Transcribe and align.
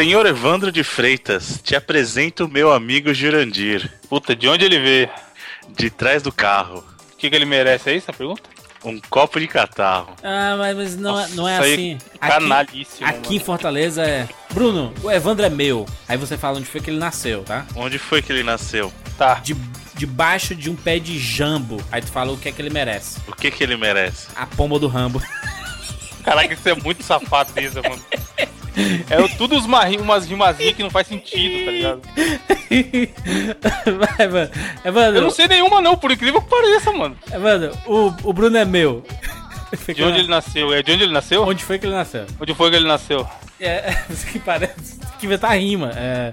Senhor 0.00 0.24
Evandro 0.24 0.72
de 0.72 0.82
Freitas, 0.82 1.60
te 1.62 1.76
apresento 1.76 2.46
o 2.46 2.48
meu 2.48 2.72
amigo 2.72 3.12
Jurandir. 3.12 3.92
Puta, 4.08 4.34
de 4.34 4.48
onde 4.48 4.64
ele 4.64 4.80
veio? 4.80 5.10
De 5.76 5.90
trás 5.90 6.22
do 6.22 6.32
carro. 6.32 6.82
O 7.12 7.16
que, 7.18 7.28
que 7.28 7.36
ele 7.36 7.44
merece? 7.44 7.90
É 7.90 7.96
isso 7.96 8.10
a 8.10 8.14
pergunta? 8.14 8.40
Um 8.82 8.98
copo 9.10 9.38
de 9.38 9.46
catarro. 9.46 10.16
Ah, 10.24 10.56
mas, 10.56 10.74
mas 10.74 10.96
não, 10.96 11.20
é- 11.20 11.28
não 11.28 11.46
é 11.46 11.56
Nossa, 11.58 11.68
isso 11.68 11.74
assim. 11.74 11.98
aí, 12.18 12.30
canalíssimo, 12.30 13.06
Aqui, 13.06 13.18
aqui 13.18 13.36
em 13.36 13.40
Fortaleza 13.40 14.02
é. 14.02 14.26
Bruno, 14.54 14.94
o 15.02 15.10
Evandro 15.10 15.44
é 15.44 15.50
meu. 15.50 15.84
Aí 16.08 16.16
você 16.16 16.38
fala 16.38 16.56
onde 16.56 16.66
foi 16.66 16.80
que 16.80 16.88
ele 16.88 16.98
nasceu, 16.98 17.42
tá? 17.44 17.66
Onde 17.76 17.98
foi 17.98 18.22
que 18.22 18.32
ele 18.32 18.42
nasceu? 18.42 18.90
Tá. 19.18 19.34
De, 19.34 19.54
debaixo 19.96 20.54
de 20.54 20.70
um 20.70 20.76
pé 20.76 20.98
de 20.98 21.18
jambo. 21.18 21.76
Aí 21.92 22.00
tu 22.00 22.10
fala 22.10 22.32
o 22.32 22.38
que 22.38 22.48
é 22.48 22.52
que 22.52 22.62
ele 22.62 22.70
merece. 22.70 23.18
O 23.28 23.32
que 23.32 23.50
que 23.50 23.62
ele 23.62 23.76
merece? 23.76 24.28
A 24.34 24.46
pomba 24.46 24.78
do 24.78 24.88
Rambo. 24.88 25.22
Caraca, 26.24 26.54
isso 26.54 26.68
é 26.70 26.74
muito 26.74 27.02
safadeza, 27.02 27.82
mano. 27.82 28.02
É 29.10 29.28
tudo 29.36 29.56
uns 29.56 29.66
marri- 29.66 29.98
umas 29.98 30.26
rimazinhas 30.26 30.74
que 30.74 30.82
não 30.82 30.90
faz 30.90 31.06
sentido, 31.06 31.64
tá 31.64 31.70
ligado? 31.70 32.02
Vai, 33.98 34.28
mano. 34.28 34.50
Evandro, 34.84 35.16
Eu 35.18 35.22
não 35.22 35.30
sei 35.30 35.48
nenhuma 35.48 35.80
não, 35.80 35.96
por 35.96 36.10
incrível 36.10 36.40
que 36.40 36.48
pareça, 36.50 36.92
mano. 36.92 37.16
Evandro, 37.32 37.76
o, 37.86 38.12
o 38.24 38.32
Bruno 38.32 38.56
é 38.56 38.64
meu. 38.64 39.04
De 39.94 40.02
onde 40.02 40.18
ele 40.20 40.28
nasceu? 40.28 40.72
É 40.74 40.82
de 40.82 40.92
onde 40.92 41.04
ele 41.04 41.12
nasceu? 41.12 41.42
Onde 41.44 41.64
foi 41.64 41.78
que 41.78 41.86
ele 41.86 41.94
nasceu? 41.94 42.26
Onde 42.40 42.54
foi 42.54 42.70
que 42.70 42.76
ele 42.76 42.88
nasceu? 42.88 43.26
É, 43.60 43.94
que 44.32 44.38
parece. 44.38 44.98
Que 45.18 45.26
inventar 45.26 45.56
rima. 45.58 45.92
É, 45.94 46.32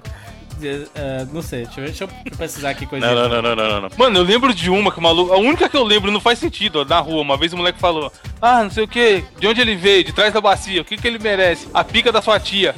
é, 0.64 1.26
não 1.32 1.42
sei, 1.42 1.66
deixa 1.66 1.80
eu, 1.80 1.86
deixa 1.86 2.04
eu 2.04 2.08
pesquisar 2.38 2.72
aqui 2.72 2.86
coisa 2.86 3.06
Não, 3.06 3.16
não, 3.16 3.30
não, 3.30 3.42
não, 3.42 3.56
não, 3.56 3.70
não, 3.70 3.82
não. 3.82 3.90
Mano, 3.98 4.20
eu 4.20 4.24
lembro 4.24 4.54
de 4.54 4.70
uma 4.70 4.92
que 4.92 5.00
o 5.00 5.02
maluco. 5.02 5.34
A 5.34 5.38
única 5.38 5.70
que 5.70 5.78
eu 5.78 5.84
lembro 5.84 6.12
não 6.12 6.20
faz 6.20 6.40
sentido, 6.40 6.80
ó, 6.80 6.86
na 6.86 7.00
rua. 7.00 7.22
Uma 7.22 7.38
vez 7.38 7.54
o 7.54 7.58
moleque 7.58 7.80
falou: 7.80 8.12
Ah, 8.42 8.64
não 8.64 8.72
sei 8.72 8.84
o 8.84 8.88
que, 8.88 9.24
de 9.40 9.48
onde 9.48 9.62
ele 9.62 9.76
veio, 9.76 10.04
de 10.04 10.14
trás 10.14 10.34
da 10.34 10.42
bacia, 10.42 10.82
o 10.82 10.86
que, 10.86 10.98
que 10.98 11.08
ele 11.08 11.20
merece? 11.20 11.68
A 11.74 11.84
pica 11.84 12.12
da 12.12 12.22
sua 12.22 12.40
tia. 12.40 12.74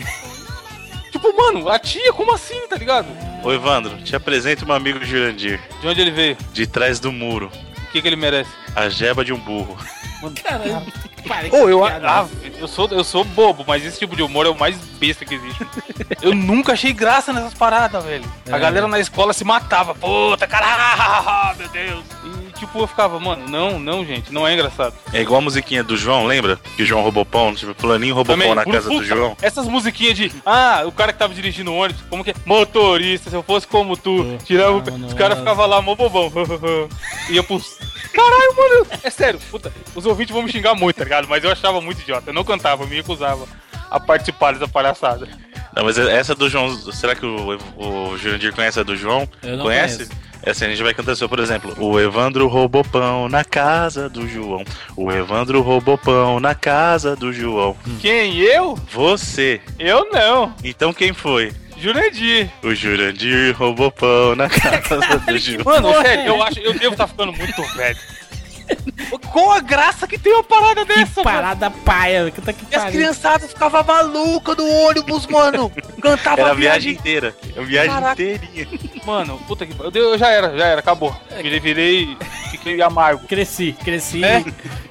tipo, 1.11 1.35
mano, 1.35 1.69
a 1.69 1.79
tia, 1.79 2.11
como 2.13 2.33
assim, 2.33 2.67
tá 2.67 2.75
ligado? 2.75 3.07
Ô 3.43 3.51
Evandro, 3.51 3.97
te 4.03 4.15
apresento 4.15 4.65
meu 4.65 4.75
amigo 4.75 5.03
Jurandir. 5.03 5.59
De 5.81 5.87
onde 5.87 6.01
ele 6.01 6.11
veio? 6.11 6.37
De 6.53 6.67
trás 6.67 6.99
do 6.99 7.11
muro. 7.11 7.49
O 7.87 7.91
que, 7.91 8.01
que 8.01 8.07
ele 8.07 8.15
merece? 8.15 8.51
A 8.75 8.89
jeba 8.89 9.23
de 9.23 9.33
um 9.33 9.39
burro. 9.39 9.77
Caralho, 10.43 10.85
parei 11.27 11.51
Ô, 11.51 11.69
eu, 11.69 11.81
piada. 11.81 12.09
ah, 12.09 12.27
eu, 12.59 12.67
sou, 12.67 12.87
eu 12.91 13.03
sou 13.03 13.23
bobo, 13.23 13.63
mas 13.67 13.85
esse 13.85 13.99
tipo 13.99 14.15
de 14.15 14.21
humor 14.23 14.45
é 14.45 14.49
o 14.49 14.57
mais 14.57 14.77
besta 14.99 15.25
que 15.25 15.35
existe. 15.35 15.65
eu 16.21 16.33
nunca 16.33 16.73
achei 16.73 16.93
graça 16.93 17.31
nessas 17.33 17.53
paradas, 17.53 18.03
velho. 18.03 18.25
A 18.51 18.55
É. 18.55 18.59
galera 18.59 18.87
na 18.87 18.99
escola 18.99 19.33
se 19.33 19.43
matava. 19.43 19.93
Puta, 19.95 20.47
caralho, 20.47 21.57
meu 21.59 21.67
Deus. 21.69 22.03
E 22.25 22.51
tipo, 22.59 22.79
eu 22.79 22.87
ficava, 22.87 23.19
mano, 23.19 23.47
não, 23.47 23.79
não, 23.79 24.05
gente, 24.05 24.33
não 24.33 24.47
é 24.47 24.53
engraçado. 24.53 24.93
É 25.13 25.21
igual 25.21 25.39
a 25.39 25.43
musiquinha 25.43 25.83
do 25.83 25.95
João, 25.95 26.25
lembra? 26.25 26.59
Que 26.75 26.83
o 26.83 26.85
João 26.85 27.01
roubou 27.01 27.25
pão, 27.25 27.53
tipo, 27.55 27.73
fulaninho 27.79 28.13
roubou 28.15 28.37
pão 28.37 28.55
na 28.55 28.65
casa 28.65 28.89
do 28.89 28.95
puta, 28.95 29.05
João. 29.05 29.37
Essas 29.41 29.65
musiquinhas 29.67 30.15
de, 30.17 30.31
ah, 30.45 30.83
o 30.85 30.91
cara 30.91 31.13
que 31.13 31.19
tava 31.19 31.33
dirigindo 31.33 31.71
o 31.71 31.75
ônibus, 31.77 32.01
como 32.09 32.23
que 32.23 32.31
é? 32.31 32.33
Motorista, 32.45 33.29
se 33.29 33.35
eu 33.35 33.43
fosse 33.43 33.65
como 33.65 33.95
tu, 33.95 34.37
tirava 34.45 34.71
o... 34.77 34.97
não, 34.97 35.07
Os 35.07 35.13
caras 35.13 35.37
não. 35.37 35.43
ficavam 35.45 35.65
lá, 35.67 35.81
mó 35.81 35.95
bobão. 35.95 36.29
Ia 37.29 37.43
pros... 37.43 37.77
Caralho, 38.13 38.55
mano, 38.57 38.87
é 39.03 39.09
sério, 39.09 39.39
puta, 39.51 39.71
os 39.95 40.05
ouvintes 40.05 40.33
vão 40.33 40.41
me 40.43 40.51
xingar 40.51 40.73
muito, 40.75 40.95
tá 40.97 41.05
ligado? 41.09 41.27
Mas 41.27 41.43
eu 41.43 41.51
achava 41.51 41.81
muito 41.81 42.01
idiota, 42.01 42.29
eu 42.29 42.33
não 42.33 42.43
cantava, 42.43 42.83
eu 42.83 42.87
me 42.87 42.95
recusava 42.95 43.47
a 43.89 43.99
participar 43.99 44.53
dessa 44.53 44.67
palhaçada. 44.67 45.27
Não, 45.75 45.83
mas 45.83 45.97
essa 45.97 46.35
do 46.35 46.49
João. 46.49 46.75
Será 46.91 47.15
que 47.15 47.25
o, 47.25 47.57
o 47.77 48.17
Jurandir 48.17 48.53
conhece 48.53 48.79
a 48.79 48.83
do 48.83 48.95
João? 48.95 49.27
Eu 49.41 49.57
não 49.57 49.65
conhece? 49.65 50.05
conheço. 50.05 50.29
Essa 50.41 50.65
a 50.65 50.69
gente 50.69 50.81
vai 50.81 50.93
cantar 50.93 51.15
só, 51.15 51.27
por 51.27 51.39
exemplo. 51.39 51.75
O 51.77 51.99
Evandro 51.99 52.47
roubou 52.47 52.83
pão 52.83 53.27
na 53.27 53.43
casa 53.43 54.09
do 54.09 54.27
João. 54.27 54.63
O 54.95 55.11
Evandro 55.11 55.61
roubou 55.61 55.97
pão 55.97 56.39
na 56.39 56.55
casa 56.55 57.15
do 57.15 57.33
João. 57.33 57.75
Quem, 57.99 58.37
eu? 58.37 58.75
Você. 58.91 59.59
Eu 59.77 60.09
não. 60.11 60.53
Então 60.63 60.93
quem 60.93 61.13
foi? 61.13 61.51
Jurandir. 61.77 62.49
O 62.63 62.73
Jurandir 62.73 63.55
roubou 63.55 63.91
pão 63.91 64.35
na 64.35 64.47
casa 64.49 65.19
do 65.25 65.37
João. 65.37 65.63
Mano, 65.65 65.89
porra 65.89 66.03
sério, 66.03 66.23
é 66.23 66.29
eu 66.29 66.43
acho, 66.43 66.59
eu 66.59 66.73
devo 66.73 66.93
estar 66.93 67.07
ficando 67.07 67.33
muito 67.33 67.61
velho. 67.75 67.97
Qual 69.31 69.51
a 69.51 69.59
graça 69.59 70.07
que 70.07 70.17
tem 70.17 70.33
uma 70.33 70.43
parada 70.43 70.85
Que 70.85 70.93
dessa, 70.95 71.23
mano? 71.23 71.37
parada 71.37 71.69
paia. 71.71 72.31
Que 72.31 72.41
tá 72.41 72.53
que 72.53 72.65
E 72.71 72.75
as 72.75 72.91
criançadas 72.91 73.49
ficavam 73.51 73.83
malucas 73.83 74.57
no 74.57 74.67
ônibus, 74.67 75.25
mano. 75.27 75.71
Cantava 76.01 76.41
Era 76.41 76.49
a 76.49 76.51
a 76.53 76.55
viagem 76.55 76.93
inteira. 76.93 77.35
A 77.57 77.61
viagem 77.61 77.91
Caraca. 77.91 78.21
inteirinha. 78.21 78.67
Mano, 79.05 79.37
puta 79.47 79.65
que 79.65 79.73
pariu. 79.73 79.91
Eu 79.93 80.17
já 80.17 80.29
era, 80.29 80.57
já 80.57 80.65
era, 80.65 80.79
acabou. 80.79 81.15
Virei, 81.41 81.59
virei, 81.59 82.17
fiquei 82.51 82.81
amargo. 82.81 83.25
Cresci, 83.27 83.73
cresci. 83.83 84.23
É? 84.23 84.43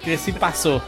Cresci 0.02 0.30
e 0.30 0.32
passou. 0.34 0.82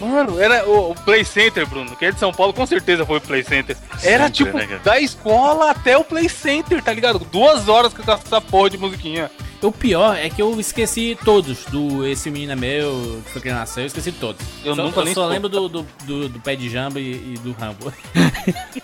Mano, 0.00 0.40
era 0.40 0.64
o, 0.68 0.90
o 0.92 0.94
Play 0.94 1.24
Center, 1.24 1.66
Bruno, 1.66 1.96
que 1.96 2.04
é 2.04 2.12
de 2.12 2.18
São 2.18 2.32
Paulo, 2.32 2.52
com 2.52 2.64
certeza 2.66 3.04
foi 3.04 3.18
o 3.18 3.20
Play 3.20 3.42
Center. 3.42 3.76
Era 4.02 4.24
Sempre, 4.26 4.30
tipo, 4.32 4.58
né, 4.58 4.80
da 4.84 5.00
escola 5.00 5.70
até 5.70 5.96
o 5.96 6.04
Play 6.04 6.28
Center, 6.28 6.82
tá 6.82 6.92
ligado? 6.92 7.18
Duas 7.18 7.68
horas 7.68 7.92
com 7.92 8.02
essa 8.02 8.40
porra 8.40 8.70
de 8.70 8.78
musiquinha. 8.78 9.30
O 9.60 9.72
pior 9.72 10.16
é 10.16 10.30
que 10.30 10.40
eu 10.40 10.60
esqueci 10.60 11.18
todos 11.24 11.64
do 11.64 12.06
Esse 12.06 12.30
Menino 12.30 12.52
é 12.52 12.56
Meu, 12.56 13.20
que 13.26 13.32
foi 13.32 13.42
que 13.42 13.48
ele 13.48 13.56
nasceu, 13.56 13.82
eu 13.82 13.86
esqueci 13.88 14.12
todos. 14.12 14.40
Eu 14.64 14.76
só, 14.76 14.82
nunca 14.84 15.00
eu 15.00 15.04
nem 15.04 15.14
só 15.14 15.26
lembro 15.26 15.48
do, 15.48 15.68
do, 15.68 15.86
do, 16.04 16.28
do 16.28 16.38
pé 16.40 16.54
de 16.54 16.68
jambo 16.70 16.98
e, 17.00 17.34
e 17.34 17.38
do 17.42 17.50
Rambo. 17.52 17.92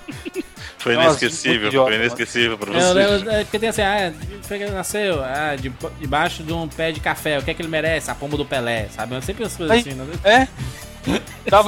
Foi 0.78 0.94
Nossa, 0.96 1.24
inesquecível. 1.24 1.68
idiota, 1.68 1.88
foi 1.92 1.98
inesquecível 1.98 2.58
pra 2.58 2.70
Eu 2.74 2.78
você. 2.78 2.92
lembro, 2.92 3.30
é, 3.30 3.44
porque 3.44 3.58
tem 3.58 3.70
assim, 3.70 3.80
ah, 3.80 4.12
foi 4.42 4.58
que 4.58 4.64
ele 4.64 4.72
nasceu, 4.72 5.24
ah, 5.24 5.56
de, 5.58 5.72
debaixo 5.98 6.42
de 6.42 6.52
um 6.52 6.68
pé 6.68 6.92
de 6.92 7.00
café, 7.00 7.38
o 7.38 7.42
que 7.42 7.50
é 7.50 7.54
que 7.54 7.62
ele 7.62 7.70
merece? 7.70 8.10
A 8.10 8.14
pomba 8.14 8.36
do 8.36 8.44
Pelé, 8.44 8.88
sabe? 8.94 9.18
Sempre 9.24 9.44
as 9.44 9.56
coisas 9.56 9.74
Aí- 9.74 9.80
assim, 9.80 9.94
né? 9.94 10.04
É? 10.22 10.38
Tava- 10.40 10.50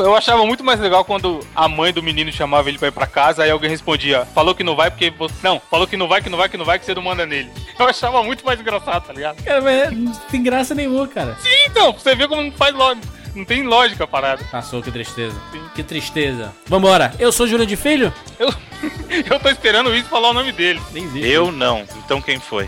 Eu 0.02 0.16
achava 0.16 0.44
muito 0.47 0.64
mais 0.64 0.80
legal 0.80 1.04
quando 1.04 1.41
a 1.54 1.69
mãe 1.69 1.92
do 1.92 2.02
menino 2.02 2.32
chamava 2.32 2.69
ele 2.69 2.78
pra 2.78 2.88
ir 2.88 2.92
pra 2.92 3.06
casa, 3.06 3.42
aí 3.42 3.50
alguém 3.50 3.70
respondia, 3.70 4.24
falou 4.34 4.54
que 4.54 4.64
não 4.64 4.74
vai 4.74 4.91
porque 4.91 5.10
você. 5.10 5.34
Não, 5.42 5.60
falou 5.70 5.86
que 5.86 5.97
não 5.97 6.08
vai, 6.08 6.22
que 6.22 6.30
não 6.30 6.38
vai, 6.38 6.48
que 6.48 6.56
não 6.56 6.64
vai, 6.64 6.78
que 6.78 6.84
você 6.84 6.94
não 6.94 7.02
manda 7.02 7.26
nele. 7.26 7.50
Eu 7.78 7.86
achava 7.86 8.22
muito 8.22 8.44
mais 8.44 8.58
engraçado, 8.58 9.06
tá 9.06 9.12
ligado? 9.12 9.42
Cara, 9.42 9.60
mas 9.60 9.92
não 9.92 10.12
tem 10.30 10.42
graça 10.42 10.74
nenhuma, 10.74 11.06
cara. 11.06 11.36
Sim, 11.41 11.66
então, 11.66 11.92
você 11.92 12.14
ver 12.14 12.28
como 12.28 12.42
não 12.42 12.52
faz 12.52 12.74
lógica. 12.74 13.06
Não 13.34 13.44
tem 13.44 13.64
lógica 13.64 14.04
a 14.04 14.06
parada. 14.06 14.42
Passou, 14.50 14.82
que 14.82 14.91
tristeza. 14.91 15.36
Que 15.74 15.82
tristeza. 15.82 16.54
Vambora. 16.66 17.12
Eu 17.18 17.30
sou 17.30 17.47
Júlio 17.47 17.66
de 17.66 17.76
Filho? 17.76 18.10
Eu, 18.38 18.48
eu 19.30 19.38
tô 19.38 19.50
esperando 19.50 19.94
isso 19.94 20.08
falar 20.08 20.30
o 20.30 20.32
nome 20.32 20.53
dele. 20.53 20.80
Nem 20.91 21.04
existe. 21.04 21.28
Eu 21.28 21.53
não. 21.53 21.84
Então 22.03 22.22
quem 22.22 22.41
foi? 22.41 22.66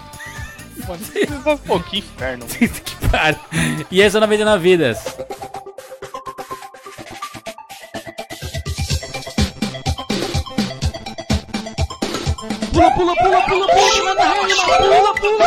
Pô, 1.67 1.81
que 1.81 1.99
inferno. 1.99 2.45
que 2.47 3.09
pariu. 3.09 3.41
E 3.91 4.01
esse 4.01 4.15
é 4.15 4.19
o 4.19 4.21
99 4.21 4.63
Vidas. 4.63 5.17
Pula, 12.99 13.15
pula, 13.15 13.41
pula, 13.43 13.67
pula, 13.69 13.69
pula, 13.69 14.05
manda 14.05 14.25
rede, 14.25 14.55
pula, 14.57 14.77
pula, 14.79 15.15
pula, 15.15 15.15
pula. 15.15 15.47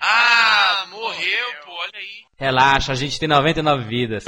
Ah, 0.00 0.86
morreu, 0.90 1.48
pô, 1.66 1.72
olha 1.72 1.90
aí. 1.96 2.24
Relaxa, 2.38 2.92
a 2.92 2.94
gente 2.94 3.20
tem 3.20 3.28
99 3.28 3.84
vidas. 3.84 4.24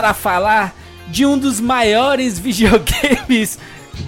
Para 0.00 0.14
falar 0.14 0.74
de 1.08 1.26
um 1.26 1.36
dos 1.36 1.60
maiores 1.60 2.38
videogames 2.40 3.58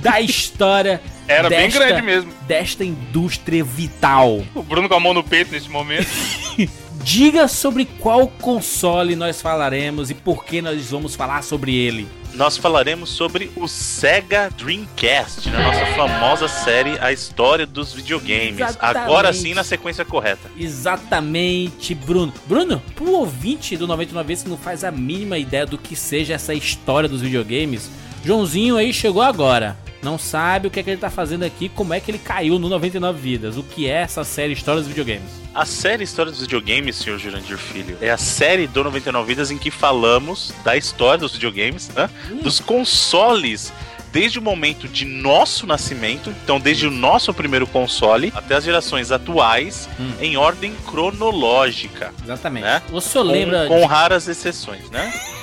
da 0.01 0.23
história. 0.23 1.03
Era 1.29 1.51
bem 1.51 1.69
desta- 1.69 1.79
grande 1.85 2.01
mesmo. 2.03 2.33
Desta 2.49 2.83
indústria 2.83 3.63
vital. 3.63 4.43
O 4.55 4.63
Bruno 4.63 4.89
com 4.89 4.95
a 4.95 5.01
mão 5.01 5.13
no 5.13 5.23
peito 5.23 5.53
nesse 5.53 5.69
momento. 5.69 6.09
Diga 7.05 7.49
sobre 7.49 7.85
qual 7.85 8.29
console 8.29 9.17
nós 9.17 9.43
falaremos 9.43 10.09
e 10.09 10.15
por 10.15 10.45
que 10.45 10.63
nós 10.63 10.91
vamos 10.91 11.17
falar 11.17 11.43
sobre 11.43 11.75
ele. 11.75 12.07
Nós 12.35 12.57
falaremos 12.57 13.11
sobre 13.11 13.51
o 13.57 13.67
Sega 13.67 14.49
Dreamcast, 14.57 15.51
na 15.51 15.63
nossa 15.63 15.87
famosa 15.95 16.49
série 16.49 16.97
A 17.01 17.13
História 17.13 17.67
dos 17.67 17.93
Videogames. 17.93 18.61
Exatamente. 18.61 19.05
Agora 19.05 19.33
sim 19.33 19.53
na 19.53 19.65
sequência 19.65 20.05
correta. 20.05 20.49
Exatamente, 20.57 21.95
Bruno. 21.95 22.33
Bruno, 22.47 22.81
pro 22.95 23.11
ouvinte 23.11 23.77
do 23.77 23.87
99 23.87 24.27
vezes 24.27 24.45
que 24.45 24.51
não 24.51 24.57
faz 24.57 24.85
a 24.85 24.91
mínima 24.91 25.37
ideia 25.37 25.67
do 25.67 25.77
que 25.77 25.97
seja 25.97 26.35
essa 26.35 26.55
história 26.55 27.09
dos 27.09 27.21
videogames, 27.21 27.91
Joãozinho 28.25 28.77
aí 28.77 28.95
chegou 28.95 29.23
agora. 29.23 29.77
Não 30.03 30.19
sabe 30.19 30.67
o 30.67 30.71
que 30.71 30.81
é 30.81 30.83
que 30.83 30.91
ele 30.91 30.97
tá 31.01 31.09
fazendo 31.11 31.45
aqui, 31.45 31.69
como 31.69 31.95
é 31.95 32.01
que 32.01 32.11
ele 32.11 32.19
caiu 32.19 32.59
no 32.59 32.69
99 32.69 33.21
Vidas, 33.21 33.57
o 33.57 33.63
que 33.63 33.89
é 33.89 34.03
essa 34.03 34.25
série 34.25 34.53
História 34.53 34.81
dos 34.81 34.89
Videogames. 34.89 35.31
A 35.55 35.65
série 35.65 36.03
História 36.03 36.33
dos 36.33 36.41
Videogames, 36.41 36.97
senhor 36.97 37.19
Jurandir 37.19 37.57
Filho, 37.57 37.97
é 38.01 38.11
a 38.11 38.17
série 38.19 38.67
do 38.67 38.83
99 38.83 39.27
Vidas 39.29 39.51
em 39.51 39.59
que 39.59 39.71
falamos 39.71 40.53
da 40.65 40.77
história 40.77 41.19
dos 41.19 41.33
videogames, 41.35 41.89
né? 41.91 42.11
dos 42.43 42.59
consoles, 42.59 43.73
desde 44.11 44.39
o 44.39 44.43
momento 44.43 44.89
de 44.89 45.05
nosso 45.05 45.67
nascimento, 45.67 46.35
então 46.43 46.59
desde 46.59 46.87
o 46.87 46.91
nosso 46.91 47.33
primeiro 47.33 47.67
console 47.67 48.33
até 48.35 48.57
as 48.57 48.65
gerações 48.65 49.13
atuais, 49.13 49.89
Hum. 50.01 50.13
em 50.21 50.37
ordem 50.37 50.75
cronológica. 50.87 52.13
Exatamente. 52.23 52.65
Né? 52.65 52.83
O 52.91 53.01
senhor 53.01 53.25
Com, 53.25 53.31
lembra 53.31 53.67
com 53.69 53.85
raras 53.87 54.27
exceções, 54.29 54.91
né? 54.91 55.13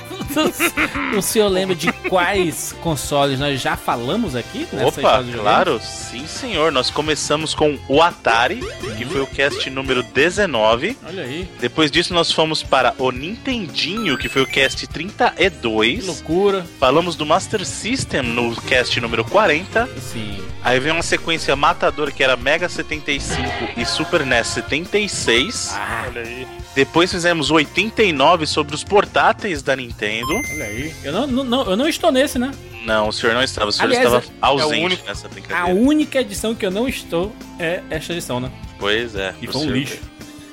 o 1.16 1.22
senhor 1.22 1.48
lembra 1.48 1.74
de 1.74 1.92
quais 2.08 2.72
consoles 2.80 3.38
nós 3.38 3.60
já 3.60 3.76
falamos 3.76 4.34
aqui 4.36 4.66
nessa 4.72 5.00
Opa, 5.00 5.24
claro, 5.34 5.80
sim 5.82 6.26
senhor. 6.26 6.72
Nós 6.72 6.90
começamos 6.90 7.54
com 7.54 7.78
o 7.88 8.02
Atari, 8.02 8.60
que 8.96 9.04
foi 9.04 9.20
o 9.20 9.26
cast 9.26 9.68
número 9.70 10.02
19. 10.02 10.96
Olha 11.06 11.22
aí, 11.24 11.48
Depois 11.60 11.90
disso, 11.90 12.14
nós 12.14 12.32
fomos 12.32 12.62
para 12.62 12.94
o 12.98 13.10
Nintendinho, 13.10 14.16
que 14.16 14.28
foi 14.28 14.42
o 14.42 14.46
cast 14.46 14.86
que 14.86 14.92
32. 14.92 16.06
loucura. 16.06 16.64
Falamos 16.78 17.16
do 17.16 17.26
Master 17.26 17.64
System 17.64 18.22
no 18.22 18.54
cast 18.62 19.00
número 19.00 19.24
40. 19.24 19.88
Sim. 20.00 20.42
Aí 20.62 20.78
vem 20.78 20.92
uma 20.92 21.02
sequência 21.02 21.54
matadora 21.56 22.10
que 22.10 22.22
era 22.22 22.36
Mega 22.36 22.68
75 22.68 23.40
e 23.76 23.84
Super 23.84 24.24
NES 24.26 24.46
76. 24.48 25.74
Ah, 25.74 26.04
Olha 26.08 26.22
aí. 26.22 26.46
Depois 26.74 27.10
fizemos 27.10 27.50
o 27.50 27.54
89 27.54 28.46
sobre 28.46 28.74
os 28.74 28.84
portáteis 28.84 29.62
da 29.62 29.74
Nintendo. 29.74 30.34
olha 30.52 30.64
aí. 30.64 30.94
Eu 31.02 31.12
não, 31.12 31.26
não, 31.26 31.44
não- 31.44 31.70
eu 31.70 31.76
não 31.76 31.88
estou 31.88 32.12
nesse, 32.12 32.38
né? 32.38 32.50
Não, 32.84 33.08
o 33.08 33.12
senhor 33.12 33.34
não 33.34 33.42
estava, 33.42 33.68
o 33.68 33.72
senhor 33.72 33.88
Aliás, 33.88 34.06
estava 34.06 34.24
é- 34.24 34.30
ausente 34.40 34.80
é 34.80 34.84
único- 34.86 35.06
nessa 35.06 35.26
A 35.26 35.30
brincadeira. 35.30 35.80
única 35.80 36.20
edição 36.20 36.54
que 36.54 36.64
eu 36.64 36.70
não 36.70 36.88
estou 36.88 37.34
é 37.58 37.82
esta 37.90 38.12
edição, 38.12 38.40
né? 38.40 38.50
Pois 38.78 39.14
é. 39.14 39.34
E 39.42 39.46
foi 39.46 39.60
um 39.62 39.70
lixo. 39.70 39.98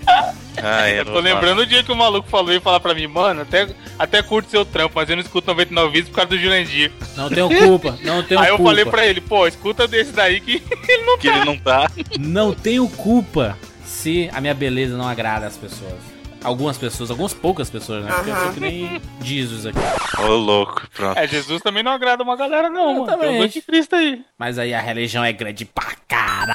Ah, 0.63 0.87
é, 0.89 1.01
Eu 1.01 1.05
tô 1.05 1.19
lembrando 1.19 1.59
o 1.59 1.65
dia 1.67 1.83
que 1.83 1.91
o 1.91 1.95
maluco 1.95 2.27
falou 2.29 2.51
e 2.51 2.59
falar 2.59 2.79
pra 2.79 2.95
mim, 2.95 3.05
mano, 3.05 3.41
até, 3.41 3.67
até 3.99 4.23
curto 4.23 4.49
seu 4.49 4.65
trampo, 4.65 4.93
mas 4.95 5.07
eu 5.07 5.15
não 5.15 5.21
escuto 5.21 5.45
99 5.45 5.91
vídeos 5.91 6.09
por 6.09 6.15
causa 6.15 6.29
do 6.29 6.39
Jurandir. 6.39 6.91
Não 7.15 7.29
tenho 7.29 7.47
culpa, 7.47 7.95
não 8.03 8.23
tenho 8.23 8.39
Aí 8.39 8.47
eu 8.49 8.55
culpa. 8.55 8.71
falei 8.71 8.85
pra 8.85 9.05
ele, 9.05 9.21
pô, 9.21 9.45
escuta 9.45 9.87
desse 9.87 10.11
daí 10.13 10.39
que 10.41 10.53
ele 10.89 11.03
não 11.05 11.17
Que 11.19 11.27
ele 11.27 11.45
não 11.45 11.57
tá. 11.59 11.91
Não 12.17 12.53
tenho 12.55 12.87
culpa 12.89 13.55
se 13.87 14.29
a 14.33 14.41
minha 14.41 14.53
beleza 14.53 14.97
não 14.97 15.07
agrada 15.07 15.47
as 15.47 15.57
pessoas. 15.57 15.95
Algumas 16.43 16.77
pessoas, 16.77 17.09
algumas 17.09 17.33
poucas 17.33 17.69
pessoas, 17.69 18.05
né? 18.05 18.11
Porque 18.13 18.29
eu 18.29 18.35
sou 18.35 18.53
que 18.53 18.59
nem 18.59 19.01
Jesus 19.21 19.65
aqui. 19.65 19.79
Ô, 20.21 20.35
louco, 20.35 20.87
pronto. 20.93 21.17
É, 21.17 21.27
Jesus 21.27 21.61
também 21.61 21.81
não 21.81 21.91
agrada 21.91 22.21
uma 22.21 22.35
galera, 22.35 22.69
não, 22.69 23.05
mano. 23.05 23.17
Tem 23.17 23.29
um 23.29 23.41
anticristo 23.41 23.95
aí. 23.95 24.23
Mas 24.37 24.59
aí 24.59 24.73
a 24.73 24.81
religião 24.81 25.23
é 25.23 25.31
grande 25.33 25.65
pra 25.65 25.95
cara. 26.07 26.53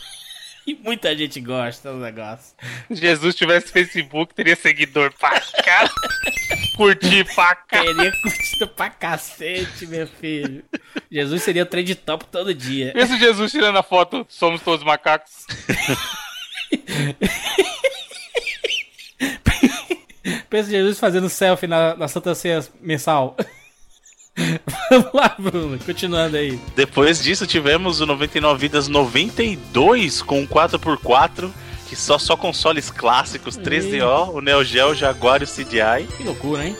e 0.66 0.74
muita 0.74 1.16
gente 1.16 1.40
gosta 1.40 1.90
do 1.90 1.98
negócio. 1.98 2.54
Se 2.88 2.96
Jesus 2.96 3.34
tivesse 3.34 3.72
Facebook, 3.72 4.34
teria 4.34 4.54
seguidor 4.54 5.12
pra 5.18 5.40
cá. 5.64 5.90
Curtir 6.76 7.24
pra 7.34 7.56
cá. 7.56 7.82
Teria 7.82 8.12
curtido 8.22 8.68
pra 8.68 8.88
cacete, 8.88 9.84
meu 9.86 10.06
filho. 10.06 10.62
Jesus 11.10 11.42
seria 11.42 11.66
trade 11.66 11.96
top 11.96 12.24
todo 12.26 12.54
dia. 12.54 12.92
Pensa 12.92 13.18
Jesus 13.18 13.50
tirando 13.50 13.76
a 13.76 13.82
foto, 13.82 14.24
somos 14.28 14.62
todos 14.62 14.84
macacos. 14.84 15.44
Pensa 20.50 20.70
Jesus 20.70 20.98
fazendo 20.98 21.28
selfie 21.28 21.66
na, 21.66 21.96
na 21.96 22.08
Santa 22.08 22.34
Ceia 22.34 22.64
mensal. 22.80 23.36
Vamos 24.90 25.12
lá, 25.12 25.34
Bruno. 25.38 25.78
Continuando 25.84 26.36
aí. 26.36 26.58
Depois 26.76 27.22
disso, 27.22 27.46
tivemos 27.46 28.00
o 28.00 28.06
99 28.06 28.60
Vidas 28.60 28.88
92 28.88 30.22
com 30.22 30.40
um 30.40 30.46
4x4, 30.46 31.50
que 31.88 31.96
só, 31.96 32.18
só 32.18 32.36
consoles 32.36 32.90
clássicos 32.90 33.58
3DO, 33.58 34.34
o 34.34 34.40
Neo 34.40 34.64
Geo, 34.64 34.94
Jaguar 34.94 35.42
e 35.42 35.44
o 35.44 35.48
CDI. 35.48 36.06
Que 36.16 36.24
loucura, 36.24 36.66
hein? 36.66 36.76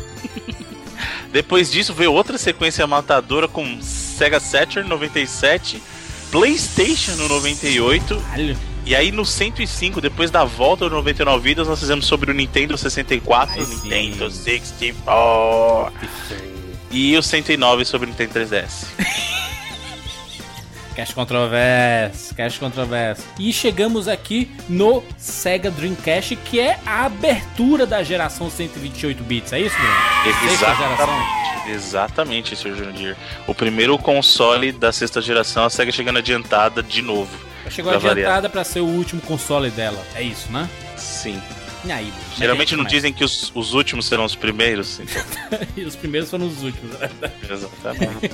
Depois 1.33 1.71
disso, 1.71 1.93
veio 1.93 2.13
outra 2.13 2.39
sequência 2.39 2.87
matadora 2.87 3.47
com 3.47 3.81
Sega 3.83 4.41
Saturn 4.41 4.89
97, 4.89 5.83
PlayStation 6.31 7.13
no 7.13 7.29
98. 7.29 8.17
Caralho. 8.17 8.68
E 8.89 8.97
aí 8.97 9.13
no 9.13 9.23
105, 9.23 10.01
depois 10.01 10.31
da 10.31 10.47
volta 10.47 10.89
do 10.89 10.97
99 10.97 11.47
Vidas, 11.47 11.69
nós 11.69 11.79
fizemos 11.79 12.07
sobre 12.07 12.31
o 12.31 12.35
Nintendo 12.35 12.79
64, 12.79 13.57
Ai, 13.59 13.65
sim. 13.67 13.83
Nintendo 13.83 14.31
64 14.31 15.93
e 16.91 17.15
o 17.15 17.23
109 17.23 17.85
sobre 17.85 18.07
o 18.07 18.11
Nintendo 18.11 18.41
3DS. 18.41 18.87
Cast 20.97 21.15
controverso, 21.15 22.35
cast 22.35 22.59
controverso. 22.59 23.25
E 23.39 23.53
chegamos 23.53 24.09
aqui 24.09 24.51
no 24.71 25.05
Sega 25.19 25.71
Dreamcast, 25.71 26.35
que 26.37 26.59
é 26.59 26.81
a 26.87 27.05
abertura 27.05 27.87
da 27.87 28.03
geração 28.03 28.51
128 28.51 29.23
bits, 29.23 29.53
é 29.53 29.61
isso, 29.61 29.77
Bruno? 29.77 29.93
Exatamente, 30.51 31.71
exatamente, 31.71 32.57
Sr. 32.57 32.75
Jurandir. 32.75 33.19
O 33.47 33.55
primeiro 33.55 33.99
console 33.99 34.73
da 34.73 34.91
sexta 34.93 35.21
geração, 35.21 35.67
a 35.67 35.71
SEGA 35.71 35.93
chegando 35.93 36.21
adiantada 36.21 36.83
de 36.83 37.03
novo. 37.03 37.48
Chegou 37.71 37.93
adiantada 37.93 38.49
pra 38.49 38.65
ser 38.65 38.81
o 38.81 38.87
último 38.87 39.21
console 39.23 39.71
dela, 39.71 40.03
é 40.15 40.23
isso, 40.23 40.51
né? 40.53 40.69
Sim. 40.97 41.41
E 41.85 41.93
aí, 41.93 42.13
é 42.33 42.37
Geralmente 42.37 42.71
gente 42.71 42.77
não 42.77 42.85
começa? 42.85 42.97
dizem 42.97 43.13
que 43.13 43.23
os, 43.25 43.53
os 43.55 43.73
últimos 43.73 44.07
serão 44.07 44.25
os 44.25 44.35
primeiros. 44.35 44.99
Então, 45.49 45.59
E 45.77 45.83
os 45.85 45.95
primeiros 45.97 46.29
foram 46.31 46.47
os 46.47 46.63
últimos. 46.63 46.99
né? 46.99 47.09
exatamente. 47.49 48.31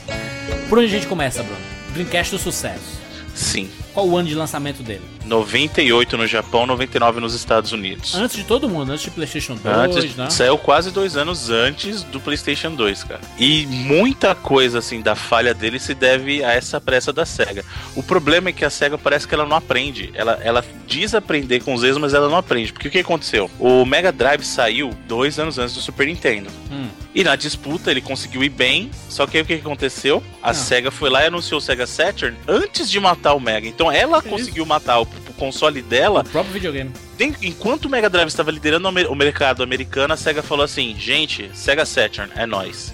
Por 0.69 0.79
onde 0.79 0.87
a 0.87 0.91
gente 0.91 1.07
começa, 1.07 1.43
Bruno? 1.43 1.61
Dreamcast 1.93 2.33
do 2.35 2.39
sucesso. 2.39 2.99
Sim. 3.35 3.71
Qual 3.93 4.09
o 4.09 4.17
ano 4.17 4.29
de 4.29 4.35
lançamento 4.35 4.83
dele? 4.83 5.03
98 5.25 6.17
no 6.17 6.27
Japão, 6.27 6.67
99 6.67 7.21
nos 7.21 7.35
Estados 7.35 7.73
Unidos. 7.73 8.15
Antes 8.15 8.37
de 8.37 8.45
todo 8.45 8.69
mundo, 8.69 8.93
antes 8.93 9.05
de 9.05 9.11
PlayStation 9.11 9.55
2, 9.55 9.77
Antes, 9.77 10.17
né? 10.17 10.31
Saiu 10.31 10.59
quase 10.59 10.91
dois 10.91 11.17
anos 11.17 11.51
antes 11.51 12.03
do 12.03 12.21
PlayStation 12.21 12.75
2, 12.75 13.05
cara. 13.05 13.21
E 13.39 13.67
muita 13.67 14.35
coisa, 14.35 14.79
assim, 14.79 15.01
da 15.01 15.15
falha 15.15 15.55
dele 15.55 15.79
se 15.79 15.95
deve 15.95 16.45
a 16.45 16.53
essa 16.53 16.81
pressa 16.81 17.13
da 17.13 17.25
SEGA. 17.25 17.65
O 17.95 18.03
problema 18.03 18.49
é 18.51 18.53
que 18.53 18.65
a 18.65 18.71
SEGA 18.71 18.99
parece 18.99 19.27
que 19.27 19.35
ela 19.35 19.47
não 19.47 19.57
aprende. 19.57 20.11
Ela, 20.15 20.39
ela 20.43 20.65
diz 20.87 21.15
aprender 21.15 21.63
com 21.63 21.75
os 21.75 21.83
erros, 21.83 21.99
mas 21.99 22.15
ela 22.15 22.29
não 22.29 22.37
aprende. 22.37 22.73
Porque 22.73 22.89
o 22.89 22.91
que 22.91 22.99
aconteceu? 22.99 23.51
O 23.59 23.85
Mega 23.85 24.13
Drive 24.13 24.43
saiu 24.45 24.91
dois 25.09 25.39
anos 25.39 25.59
antes 25.59 25.75
do 25.75 25.81
Super 25.81 26.07
Nintendo. 26.07 26.51
Hum. 26.71 26.89
E 27.15 27.23
na 27.23 27.37
disputa 27.37 27.91
ele 27.91 28.01
conseguiu 28.01 28.43
ir 28.43 28.49
bem, 28.49 28.91
só 29.09 29.25
que 29.27 29.37
aí 29.37 29.43
o 29.43 29.47
que 29.47 29.55
aconteceu? 29.55 30.23
A 30.43 30.51
Ah. 30.51 30.55
SEGA 30.55 30.91
foi 30.91 31.09
lá 31.09 31.23
e 31.23 31.27
anunciou 31.29 31.59
o 31.59 31.61
Sega 31.61 31.87
Saturn 31.87 32.37
antes 32.49 32.91
de 32.91 32.99
matar 32.99 33.35
o 33.35 33.41
Mega. 33.41 33.69
Então 33.69 33.91
ela 33.93 34.21
Que 34.21 34.29
conseguiu 34.29 34.67
matar 34.67 34.99
o, 35.01 35.03
o 35.03 35.33
console 35.35 35.81
dela 35.81 36.21
O 36.23 36.29
próprio 36.29 36.53
videogame. 36.55 36.91
tem- 37.17 37.35
enquanto 37.43 37.85
o 37.85 37.89
Mega 37.89 38.11
Drive 38.11 38.27
estava 38.29 38.51
liderando 38.51 38.89
o 38.89 39.13
o 39.13 39.15
mercado 39.15 39.63
americano, 39.63 40.13
a 40.13 40.17
SEGA 40.17 40.43
falou 40.43 40.65
assim: 40.65 40.97
gente, 40.99 41.51
Sega 41.55 41.87
Saturn, 41.87 42.33
é 42.35 42.47
nóis. 42.47 42.93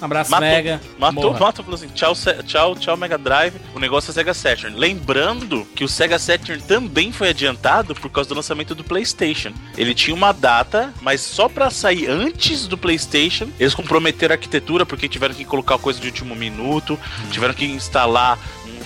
Um 0.00 0.04
abraço, 0.04 0.30
Matou- 0.30 0.48
Mega. 0.48 0.80
Matou, 0.98 1.24
Morra. 1.24 1.38
matou, 1.40 1.64
falou 1.64 1.76
assim: 1.76 1.88
tchau, 1.88 2.14
tchau, 2.46 2.74
tchau, 2.76 2.96
Mega 2.96 3.18
Drive. 3.18 3.54
O 3.74 3.78
negócio 3.78 4.10
é 4.10 4.14
Sega 4.14 4.32
Saturn. 4.34 4.76
Lembrando 4.78 5.66
que 5.74 5.84
o 5.84 5.88
Sega 5.88 6.18
Saturn 6.18 6.62
também 6.62 7.12
foi 7.12 7.30
adiantado 7.30 7.94
por 7.94 8.10
causa 8.10 8.28
do 8.28 8.34
lançamento 8.34 8.74
do 8.74 8.84
PlayStation. 8.84 9.52
Ele 9.76 9.94
tinha 9.94 10.14
uma 10.14 10.32
data, 10.32 10.92
mas 11.00 11.20
só 11.20 11.48
pra 11.48 11.70
sair 11.70 12.08
antes 12.08 12.66
do 12.66 12.76
PlayStation, 12.78 13.48
eles 13.58 13.74
comprometeram 13.74 14.32
a 14.32 14.36
arquitetura 14.36 14.84
porque 14.86 15.08
tiveram 15.08 15.34
que 15.34 15.44
colocar 15.44 15.78
coisa 15.78 16.00
de 16.00 16.06
último 16.06 16.34
minuto, 16.34 16.98
tiveram 17.30 17.54
que 17.54 17.64
instalar 17.64 18.38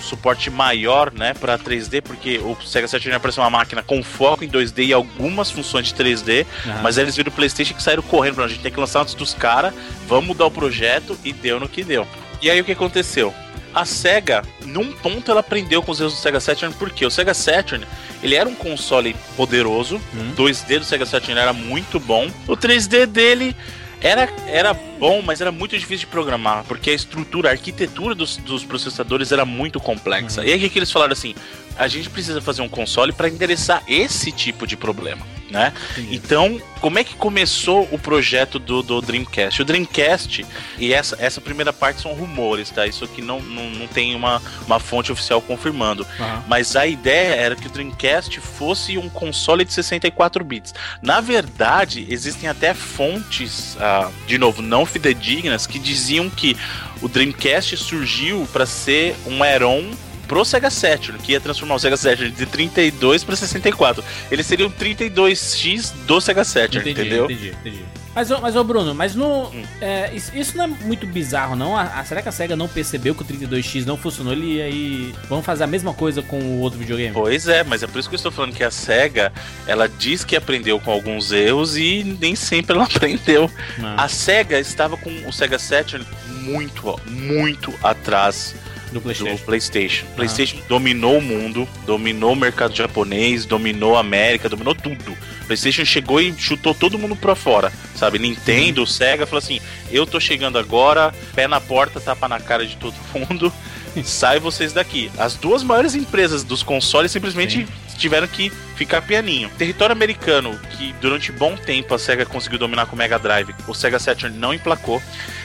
suporte 0.03 0.49
maior, 0.49 1.11
né, 1.13 1.33
para 1.33 1.57
3D, 1.57 2.01
porque 2.01 2.37
o 2.37 2.55
Sega 2.65 2.87
Saturn 2.87 3.15
apareceu 3.15 3.41
uma 3.43 3.49
máquina 3.49 3.81
com 3.81 4.03
foco 4.03 4.43
em 4.43 4.49
2D 4.49 4.85
e 4.87 4.93
algumas 4.93 5.49
funções 5.49 5.87
de 5.87 5.95
3D, 5.95 6.45
Aham. 6.65 6.81
mas 6.83 6.97
eles 6.97 7.15
viram 7.15 7.29
o 7.31 7.35
PlayStation 7.35 7.73
que 7.73 7.81
saíram 7.83 8.03
correndo, 8.03 8.35
pra 8.35 8.45
a 8.45 8.47
gente 8.47 8.61
tem 8.61 8.71
que 8.71 8.79
lançar 8.79 9.01
antes 9.01 9.13
dos 9.15 9.33
caras, 9.33 9.73
vamos 10.07 10.27
mudar 10.27 10.45
o 10.45 10.51
projeto 10.51 11.17
e 11.23 11.31
deu 11.33 11.59
no 11.59 11.67
que 11.69 11.83
deu. 11.83 12.07
E 12.41 12.49
aí 12.51 12.59
o 12.59 12.63
que 12.63 12.71
aconteceu? 12.73 13.33
a 13.75 13.85
SEGA, 13.85 14.43
num 14.65 14.91
ponto, 14.91 15.31
ela 15.31 15.39
aprendeu 15.39 15.81
com 15.81 15.91
os 15.91 15.99
erros 15.99 16.13
do 16.13 16.19
Sega 16.19 16.39
Saturn, 16.39 16.75
porque 16.77 17.03
o 17.03 17.09
Sega 17.09 17.33
Saturn, 17.33 17.83
ele 18.21 18.35
era 18.35 18.47
um 18.47 18.53
console 18.53 19.15
poderoso, 19.35 19.99
Hum. 20.13 20.29
o 20.29 20.35
2D 20.43 20.77
do 20.77 20.85
Sega 20.85 21.07
Saturn 21.07 21.39
era 21.41 21.53
muito 21.53 21.99
bom, 21.99 22.29
o 22.47 22.55
3D 22.55 23.07
dele 23.07 23.55
era, 24.03 24.29
era 24.47 24.73
bom, 24.73 25.21
mas 25.21 25.39
era 25.39 25.51
muito 25.51 25.77
difícil 25.77 25.99
de 25.99 26.07
programar, 26.07 26.65
porque 26.65 26.89
a 26.89 26.93
estrutura, 26.93 27.49
a 27.49 27.51
arquitetura 27.53 28.13
dos, 28.13 28.35
dos 28.37 28.63
processadores 28.65 29.31
era 29.31 29.45
muito 29.45 29.79
complexa. 29.79 30.45
E 30.45 30.51
aí 30.51 30.69
que 30.69 30.77
eles 30.77 30.91
falaram 30.91 31.13
assim, 31.13 31.33
a 31.77 31.87
gente 31.87 32.09
precisa 32.09 32.41
fazer 32.41 32.61
um 32.61 32.69
console 32.69 33.13
para 33.13 33.29
endereçar 33.29 33.81
esse 33.87 34.31
tipo 34.31 34.67
de 34.67 34.75
problema, 34.75 35.25
né? 35.53 35.71
Então, 36.09 36.59
como 36.81 36.97
é 36.97 37.03
que 37.03 37.13
começou 37.13 37.87
o 37.91 37.99
projeto 37.99 38.57
do, 38.57 38.81
do 38.81 38.99
Dreamcast? 38.99 39.61
O 39.61 39.65
Dreamcast, 39.65 40.43
e 40.79 40.91
essa, 40.91 41.15
essa 41.19 41.39
primeira 41.39 41.71
parte 41.71 42.01
são 42.01 42.11
rumores, 42.13 42.71
tá? 42.71 42.87
Isso 42.87 43.05
aqui 43.05 43.21
não, 43.21 43.39
não, 43.39 43.69
não 43.69 43.87
tem 43.87 44.15
uma, 44.15 44.41
uma 44.65 44.79
fonte 44.79 45.11
oficial 45.11 45.39
confirmando. 45.41 46.07
Aham. 46.19 46.43
Mas 46.47 46.75
a 46.75 46.87
ideia 46.87 47.35
era 47.35 47.55
que 47.55 47.67
o 47.67 47.69
Dreamcast 47.69 48.39
fosse 48.39 48.97
um 48.97 49.07
console 49.07 49.63
de 49.63 49.71
64 49.71 50.43
bits. 50.43 50.73
Na 51.01 51.21
verdade, 51.21 52.07
existem 52.09 52.49
até 52.49 52.73
fontes, 52.73 53.77
ah, 53.79 54.09
de 54.25 54.39
novo, 54.39 54.63
não 54.63 54.87
fidedignas, 54.87 55.67
que 55.67 55.77
diziam 55.77 56.31
que 56.31 56.57
o 56.99 57.07
Dreamcast 57.07 57.77
surgiu 57.77 58.47
para 58.51 58.65
ser 58.65 59.15
um 59.27 59.45
Heron 59.45 59.91
pro 60.27 60.43
Sega 60.45 60.69
Saturn, 60.69 61.19
que 61.19 61.33
ia 61.33 61.39
transformar 61.41 61.75
o 61.75 61.79
Sega 61.79 61.97
Saturn 61.97 62.31
de 62.31 62.45
32 62.45 63.23
para 63.23 63.35
64. 63.35 64.03
Ele 64.31 64.43
seria 64.43 64.65
um 64.67 64.71
32X 64.71 65.93
do 66.05 66.19
Sega 66.21 66.43
Saturn, 66.43 66.77
Entendi, 66.89 67.01
entendeu? 67.01 67.25
entendi, 67.25 67.49
entendi. 67.49 67.85
Mas, 68.15 68.29
ô- 68.29 68.39
mas 68.39 68.55
ô 68.55 68.63
Bruno, 68.63 68.93
mas 68.93 69.15
no. 69.15 69.47
Hum. 69.47 69.63
é, 69.81 70.13
isso, 70.13 70.31
isso 70.37 70.55
não 70.55 70.65
é 70.65 70.67
muito 70.67 71.07
bizarro, 71.07 71.55
não? 71.55 71.75
A, 71.75 71.81
a- 71.99 72.05
será 72.05 72.21
que 72.21 72.29
a 72.29 72.31
SEGA 72.31 72.55
não 72.55 72.67
percebeu 72.67 73.15
que 73.15 73.23
o 73.23 73.25
32X 73.25 73.85
não 73.85 73.97
funcionou 73.97 74.35
e 74.35 74.61
aí 74.61 75.15
vamos 75.27 75.43
fazer 75.43 75.63
a 75.63 75.67
mesma 75.67 75.95
coisa 75.95 76.21
com 76.21 76.37
o 76.39 76.59
outro 76.59 76.77
videogame? 76.77 77.11
Pois 77.11 77.47
é, 77.47 77.63
mas 77.63 77.81
é 77.81 77.87
por 77.87 77.97
isso 77.97 78.07
que 78.07 78.13
eu 78.13 78.17
estou 78.17 78.31
falando 78.31 78.53
que 78.53 78.63
a 78.63 78.69
SEGA, 78.69 79.33
ela 79.65 79.89
diz 79.89 80.23
que 80.23 80.35
aprendeu 80.35 80.79
com 80.79 80.91
alguns 80.91 81.31
erros 81.31 81.75
e 81.75 82.15
nem 82.21 82.35
sempre 82.35 82.75
ela 82.75 82.83
aprendeu. 82.85 83.49
Não, 83.79 83.95
A 83.97 84.07
SEGA 84.07 84.59
estava 84.59 84.95
com 84.95 85.09
o 85.27 85.33
Sega 85.33 85.57
Saturn 85.57 86.05
muito, 86.43 86.87
ó, 86.89 86.97
muito 87.09 87.73
atrás 87.83 88.53
do 88.93 88.99
do 88.99 89.01
PlayStation. 89.01 89.45
PlayStation. 89.45 90.05
PlayStation 90.15 90.57
dominou 90.69 91.17
o 91.17 91.21
mundo, 91.21 91.67
dominou 91.85 92.33
o 92.33 92.35
mercado 92.35 92.75
japonês, 92.75 93.45
dominou 93.45 93.97
a 93.97 93.99
América, 93.99 94.47
dominou 94.47 94.73
tudo. 94.75 95.17
PlayStation 95.45 95.83
chegou 95.83 96.21
e 96.21 96.33
chutou 96.37 96.73
todo 96.73 96.97
mundo 96.97 97.15
pra 97.15 97.35
fora, 97.35 97.71
sabe? 97.95 98.19
Nintendo, 98.19 98.85
Sega 98.87 99.25
falou 99.25 99.39
assim: 99.39 99.59
"Eu 99.91 100.05
tô 100.05 100.19
chegando 100.19 100.57
agora, 100.57 101.13
pé 101.35 101.47
na 101.47 101.59
porta, 101.59 101.99
tapa 101.99 102.27
na 102.29 102.39
cara 102.39 102.65
de 102.65 102.77
todo 102.77 102.95
mundo. 103.13 103.51
Sai 104.03 104.39
vocês 104.39 104.73
daqui". 104.73 105.11
As 105.17 105.35
duas 105.35 105.63
maiores 105.63 105.95
empresas 105.95 106.43
dos 106.43 106.63
consoles 106.63 107.11
simplesmente 107.11 107.67
tiveram 107.97 108.27
que 108.27 108.49
ficar 108.75 109.01
pianinho. 109.01 109.49
Território 109.57 109.93
americano, 109.93 110.59
que 110.71 110.93
durante 110.99 111.31
bom 111.31 111.55
tempo 111.55 111.93
a 111.93 111.99
Sega 111.99 112.25
conseguiu 112.25 112.59
dominar 112.59 112.85
com 112.85 112.95
o 112.95 112.97
Mega 112.97 113.17
Drive, 113.19 113.53
o 113.67 113.73
Sega 113.73 113.99
Saturn 113.99 114.37
não 114.37 114.53
emplacou. 114.53 115.01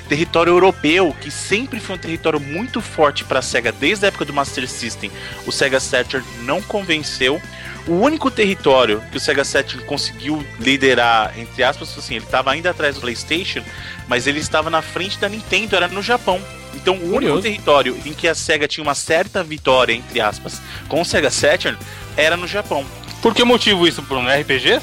Território 0.08 0.50
europeu, 0.50 1.14
que 1.20 1.30
sempre 1.30 1.78
foi 1.78 1.96
um 1.96 1.98
território 1.98 2.40
muito 2.40 2.80
forte 2.80 3.24
para 3.24 3.40
a 3.40 3.42
Sega 3.42 3.70
desde 3.70 4.06
a 4.06 4.08
época 4.08 4.24
do 4.24 4.32
Master 4.32 4.68
System, 4.68 5.10
o 5.46 5.52
Sega 5.52 5.78
Saturn 5.78 6.26
não 6.42 6.62
convenceu. 6.62 7.40
O 7.86 7.92
único 7.92 8.30
território 8.30 9.02
que 9.10 9.16
o 9.16 9.20
Sega 9.20 9.44
Saturn 9.44 9.84
conseguiu 9.84 10.44
liderar, 10.58 11.38
entre 11.38 11.62
aspas, 11.62 11.96
assim, 11.96 12.16
ele 12.16 12.24
estava 12.24 12.50
ainda 12.50 12.70
atrás 12.70 12.96
do 12.96 13.00
PlayStation, 13.00 13.62
mas 14.06 14.26
ele 14.26 14.40
estava 14.40 14.68
na 14.68 14.82
frente 14.82 15.18
da 15.18 15.28
Nintendo, 15.28 15.76
era 15.76 15.88
no 15.88 16.02
Japão. 16.02 16.42
Então, 16.80 16.94
o 16.94 16.98
único 16.98 17.12
Curioso. 17.14 17.42
território 17.42 17.96
em 18.06 18.12
que 18.12 18.28
a 18.28 18.34
Sega 18.34 18.68
tinha 18.68 18.82
uma 18.82 18.94
certa 18.94 19.42
vitória, 19.42 19.92
entre 19.92 20.20
aspas, 20.20 20.60
com 20.88 21.00
o 21.00 21.04
Sega 21.04 21.30
Saturn, 21.30 21.76
era 22.16 22.36
no 22.36 22.46
Japão. 22.46 22.84
Por 23.20 23.34
que 23.34 23.42
motivo 23.44 23.86
isso, 23.86 24.00
Bruno? 24.02 24.28
RPGs? 24.28 24.80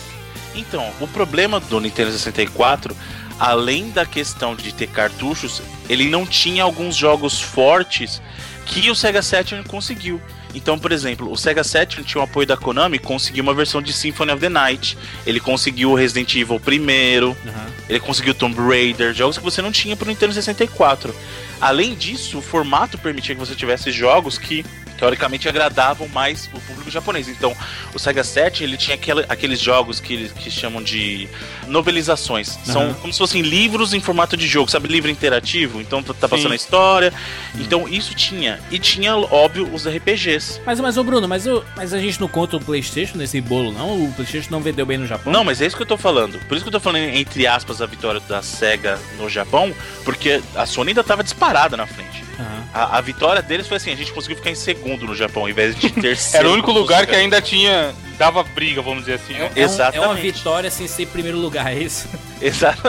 Então, 0.54 0.90
o 1.00 1.08
problema 1.08 1.60
do 1.60 1.80
Nintendo 1.80 2.12
64, 2.12 2.96
além 3.40 3.90
da 3.92 4.06
questão 4.06 4.56
de 4.56 4.74
ter 4.74 4.88
cartuchos, 4.88 5.62
ele 5.90 6.10
não 6.10 6.26
tinha 6.26 6.64
alguns 6.64 6.96
jogos 6.96 7.42
fortes 7.42 8.22
que 8.66 8.90
o 8.90 8.96
Sega 8.96 9.22
Saturn 9.22 9.64
conseguiu. 9.66 10.22
Então, 10.54 10.80
por 10.80 10.92
exemplo, 10.94 11.30
o 11.30 11.38
Sega 11.38 11.64
Saturn 11.64 12.04
tinha 12.06 12.22
o 12.22 12.24
apoio 12.24 12.48
da 12.48 12.56
Konami, 12.56 12.98
conseguiu 12.98 13.44
uma 13.44 13.54
versão 13.54 13.82
de 13.82 13.92
Symphony 13.92 14.32
of 14.32 14.40
the 14.40 14.48
Night, 14.50 14.98
ele 15.28 15.40
conseguiu 15.40 15.92
o 15.92 15.96
Resident 15.96 16.34
Evil 16.36 16.60
primeiro, 16.60 17.36
Aham. 17.46 17.66
ele 17.90 18.00
conseguiu 18.00 18.34
Tomb 18.34 18.56
Raider, 18.58 19.14
jogos 19.14 19.38
que 19.38 19.44
você 19.44 19.62
não 19.62 19.72
tinha 19.72 19.98
pro 19.98 20.08
Nintendo 20.08 20.34
64. 20.34 21.14
Além 21.60 21.96
disso, 21.96 22.38
o 22.38 22.42
formato 22.42 22.98
permitia 22.98 23.36
que 23.36 23.40
você 23.40 23.56
tivesse 23.56 23.92
jogos 23.92 24.38
que 24.38 24.66
teoricamente 24.98 25.48
agradavam 25.50 26.08
mais 26.10 26.50
o 26.54 26.60
público 26.60 26.90
japonês. 26.90 27.28
Então, 27.28 27.56
o 27.94 28.00
Sega 28.00 28.24
Saturn, 28.24 28.64
ele 28.64 28.78
tinha 28.78 28.96
aquela- 28.96 29.26
aqueles 29.30 29.60
jogos 29.60 30.00
que 30.00 30.14
eles 30.14 30.32
que 30.32 30.50
chamam 30.52 30.82
de 30.82 31.28
novelizações. 31.68 32.58
São 32.64 32.82
Aham. 32.84 32.94
como 32.96 33.14
se 33.14 33.20
fossem 33.20 33.42
livros 33.42 33.94
em 33.94 34.00
formato 34.00 34.36
de 34.38 34.48
jogo, 34.48 34.70
sabe, 34.72 34.88
livro 34.88 35.10
interativo. 35.12 35.82
Então 35.82 36.02
tá 36.02 36.14
tá 36.14 36.28
passando 36.30 36.48
Sim. 36.48 36.54
a 36.54 36.56
história. 36.56 37.14
Então 37.56 37.88
isso 37.88 38.14
tinha 38.16 38.60
e 38.72 38.80
tinha 38.80 39.16
óbvio 39.16 39.70
os 39.74 39.86
RPGs. 39.86 40.62
Mas, 40.66 40.80
mas 40.80 40.98
ô 40.98 41.04
Bruno, 41.04 41.28
mas, 41.28 41.46
mas 41.76 41.94
a 41.94 42.00
gente 42.00 42.20
não 42.22 42.28
conta 42.28 42.58
o 42.58 42.60
PlayStation 42.60 43.18
nesse 43.18 43.40
bolo, 43.42 43.72
não? 43.72 44.06
O 44.06 44.14
PlayStation 44.14 44.50
não 44.52 44.62
vendeu 44.62 44.86
bem 44.86 44.98
no 44.98 45.06
Japão? 45.08 45.32
Não, 45.32 45.44
mas 45.44 45.62
é 45.62 45.66
isso 45.68 45.76
que 45.76 45.82
eu 45.84 45.88
tô 45.88 45.98
falando. 45.98 46.40
Por 46.48 46.56
isso 46.56 46.64
que 46.64 46.70
eu 46.70 46.72
tô 46.72 46.80
falando, 46.80 47.04
entre 47.04 47.46
aspas, 47.48 47.82
a 47.82 47.86
vitória 47.86 48.20
da 48.28 48.42
SEGA 48.42 49.00
no 49.20 49.30
Japão, 49.30 49.74
porque 50.04 50.42
a 50.56 50.66
Sony 50.66 50.90
ainda 50.92 51.04
tava 51.04 51.24
disparada 51.24 51.76
na 51.78 51.86
frente. 51.86 52.24
Aham. 52.40 52.64
A, 52.74 52.98
a 52.98 53.02
vitória 53.02 53.42
deles 53.42 53.68
foi 53.68 53.78
assim: 53.78 53.92
a 53.92 53.96
gente 53.96 54.12
conseguiu 54.12 54.38
ficar 54.38 54.50
em 54.52 54.56
segundo 54.56 55.06
no 55.06 55.16
Japão, 55.16 55.44
ao 55.44 55.50
invés 55.50 55.76
de 55.76 55.90
terceiro. 56.02 56.46
Era 56.46 56.50
o 56.50 56.54
único 56.54 56.72
lugar 56.72 57.06
que 57.06 57.16
ainda 57.16 57.42
tinha. 57.42 57.94
dava 58.18 58.44
briga, 58.44 58.82
vamos 58.82 59.02
dizer 59.06 59.14
assim. 59.16 59.34
É, 59.36 59.40
né? 59.40 59.46
um- 59.46 59.48
é 59.48 59.60
uma 59.60 59.60
Exatamente. 59.66 60.22
vitória 60.22 60.72
sem 60.72 60.88
ser 60.88 61.08
primeiro 61.08 61.38
lugar, 61.38 61.72
é 61.74 61.80
isso? 61.80 62.08
Exato. 62.42 62.82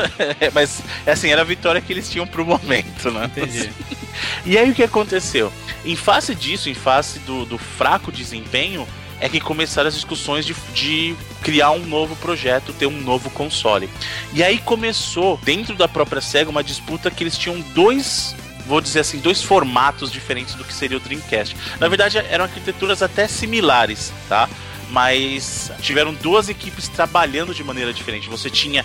Mas, 0.52 0.80
assim, 1.06 1.30
era 1.30 1.42
a 1.42 1.44
vitória 1.44 1.80
que 1.80 1.92
eles 1.92 2.10
tinham 2.10 2.26
pro 2.26 2.44
momento, 2.44 3.10
né? 3.10 3.24
Entendi. 3.26 3.70
E 4.46 4.56
aí 4.56 4.70
o 4.70 4.74
que 4.74 4.82
aconteceu? 4.82 5.52
Em 5.84 5.94
face 5.94 6.34
disso, 6.34 6.70
em 6.70 6.74
face 6.74 7.18
do, 7.18 7.44
do 7.44 7.58
fraco 7.58 8.10
desempenho, 8.10 8.88
é 9.20 9.28
que 9.28 9.38
começaram 9.38 9.88
as 9.88 9.94
discussões 9.94 10.46
de, 10.46 10.56
de 10.72 11.14
criar 11.42 11.72
um 11.72 11.84
novo 11.84 12.16
projeto, 12.16 12.72
ter 12.72 12.86
um 12.86 12.98
novo 13.02 13.28
console. 13.28 13.90
E 14.32 14.42
aí 14.42 14.56
começou, 14.58 15.38
dentro 15.42 15.74
da 15.76 15.86
própria 15.86 16.22
SEGA, 16.22 16.48
uma 16.50 16.64
disputa 16.64 17.10
que 17.10 17.22
eles 17.24 17.36
tinham 17.36 17.60
dois. 17.74 18.34
Vou 18.66 18.80
dizer 18.80 19.00
assim, 19.00 19.18
dois 19.18 19.42
formatos 19.42 20.10
diferentes 20.10 20.54
do 20.54 20.64
que 20.64 20.72
seria 20.72 20.96
o 20.96 21.00
Dreamcast. 21.00 21.56
Na 21.78 21.88
verdade, 21.88 22.18
eram 22.18 22.44
arquiteturas 22.44 23.02
até 23.02 23.28
similares, 23.28 24.12
tá? 24.28 24.48
Mas 24.90 25.70
tiveram 25.80 26.14
duas 26.14 26.48
equipes 26.48 26.88
trabalhando 26.88 27.54
de 27.54 27.62
maneira 27.64 27.92
diferente. 27.92 28.28
Você 28.28 28.50
tinha 28.50 28.84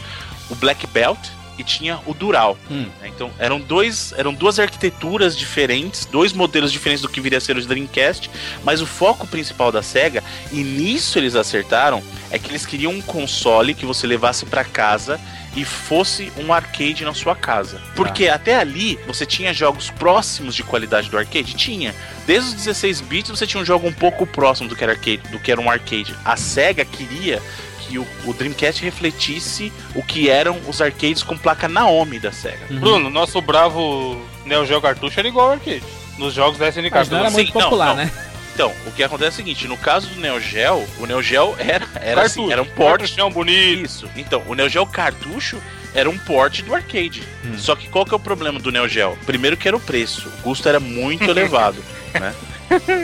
o 0.50 0.56
Black 0.56 0.86
Belt 0.88 1.20
e 1.58 1.64
tinha 1.64 2.00
o 2.06 2.14
Dural. 2.14 2.58
Hum. 2.70 2.88
né? 3.00 3.08
Então 3.08 3.32
eram 3.38 3.60
dois, 3.60 4.14
eram 4.18 4.34
duas 4.34 4.60
arquiteturas 4.60 5.38
diferentes, 5.38 6.06
dois 6.06 6.34
modelos 6.34 6.72
diferentes 6.72 7.02
do 7.02 7.10
que 7.10 7.22
viria 7.22 7.38
a 7.38 7.42
ser 7.42 7.58
o 7.58 7.66
Dreamcast, 7.66 8.30
mas 8.64 8.82
o 8.82 8.86
foco 8.86 9.28
principal 9.28 9.72
da 9.72 9.82
Sega 9.82 10.24
e 10.52 10.64
nisso 10.64 11.18
eles 11.18 11.36
acertaram 11.36 12.04
é 12.30 12.40
que 12.40 12.50
eles 12.50 12.66
queriam 12.66 12.92
um 12.92 13.02
console 13.02 13.74
que 13.74 13.86
você 13.86 14.08
levasse 14.08 14.46
para 14.46 14.64
casa 14.64 15.20
e 15.56 15.66
fosse 15.66 16.32
um 16.38 16.54
arcade 16.54 17.04
na 17.04 17.14
sua 17.14 17.36
casa. 17.36 17.82
Porque 17.96 18.28
até 18.28 18.56
ali 18.56 18.98
você 19.06 19.26
tinha 19.26 19.54
jogos 19.54 19.90
próximos 19.90 20.56
de 20.56 20.64
qualidade 20.64 21.10
do 21.10 21.18
arcade, 21.18 21.54
tinha. 21.54 21.94
Desde 22.26 22.50
os 22.50 22.56
16 22.56 23.02
bits 23.02 23.30
você 23.30 23.46
tinha 23.46 23.62
um 23.62 23.66
jogo 23.66 23.88
um 23.88 23.94
pouco 23.94 24.26
próximo 24.26 24.70
do 24.70 24.76
que 24.76 24.84
era 24.84 24.94
arcade, 24.94 25.22
do 25.30 25.40
que 25.40 25.52
era 25.52 25.60
um 25.60 25.70
arcade. 25.70 26.16
A 26.24 26.38
Sega 26.38 26.86
queria 26.86 27.42
que 27.82 27.98
o, 27.98 28.08
o 28.26 28.34
Dreamcast 28.34 28.82
refletisse 28.84 29.74
o 29.94 30.02
que 30.02 30.30
eram 30.30 30.60
os 30.68 30.82
arcades 30.82 31.24
com 31.24 31.38
placa 31.38 31.68
Naomi 31.68 32.20
da 32.20 32.32
Sega. 32.32 32.68
Uhum. 32.70 32.80
Bruno, 32.80 33.10
nosso 33.10 33.42
bravo 33.42 34.22
Neo 34.46 34.66
Geo 34.66 34.82
cartucho 34.82 35.20
era 35.20 35.28
igual 35.28 35.48
ao 35.48 35.54
arcade. 35.54 35.84
Nos 36.18 36.34
jogos 36.34 36.58
da 36.58 36.70
SNK. 36.70 36.92
Mas 36.92 37.10
não 37.10 37.20
era 37.20 37.32
muito 37.32 37.52
Sim, 37.52 37.58
não, 37.58 37.64
popular, 37.64 37.90
não. 37.90 37.96
né? 37.96 38.12
Então, 38.54 38.74
o 38.86 38.92
que 38.92 39.04
acontece 39.04 39.30
é 39.30 39.34
o 39.34 39.36
seguinte, 39.36 39.68
no 39.68 39.78
caso 39.78 40.08
do 40.10 40.20
Neo 40.20 40.40
Geo, 40.40 40.88
o 41.00 41.06
Neo 41.06 41.22
Geo 41.22 41.56
era, 41.58 41.88
era, 41.96 42.22
assim, 42.24 42.52
era 42.52 42.62
um 42.62 42.66
port 42.66 43.00
Cartuchão 43.00 43.32
bonito. 43.32 43.86
Isso. 43.86 44.10
Então, 44.16 44.44
o 44.48 44.54
Neo 44.54 44.70
Geo 44.70 44.86
cartucho 44.86 45.62
era 45.94 46.10
um 46.10 46.18
port 46.18 46.62
do 46.62 46.76
arcade. 46.76 47.24
Hum. 47.46 47.58
Só 47.58 47.76
que 47.76 47.88
qual 47.88 48.06
que 48.06 48.14
é 48.14 48.18
o 48.18 48.20
problema 48.20 48.60
do 48.60 48.72
Neo 48.72 48.88
Geo? 48.88 49.18
Primeiro 49.26 49.58
que 49.58 49.68
era 49.68 49.76
o 49.76 49.80
preço. 49.80 50.28
O 50.28 50.42
custo 50.42 50.68
era 50.68 50.80
muito 50.80 51.24
elevado, 51.30 51.84
né? 52.14 52.34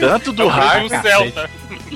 Tanto 0.00 0.32
do 0.32 0.44
É 0.44 0.48
hardware 0.48 1.02
Celta. 1.02 1.50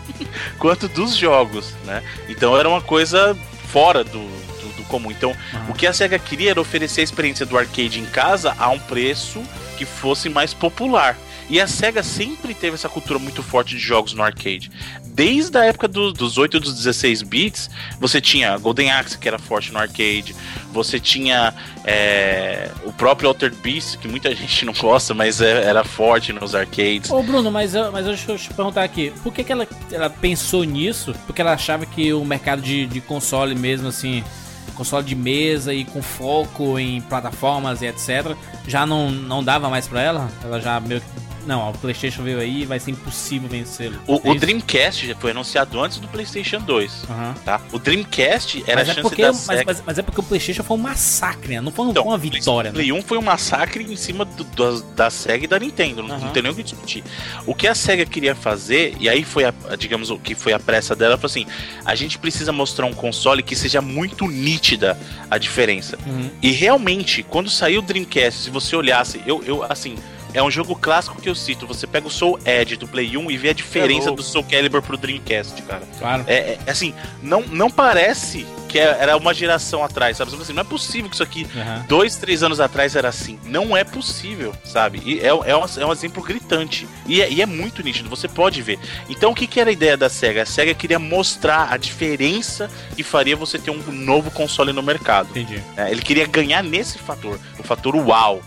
quanto 0.59 0.88
dos 0.88 1.16
jogos, 1.16 1.75
né? 1.85 2.02
Então 2.28 2.56
era 2.59 2.68
uma 2.68 2.80
coisa 2.80 3.37
fora 3.68 4.04
do, 4.04 4.18
do, 4.21 4.76
do 4.76 4.85
comum. 4.85 5.11
Então, 5.11 5.35
o 5.68 5.75
que 5.75 5.87
a 5.87 5.92
SEGA 5.92 6.18
queria 6.18 6.50
era 6.50 6.61
oferecer 6.61 7.00
a 7.00 7.04
experiência 7.04 7.47
do 7.47 7.56
arcade 7.56 7.99
em 7.99 8.04
casa 8.06 8.54
a 8.59 8.68
um 8.68 8.78
preço 8.78 9.42
que 9.76 9.85
fosse 9.85 10.28
mais 10.28 10.52
popular. 10.52 11.16
E 11.49 11.61
a 11.61 11.66
SEGA 11.66 12.02
sempre 12.02 12.54
teve 12.54 12.75
essa 12.75 12.88
cultura 12.88 13.18
muito 13.18 13.42
forte 13.42 13.76
de 13.76 13.80
jogos 13.80 14.12
no 14.12 14.22
arcade. 14.22 14.70
Desde 15.04 15.58
a 15.58 15.64
época 15.64 15.87
do, 15.87 16.12
dos 16.12 16.38
8 16.38 16.56
e 16.56 16.61
dos 16.61 16.75
16 16.75 17.22
bits, 17.22 17.70
você 18.00 18.20
tinha 18.20 18.56
Golden 18.56 18.90
Axe, 18.90 19.18
que 19.18 19.28
era 19.28 19.38
forte 19.38 19.72
no 19.72 19.78
arcade, 19.78 20.34
você 20.72 20.99
tinha 20.99 21.52
é, 21.84 22.70
o 22.84 22.92
próprio 22.92 23.28
Altered 23.28 23.56
Beast, 23.62 23.99
que 23.99 24.08
muita 24.08 24.32
gente 24.34 24.64
não 24.64 24.72
gosta, 24.72 25.12
mas 25.12 25.40
é, 25.40 25.64
era 25.64 25.84
forte 25.84 26.32
nos 26.32 26.54
arcades. 26.54 27.11
Ô 27.11 27.22
Bruno, 27.22 27.50
mas, 27.50 27.75
mas 27.92 28.06
deixa 28.06 28.32
eu 28.32 28.38
te 28.38 28.52
perguntar 28.54 28.84
aqui, 28.84 29.12
por 29.22 29.32
que, 29.32 29.44
que 29.44 29.52
ela, 29.52 29.68
ela 29.90 30.08
pensou 30.08 30.64
nisso? 30.64 31.14
Porque 31.26 31.42
ela 31.42 31.52
achava 31.52 31.84
que 31.84 32.12
o 32.12 32.25
mercado 32.25 32.62
de, 32.62 32.87
de 32.87 33.00
console 33.00 33.54
mesmo, 33.54 33.88
assim, 33.88 34.25
console 34.72 35.04
de 35.04 35.14
mesa 35.14 35.75
e 35.75 35.84
com 35.84 36.02
foco 36.02 36.78
em 36.78 37.00
plataformas 37.02 37.82
e 37.82 37.87
etc, 37.87 38.34
já 38.66 38.87
não, 38.87 39.11
não 39.11 39.44
dava 39.44 39.68
mais 39.68 39.87
pra 39.87 40.00
ela? 40.00 40.30
Ela 40.42 40.61
já 40.61 40.80
meio 40.80 41.00
que 41.00 41.31
não, 41.46 41.70
o 41.70 41.72
PlayStation 41.78 42.22
veio 42.22 42.38
aí 42.38 42.62
e 42.62 42.66
vai 42.66 42.78
ser 42.80 42.90
impossível 42.92 43.49
vencê-lo. 43.49 43.99
O, 44.06 44.20
É 44.25 44.30
o? 44.30 44.34
Dreamcast 44.34 45.06
já 45.06 45.14
foi 45.14 45.30
anunciado 45.32 45.80
antes 45.80 45.99
do 45.99 46.08
PlayStation 46.08 46.61
2, 46.61 47.04
Aham. 47.11 47.34
tá? 47.44 47.61
O 47.72 47.78
Dreamcast 47.78 48.62
era 48.66 48.80
Mas 48.80 48.88
a 48.88 48.92
é, 48.92 48.94
chance 48.94 49.02
porque, 49.02 49.22
da 49.22 49.28
mas, 49.28 49.37
SEGA... 49.38 49.62
mas- 49.66 49.82
mas 49.87 49.99
é 49.99 50.02
porque 50.02 50.20
o 50.20 50.22
PlayStation 50.22 50.62
foi 50.62 50.76
um 50.76 50.80
massacre, 50.80 51.54
né? 51.54 51.61
Não 51.61 51.72
foi, 51.72 51.88
Então, 51.88 52.04
uma 52.04 52.18
vitória. 52.18 52.70
né? 52.70 52.75
Play 52.75 52.92
1 52.92 53.02
foi 53.02 53.18
um 53.18 53.22
massacre 53.22 53.82
em 53.84 53.96
cima 53.96 54.25
do- 54.25 54.44
das- 54.44 54.82
da 54.94 55.11
SEGA 55.11 55.44
e 55.44 55.46
da 55.49 55.58
Nintendo, 55.58 56.02
não, 56.02 56.14
Aham. 56.16 56.25
não 56.26 56.32
tem 56.32 56.42
nem 56.42 56.52
o 56.52 56.54
que 56.54 56.62
discutir. 56.62 57.04
O 57.46 57.54
que 57.54 57.66
a 57.66 57.75
SEGA 57.75 58.04
queria 58.06 58.34
fazer, 58.34 58.96
e 59.00 59.08
aí 59.08 59.25
foi, 59.25 59.44
a, 59.44 59.54
a- 59.70 59.76
digamos, 59.76 60.11
o 60.11 60.18
que 60.18 60.34
foi 60.34 60.52
a 60.52 60.58
pressa 60.58 60.94
dela, 60.94 61.16
foi 61.18 61.26
assim: 61.28 61.46
a 61.84 61.94
gente 61.94 62.18
precisa 62.18 62.52
mostrar 62.52 62.87
um 62.87 62.92
console 62.92 63.42
que 63.42 63.54
seja 63.56 63.80
muito 63.80 64.26
nítida 64.28 64.99
a 65.30 65.38
diferença. 65.38 65.99
Uhum. 66.06 66.30
E 66.40 66.50
realmente, 66.52 67.22
quando 67.22 67.50
saiu 67.50 67.80
o 67.80 67.82
Dreamcast, 67.82 68.42
se 68.44 68.50
você 68.50 68.75
olhasse, 68.76 69.20
eu, 69.26 69.42
eu 69.44 69.62
assim. 69.62 69.96
É 70.34 70.42
um 70.42 70.50
jogo 70.50 70.74
clássico 70.74 71.20
que 71.20 71.28
eu 71.28 71.34
cito. 71.34 71.66
Você 71.66 71.86
pega 71.86 72.06
o 72.06 72.10
Soul 72.10 72.38
Edge 72.44 72.76
do 72.76 72.86
Play 72.88 73.16
1 73.16 73.30
e 73.30 73.36
vê 73.36 73.50
a 73.50 73.52
diferença 73.52 74.06
louco. 74.06 74.16
do 74.16 74.22
Soul 74.22 74.44
Calibur 74.44 74.82
pro 74.82 74.96
Dreamcast, 74.96 75.60
cara. 75.62 75.82
Claro. 75.98 76.24
É, 76.26 76.58
é, 76.66 76.70
assim, 76.70 76.94
não, 77.22 77.42
não 77.42 77.70
parece 77.70 78.46
que 78.68 78.78
é- 78.78 78.96
era 79.00 79.14
uma 79.18 79.34
geração 79.34 79.84
atrás, 79.84 80.16
sabe? 80.16 80.34
Assim, 80.34 80.54
não 80.54 80.62
é 80.62 80.64
possível 80.64 81.10
que 81.10 81.14
isso 81.16 81.22
aqui 81.22 81.46
Aham. 81.54 81.84
dois, 81.86 82.16
três 82.16 82.42
anos 82.42 82.58
atrás 82.60 82.96
era 82.96 83.08
assim. 83.10 83.38
Não 83.44 83.76
é 83.76 83.84
possível, 83.84 84.54
sabe? 84.64 85.02
E 85.04 85.20
é, 85.20 85.26
é, 85.26 85.34
um, 85.34 85.44
é 85.44 85.86
um 85.86 85.92
exemplo 85.92 86.22
gritante. 86.22 86.88
E 87.06 87.20
é, 87.20 87.30
e 87.30 87.42
é 87.42 87.46
muito 87.46 87.82
nítido, 87.82 88.08
você 88.08 88.26
pode 88.26 88.62
ver. 88.62 88.78
Então 89.10 89.32
o 89.32 89.34
que, 89.34 89.46
que 89.46 89.60
era 89.60 89.68
a 89.68 89.72
ideia 89.72 89.96
da 89.96 90.08
SEGA? 90.08 90.42
A 90.42 90.46
SEGA 90.46 90.72
queria 90.72 90.98
mostrar 90.98 91.70
a 91.70 91.76
diferença 91.76 92.71
que 92.97 93.02
faria 93.02 93.36
você 93.36 93.58
ter 93.58 93.71
um 93.71 93.82
novo 93.92 94.30
console 94.30 94.73
no 94.73 94.82
mercado. 94.82 95.28
Entendi. 95.30 95.62
né? 95.76 95.90
Ele 95.90 96.00
queria 96.00 96.26
ganhar 96.26 96.62
nesse 96.62 96.97
fator, 96.99 97.38
o 97.58 97.62
fator 97.62 97.95
uau. 97.95 98.42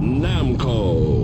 Namco. 0.00 1.17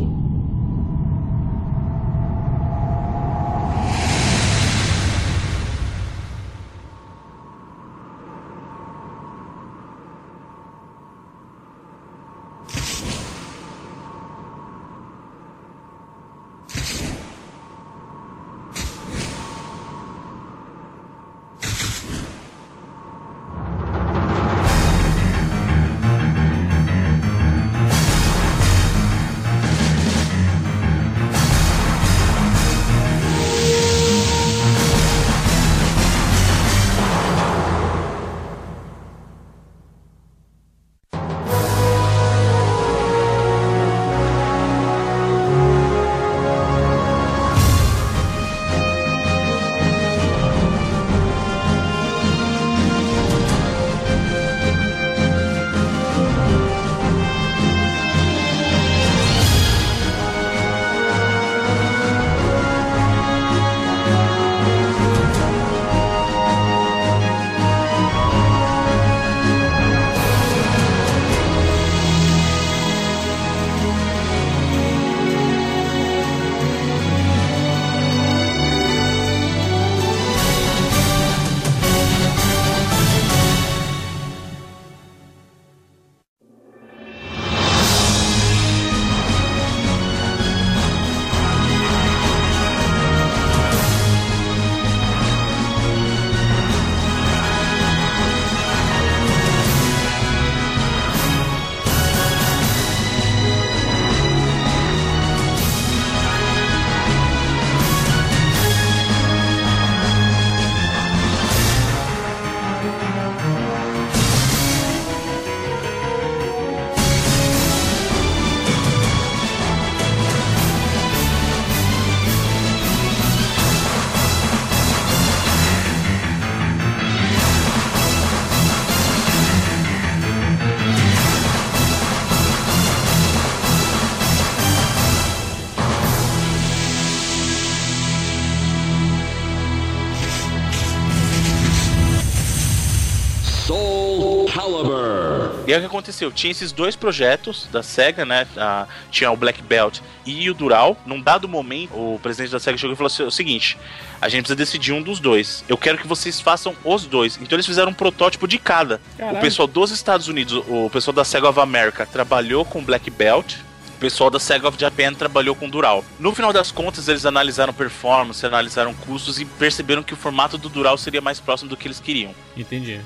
E 145.75 145.77
aí 145.77 145.81
o 145.81 145.83
que 145.83 145.87
aconteceu? 145.89 146.31
Tinha 146.31 146.53
esses 146.53 146.71
dois 146.71 146.95
projetos 146.95 147.67
da 147.73 147.83
SEGA, 147.83 148.25
né? 148.25 148.47
A- 148.57 148.87
tinha 149.11 149.29
o 149.33 149.37
Black 149.37 149.61
Belt 149.61 149.99
e 150.25 150.49
o 150.49 150.55
Dural. 150.55 150.97
Num 151.05 151.21
dado 151.21 151.49
momento, 151.49 151.93
o 151.95 152.21
presidente 152.23 152.53
da 152.53 152.61
SEGA 152.61 152.79
chegou 152.79 152.93
e 152.95 152.97
falou 152.97 153.09
assim, 153.09 153.25
o 153.25 153.31
seguinte: 153.31 153.77
a 154.21 154.29
gente 154.29 154.43
precisa 154.43 154.57
decidir 154.57 154.93
um 154.93 155.03
dos 155.03 155.19
dois. 155.19 155.65
Eu 155.69 155.77
quero 155.77 155.99
que 155.99 156.07
vocês 156.07 156.41
façam 156.41 156.77
os 156.85 157.07
dois. 157.07 157.37
Então 157.43 157.57
eles 157.57 157.67
fizeram 157.67 157.91
um 157.91 157.95
protótipo 157.95 158.47
de 158.47 158.57
cada. 158.57 159.01
Caralho. 159.19 159.39
O 159.39 159.41
pessoal 159.41 159.67
dos 159.67 159.91
Estados 159.91 160.29
Unidos, 160.29 160.63
o 160.69 160.89
pessoal 160.91 161.13
da 161.15 161.25
SEGA 161.25 161.49
of 161.49 161.59
America 161.59 162.07
trabalhou 162.07 162.65
com 162.65 162.81
Black 162.85 163.11
Belt. 163.11 163.57
O 164.05 164.07
pessoal 164.07 164.29
da 164.29 164.39
SEGA 164.39 164.69
of 164.69 164.79
Japan 164.79 165.15
trabalhou 165.15 165.55
com 165.55 165.67
Dural. 165.67 166.05
No 166.21 166.35
final 166.35 166.53
das 166.53 166.71
contas, 166.71 167.09
eles 167.09 167.25
analisaram 167.25 167.73
performance, 167.73 168.45
analisaram 168.45 168.93
custos 168.93 169.41
e 169.41 169.47
perceberam 169.47 170.03
que 170.03 170.13
o 170.13 170.17
formato 170.17 170.59
do 170.59 170.69
Dural 170.69 170.99
seria 170.99 171.23
mais 171.23 171.41
próximo 171.41 171.71
do 171.71 171.77
que 171.77 171.89
eles 171.89 172.01
queriam. 172.01 172.35
Entendi. 172.55 173.01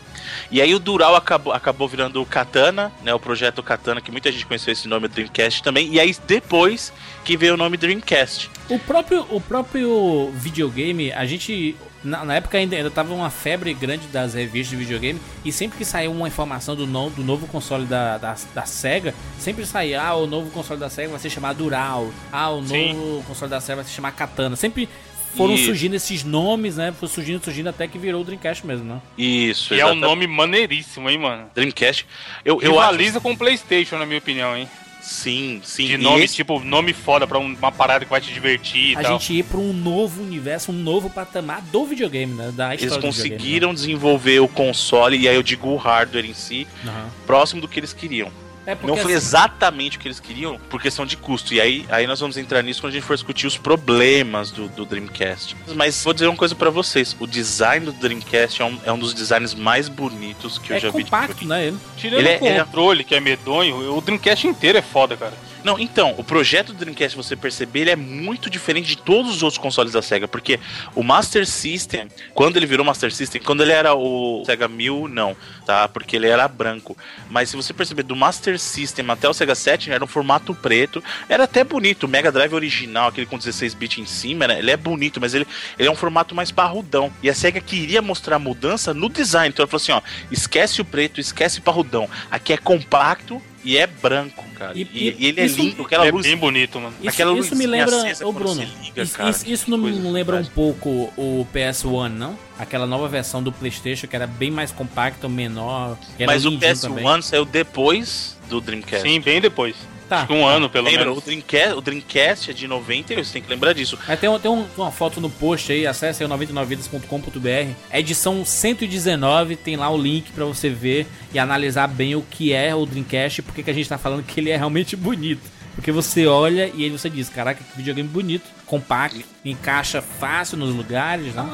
E 0.51 0.61
aí 0.61 0.75
o 0.75 0.81
Dural 0.81 1.15
acabou, 1.15 1.53
acabou 1.53 1.87
virando 1.87 2.21
o 2.21 2.27
Katana, 2.27 2.91
né? 3.05 3.15
O 3.15 3.21
projeto 3.21 3.63
Katana, 3.63 4.01
que 4.01 4.11
muita 4.11 4.33
gente 4.33 4.45
conheceu 4.45 4.73
esse 4.73 4.89
nome 4.89 5.07
Dreamcast 5.07 5.63
também. 5.63 5.89
E 5.89 6.01
aí 6.01 6.17
depois 6.27 6.93
que 7.25 7.37
veio 7.37 7.55
o 7.55 7.57
nome 7.57 7.77
Dreamcast. 7.77 8.51
O 8.69 8.77
próprio, 8.81 9.25
o 9.31 9.41
próprio 9.41 10.33
videogame, 10.35 11.13
a 11.13 11.25
gente. 11.27 11.77
Na, 12.03 12.25
na 12.25 12.35
época 12.37 12.57
ainda, 12.59 12.77
ainda 12.77 12.91
tava 12.91 13.13
uma 13.13 13.29
febre 13.31 13.75
grande 13.75 14.07
das 14.09 14.35
revistas 14.35 14.71
de 14.71 14.77
videogame. 14.77 15.21
E 15.45 15.51
sempre 15.53 15.79
que 15.79 15.85
saiu 15.85 16.13
uma 16.13 16.29
informação 16.29 16.77
do, 16.77 16.87
no, 16.87 17.11
do 17.11 17.25
novo 17.25 17.47
console 17.49 17.87
da, 17.87 18.19
da, 18.19 18.37
da 18.55 18.65
SEGA, 18.65 19.15
sempre 19.39 19.67
saía, 19.67 20.01
ah, 20.03 20.15
o 20.15 20.27
novo 20.27 20.51
console 20.51 20.79
da 20.79 20.89
SEGA 20.89 21.09
vai 21.11 21.19
se 21.21 21.29
chamar 21.31 21.55
Dural. 21.55 22.09
Ah, 22.33 22.51
o 22.51 22.65
Sim. 22.67 22.95
novo 22.95 23.25
console 23.25 23.51
da 23.51 23.61
SEGA 23.61 23.77
vai 23.77 23.85
se 23.85 23.91
chamar 23.93 24.13
Katana. 24.13 24.55
Sempre 24.55 24.89
foram 25.37 25.55
Isso. 25.55 25.67
surgindo 25.67 25.95
esses 25.95 26.25
nomes, 26.25 26.77
né? 26.77 26.93
Foi 26.99 27.09
surgindo, 27.09 27.43
surgindo 27.45 27.69
até 27.69 27.87
que 27.87 27.99
virou 27.99 28.21
o 28.23 28.25
Dreamcast 28.25 28.67
mesmo, 28.67 28.85
né? 28.95 29.01
Isso, 29.17 29.75
E 29.75 29.81
é 29.81 29.85
um 29.85 29.89
exatamente. 29.89 30.01
nome 30.09 30.27
maneiríssimo, 30.27 31.11
hein, 31.11 31.19
mano? 31.19 31.51
Dreamcast. 31.55 32.07
Eu, 32.45 32.63
eu 32.63 32.79
acho. 32.79 32.91
Rivaliza 32.93 33.21
com 33.21 33.33
o 33.33 33.37
PlayStation, 33.37 33.99
na 33.99 34.07
minha 34.07 34.19
opinião, 34.19 34.57
hein? 34.57 34.69
Sim, 35.09 35.61
sim. 35.65 35.87
De 35.87 35.95
E 35.95 35.97
nome, 35.97 36.23
esse- 36.25 36.35
tipo, 36.37 36.61
nome 36.61 36.93
foda 36.93 37.27
pra 37.27 37.39
um- 37.39 37.55
uma 37.55 37.73
parada 37.73 38.05
que 38.05 38.11
vai 38.11 38.21
te 38.21 38.31
divertir 38.31 38.91
e 38.93 38.97
A 38.97 39.01
tal. 39.01 39.13
gente 39.13 39.33
ir 39.39 39.43
pra 39.43 39.59
um 39.59 39.73
novo 39.73 40.23
universo, 40.23 40.71
um 40.71 40.75
novo 40.75 41.09
patamar 41.09 41.63
do 41.63 41.87
videogame, 41.87 42.35
né? 42.35 42.53
Da 42.55 42.75
Eles 42.75 42.83
história 42.83 43.01
do 43.09 43.11
videogame, 43.11 43.39
conseguiram 43.39 43.73
desenvolver 43.73 44.41
o 44.41 44.47
console, 44.49 45.17
e 45.17 45.27
aí 45.27 45.35
eu 45.35 45.43
digo 45.43 45.69
o 45.69 45.77
hardware 45.77 46.27
em 46.27 46.35
si, 46.35 46.67
né? 46.85 46.91
Aham. 46.93 47.11
próximo 47.27 47.61
do 47.63 47.67
que 47.67 47.81
eles 47.81 47.95
queriam. 47.95 48.31
É 48.69 48.75
porque 48.75 48.87
Não 48.87 48.99
foi 48.99 49.15
assim, 49.15 49.27
exatamente 49.27 49.97
o 49.97 50.01
que 50.01 50.09
eles 50.09 50.21
queriam 50.21 50.59
por 50.69 50.79
questão 50.79 51.07
de 51.07 51.17
custo. 51.17 51.55
E 51.55 51.61
aí, 51.61 51.87
aí 51.89 52.07
nós 52.07 52.21
vamos 52.21 52.37
entrar 52.37 52.61
nisso 52.63 52.83
quando 52.83 52.91
a 52.91 52.95
gente 52.97 53.07
for 53.07 53.15
discutir 53.15 53.47
os 53.47 53.57
problemas 53.57 54.51
do, 54.51 54.69
do 54.69 54.85
Dreamcast. 54.85 55.57
Mas 55.75 56.05
vou 56.05 56.13
dizer 56.13 56.27
uma 56.27 56.37
coisa 56.37 56.55
pra 56.55 56.69
vocês: 56.69 57.17
o 57.19 57.27
design 57.27 57.87
do 57.87 57.93
Dreamcast 57.93 58.61
é 58.61 58.65
um, 58.67 58.79
é 58.85 58.93
um 58.93 58.99
dos 58.99 59.15
designs 59.15 59.55
mais 59.55 59.89
bonitos 59.89 60.59
que 60.59 60.71
eu 60.71 60.77
é 60.77 60.81
já 60.81 60.91
vi. 60.91 60.99
de 60.99 61.05
compacto, 61.05 61.47
né? 61.47 61.69
Ele. 61.69 61.79
Tirando 61.97 62.21
Ele 62.21 62.29
é- 62.29 62.37
o 62.37 62.67
controle, 62.67 63.05
que 63.05 63.15
é 63.15 63.21
medonho, 63.21 63.97
o 63.97 64.01
Dreamcast 64.03 64.47
inteiro 64.47 64.77
é 64.77 64.83
foda, 64.83 65.17
cara. 65.17 65.33
Não, 65.65 65.79
então, 65.79 66.15
o 66.17 66.25
projeto 66.25 66.73
do 66.73 66.79
Dreamcast, 66.79 67.17
você 67.17 67.37
perceber, 67.37 67.81
ele 67.81 67.91
é 67.91 67.97
muito 67.97 68.49
diferente 68.49 68.89
de 68.89 68.99
todos 68.99 69.37
os 69.37 69.43
outros 69.43 69.59
consoles 69.59 69.93
da 69.93 70.01
SEGA, 70.01 70.29
porque 70.29 70.61
o 70.95 71.03
Master 71.03 71.47
System, 71.47 72.09
quando 72.35 72.57
ele 72.57 72.67
virou 72.67 72.85
Master 72.85 73.13
System, 73.13 73.43
quando 73.43 73.63
ele 73.63 73.73
era 73.73 73.95
o 73.95 74.43
Sega 74.47 74.69
1000, 74.69 75.09
não, 75.09 75.37
tá? 75.67 75.89
Porque 75.89 76.17
ele 76.17 76.29
era 76.29 76.47
branco. 76.47 76.97
Mas 77.29 77.51
se 77.51 77.57
você 77.57 77.73
perceber, 77.73 78.03
do 78.03 78.15
Master 78.15 78.59
System 78.59 79.11
até 79.11 79.29
o 79.29 79.35
Sega 79.35 79.55
Saturn, 79.55 79.93
era 79.93 80.05
um 80.05 80.09
formato 80.09 80.55
preto, 80.55 81.03
era 81.29 81.45
até 81.45 81.65
bonito. 81.65 82.05
O 82.05 82.09
Mega 82.09 82.31
Drive 82.31 82.55
original, 82.55 83.09
aquele 83.09 83.27
com 83.27 83.37
16 83.37 83.75
bits 83.75 83.99
em 83.99 84.07
cima, 84.07 84.47
né? 84.47 84.59
ele 84.59 84.71
é 84.71 84.77
bonito, 84.77 85.21
mas 85.21 85.35
ele, 85.35 85.47
ele 85.79 85.89
é 85.89 85.91
um 85.91 85.97
formato 85.97 86.35
mais 86.35 86.51
parrudão. 86.51 87.13
E 87.23 87.29
a 87.29 87.35
SEGA 87.35 87.61
queria 87.61 88.01
mostrar 88.01 88.37
a 88.37 88.39
mudança 88.39 88.95
no 88.95 89.09
design, 89.09 89.49
então 89.49 89.65
ela 89.65 89.71
falou 89.71 89.83
assim, 89.83 89.93
ó, 89.93 90.01
esquece 90.31 90.81
o 90.81 90.85
preto, 90.85 91.21
esquece 91.21 91.61
parrudão. 91.61 92.09
Aqui 92.31 92.53
é 92.53 92.57
compacto 92.57 93.43
e 93.65 93.77
é 93.77 93.87
branco, 93.87 94.45
cara. 94.55 94.77
E- 94.77 94.83
E, 94.93 95.17
e 95.19 95.27
ele 95.27 95.41
é 95.41 95.47
isso- 95.47 95.59
lindo, 95.61 95.83
aquela 95.83 96.07
é 96.07 96.11
luz 96.11 96.27
bem 96.27 96.37
bonito, 96.37 96.81
mano. 96.81 96.95
Isso, 97.01 97.09
Aquela 97.09 97.33
isso 97.39 97.55
me 97.57 97.67
luzinha 97.67 97.85
lembra, 97.87 98.27
ô 98.27 98.33
Bruno, 98.33 98.63
liga, 98.83 99.03
isso, 99.03 99.17
cara, 99.17 99.31
isso- 99.31 99.49
isso 99.51 99.71
não, 99.71 99.79
não 99.79 100.13
lembra 100.13 100.37
um 100.37 100.45
pouco 100.45 101.13
o 101.17 101.47
PS1, 101.53 102.09
não? 102.09 102.39
Aquela 102.59 102.87
nova 102.87 103.09
versão 103.09 103.43
do 103.43 103.53
PlayStation 103.53 104.07
que 104.07 104.17
era 104.17 104.27
bem 104.27 104.51
mais 104.51 104.73
compacta, 104.73 105.29
menor. 105.29 105.97
Mas 106.27 106.45
o 106.45 106.51
lindinho 106.51 106.61
PS1 106.73 106.89
também. 106.89 107.23
saiu 107.23 107.45
depois 107.45 108.37
do 108.49 108.61
Dreamcast. 108.61 109.09
Sim, 109.09 109.21
bem 109.21 109.41
depois. 109.41 109.77
Tá. 110.09 110.19
Acho 110.19 110.27
que 110.29 110.33
um 110.33 110.47
ano, 110.47 110.71
pelo 110.71 110.87
Lembra, 110.87 111.05
menos. 111.05 111.19
o 111.19 111.21
Dreamcast, 111.21 111.73
o 111.75 111.81
Dreamcast 111.83 112.51
é 112.51 112.55
de 112.55 112.67
98, 112.67 113.27
você 113.27 113.33
tem 113.35 113.43
que 113.43 113.51
lembrar 113.51 113.75
disso. 113.75 113.99
Mas 114.09 114.19
tem, 114.19 114.39
tem 114.39 114.51
um- 114.51 114.67
uma 114.77 114.91
foto 114.91 115.21
no 115.21 115.29
post 115.29 115.71
aí, 115.71 115.87
acesse 115.87 116.23
aí 116.23 116.27
o 116.27 116.31
99vidas.com.br. 116.31 117.73
É 117.91 118.01
edição 118.01 118.45
119, 118.45 119.57
tem 119.57 119.77
lá 119.77 119.91
o 119.91 119.97
link 120.01 120.31
pra 120.33 120.45
você 120.47 120.71
ver 120.71 121.07
e 121.33 121.39
analisar 121.39 121.87
bem 121.89 122.15
o 122.15 122.23
que 122.23 122.53
é 122.53 122.75
o 122.75 122.87
Dreamcast 122.87 123.41
e 123.41 123.43
por 123.43 123.55
que 123.55 123.71
a 123.71 123.75
gente 123.75 123.89
tá 123.89 123.99
falando 123.99 124.23
que 124.23 124.41
ele 124.41 124.51
é 124.51 124.57
realmente 124.57 124.97
bonito. 124.97 125.43
Porque 125.75 125.93
você 125.93 126.27
olha 126.27 126.69
e 126.75 126.83
aí 126.85 126.91
você 126.91 127.09
diz, 127.09 127.29
caraca, 127.29 127.63
que 127.63 127.77
videogame 127.77 128.09
bonito, 128.09 128.43
compacto, 128.67 129.21
encaixa 129.45 130.03
fácil 130.03 130.57
nos 130.59 130.75
lugares, 130.75 131.35
né? 131.35 131.45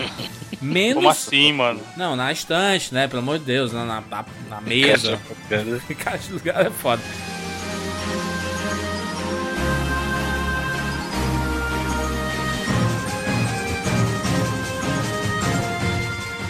Menos. 0.60 0.94
Como 0.96 1.08
assim, 1.08 1.52
mano? 1.52 1.80
Não, 1.96 2.16
na 2.16 2.32
estante, 2.32 2.92
né? 2.92 3.06
Pelo 3.06 3.22
amor 3.22 3.38
de 3.38 3.44
Deus, 3.44 3.72
na, 3.72 3.84
na, 3.84 4.02
na- 4.48 4.60
mesa. 4.60 5.18
Encaixa 5.88 6.26
de 6.26 6.32
lugar 6.34 6.66
é 6.66 6.70
foda. 6.70 7.00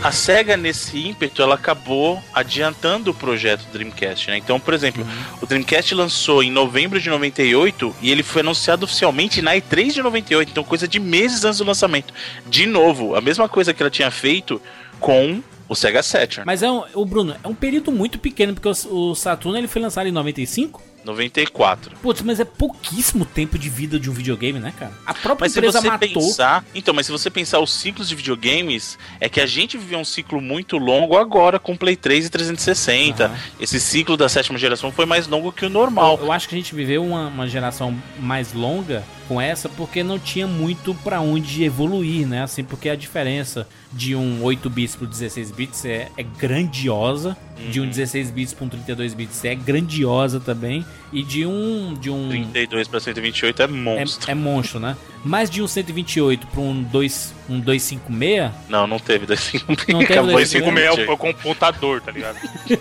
A 0.02 0.10
SEGA, 0.10 0.56
nesse 0.56 0.96
ímpeto, 0.96 1.42
ela 1.42 1.56
acabou 1.56 2.22
adiantando 2.32 3.10
o 3.10 3.14
projeto 3.14 3.66
Dreamcast, 3.70 4.30
né? 4.30 4.38
Então, 4.38 4.58
por 4.58 4.72
exemplo, 4.72 5.06
o 5.42 5.46
Dreamcast 5.46 5.94
lançou 5.94 6.42
em 6.42 6.50
novembro 6.50 6.98
de 6.98 7.10
98 7.10 7.94
e 8.00 8.10
ele 8.10 8.22
foi 8.22 8.40
anunciado 8.40 8.84
oficialmente 8.84 9.42
na 9.42 9.54
E3 9.54 9.92
de 9.92 10.02
98, 10.02 10.50
então 10.50 10.64
coisa 10.64 10.88
de 10.88 10.98
meses 10.98 11.44
antes 11.44 11.58
do 11.58 11.64
lançamento. 11.64 12.14
De 12.46 12.64
novo, 12.64 13.14
a 13.14 13.20
mesma 13.20 13.46
coisa 13.46 13.74
que 13.74 13.82
ela 13.82 13.90
tinha 13.90 14.10
feito 14.10 14.60
com 14.98 15.42
o 15.68 15.74
Sega 15.74 16.02
Saturn. 16.02 16.46
Mas 16.46 16.62
é 16.62 16.70
um, 16.70 16.82
o 16.94 17.04
Bruno, 17.04 17.36
é 17.44 17.46
um 17.46 17.54
período 17.54 17.92
muito 17.92 18.18
pequeno, 18.18 18.54
porque 18.54 18.68
o, 18.68 19.10
o 19.10 19.14
Saturno 19.14 19.58
ele 19.58 19.68
foi 19.68 19.82
lançado 19.82 20.06
em 20.06 20.12
95. 20.12 20.82
94. 21.04 21.96
Putz, 22.02 22.22
mas 22.22 22.40
é 22.40 22.44
pouquíssimo 22.44 23.24
tempo 23.24 23.58
de 23.58 23.68
vida 23.68 23.98
de 23.98 24.10
um 24.10 24.12
videogame, 24.12 24.58
né, 24.58 24.72
cara? 24.78 24.92
A 25.06 25.14
própria 25.14 25.44
Mas 25.46 25.52
se 25.52 25.58
empresa 25.58 25.80
você 25.80 25.88
matou. 25.88 26.08
pensar, 26.08 26.64
então, 26.74 26.94
mas 26.94 27.06
se 27.06 27.12
você 27.12 27.30
pensar 27.30 27.60
os 27.60 27.72
ciclos 27.72 28.08
de 28.08 28.14
videogames, 28.14 28.98
é 29.20 29.28
que 29.28 29.40
a 29.40 29.46
gente 29.46 29.76
viveu 29.78 29.98
um 29.98 30.04
ciclo 30.04 30.40
muito 30.40 30.76
longo 30.76 31.16
agora 31.16 31.58
com 31.58 31.76
Play 31.76 31.96
3 31.96 32.26
e 32.26 32.30
360. 32.30 33.24
Aham. 33.26 33.36
Esse 33.58 33.80
ciclo 33.80 34.16
da 34.16 34.28
sétima 34.28 34.58
geração 34.58 34.92
foi 34.92 35.06
mais 35.06 35.26
longo 35.26 35.52
que 35.52 35.64
o 35.66 35.70
normal. 35.70 36.18
Eu, 36.18 36.26
eu 36.26 36.32
acho 36.32 36.48
que 36.48 36.54
a 36.54 36.58
gente 36.58 36.74
viveu 36.74 37.04
uma, 37.04 37.28
uma 37.28 37.48
geração 37.48 37.96
mais 38.18 38.52
longa 38.52 39.02
com 39.30 39.40
essa 39.40 39.68
porque 39.68 40.02
não 40.02 40.18
tinha 40.18 40.44
muito 40.44 40.92
pra 40.92 41.20
onde 41.20 41.62
evoluir, 41.62 42.26
né? 42.26 42.42
Assim, 42.42 42.64
porque 42.64 42.88
a 42.88 42.96
diferença 42.96 43.64
de 43.92 44.16
um 44.16 44.42
8 44.42 44.68
bits 44.68 44.96
pro 44.96 45.06
16 45.06 45.52
bits 45.52 45.84
é, 45.84 46.08
é 46.16 46.22
grandiosa, 46.24 47.36
de 47.70 47.80
um 47.80 47.88
16 47.88 48.32
bits 48.32 48.52
para 48.52 48.64
um 48.64 48.68
32 48.68 49.14
bits 49.14 49.44
é 49.44 49.54
grandiosa 49.54 50.40
também, 50.40 50.84
e 51.12 51.22
de 51.22 51.46
um 51.46 51.94
de 51.94 52.10
um 52.10 52.28
32 52.28 52.88
para 52.88 52.98
128 52.98 53.62
é 53.62 53.66
monstro. 53.68 54.28
é, 54.28 54.32
é 54.32 54.34
monstro, 54.34 54.80
né? 54.80 54.96
Mas 55.24 55.48
de 55.48 55.62
um 55.62 55.68
128 55.68 56.48
para 56.48 56.60
um 56.60 56.82
2 56.82 57.34
um 57.48 57.60
256, 57.60 58.50
Não, 58.68 58.88
não 58.88 58.98
teve 58.98 59.26
256. 59.26 59.88
Não 59.88 60.04
teve 60.04 60.12
Acabou 60.12 60.40
em 60.40 60.42
256 60.42 60.54
é 60.64 60.90
o- 60.90 61.02
é 61.02 61.06
128. 61.06 61.12
o 61.12 61.16
computador, 61.16 62.00
tá 62.00 62.10
ligado? 62.10 62.36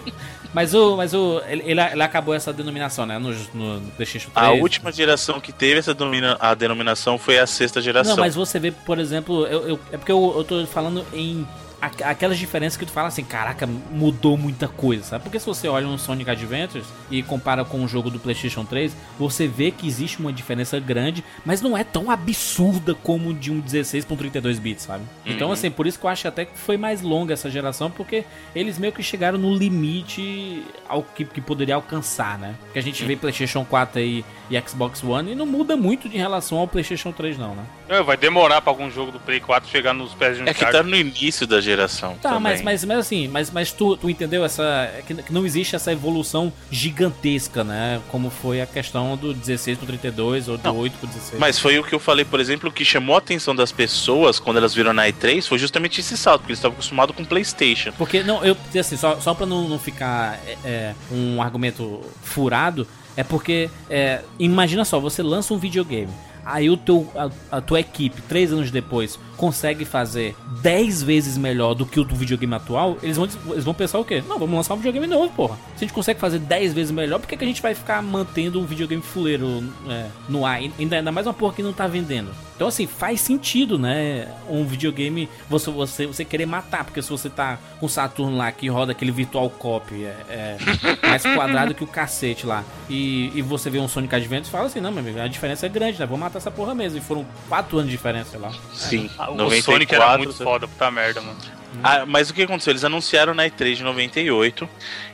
mas 0.54 0.74
o 0.74 0.98
mas 0.98 1.14
o 1.14 1.42
ele, 1.48 1.64
ele, 1.66 1.82
acabou 2.02 2.34
essa 2.34 2.52
denominação, 2.52 3.06
né, 3.06 3.20
no, 3.20 3.32
no, 3.54 3.80
no 3.80 3.92
PlayStation 3.92 4.30
3. 4.32 4.48
A 4.48 4.52
última 4.52 4.92
geração 4.92 5.40
que 5.40 5.52
teve 5.52 5.80
essa 5.80 5.94
domina, 5.94 6.38
a 6.40 6.54
denominação 6.54 7.18
foi 7.18 7.38
a 7.40 7.46
sexta 7.46 7.82
geração. 7.82 8.16
Não, 8.16 8.24
mas 8.24 8.36
você 8.36 8.60
vê, 8.60 8.72
por 8.72 8.98
exemplo, 9.00 9.46
eu, 9.48 9.68
eu- 9.68 9.80
é 9.92 9.98
porque 9.98 10.12
eu, 10.12 10.34
eu 10.38 10.44
tô 10.44 10.66
falando 10.66 11.06
em 11.14 11.46
aquelas 11.82 12.38
diferenças 12.38 12.76
que 12.78 12.86
tu 12.86 12.92
fala 12.92 13.08
assim, 13.08 13.24
caraca, 13.24 13.66
mudou 13.92 14.38
muita 14.38 14.68
coisa, 14.68 15.04
sabe? 15.04 15.24
Porque 15.24 15.40
se 15.40 15.46
você 15.46 15.68
olha 15.68 15.88
um 15.88 15.98
Sonic 15.98 16.30
Adventures 16.30 16.86
e 17.10 17.24
compara 17.24 17.64
com 17.64 17.84
o 17.84 17.88
jogo 17.88 18.10
do 18.10 18.20
PlayStation 18.20 18.66
3, 18.66 18.96
você 19.18 19.48
vê 19.48 19.72
que 19.72 19.88
existe 19.88 20.20
uma 20.20 20.34
diferença 20.34 20.80
grande, 20.80 21.24
mas 21.46 21.62
não 21.62 21.78
é 21.78 21.84
tão 21.84 22.12
absurda 22.12 22.94
como 22.96 23.34
de 23.34 23.52
um 23.52 23.60
16 23.60 24.06
para 24.06 24.14
um 24.14 24.18
32 24.18 24.60
bits, 24.60 24.84
sabe? 24.86 25.04
Então, 25.26 25.48
Uhum. 25.48 25.54
assim, 25.54 25.72
por 25.72 25.88
isso 25.88 25.98
que 26.00 26.06
eu 26.06 26.10
acho 26.10 26.28
até 26.28 26.46
que 26.46 26.58
foi 26.58 26.76
mais 26.78 27.02
longa 27.02 27.34
essa 27.34 27.50
geração, 27.50 27.90
porque 27.90 28.26
eles 28.56 28.78
meio 28.78 28.92
que 28.94 29.02
chegaram 29.02 29.38
no 29.38 29.54
limite 29.54 30.64
ao 30.88 31.02
que, 31.04 31.24
que 31.26 31.42
poderia 31.42 31.76
alcançar, 31.76 32.38
né? 32.38 32.56
Porque 32.66 32.80
a 32.80 32.84
gente 32.84 33.04
vê 33.06 33.16
PlayStation 33.16 33.64
4 33.66 34.00
aí 34.00 34.26
e 34.50 34.60
Xbox 34.62 35.04
One 35.04 35.32
e 35.32 35.36
não 35.36 35.46
muda 35.46 35.78
muito 35.78 36.08
em 36.08 36.12
relação 36.18 36.58
ao 36.58 36.68
PlayStation 36.68 37.12
3, 37.12 37.38
não, 37.38 37.56
né? 37.56 37.64
É, 37.90 38.04
vai 38.04 38.16
demorar 38.16 38.62
pra 38.62 38.72
algum 38.72 38.90
jogo 38.90 39.12
do 39.12 39.20
Play 39.20 39.40
4 39.40 39.68
chegar 39.68 39.96
nos 39.96 40.14
pés 40.14 40.38
de 40.38 40.44
um 40.44 40.46
É 40.46 40.54
que 40.54 40.64
tá 40.64 40.84
no 40.84 40.96
início 40.96 41.48
da 41.48 41.60
geração. 41.60 42.16
Tá, 42.22 42.30
também. 42.30 42.44
mas, 42.44 42.62
mas, 42.62 42.86
mas 42.86 43.00
assim, 43.00 43.28
mas, 43.28 43.50
mas 43.50 43.72
tu, 43.72 43.98
tu 43.98 44.08
entendeu 44.08 44.46
essa. 44.46 44.64
é 44.64 45.02
Que, 45.06 45.16
que 45.16 45.34
não 45.34 45.44
existe 45.44 45.76
essa 45.76 45.92
evolução 45.92 46.54
gigantesca, 46.70 47.64
né? 47.64 48.00
Como 48.10 48.30
foi 48.30 48.62
a 48.62 48.68
questão 48.68 49.18
do 49.18 49.34
16 49.34 49.80
pro 49.80 49.88
32 49.88 50.48
ou 50.48 50.58
do 50.58 50.64
Não. 50.64 50.78
8 50.78 50.98
pro 51.00 51.08
16. 51.08 51.40
Mas 51.40 51.58
foi 51.58 51.80
o 51.80 51.84
que 51.84 51.96
eu 51.96 52.00
falei, 52.00 52.24
por 52.24 52.40
exemplo, 52.40 52.72
que 52.72 52.86
chamou 52.86 53.16
a 53.16 53.20
atenção 53.20 53.56
das 53.56 53.72
pessoas 53.72 54.40
quando 54.40 54.58
elas 54.58 54.76
viram 54.76 54.94
na 54.94 55.08
E3 55.08 55.48
foi 55.48 55.58
justamente 55.58 56.00
esse 56.00 56.16
salto, 56.16 56.42
porque 56.42 56.52
eles 56.52 56.60
estavam 56.60 56.76
acostumados 56.76 57.16
com 57.16 57.26
PlayStation. 57.26 57.92
Porque, 57.98 58.22
não, 58.22 58.46
eu, 58.46 58.56
assim, 58.80 58.98
só, 58.98 59.20
só 59.20 59.34
pra 59.34 59.48
não, 59.48 59.68
não 59.68 59.80
ficar 59.80 60.40
é, 60.46 60.58
é, 60.64 60.96
um 61.12 61.42
argumento 61.42 62.02
furado, 62.22 62.88
é 63.18 63.24
porque, 63.24 63.70
é, 63.90 64.22
imagina 64.38 64.86
só, 64.86 65.00
você 65.00 65.24
lança 65.24 65.54
um 65.54 65.58
videogame, 65.58 66.12
aí 66.50 66.70
o 66.70 66.76
teu, 66.76 67.08
a, 67.16 67.58
a 67.58 67.62
tua 67.62 67.80
equipe, 67.80 68.22
três 68.24 68.52
anos 68.52 68.72
depois, 68.72 69.20
consegue 69.38 69.86
fazer 69.86 70.36
10 70.62 71.04
vezes 71.04 71.38
melhor 71.38 71.74
do 71.74 71.86
que 71.86 72.00
o 72.00 72.04
do 72.04 72.16
videogame 72.16 72.56
atual, 72.56 72.98
eles 73.02 73.18
vão, 73.18 73.28
eles 73.52 73.64
vão 73.64 73.74
pensar 73.74 74.00
o 74.00 74.06
quê? 74.06 74.24
Não, 74.28 74.40
vamos 74.40 74.56
lançar 74.56 74.74
um 74.74 74.78
videogame 74.78 75.08
novo, 75.08 75.32
porra. 75.34 75.56
Se 75.76 75.86
a 75.86 75.88
gente 75.88 75.94
consegue 75.94 76.20
fazer 76.20 76.40
10 76.40 76.74
vezes 76.74 76.92
melhor, 76.92 77.20
por 77.20 77.28
que, 77.28 77.38
que 77.38 77.44
a 77.44 77.48
gente 77.48 77.62
vai 77.62 77.76
ficar 77.76 78.02
mantendo 78.02 78.60
um 78.60 78.66
videogame 78.66 79.02
fuleiro 79.02 79.64
é, 79.88 80.08
no 80.28 80.46
ar? 80.46 80.60
Ainda, 80.60 80.98
ainda 80.98 81.12
mais 81.12 81.28
uma 81.28 81.34
porra 81.34 81.54
que 81.54 81.64
não 81.64 81.72
tá 81.72 81.88
vendendo. 81.88 82.30
Então, 82.60 82.68
assim, 82.68 82.86
faz 82.86 83.22
sentido, 83.22 83.80
né? 83.80 84.28
Um 84.50 84.66
videogame 84.66 85.30
você, 85.50 85.72
você, 85.72 86.06
você 86.06 86.26
querer 86.26 86.46
matar, 86.46 86.84
porque 86.84 87.02
se 87.02 87.10
você 87.10 87.30
tá 87.30 87.58
com 87.80 87.86
o 87.86 87.90
Saturno 87.90 88.36
lá 88.36 88.52
que 88.52 88.68
roda 88.68 88.92
aquele 88.92 89.12
Virtual 89.12 89.50
Cop 89.50 89.94
é, 89.96 90.14
é 90.30 91.08
mais 91.08 91.24
quadrado 91.24 91.74
que 91.74 91.86
o 91.86 91.88
cacete 91.88 92.46
lá, 92.46 92.66
e, 92.90 93.32
e 93.34 93.42
você 93.42 93.70
vê 93.70 93.80
um 93.80 93.88
Sonic 93.88 94.14
Adventures, 94.14 94.50
fala 94.50 94.66
assim: 94.66 94.82
não, 94.82 94.92
meu 94.92 95.00
amigo, 95.00 95.22
a 95.22 95.28
diferença 95.30 95.68
é 95.68 95.70
grande, 95.70 95.98
né? 95.98 96.06
Vou 96.06 96.18
matar 96.18 96.40
essa 96.40 96.52
porra 96.52 96.76
mesmo. 96.76 96.98
E 96.98 97.02
foram 97.02 97.26
4 97.48 97.78
anos 97.78 97.90
de 97.90 97.96
diferença 97.96 98.32
sei 98.32 98.40
lá. 98.42 98.52
Sim, 98.74 99.10
Ah, 99.18 99.32
o 99.32 99.36
94, 99.36 99.62
Sonic 99.62 99.96
era 99.96 100.18
muito 100.18 100.34
foda, 100.34 100.68
puta 100.68 100.92
merda, 100.92 101.22
mano. 101.22 101.38
Ah, 101.82 102.06
mas 102.06 102.30
o 102.30 102.34
que 102.34 102.42
aconteceu? 102.44 102.72
Eles 102.72 102.84
anunciaram 102.84 103.34
na 103.34 103.46
E3 103.46 103.76
de 103.76 103.84
98 103.84 104.68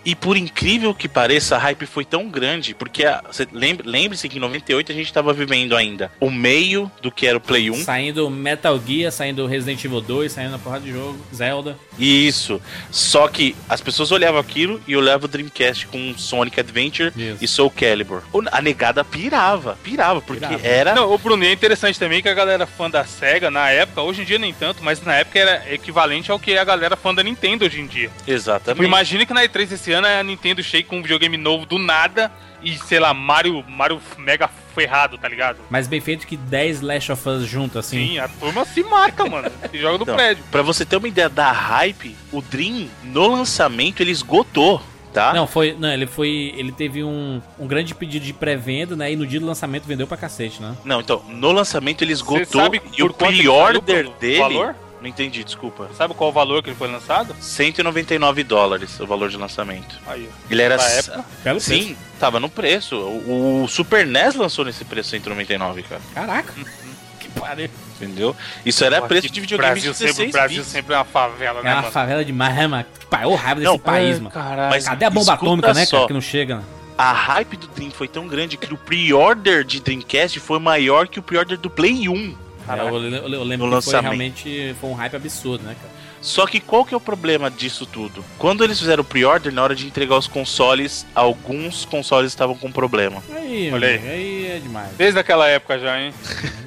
e 0.05 0.15
por 0.15 0.37
incrível 0.37 0.93
que 0.93 1.07
pareça, 1.09 1.55
a 1.55 1.59
hype 1.59 1.85
foi 1.85 2.05
tão 2.05 2.29
grande, 2.29 2.73
porque 2.75 3.03
a- 3.05 3.23
lembre- 3.51 3.87
lembre-se 3.89 4.29
que 4.29 4.37
em 4.37 4.39
98 4.41 4.91
a 4.91 4.95
gente 4.95 5.11
tava 5.11 5.33
vivendo 5.33 5.75
ainda 5.75 6.11
o 6.19 6.29
meio 6.29 6.91
do 7.01 7.11
que 7.11 7.25
era 7.27 7.37
o 7.37 7.41
Play 7.41 7.69
1. 7.71 7.75
Saindo 7.83 8.29
Metal 8.29 8.79
Gear, 8.85 9.11
saindo 9.11 9.45
Resident 9.47 9.83
Evil 9.83 10.01
2, 10.01 10.31
saindo 10.31 10.51
na 10.51 10.59
porrada 10.59 10.83
de 10.85 10.91
jogo, 10.91 11.17
Zelda. 11.33 11.77
Isso. 11.97 12.61
Só 12.91 13.27
que 13.27 13.55
as 13.67 13.81
pessoas 13.81 14.11
olhavam 14.11 14.39
aquilo 14.39 14.81
e 14.87 14.95
olhavam 14.95 15.25
o 15.25 15.27
Dreamcast 15.27 15.87
com 15.87 16.13
Sonic 16.17 16.59
Adventure 16.59 17.11
Isso. 17.15 17.37
e 17.43 17.47
Soul 17.47 17.71
Calibur. 17.71 18.21
A 18.51 18.61
negada 18.61 19.03
pirava, 19.03 19.77
pirava, 19.83 20.21
porque 20.21 20.45
Pirava. 20.45 20.67
era. 20.67 20.95
Não, 20.95 21.11
o 21.13 21.17
Bruno, 21.17 21.43
é 21.43 21.51
interessante 21.51 21.97
também 21.99 22.21
que 22.21 22.29
a 22.29 22.33
galera 22.33 22.65
fã 22.67 22.89
da 22.89 23.03
SEGA 23.05 23.49
na 23.49 23.69
época, 23.69 24.01
hoje 24.01 24.21
em 24.21 24.25
dia 24.25 24.37
nem 24.37 24.53
tanto, 24.53 24.83
mas 24.83 25.01
na 25.01 25.15
época 25.15 25.39
era 25.39 25.73
equivalente 25.73 26.29
ao 26.31 26.39
que 26.39 26.51
é 26.51 26.59
a 26.59 26.63
galera 26.63 26.95
fã 26.95 27.13
da 27.13 27.23
Nintendo 27.23 27.65
hoje 27.65 27.79
em 27.81 27.87
dia. 27.87 28.09
Tipo, 28.09 28.31
Exatamente. 28.31 28.85
imagina 28.85 29.25
que 29.25 29.33
na 29.33 29.43
E3 29.43 29.71
esse 29.71 29.91
ano 29.95 30.07
a 30.07 30.23
Nintendo 30.23 30.61
chega 30.61 30.87
com 30.87 30.97
um 30.97 31.01
videogame 31.01 31.37
novo 31.37 31.65
do 31.65 31.77
nada 31.79 32.31
e, 32.61 32.77
sei 32.77 32.99
lá, 32.99 33.13
Mario, 33.13 33.63
Mario 33.67 33.99
mega 34.17 34.47
ferrado, 34.73 35.17
tá 35.17 35.27
ligado? 35.27 35.57
Mais 35.69 35.87
bem 35.87 36.01
feito 36.01 36.25
que 36.27 36.35
10 36.35 36.81
Last 36.81 37.11
of 37.11 37.29
Us 37.29 37.45
junto, 37.47 37.79
assim. 37.79 38.07
Sim, 38.07 38.19
a 38.19 38.27
turma 38.27 38.65
se 38.65 38.83
marca, 38.83 39.25
mano. 39.25 39.49
Se 39.71 39.77
joga 39.77 39.97
no 39.97 40.03
Então, 40.03 40.15
prédio. 40.15 40.43
Pra 40.51 40.61
você 40.61 40.83
ter 40.85 40.97
uma 40.97 41.07
ideia 41.07 41.29
da 41.29 41.51
hype, 41.51 42.15
o 42.31 42.41
Dream, 42.41 42.87
no 43.03 43.27
lançamento, 43.27 44.01
ele 44.01 44.11
esgotou, 44.11 44.81
tá? 45.13 45.33
Não, 45.33 45.47
foi. 45.47 45.75
Não, 45.79 45.89
ele 45.93 46.07
foi. 46.07 46.53
Ele 46.57 46.71
teve 46.71 47.03
um, 47.03 47.41
um 47.57 47.67
grande 47.67 47.93
pedido 47.95 48.25
de 48.25 48.33
pré-venda, 48.33 48.95
né? 48.95 49.11
E 49.11 49.15
no 49.15 49.25
dia 49.25 49.39
do 49.39 49.45
lançamento 49.45 49.85
vendeu 49.85 50.07
pra 50.07 50.17
cacete, 50.17 50.61
né? 50.61 50.75
Não, 50.83 50.99
então, 50.99 51.23
no 51.29 51.51
lançamento 51.51 52.03
ele 52.03 52.11
esgotou 52.13 52.61
sabe 52.61 52.81
e 52.97 53.03
o 53.03 53.13
pre-order 53.13 54.09
dele. 54.19 54.39
valor? 54.39 54.75
Não 55.05 55.09
entendi, 55.11 55.43
desculpa. 55.43 55.87
Sabe 55.95 56.15
qual 56.15 56.31
o 56.31 56.33
valor 56.33 56.63
que 56.63 56.69
ele 56.71 56.75
foi 56.75 56.87
lançado? 56.91 57.35
199 57.39 58.43
dólares 58.43 58.99
o 58.99 59.05
valor 59.05 59.29
de 59.29 59.37
lançamento. 59.37 59.99
Aí, 60.07 60.27
ó. 60.27 60.35
Ele 60.49 60.61
era. 60.63 60.77
Na 60.77 60.83
época? 60.83 61.25
Sim, 61.59 61.95
tava 62.19 62.39
no 62.39 62.49
preço. 62.49 62.95
O, 62.97 63.63
o 63.65 63.67
Super 63.67 64.03
NES 64.07 64.33
lançou 64.33 64.65
nesse 64.65 64.83
preço 64.83 65.11
199, 65.11 65.83
cara. 65.83 66.01
Caraca. 66.15 66.51
que 67.19 67.29
pariu. 67.39 67.69
Entendeu? 68.01 68.35
Isso 68.65 68.83
era 68.83 68.99
preço 69.03 69.27
que 69.27 69.33
de 69.33 69.41
videogame 69.41 69.73
Brasil 69.73 69.91
de 69.91 69.97
sempre, 69.99 70.13
16 70.13 70.31
Brasil 70.31 70.57
bits. 70.57 70.71
sempre 70.71 70.95
é 70.95 70.97
uma 70.97 71.05
favela, 71.05 71.59
É 71.59 71.63
né, 71.63 71.69
uma 71.73 71.81
mano? 71.83 71.93
favela 71.93 72.25
demais, 72.25 72.55
né, 72.55 72.67
mano? 72.67 72.85
Pai, 73.07 73.25
ô 73.25 73.35
raiva 73.35 73.59
desse 73.61 73.71
Não, 73.71 73.77
país, 73.77 74.15
É, 74.17 74.19
mano. 74.19 74.31
Caralho. 74.31 74.69
Mas 74.71 74.85
Cadê 74.85 75.05
a 75.05 75.09
bomba 75.11 75.33
atômica, 75.33 75.71
né, 75.75 75.85
só. 75.85 75.97
cara? 75.97 76.07
Que 76.07 76.13
não 76.13 76.19
chega, 76.21 76.55
né? 76.57 76.63
A 76.97 77.13
hype 77.13 77.57
do 77.57 77.67
Dream 77.67 77.91
foi 77.91 78.07
tão 78.07 78.27
grande 78.27 78.57
que 78.57 78.73
o 78.73 78.77
pre-order 78.77 79.63
de 79.63 79.79
Dreamcast 79.81 80.39
foi 80.39 80.57
maior 80.59 81.07
que 81.07 81.19
o 81.19 81.23
pre-order 81.23 81.57
do 81.59 81.69
Play 81.69 82.09
1. 82.09 82.35
É, 82.67 82.79
eu, 82.81 82.87
eu 82.87 82.97
le- 83.27 83.35
eu 83.35 83.43
lembro 83.43 83.67
No 83.67 83.77
que 83.77 83.83
foi 83.85 83.93
lançamento. 83.93 84.03
realmente 84.03 84.75
foi 84.79 84.89
um 84.89 84.93
hype 84.93 85.15
absurdo, 85.15 85.63
né, 85.63 85.75
cara? 85.79 85.93
Só 86.21 86.47
que 86.47 86.59
qual 86.59 86.83
que 86.83 86.93
é 86.93 86.97
o 86.97 86.99
problema 86.99 87.51
disso 87.51 87.85
tudo? 87.85 88.25
Quando 88.39 88.63
eles 88.63 88.79
fizeram 88.79 89.01
o 89.01 89.05
pre-order, 89.05 89.53
na 89.53 89.61
hora 89.61 89.75
de 89.75 89.85
entregar 89.85 90.17
os 90.17 90.27
consoles, 90.27 91.05
alguns 91.13 91.85
consoles 91.85 92.31
estavam 92.31 92.55
com 92.57 92.71
problema. 92.71 93.21
Aí, 93.35 93.71
Olha 93.71 93.87
aí. 93.89 94.09
aí 94.09 94.47
é 94.55 94.59
demais. 94.59 94.89
Desde 94.97 95.19
aquela 95.19 95.47
época 95.47 95.77
já, 95.77 96.01
hein? 96.01 96.11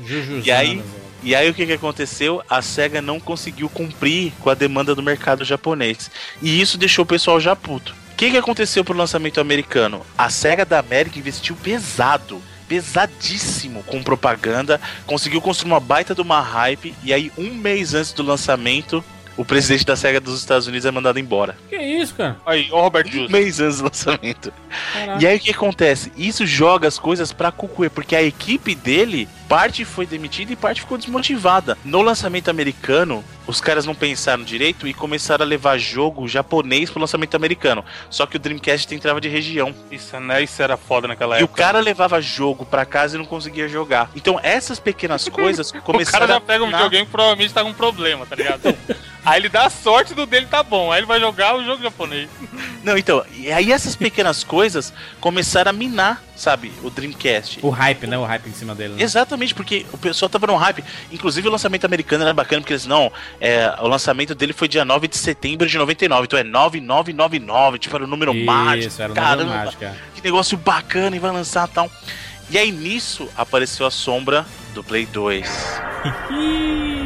Jujuzana, 0.06 0.42
E 0.46 0.50
aí? 0.50 0.76
velho. 0.76 0.84
E 1.20 1.34
aí 1.34 1.50
o 1.50 1.54
que, 1.54 1.66
que 1.66 1.72
aconteceu? 1.72 2.40
A 2.48 2.62
SEGA 2.62 3.02
não 3.02 3.18
conseguiu 3.18 3.68
cumprir 3.68 4.32
com 4.40 4.48
a 4.50 4.54
demanda 4.54 4.94
do 4.94 5.02
mercado 5.02 5.44
japonês. 5.44 6.08
E 6.40 6.60
isso 6.60 6.78
deixou 6.78 7.02
o 7.02 7.06
pessoal 7.06 7.40
já 7.40 7.56
puto. 7.56 7.92
O 8.12 8.16
que, 8.16 8.30
que 8.30 8.36
aconteceu 8.36 8.84
pro 8.84 8.96
lançamento 8.96 9.40
americano? 9.40 10.06
A 10.16 10.30
SEGA 10.30 10.64
da 10.64 10.78
América 10.78 11.18
investiu 11.18 11.56
pesado. 11.56 12.40
Pesadíssimo 12.68 13.82
com 13.84 14.02
propaganda, 14.02 14.80
conseguiu 15.06 15.40
construir 15.40 15.72
uma 15.72 15.80
baita 15.80 16.14
de 16.14 16.20
uma 16.20 16.40
hype, 16.40 16.94
e 17.02 17.12
aí, 17.12 17.32
um 17.38 17.54
mês 17.54 17.94
antes 17.94 18.12
do 18.12 18.22
lançamento, 18.22 19.02
o 19.36 19.44
presidente 19.44 19.86
da 19.86 19.94
SEGA 19.96 20.20
dos 20.20 20.38
Estados 20.38 20.66
Unidos 20.66 20.84
é 20.84 20.90
mandado 20.90 21.18
embora. 21.18 21.56
Que 21.68 21.76
isso, 21.76 22.14
cara? 22.14 22.36
Aí, 22.44 22.68
ó, 22.72 22.82
Robert 22.82 23.06
Um 23.06 23.10
Justo. 23.12 23.32
mês 23.32 23.60
antes 23.60 23.78
do 23.78 23.84
lançamento. 23.84 24.52
Caraca. 24.92 25.22
E 25.22 25.26
aí 25.26 25.36
o 25.36 25.40
que 25.40 25.50
acontece? 25.52 26.12
Isso 26.16 26.44
joga 26.44 26.88
as 26.88 26.98
coisas 26.98 27.32
pra 27.32 27.52
cucuê, 27.52 27.88
porque 27.88 28.16
a 28.16 28.22
equipe 28.22 28.74
dele, 28.74 29.28
parte 29.48 29.84
foi 29.84 30.04
demitida 30.06 30.52
e 30.52 30.56
parte 30.56 30.82
ficou 30.82 30.98
desmotivada. 30.98 31.76
No 31.84 32.02
lançamento 32.02 32.48
americano, 32.50 33.24
os 33.46 33.60
caras 33.60 33.86
não 33.86 33.94
pensaram 33.94 34.44
direito 34.44 34.86
e 34.86 34.92
começaram 34.92 35.44
a 35.44 35.48
levar 35.48 35.78
jogo 35.78 36.28
japonês 36.28 36.90
pro 36.90 37.00
lançamento 37.00 37.34
americano. 37.34 37.82
Só 38.10 38.26
que 38.26 38.36
o 38.36 38.38
Dreamcast 38.38 38.86
tem 38.86 38.98
trava 38.98 39.20
de 39.20 39.28
região. 39.28 39.74
Isso, 39.90 40.18
né? 40.20 40.42
Isso 40.42 40.62
era 40.62 40.76
foda 40.76 41.08
naquela 41.08 41.36
E 41.38 41.42
o 41.42 41.44
época. 41.44 41.62
cara 41.62 41.80
levava 41.80 42.20
jogo 42.20 42.66
pra 42.66 42.84
casa 42.84 43.16
e 43.16 43.18
não 43.18 43.24
conseguia 43.24 43.66
jogar. 43.68 44.10
Então 44.14 44.38
essas 44.42 44.78
pequenas 44.78 45.26
coisas 45.30 45.70
O 45.70 45.80
começaram 45.80 46.26
cara 46.26 46.32
já 46.32 46.36
a 46.36 46.40
pega 46.40 46.62
um 46.62 46.66
minar- 46.66 46.82
videogame 46.82 47.06
que 47.06 47.12
provavelmente 47.12 47.54
tá 47.54 47.62
com 47.64 47.72
problema, 47.72 48.26
tá 48.26 48.36
ligado? 48.36 48.76
Aí 49.24 49.40
ele 49.40 49.48
dá 49.48 49.66
a 49.66 49.70
sorte 49.70 50.14
do 50.14 50.24
dele 50.26 50.46
tá 50.46 50.62
bom. 50.62 50.90
Aí 50.92 51.00
ele 51.00 51.06
vai 51.06 51.20
jogar 51.20 51.54
o 51.56 51.64
jogo 51.64 51.82
japonês. 51.82 52.28
Não, 52.82 52.96
então, 52.96 53.22
e 53.34 53.50
aí 53.52 53.72
essas 53.72 53.94
pequenas 53.94 54.42
coisas 54.42 54.92
começaram 55.20 55.68
a 55.68 55.72
minar, 55.72 56.22
sabe, 56.38 56.72
o 56.82 56.90
Dreamcast. 56.90 57.58
O 57.62 57.68
hype, 57.68 58.06
né? 58.06 58.16
O 58.16 58.24
hype 58.24 58.48
em 58.48 58.52
cima 58.52 58.74
dele. 58.74 58.94
Né? 58.94 59.02
Exatamente, 59.02 59.54
porque 59.54 59.84
o 59.92 59.98
pessoal 59.98 60.28
tava 60.28 60.46
num 60.46 60.56
hype. 60.56 60.84
Inclusive 61.10 61.48
o 61.48 61.50
lançamento 61.50 61.84
americano 61.84 62.22
era 62.24 62.32
bacana, 62.32 62.62
porque 62.62 62.72
eles 62.72 62.86
não. 62.86 63.12
É, 63.40 63.74
o 63.80 63.88
lançamento 63.88 64.34
dele 64.34 64.52
foi 64.52 64.68
dia 64.68 64.84
9 64.84 65.08
de 65.08 65.16
setembro 65.16 65.66
de 65.66 65.76
99. 65.76 66.24
Então 66.24 66.38
é 66.38 66.44
9999, 66.44 67.78
tipo, 67.78 67.96
era 67.96 68.04
o 68.04 68.08
número 68.08 68.32
mágico. 68.32 68.88
Isso, 68.88 69.02
era 69.02 69.12
o 69.12 69.14
Caramba, 69.14 69.44
número 69.44 69.58
mágico, 69.58 69.82
cara. 69.82 69.96
que 70.14 70.22
negócio 70.22 70.56
bacana 70.56 71.16
e 71.16 71.18
vai 71.18 71.32
lançar 71.32 71.66
tal. 71.68 71.90
E 72.50 72.56
aí 72.56 72.72
nisso 72.72 73.28
apareceu 73.36 73.84
a 73.84 73.90
sombra 73.90 74.46
do 74.74 74.82
Play 74.84 75.06
2. 75.06 75.80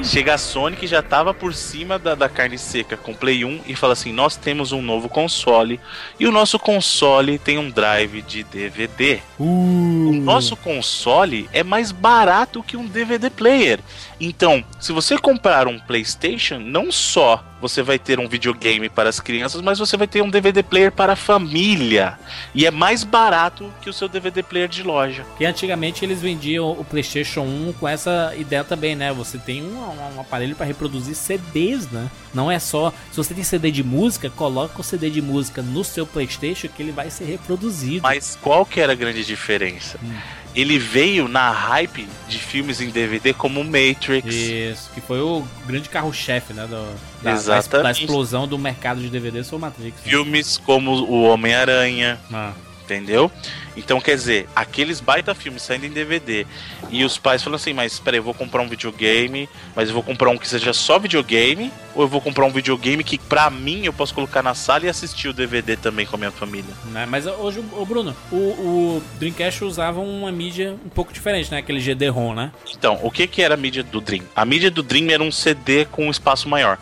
Chega 0.05 0.35
a 0.35 0.38
Sony 0.38 0.77
que 0.77 0.87
já 0.87 1.01
tava 1.01 1.33
por 1.33 1.55
cima 1.55 1.98
da, 1.98 2.14
da 2.14 2.29
carne 2.29 2.59
seca 2.59 2.96
com 2.96 3.12
o 3.12 3.16
Play 3.16 3.44
1 3.44 3.61
e 3.66 3.75
fala 3.75 3.92
assim: 3.92 4.12
Nós 4.12 4.37
temos 4.37 4.72
um 4.72 4.83
novo 4.83 5.09
console 5.09 5.81
e 6.18 6.27
o 6.27 6.33
nosso 6.33 6.59
console 6.59 7.38
tem 7.38 7.59
um 7.59 7.70
drive 7.70 8.20
de 8.22 8.42
DVD. 8.42 9.20
Uh, 9.38 10.11
O 10.11 10.12
nosso 10.12 10.57
console 10.57 11.48
é 11.53 11.62
mais 11.62 11.92
barato 11.92 12.62
que 12.62 12.77
um 12.77 12.87
DVD 12.87 13.31
player. 13.31 13.81
Então, 14.20 14.64
se 14.81 14.92
você 14.92 15.16
comprar 15.16 15.66
um 15.66 15.79
PlayStation, 15.79 16.59
não 16.59 16.90
só 16.92 17.42
você 17.62 17.81
vai 17.83 17.98
ter 17.98 18.18
um 18.18 18.29
videogame 18.29 18.88
para 18.88 19.09
as 19.09 19.20
crianças, 19.20 19.61
mas 19.62 19.79
você 19.79 19.96
vai 19.96 20.07
ter 20.09 20.20
um 20.20 20.29
DVD 20.29 20.62
player 20.64 20.90
para 20.92 21.12
a 21.12 21.16
família. 21.16 22.18
E 22.55 22.66
é 22.66 22.70
mais 22.72 23.05
barato 23.05 23.72
que 23.81 23.88
o 23.88 23.92
seu 23.92 24.09
DVD 24.09 24.42
player 24.42 24.68
de 24.68 24.83
loja. 24.83 25.25
Que 25.38 25.44
antigamente 25.46 26.05
eles 26.05 26.20
vendiam 26.20 26.72
o 26.72 26.85
PlayStation 26.85 27.42
1 27.42 27.75
com 27.79 27.87
essa 27.88 28.35
ideia 28.37 28.64
também, 28.64 28.96
né? 28.96 29.12
Você 29.12 29.38
tem 29.38 29.62
um, 29.62 29.79
um- 30.16 30.20
aparelho 30.20 30.57
para 30.57 30.66
reproduzir 30.66 31.14
CDs, 31.14 31.88
né? 31.90 32.11
Não 32.35 32.51
é 32.51 32.59
só. 32.59 32.92
Se 33.12 33.16
você 33.16 33.33
tem 33.33 33.44
CD 33.44 33.70
de 33.70 33.85
música, 33.85 34.29
coloca 34.29 34.81
o 34.81 34.85
CD 34.85 35.09
de 35.09 35.22
música 35.22 35.62
no 35.62 35.85
seu 35.85 36.05
PlayStation 36.07 36.68
que 36.68 36.83
ele 36.83 36.92
vai 36.92 37.11
ser 37.11 37.25
reproduzido. 37.27 38.03
Mas 38.03 38.37
qual 38.42 38.66
que 38.66 38.81
era 38.81 38.92
a 38.92 38.96
grande 38.96 39.25
diferença? 39.25 39.98
Hum. 40.03 40.12
Ele 40.54 40.78
veio 40.78 41.28
na 41.28 41.50
hype 41.50 42.06
de 42.28 42.38
filmes 42.38 42.80
em 42.80 42.90
DVD 42.90 43.32
como 43.32 43.64
Matrix. 43.64 44.34
Isso, 44.34 44.90
que 44.94 45.00
foi 45.00 45.18
o 45.20 45.42
grande 45.66 45.88
carro-chefe, 45.88 46.52
né? 46.52 46.66
do- 46.66 46.94
da, 47.22 47.32
Exatamente. 47.32 47.82
da 48.00 48.04
explosão 48.04 48.46
do 48.46 48.58
mercado 48.58 49.00
de 49.00 49.08
DVDs 49.08 49.48
foi 49.48 49.58
o 49.58 49.62
Matrix. 49.62 49.96
né? 50.04 50.10
Filmes 50.10 50.58
como 50.58 50.92
O 50.92 51.22
Homem-Aranha, 51.22 52.20
Ah, 52.32 52.52
entendeu? 52.84 53.30
Então, 53.76 54.00
quer 54.00 54.14
dizer, 54.14 54.48
aqueles 54.54 55.00
baita 55.00 55.35
filmes 55.35 55.62
saindo 55.62 55.87
em 55.87 55.90
DVD 55.90 56.46
e 56.90 57.04
os 57.04 57.18
pais 57.18 57.42
falam 57.42 57.56
assim: 57.56 57.72
Mas 57.72 57.98
peraí, 57.98 58.18
eu 58.18 58.24
vou 58.24 58.35
comprar 58.35 58.62
um 58.62 58.68
videogame, 58.68 59.48
mas 59.74 59.88
eu 59.88 59.94
vou 59.94 60.02
comprar 60.02 60.30
um 60.30 60.38
que 60.38 60.48
seja 60.48 60.72
só 60.72 60.98
videogame, 60.98 61.72
ou 61.94 62.02
eu 62.02 62.08
vou 62.08 62.20
comprar 62.20 62.44
um 62.44 62.50
videogame 62.50 63.02
que 63.02 63.18
pra 63.18 63.50
mim 63.50 63.85
eu 63.85 63.92
posso 63.92 64.14
colocar 64.14 64.42
na 64.42 64.54
sala 64.54 64.87
e 64.87 64.88
assistir 64.88 65.28
o 65.28 65.32
DVD 65.32 65.76
também 65.76 66.06
com 66.06 66.16
a 66.16 66.18
minha 66.18 66.30
família? 66.30 66.72
né? 66.87 67.06
Mas 67.06 67.26
hoje, 67.26 67.64
o 67.72 67.85
Bruno, 67.85 68.14
o, 68.30 68.37
o 68.37 69.02
Dreamcast 69.18 69.64
usava 69.64 70.00
uma 70.00 70.30
mídia 70.30 70.76
um 70.85 70.88
pouco 70.88 71.12
diferente, 71.12 71.50
né? 71.50 71.58
Aquele 71.58 71.80
GD-ROM, 71.80 72.35
né? 72.35 72.52
Então, 72.70 72.98
o 73.02 73.11
que 73.11 73.26
que 73.26 73.42
era 73.42 73.54
a 73.54 73.56
mídia 73.56 73.82
do 73.82 74.00
Dream? 74.00 74.24
A 74.35 74.44
mídia 74.44 74.70
do 74.70 74.82
Dream 74.82 75.11
era 75.11 75.22
um 75.22 75.32
CD 75.32 75.85
com 75.87 76.06
um 76.06 76.11
espaço 76.11 76.48
maior. 76.48 76.78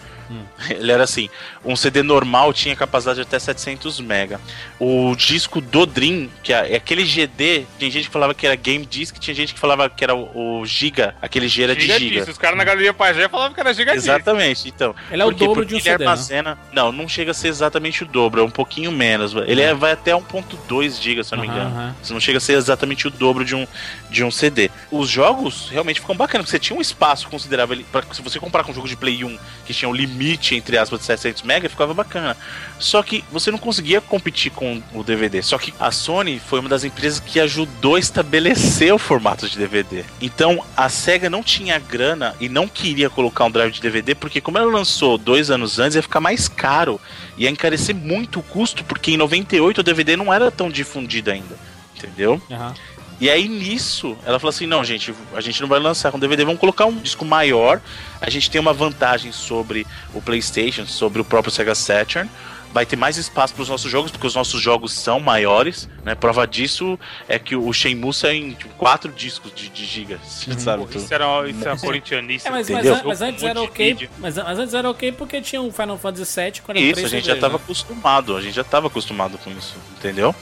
Ele 0.71 0.93
era 0.93 1.05
assim, 1.05 1.29
um 1.65 1.75
CD 1.77 2.03
normal 2.03 2.53
tinha 2.53 2.75
capacidade 2.77 3.17
de 3.17 3.23
até 3.23 3.39
700 3.39 4.01
mega. 4.01 4.41
O 4.79 5.15
disco 5.17 5.61
do 5.61 5.85
Dream, 5.87 6.29
que 6.43 6.53
é 6.53 6.73
é 6.73 6.77
aquele 6.77 7.05
GD, 7.05 7.67
tem 7.79 7.91
gente 7.91 8.07
que 8.07 8.13
falava 8.13 8.35
que 8.35 8.47
era 8.47 8.55
Game 8.55 8.85
Disc, 8.85 9.19
tinha 9.19 9.35
gente 9.35 9.55
que 9.55 9.61
falava 9.61 9.89
que 9.89 10.05
era 10.05 10.15
o, 10.15 10.61
o 10.61 10.67
Giga, 10.67 11.15
aquele 11.21 11.49
G 11.49 11.65
era 11.65 11.75
de 11.75 11.83
Giga 11.83 11.99
Giga. 11.99 12.21
disso. 12.21 12.31
Os 12.31 12.39
caras 12.39 12.57
na 12.57 12.65
galeria 12.65 12.93
Pajé 12.93 13.29
falavam 13.29 13.55
que 13.55 13.61
era 13.61 13.73
giga. 13.73 13.95
Exatamente, 13.95 14.69
então. 14.69 14.95
Ele 15.11 15.23
é 15.23 15.25
o 15.25 15.31
dobro 15.33 15.65
de 15.65 15.75
um 15.75 15.79
ele 15.79 15.83
CD, 15.83 16.05
né? 16.05 16.11
armazena. 16.11 16.59
Não, 16.73 16.93
não 16.93 17.09
chega 17.09 17.31
a 17.31 17.35
ser 17.35 17.49
exatamente 17.49 18.03
o 18.03 18.07
dobro, 18.07 18.41
é 18.41 18.45
um 18.45 18.51
pouquinho 18.51 18.93
menos. 18.93 19.35
Ele 19.47 19.63
é- 19.63 19.75
vai 19.75 19.93
até 19.93 20.15
1.2 20.15 21.01
GB, 21.01 21.25
se 21.25 21.35
eu 21.35 21.39
não 21.39 21.45
me 21.45 21.51
engano. 21.51 21.95
Isso 22.03 22.13
não 22.13 22.21
chega 22.21 22.39
a 22.39 22.41
ser 22.41 22.53
exatamente 22.55 23.07
o 23.07 23.11
dobro 23.11 23.45
de 23.45 23.55
um, 23.55 23.67
de 24.11 24.23
um 24.23 24.31
CD. 24.31 24.71
Os 24.91 25.09
jogos 25.09 25.69
realmente 25.71 26.01
ficam 26.01 26.17
bacanas. 26.17 26.49
Você 26.49 26.59
tinha 26.59 26.77
um 26.77 26.81
espaço 26.81 27.29
considerável 27.29 27.79
para 27.91 28.05
se 28.13 28.23
você 28.23 28.39
comparar 28.39 28.65
com 28.65 28.73
um 28.73 28.75
jogo 28.75 28.89
de 28.89 28.97
Play 28.97 29.25
1 29.25 29.39
que 29.65 29.73
tinha 29.73 29.89
um 29.89 29.95
limite 29.95 30.55
entre 30.55 30.77
aspas 30.77 31.01
de 31.01 31.07
700 31.07 31.43
MB, 31.43 31.69
ficava 31.69 31.95
bacana. 31.95 32.37
Só 32.79 33.03
que 33.03 33.25
você 33.31 33.51
não 33.51 33.59
conseguia 33.59 34.01
competir 34.01 34.51
com 34.51 34.83
o 34.93 35.03
DVD. 35.03 35.43
Só 35.43 35.59
que 35.59 35.73
a 35.79 35.91
Sony 35.91 36.41
foi 36.41 36.61
uma 36.61 36.69
das 36.69 36.85
empresas 36.85 37.21
que 37.21 37.39
ajudou 37.39 37.95
a 37.95 38.01
estabelecer 38.01 38.93
o 38.93 38.99
formato 38.99 39.49
de 39.49 39.57
DVD. 39.57 40.05
Então 40.21 40.65
a 40.77 40.89
Sega 40.89 41.31
não 41.31 41.43
tinha 41.43 41.79
grana 41.79 42.35
e 42.41 42.49
não 42.49 42.67
queria 42.67 43.09
colocar 43.09 43.45
um 43.45 43.51
drive 43.51 43.73
de 43.73 43.81
DVD 43.81 44.15
porque 44.15 44.41
como 44.41 44.59
ela 44.59 44.71
lançou 44.71 45.17
dois 45.17 45.51
anos 45.51 45.79
antes 45.79 45.97
ia 45.97 46.03
ficar 46.03 46.21
mais 46.21 46.49
caro 46.49 47.01
ia 47.37 47.49
encarecer 47.49 47.95
muito 47.95 48.41
o 48.41 48.43
custo 48.43 48.85
porque 48.85 49.13
em 49.13 49.17
98 49.17 49.79
o 49.79 49.83
DVD 49.83 50.17
não 50.17 50.33
era 50.33 50.51
tão 50.51 50.69
difundido 50.69 51.31
ainda, 51.31 51.57
entendeu? 51.97 52.41
Aham. 52.51 52.75
E 53.21 53.29
aí 53.29 53.49
nisso, 53.49 54.17
ela 54.25 54.39
falou 54.39 54.51
assim: 54.51 54.67
não, 54.67 54.83
gente, 54.83 55.15
a 55.35 55.41
gente 55.41 55.61
não 55.61 55.69
vai 55.69 55.79
lançar 55.79 56.11
com 56.11 56.19
DVD, 56.19 56.45
vamos 56.45 56.61
colocar 56.61 56.87
um 56.87 56.97
disco 56.97 57.25
maior. 57.25 57.81
A 58.21 58.31
gente 58.31 58.51
tem 58.51 58.61
uma 58.61 58.73
vantagem 58.73 59.31
sobre 59.33 59.87
o 60.15 60.23
PlayStation, 60.23 60.87
sobre 60.87 61.21
o 61.21 61.25
próprio 61.25 61.53
Sega 61.53 61.75
Saturn. 61.75 62.29
Vai 62.73 62.87
ter 62.87 62.95
mais 62.95 63.17
espaço 63.17 63.53
para 63.53 63.65
os 63.65 63.69
nossos 63.69 63.91
jogos, 63.91 64.13
porque 64.13 64.29
os 64.29 64.35
nossos 64.37 64.63
jogos 64.63 64.93
são 64.93 65.19
maiores, 65.19 65.89
né? 66.05 66.15
Prova 66.15 66.47
disso 66.47 66.97
é 67.29 67.37
que 67.37 67.57
o 67.57 67.73
Shenmue 67.73 68.15
sai 68.15 68.37
em 68.37 68.53
tipo, 68.53 68.73
quatro 68.77 69.11
discos 69.11 69.53
de, 69.53 69.69
de 69.71 69.85
gigas, 69.85 70.21
sabe? 70.57 70.87
Pô, 70.87 70.97
Isso 70.97 71.13
era, 71.13 71.49
isso 71.49 71.67
era 71.67 71.77
corintianice. 71.77 72.47
É, 72.47 72.51
mas, 72.53 72.71
mas, 72.71 72.87
an- 72.87 73.03
mas 73.05 73.21
antes 73.23 73.43
era 73.43 73.61
ok. 73.61 74.09
Mas, 74.19 74.37
mas 74.37 74.59
antes 74.61 74.73
era 74.73 74.89
ok 74.89 75.11
porque 75.11 75.43
tinha 75.43 75.61
um 75.61 75.73
Final 75.73 75.99
Fantasy 75.99 76.41
VII 76.41 76.61
com 76.65 76.73
Isso, 76.75 77.05
a 77.05 77.09
gente 77.09 77.27
já 77.27 77.35
tava 77.37 77.57
acostumado, 77.57 78.37
a 78.37 78.41
gente 78.41 78.55
já 78.55 78.63
tava 78.63 78.87
acostumado 78.87 79.37
com 79.39 79.51
isso, 79.51 79.75
entendeu? 79.99 80.33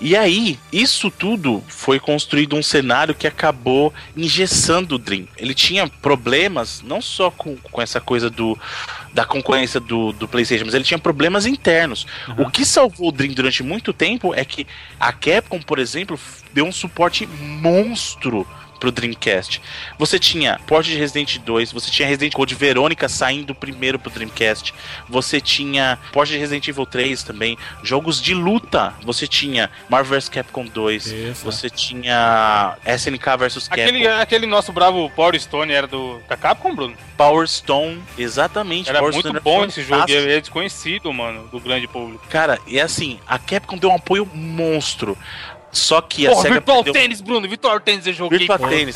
E 0.00 0.16
aí, 0.16 0.58
isso 0.72 1.10
tudo 1.10 1.62
foi 1.68 1.98
construído 1.98 2.56
um 2.56 2.62
cenário 2.62 3.14
que 3.14 3.26
acabou 3.26 3.92
engessando 4.16 4.96
o 4.96 4.98
Dream. 4.98 5.26
Ele 5.36 5.54
tinha 5.54 5.88
problemas, 5.88 6.82
não 6.82 7.00
só 7.00 7.30
com, 7.30 7.56
com 7.56 7.80
essa 7.80 8.00
coisa 8.00 8.28
do 8.28 8.58
da 9.12 9.24
concorrência 9.24 9.78
do, 9.78 10.12
do 10.12 10.26
PlayStation, 10.26 10.64
mas 10.64 10.74
ele 10.74 10.82
tinha 10.82 10.98
problemas 10.98 11.46
internos. 11.46 12.04
O 12.36 12.50
que 12.50 12.64
salvou 12.64 13.10
o 13.10 13.12
Dream 13.12 13.32
durante 13.32 13.62
muito 13.62 13.92
tempo 13.92 14.34
é 14.34 14.44
que 14.44 14.66
a 14.98 15.12
Capcom, 15.12 15.60
por 15.60 15.78
exemplo, 15.78 16.18
deu 16.52 16.64
um 16.64 16.72
suporte 16.72 17.24
monstro 17.26 18.44
pro 18.84 18.92
Dreamcast. 18.92 19.62
Você 19.98 20.18
tinha 20.18 20.60
porte 20.66 20.90
de 20.90 20.98
Resident 20.98 21.38
2, 21.38 21.72
você 21.72 21.90
tinha 21.90 22.06
Resident 22.06 22.34
Code 22.34 22.54
Verônica 22.54 23.08
saindo 23.08 23.54
primeiro 23.54 23.98
pro 23.98 24.10
Dreamcast, 24.10 24.74
você 25.08 25.40
tinha 25.40 25.98
porte 26.12 26.32
de 26.32 26.38
Resident 26.38 26.68
Evil 26.68 26.84
3 26.84 27.22
também, 27.22 27.56
jogos 27.82 28.20
de 28.20 28.34
luta, 28.34 28.92
você 29.02 29.26
tinha 29.26 29.70
Marvel 29.88 30.18
vs 30.18 30.28
Capcom 30.28 30.66
2, 30.66 31.06
Isso, 31.06 31.44
você 31.44 31.70
tinha 31.70 32.76
SNK 32.84 33.36
vs 33.38 33.68
Capcom, 33.68 33.82
Aquele, 33.82 34.06
aquele 34.06 34.46
nosso 34.46 34.70
bravo 34.70 35.08
Power 35.10 35.40
Stone 35.40 35.72
era 35.72 35.86
do, 35.86 36.20
da 36.28 36.36
Capcom, 36.36 36.74
Bruno? 36.74 36.94
Power 37.16 37.48
Stone, 37.48 38.02
exatamente. 38.18 38.90
Era 38.90 38.98
Power 38.98 39.14
muito 39.14 39.28
Stone 39.28 39.40
bom 39.40 39.64
esse 39.64 39.82
jogo, 39.82 39.94
e 39.94 40.00
fantástico. 40.00 40.30
é 40.30 40.40
desconhecido, 40.40 41.12
mano, 41.12 41.48
do 41.48 41.60
grande 41.60 41.86
público. 41.86 42.26
Cara, 42.28 42.58
e 42.66 42.80
assim, 42.80 43.18
a 43.26 43.38
Capcom 43.38 43.78
deu 43.78 43.90
um 43.90 43.94
apoio 43.94 44.28
monstro. 44.34 45.16
Só 45.74 46.00
que 46.00 46.24
a 46.26 46.30
Porra, 46.30 46.42
SEGA 46.42 46.54
Virtual 46.54 46.84
perdeu- 46.84 47.02
Tennis, 47.02 47.20
Bruno, 47.20 47.48
Virtual 47.48 47.80
Tennis 47.80 48.06
eu 48.06 48.12
joguei. 48.12 48.38
Virtual 48.38 48.58
pô. 48.60 48.68
Tennis. 48.68 48.94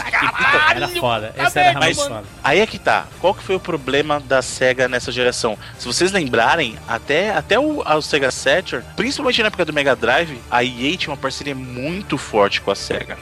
Era 0.70 0.88
foda. 0.88 1.34
Essa 1.36 1.60
era 1.60 1.70
realmente 1.72 1.96
Mas- 1.98 2.06
foda. 2.08 2.24
Aí 2.42 2.60
é 2.60 2.66
que 2.66 2.78
tá. 2.78 3.06
Qual 3.20 3.34
que 3.34 3.42
foi 3.42 3.56
o 3.56 3.60
problema 3.60 4.20
da 4.20 4.40
SEGA 4.40 4.88
nessa 4.88 5.10
geração? 5.10 5.58
Se 5.78 5.86
vocês 5.86 6.12
lembrarem, 6.12 6.78
até, 6.86 7.30
até 7.30 7.58
o, 7.58 7.80
o 7.82 8.00
Sega 8.02 8.30
Saturn, 8.30 8.84
principalmente 8.96 9.40
na 9.42 9.48
época 9.48 9.64
do 9.64 9.72
Mega 9.72 9.96
Drive, 9.96 10.40
a 10.50 10.62
EA 10.62 10.96
tinha 10.96 11.10
uma 11.10 11.16
parceria 11.16 11.54
muito 11.54 12.16
forte 12.16 12.60
com 12.60 12.70
a 12.70 12.74
SEGA. 12.76 13.18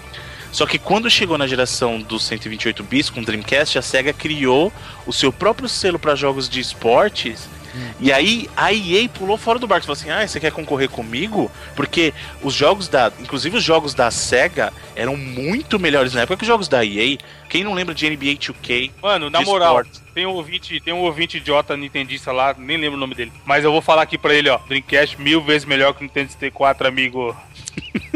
Só 0.52 0.64
que 0.64 0.78
quando 0.78 1.10
chegou 1.10 1.36
na 1.36 1.46
geração 1.46 2.00
dos 2.00 2.24
128 2.24 2.82
bits 2.82 3.10
com 3.10 3.20
o 3.20 3.24
Dreamcast, 3.24 3.78
a 3.78 3.82
SEGA 3.82 4.12
criou 4.12 4.72
o 5.06 5.12
seu 5.12 5.32
próprio 5.32 5.68
selo 5.68 5.98
para 5.98 6.14
jogos 6.14 6.48
de 6.48 6.60
esportes. 6.60 7.48
E 8.00 8.12
aí 8.12 8.48
a 8.56 8.72
EA 8.72 9.08
pulou 9.08 9.36
fora 9.36 9.58
do 9.58 9.66
barco 9.66 9.86
falou 9.86 9.98
assim: 9.98 10.10
Ah, 10.10 10.26
você 10.26 10.40
quer 10.40 10.52
concorrer 10.52 10.88
comigo? 10.88 11.50
Porque 11.74 12.12
os 12.42 12.54
jogos 12.54 12.88
da. 12.88 13.12
Inclusive 13.20 13.56
os 13.56 13.64
jogos 13.64 13.94
da 13.94 14.10
SEGA 14.10 14.72
eram 14.94 15.16
muito 15.16 15.78
melhores 15.78 16.14
na 16.14 16.22
época 16.22 16.36
que 16.36 16.42
os 16.42 16.48
jogos 16.48 16.68
da 16.68 16.84
EA. 16.84 17.18
Quem 17.48 17.62
não 17.62 17.74
lembra 17.74 17.94
de 17.94 18.08
NBA 18.08 18.36
2K? 18.36 18.90
Mano, 19.00 19.30
na 19.30 19.40
moral, 19.42 19.82
tem 20.14 20.26
um 20.26 20.30
ouvinte, 20.30 20.80
tem 20.80 20.92
um 20.92 21.00
ouvinte 21.00 21.36
idiota 21.36 21.76
nintendista 21.76 22.32
lá, 22.32 22.54
nem 22.58 22.76
lembro 22.76 22.96
o 22.96 23.00
nome 23.00 23.14
dele. 23.14 23.32
Mas 23.44 23.64
eu 23.64 23.70
vou 23.70 23.82
falar 23.82 24.02
aqui 24.02 24.18
pra 24.18 24.34
ele, 24.34 24.48
ó. 24.48 24.58
Dreamcast 24.58 25.20
mil 25.20 25.40
vezes 25.42 25.64
melhor 25.64 25.94
que 25.94 26.00
o 26.00 26.04
Nintendo 26.04 26.32
64, 26.32 26.88
amigo. 26.88 27.36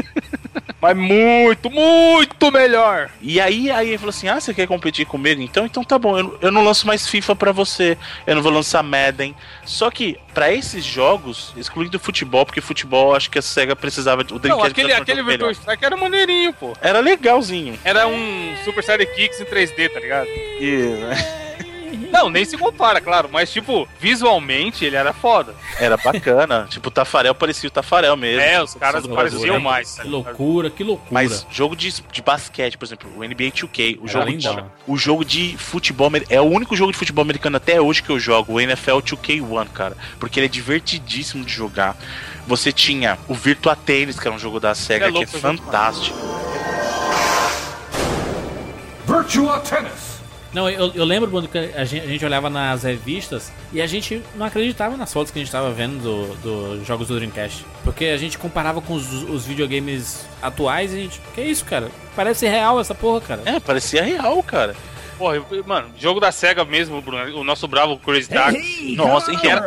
Mas 0.80 0.96
muito, 0.96 1.68
muito 1.70 2.50
melhor. 2.50 3.10
E 3.20 3.38
aí 3.40 3.70
a 3.70 3.84
EA 3.84 3.98
falou 3.98 4.10
assim: 4.10 4.28
Ah, 4.28 4.40
você 4.40 4.54
quer 4.54 4.66
competir 4.66 5.04
comigo? 5.04 5.42
Então, 5.42 5.66
então 5.66 5.84
tá 5.84 5.98
bom, 5.98 6.16
eu, 6.16 6.24
não- 6.24 6.38
eu 6.40 6.50
não 6.52 6.64
lanço 6.64 6.86
mais 6.86 7.06
FIFA 7.06 7.36
pra 7.36 7.52
você, 7.52 7.98
eu 8.26 8.34
não 8.34 8.42
vou 8.42 8.50
lançar 8.50 8.82
Madden. 8.82 9.34
Só 9.64 9.90
que 9.90 10.18
pra 10.32 10.50
esses 10.52 10.82
jogos, 10.84 11.52
excluindo 11.56 11.96
o 11.96 12.00
futebol, 12.00 12.46
porque 12.46 12.60
futebol 12.62 13.14
acho 13.14 13.30
que 13.30 13.38
a 13.38 13.42
SEGA 13.42 13.76
precisava. 13.76 14.22
O 14.22 14.32
Não, 14.32 14.38
Dreamcast 14.38 14.70
aquele, 14.72 14.92
um 14.94 14.96
aquele 14.96 15.22
melhor. 15.22 15.52
Strike 15.52 15.84
era 15.84 15.96
maneirinho, 15.96 16.52
pô. 16.54 16.72
Era 16.80 17.00
legalzinho. 17.00 17.78
Era 17.84 18.06
um 18.08 18.54
Super 18.64 18.82
Sidekicks 18.82 19.40
em 19.40 19.44
3D, 19.44 19.88
tá 19.92 20.00
ligado? 20.00 20.28
E, 20.28 20.94
Não, 21.96 22.28
nem 22.28 22.44
se 22.44 22.56
compara, 22.56 23.00
claro. 23.00 23.28
Mas, 23.30 23.52
tipo, 23.52 23.88
visualmente 23.98 24.84
ele 24.84 24.96
era 24.96 25.12
foda. 25.12 25.54
era 25.78 25.96
bacana. 25.96 26.66
tipo, 26.70 26.88
o 26.88 26.90
Tafarel 26.90 27.34
parecia 27.34 27.68
o 27.68 27.70
Tafarel 27.70 28.16
mesmo. 28.16 28.40
É, 28.40 28.62
os 28.62 28.74
caras 28.74 29.06
pareciam 29.06 29.40
Brasil. 29.40 29.60
mais. 29.60 29.94
tá 29.94 30.02
Que 30.02 30.08
loucura, 30.08 30.70
que 30.70 30.84
loucura. 30.84 31.10
Mas 31.10 31.46
jogo 31.50 31.74
de, 31.76 31.92
de 32.12 32.22
basquete, 32.22 32.76
por 32.76 32.84
exemplo, 32.84 33.10
o 33.16 33.24
NBA 33.24 33.50
2K, 33.50 33.98
o 34.00 34.08
jogo, 34.08 34.36
de, 34.36 34.48
o 34.86 34.96
jogo 34.96 35.24
de 35.24 35.56
futebol 35.56 36.10
é 36.28 36.40
o 36.40 36.44
único 36.44 36.76
jogo 36.76 36.92
de 36.92 36.98
futebol 36.98 37.22
americano 37.22 37.56
até 37.56 37.80
hoje 37.80 38.02
que 38.02 38.10
eu 38.10 38.18
jogo, 38.18 38.54
o 38.54 38.60
NFL 38.60 38.98
2K1, 38.98 39.68
cara, 39.68 39.96
porque 40.18 40.40
ele 40.40 40.46
é 40.46 40.48
divertidíssimo 40.48 41.44
de 41.44 41.52
jogar. 41.52 41.96
Você 42.46 42.72
tinha 42.72 43.18
o 43.28 43.34
Virtua 43.34 43.76
Tennis, 43.76 44.18
que 44.18 44.26
era 44.26 44.34
um 44.34 44.38
jogo 44.38 44.58
da 44.58 44.74
SEGA 44.74 45.06
É 45.06 45.08
que 45.08 45.14
louco 45.14 45.30
é 45.30 45.36
esse 45.36 45.40
jogo, 45.40 45.58
fantástico. 45.58 46.18
Virtua 49.06 49.60
Tennis. 49.60 50.09
Não, 50.52 50.68
eu, 50.68 50.92
eu 50.94 51.04
lembro, 51.04 51.30
que 51.48 51.58
a 51.58 51.84
gente, 51.84 52.04
a 52.04 52.08
gente 52.08 52.24
olhava 52.24 52.50
nas 52.50 52.82
revistas 52.82 53.52
e 53.72 53.80
a 53.80 53.86
gente 53.86 54.20
não 54.34 54.46
acreditava 54.46 54.96
nas 54.96 55.12
fotos 55.12 55.30
que 55.30 55.38
a 55.38 55.42
gente 55.42 55.52
tava 55.52 55.70
vendo 55.70 56.00
dos 56.00 56.40
do 56.42 56.84
jogos 56.84 57.08
do 57.08 57.16
Dreamcast. 57.16 57.64
Porque 57.84 58.06
a 58.06 58.16
gente 58.16 58.36
comparava 58.36 58.80
com 58.80 58.94
os, 58.94 59.12
os 59.12 59.46
videogames 59.46 60.26
atuais 60.42 60.92
e 60.92 60.96
a 60.96 61.00
gente. 61.00 61.20
Que 61.34 61.42
isso, 61.42 61.64
cara? 61.64 61.88
Parece 62.16 62.48
real 62.48 62.80
essa 62.80 62.94
porra, 62.94 63.20
cara. 63.20 63.42
É, 63.44 63.60
parecia 63.60 64.02
real, 64.02 64.42
cara. 64.42 64.74
Porra, 65.20 65.36
eu- 65.36 65.64
mano, 65.66 65.90
jogo 65.98 66.18
da 66.18 66.32
SEGA 66.32 66.64
mesmo, 66.64 66.98
Bruno. 67.02 67.38
O 67.38 67.44
nosso 67.44 67.68
bravo 67.68 67.98
Crazy 67.98 68.30
Dark. 68.30 68.56
Nossa, 68.96 69.30
então, 69.34 69.50
Era- 69.50 69.66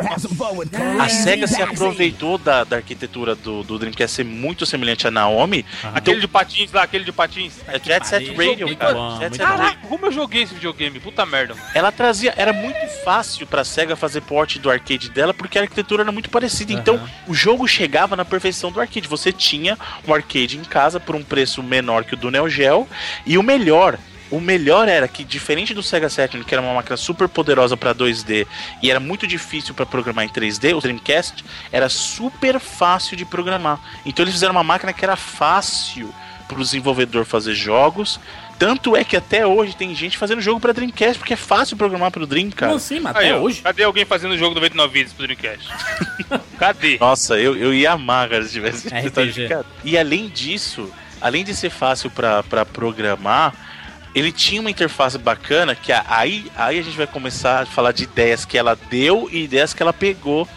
a 1.00 1.08
SEGA 1.08 1.46
se 1.46 1.62
aproveitou 1.62 2.36
da, 2.38 2.64
da 2.64 2.76
arquitetura 2.76 3.36
do, 3.36 3.62
do 3.62 3.78
Dreamcast 3.78 4.16
ser 4.16 4.24
muito 4.24 4.66
semelhante 4.66 5.06
a 5.06 5.12
Naomi. 5.12 5.64
Aquele 5.94 6.20
de 6.20 6.26
patins 6.26 6.72
lá, 6.72 6.82
aquele 6.82 7.04
de 7.04 7.12
patins. 7.12 7.54
É 7.68 7.78
Jet 7.78 8.04
Set. 8.04 8.34
Radio, 8.34 8.76
cara. 8.76 8.94
bom, 8.94 9.10
Jet 9.12 9.20
muito 9.20 9.36
Set 9.36 9.38
bom. 9.38 9.44
Radio. 9.52 9.64
Caraca, 9.64 9.86
como 9.88 10.06
eu 10.06 10.12
joguei 10.12 10.42
esse 10.42 10.54
videogame? 10.54 10.98
Puta 10.98 11.24
merda, 11.24 11.54
mano. 11.54 11.66
ela 11.72 11.92
trazia. 11.92 12.34
Era 12.36 12.52
muito 12.52 12.88
fácil 13.04 13.46
pra 13.46 13.62
SEGA 13.62 13.94
fazer 13.94 14.22
porte 14.22 14.58
do 14.58 14.68
arcade 14.68 15.08
dela, 15.08 15.32
porque 15.32 15.56
a 15.56 15.62
arquitetura 15.62 16.02
era 16.02 16.10
muito 16.10 16.30
parecida. 16.30 16.72
Então, 16.72 17.00
o 17.28 17.32
jogo 17.34 17.68
chegava 17.68 18.16
na 18.16 18.24
perfeição 18.24 18.72
do 18.72 18.80
arcade. 18.80 19.06
Você 19.06 19.30
tinha 19.30 19.78
um 20.06 20.12
arcade 20.12 20.56
em 20.58 20.64
casa 20.64 20.98
por 20.98 21.14
um 21.14 21.22
preço 21.22 21.62
menor 21.62 22.02
que 22.04 22.14
o 22.14 22.16
do 22.16 22.28
Neo 22.28 22.48
Geo. 22.48 22.88
E 23.24 23.38
o 23.38 23.42
melhor. 23.42 23.98
O 24.34 24.40
melhor 24.40 24.88
era 24.88 25.06
que, 25.06 25.22
diferente 25.22 25.72
do 25.72 25.80
Sega 25.80 26.08
Saturn, 26.08 26.44
que 26.44 26.52
era 26.52 26.60
uma 26.60 26.74
máquina 26.74 26.96
super 26.96 27.28
poderosa 27.28 27.76
pra 27.76 27.94
2D 27.94 28.44
e 28.82 28.90
era 28.90 28.98
muito 28.98 29.28
difícil 29.28 29.72
pra 29.74 29.86
programar 29.86 30.24
em 30.24 30.28
3D, 30.28 30.76
o 30.76 30.80
Dreamcast 30.80 31.44
era 31.70 31.88
super 31.88 32.58
fácil 32.58 33.16
de 33.16 33.24
programar. 33.24 33.78
Então 34.04 34.24
eles 34.24 34.34
fizeram 34.34 34.50
uma 34.52 34.64
máquina 34.64 34.92
que 34.92 35.04
era 35.04 35.14
fácil 35.14 36.12
pro 36.48 36.60
desenvolvedor 36.60 37.24
fazer 37.24 37.54
jogos. 37.54 38.18
Tanto 38.58 38.96
é 38.96 39.04
que 39.04 39.16
até 39.16 39.46
hoje 39.46 39.76
tem 39.76 39.94
gente 39.94 40.18
fazendo 40.18 40.40
jogo 40.40 40.58
pra 40.58 40.72
Dreamcast, 40.72 41.16
porque 41.16 41.34
é 41.34 41.36
fácil 41.36 41.76
programar 41.76 42.10
pro 42.10 42.26
Dream, 42.26 42.50
cara. 42.50 42.72
Não, 42.72 42.78
sim, 42.80 42.98
mas 42.98 43.14
Aí, 43.14 43.26
até 43.26 43.38
ó, 43.38 43.40
hoje. 43.40 43.62
Cadê 43.62 43.84
alguém 43.84 44.04
fazendo 44.04 44.32
o 44.32 44.38
jogo 44.38 44.56
99 44.56 44.92
vídeos 44.92 45.12
pro 45.12 45.28
Dreamcast? 45.28 45.68
Cadê? 46.58 46.98
Nossa, 46.98 47.38
eu, 47.38 47.56
eu 47.56 47.72
ia 47.72 47.92
amar, 47.92 48.28
cara, 48.28 48.42
se 48.42 48.50
tivesse. 48.50 48.88
RPG. 48.90 49.48
E 49.84 49.96
além 49.96 50.28
disso, 50.28 50.92
além 51.20 51.44
de 51.44 51.54
ser 51.54 51.70
fácil 51.70 52.10
pra 52.10 52.64
programar, 52.72 53.54
ele 54.14 54.30
tinha 54.30 54.60
uma 54.60 54.70
interface 54.70 55.18
bacana 55.18 55.74
que 55.74 55.90
a- 55.92 56.04
aí, 56.08 56.50
aí 56.56 56.78
a 56.78 56.82
gente 56.82 56.96
vai 56.96 57.06
começar 57.06 57.62
a 57.62 57.66
falar 57.66 57.92
de 57.92 58.04
ideias 58.04 58.44
que 58.44 58.56
ela 58.56 58.78
deu 58.90 59.28
e 59.32 59.44
ideias 59.44 59.74
que 59.74 59.82
ela 59.82 59.92
pegou 59.92 60.48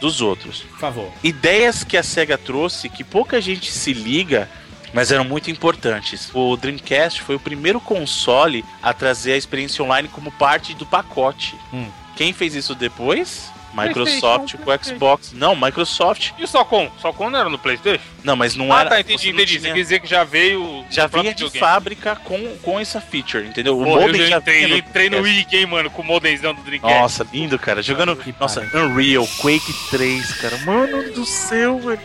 dos 0.00 0.20
outros. 0.20 0.60
Por 0.60 0.78
favor. 0.78 1.12
Ideias 1.22 1.82
que 1.84 1.96
a 1.96 2.02
SEGA 2.02 2.36
trouxe 2.38 2.88
que 2.88 3.02
pouca 3.04 3.40
gente 3.40 3.70
se 3.72 3.92
liga, 3.92 4.48
mas 4.94 5.10
eram 5.12 5.24
muito 5.24 5.50
importantes. 5.50 6.30
O 6.32 6.56
Dreamcast 6.56 7.22
foi 7.22 7.34
o 7.36 7.40
primeiro 7.40 7.80
console 7.80 8.64
a 8.82 8.92
trazer 8.94 9.32
a 9.32 9.36
experiência 9.36 9.84
online 9.84 10.08
como 10.08 10.30
parte 10.32 10.74
do 10.74 10.86
pacote. 10.86 11.54
Hum. 11.72 11.88
Quem 12.16 12.32
fez 12.32 12.54
isso 12.54 12.74
depois? 12.74 13.50
Microsoft 13.86 14.56
com 14.56 14.84
Xbox. 14.84 15.32
Não, 15.32 15.54
Microsoft. 15.54 16.30
E 16.38 16.44
o 16.44 16.48
Socom? 16.48 16.90
Socom 17.00 17.30
não 17.30 17.38
era 17.38 17.48
no 17.48 17.58
Playstation? 17.58 18.02
Não, 18.24 18.36
mas 18.36 18.56
não 18.56 18.72
ah, 18.72 18.80
era. 18.80 18.90
tá, 18.90 19.00
entendi, 19.00 19.22
você 19.22 19.30
entendi. 19.30 19.52
Você 19.52 19.58
tinha- 19.60 19.74
quer 19.74 19.80
dizer 19.80 20.00
que 20.00 20.06
já 20.06 20.24
veio... 20.24 20.84
Já 20.90 21.04
no 21.04 21.08
vinha 21.08 21.34
de 21.34 21.44
videogame. 21.44 21.58
fábrica 21.58 22.16
com, 22.16 22.56
com 22.62 22.78
essa 22.80 23.00
feature, 23.00 23.46
entendeu? 23.46 23.78
O 23.78 23.84
Pô, 23.84 23.90
eu 23.90 24.00
modem 24.02 24.26
já 24.26 24.38
entrei, 24.38 24.66
vinha 24.66 24.78
entrei 24.78 25.10
no. 25.10 25.20
Wii 25.20 25.44
Game, 25.44 25.66
mano, 25.66 25.90
com 25.90 26.02
o 26.02 26.04
modemzão 26.04 26.54
do 26.54 26.62
Dreamcast. 26.62 27.00
Nossa, 27.00 27.26
lindo, 27.32 27.58
cara. 27.58 27.82
Jogando. 27.82 28.18
Nossa. 28.38 28.60
Unreal, 28.74 29.26
Quake 29.40 29.72
3, 29.90 30.32
cara. 30.34 30.58
Mano 30.58 31.12
do 31.12 31.24
céu, 31.24 31.78
velho. 31.78 32.00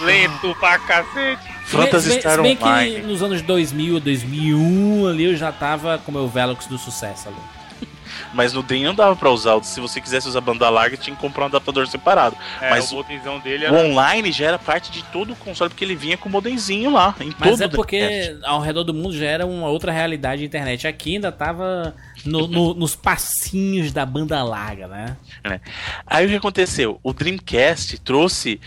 Lento 0.00 0.56
pra 0.58 0.78
cacete. 0.78 1.50
Phantasy 1.66 2.18
Star 2.18 2.36
se 2.36 2.42
bem 2.42 2.56
que 2.56 3.02
nos 3.02 3.22
anos 3.22 3.42
2000, 3.42 4.00
2001 4.00 5.06
ali 5.06 5.24
eu 5.24 5.36
já 5.36 5.52
tava 5.52 5.98
com 5.98 6.10
o 6.10 6.14
meu 6.14 6.28
Velox 6.28 6.66
do 6.66 6.76
sucesso 6.76 7.28
ali. 7.28 7.59
Mas 8.32 8.52
no 8.52 8.62
Dream 8.62 8.84
não 8.84 8.94
dava 8.94 9.14
pra 9.16 9.30
usar. 9.30 9.62
Se 9.62 9.80
você 9.80 10.00
quisesse 10.00 10.28
usar 10.28 10.40
banda 10.40 10.68
larga, 10.68 10.96
tinha 10.96 11.14
que 11.14 11.20
comprar 11.20 11.44
um 11.44 11.46
adaptador 11.48 11.86
separado. 11.86 12.36
É, 12.60 12.70
Mas 12.70 12.90
o 12.90 12.94
o- 12.94 12.96
modemzão 12.98 13.38
dele 13.40 13.64
O 13.66 13.74
era... 13.74 13.86
online 13.88 14.32
já 14.32 14.46
era 14.46 14.58
parte 14.58 14.90
de 14.90 15.02
todo 15.04 15.32
o 15.32 15.36
console, 15.36 15.70
porque 15.70 15.84
ele 15.84 15.94
vinha 15.96 16.16
com 16.16 16.28
o 16.28 16.32
modemzinho 16.32 16.90
lá. 16.92 17.14
Em 17.20 17.32
Mas 17.38 17.50
todo 17.50 17.62
é 17.62 17.66
o 17.66 17.70
porque 17.70 17.98
Dreamcast. 18.00 18.40
ao 18.46 18.60
redor 18.60 18.84
do 18.84 18.94
mundo 18.94 19.16
já 19.16 19.26
era 19.26 19.46
uma 19.46 19.68
outra 19.68 19.92
realidade 19.92 20.40
de 20.40 20.46
internet. 20.46 20.86
Aqui 20.86 21.14
ainda 21.14 21.30
tava 21.32 21.94
no- 22.24 22.46
no- 22.46 22.74
nos 22.74 22.94
passinhos 22.96 23.92
da 23.92 24.04
banda 24.06 24.42
larga, 24.42 24.86
né? 24.86 25.16
Aí 26.06 26.26
o 26.26 26.28
que 26.28 26.36
aconteceu? 26.36 26.98
O 27.02 27.12
Dreamcast 27.12 27.98
trouxe. 28.00 28.60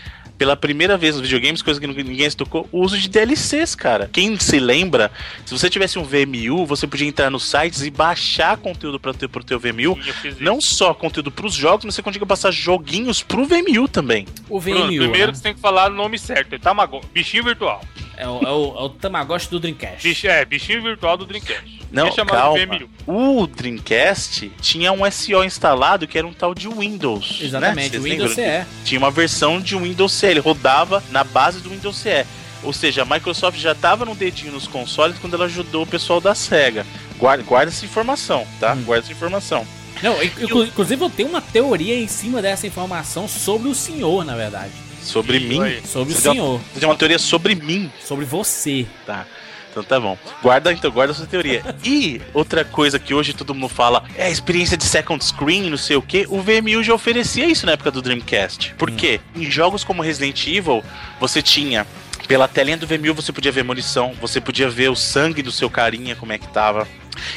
Pela 0.44 0.56
primeira 0.56 0.98
vez 0.98 1.14
nos 1.14 1.22
videogames, 1.22 1.62
coisa 1.62 1.80
que 1.80 1.86
ninguém 1.86 2.28
se 2.28 2.36
tocou, 2.36 2.68
o 2.70 2.82
uso 2.82 2.98
de 2.98 3.08
DLCs, 3.08 3.74
cara. 3.74 4.10
Quem 4.12 4.38
se 4.38 4.58
lembra, 4.58 5.10
se 5.46 5.56
você 5.58 5.70
tivesse 5.70 5.98
um 5.98 6.02
VMU, 6.02 6.66
você 6.66 6.86
podia 6.86 7.08
entrar 7.08 7.30
nos 7.30 7.44
sites 7.44 7.80
e 7.80 7.90
baixar 7.90 8.58
conteúdo 8.58 9.00
para 9.00 9.14
ter 9.14 9.26
pro 9.26 9.42
teu 9.42 9.58
VMU. 9.58 9.98
Sim. 10.20 10.36
Não 10.40 10.60
só 10.60 10.92
conteúdo 10.92 11.30
pros 11.30 11.54
jogos, 11.54 11.86
mas 11.86 11.94
você 11.94 12.02
conseguia 12.02 12.26
passar 12.26 12.50
joguinhos 12.50 13.22
pro 13.22 13.46
VMU 13.46 13.88
também. 13.88 14.26
O 14.50 14.60
VMU, 14.60 14.74
Bruno, 14.74 14.88
primeiro 14.88 15.28
né? 15.28 15.34
você 15.34 15.42
tem 15.44 15.54
que 15.54 15.60
falar 15.60 15.90
o 15.90 15.94
nome 15.94 16.18
certo. 16.18 16.54
É 16.54 16.58
Tamagotchi. 16.58 17.08
Bichinho 17.14 17.44
virtual. 17.44 17.82
É, 18.16 18.28
o, 18.28 18.38
é, 18.42 18.50
o, 18.50 18.78
é 18.78 18.82
o 18.82 18.88
Tamagotchi 18.90 19.50
do 19.50 19.60
Dreamcast. 19.60 20.02
Bicho, 20.02 20.26
é, 20.26 20.44
bichinho 20.44 20.82
virtual 20.82 21.16
do 21.16 21.24
Dreamcast. 21.24 21.80
Não, 21.90 22.08
é 22.08 22.24
calma. 22.24 22.80
O 23.06 23.46
Dreamcast 23.46 24.50
tinha 24.60 24.92
um 24.92 25.08
SO 25.10 25.44
instalado 25.44 26.06
que 26.06 26.18
era 26.18 26.26
um 26.26 26.32
tal 26.32 26.54
de 26.54 26.68
Windows. 26.68 27.38
Exatamente, 27.40 27.92
né? 27.92 27.98
o 27.98 28.02
Vocês 28.02 28.12
Windows 28.12 28.36
lembram? 28.36 28.62
CE. 28.62 28.68
Tinha 28.84 28.98
uma 28.98 29.10
versão 29.10 29.60
de 29.60 29.76
Windows 29.76 30.12
CE, 30.12 30.26
ele 30.26 30.40
rodava 30.40 31.02
na 31.10 31.22
base 31.24 31.60
do 31.60 31.70
Windows 31.70 31.96
CE. 31.96 32.24
Ou 32.62 32.72
seja, 32.72 33.02
a 33.02 33.04
Microsoft 33.04 33.58
já 33.58 33.72
estava 33.72 34.04
no 34.04 34.14
dedinho 34.14 34.52
nos 34.52 34.66
consoles 34.66 35.18
quando 35.18 35.34
ela 35.34 35.44
ajudou 35.44 35.82
o 35.82 35.86
pessoal 35.86 36.20
da 36.20 36.34
SEGA. 36.34 36.86
Guarda, 37.18 37.44
guarda 37.44 37.70
essa 37.70 37.84
informação, 37.84 38.46
tá? 38.58 38.72
Hum. 38.72 38.82
Guarda 38.84 39.04
essa 39.04 39.12
informação. 39.12 39.66
Não, 40.02 40.22
inclu- 40.22 40.64
inclusive 40.64 41.02
eu 41.04 41.10
tenho 41.10 41.28
uma 41.28 41.40
teoria 41.40 41.94
em 41.98 42.08
cima 42.08 42.42
dessa 42.42 42.66
informação 42.66 43.28
sobre 43.28 43.68
o 43.68 43.74
senhor, 43.74 44.24
na 44.24 44.34
verdade. 44.34 44.72
Sobre 45.04 45.38
mim. 45.40 45.58
Sobre 45.84 46.12
o 46.12 46.16
Você 46.16 46.22
deu- 46.22 46.32
senhor. 46.32 46.60
Você 46.72 46.80
tem 46.80 46.88
uma 46.88 46.96
teoria 46.96 47.18
sobre 47.18 47.54
mim, 47.54 47.90
Sobre 48.04 48.24
você. 48.24 48.86
tá? 49.06 49.26
Então 49.70 49.82
tá 49.82 49.98
bom. 49.98 50.16
Guarda 50.40 50.72
então, 50.72 50.88
guarda 50.90 51.12
a 51.12 51.16
sua 51.16 51.26
teoria. 51.26 51.62
E 51.84 52.20
outra 52.32 52.64
coisa 52.64 52.96
que 52.98 53.12
hoje 53.12 53.32
todo 53.32 53.52
mundo 53.54 53.68
fala 53.68 54.04
é 54.16 54.26
a 54.26 54.30
experiência 54.30 54.76
de 54.76 54.84
second 54.84 55.22
screen, 55.24 55.68
não 55.68 55.76
sei 55.76 55.96
o 55.96 56.02
que. 56.02 56.26
O 56.30 56.40
VMU 56.40 56.82
já 56.82 56.94
oferecia 56.94 57.46
isso 57.46 57.66
na 57.66 57.72
época 57.72 57.90
do 57.90 58.00
Dreamcast. 58.00 58.74
Por 58.78 58.90
quê? 58.92 59.20
Em 59.34 59.50
jogos 59.50 59.82
como 59.82 60.00
Resident 60.02 60.46
Evil, 60.46 60.82
você 61.20 61.42
tinha. 61.42 61.84
Pela 62.28 62.48
telinha 62.48 62.76
do 62.76 62.86
VMU 62.86 63.12
você 63.14 63.32
podia 63.32 63.52
ver 63.52 63.64
munição, 63.64 64.14
você 64.20 64.40
podia 64.40 64.70
ver 64.70 64.90
o 64.90 64.96
sangue 64.96 65.42
do 65.42 65.52
seu 65.52 65.68
carinha, 65.68 66.14
como 66.16 66.32
é 66.32 66.38
que 66.38 66.46
tava. 66.48 66.88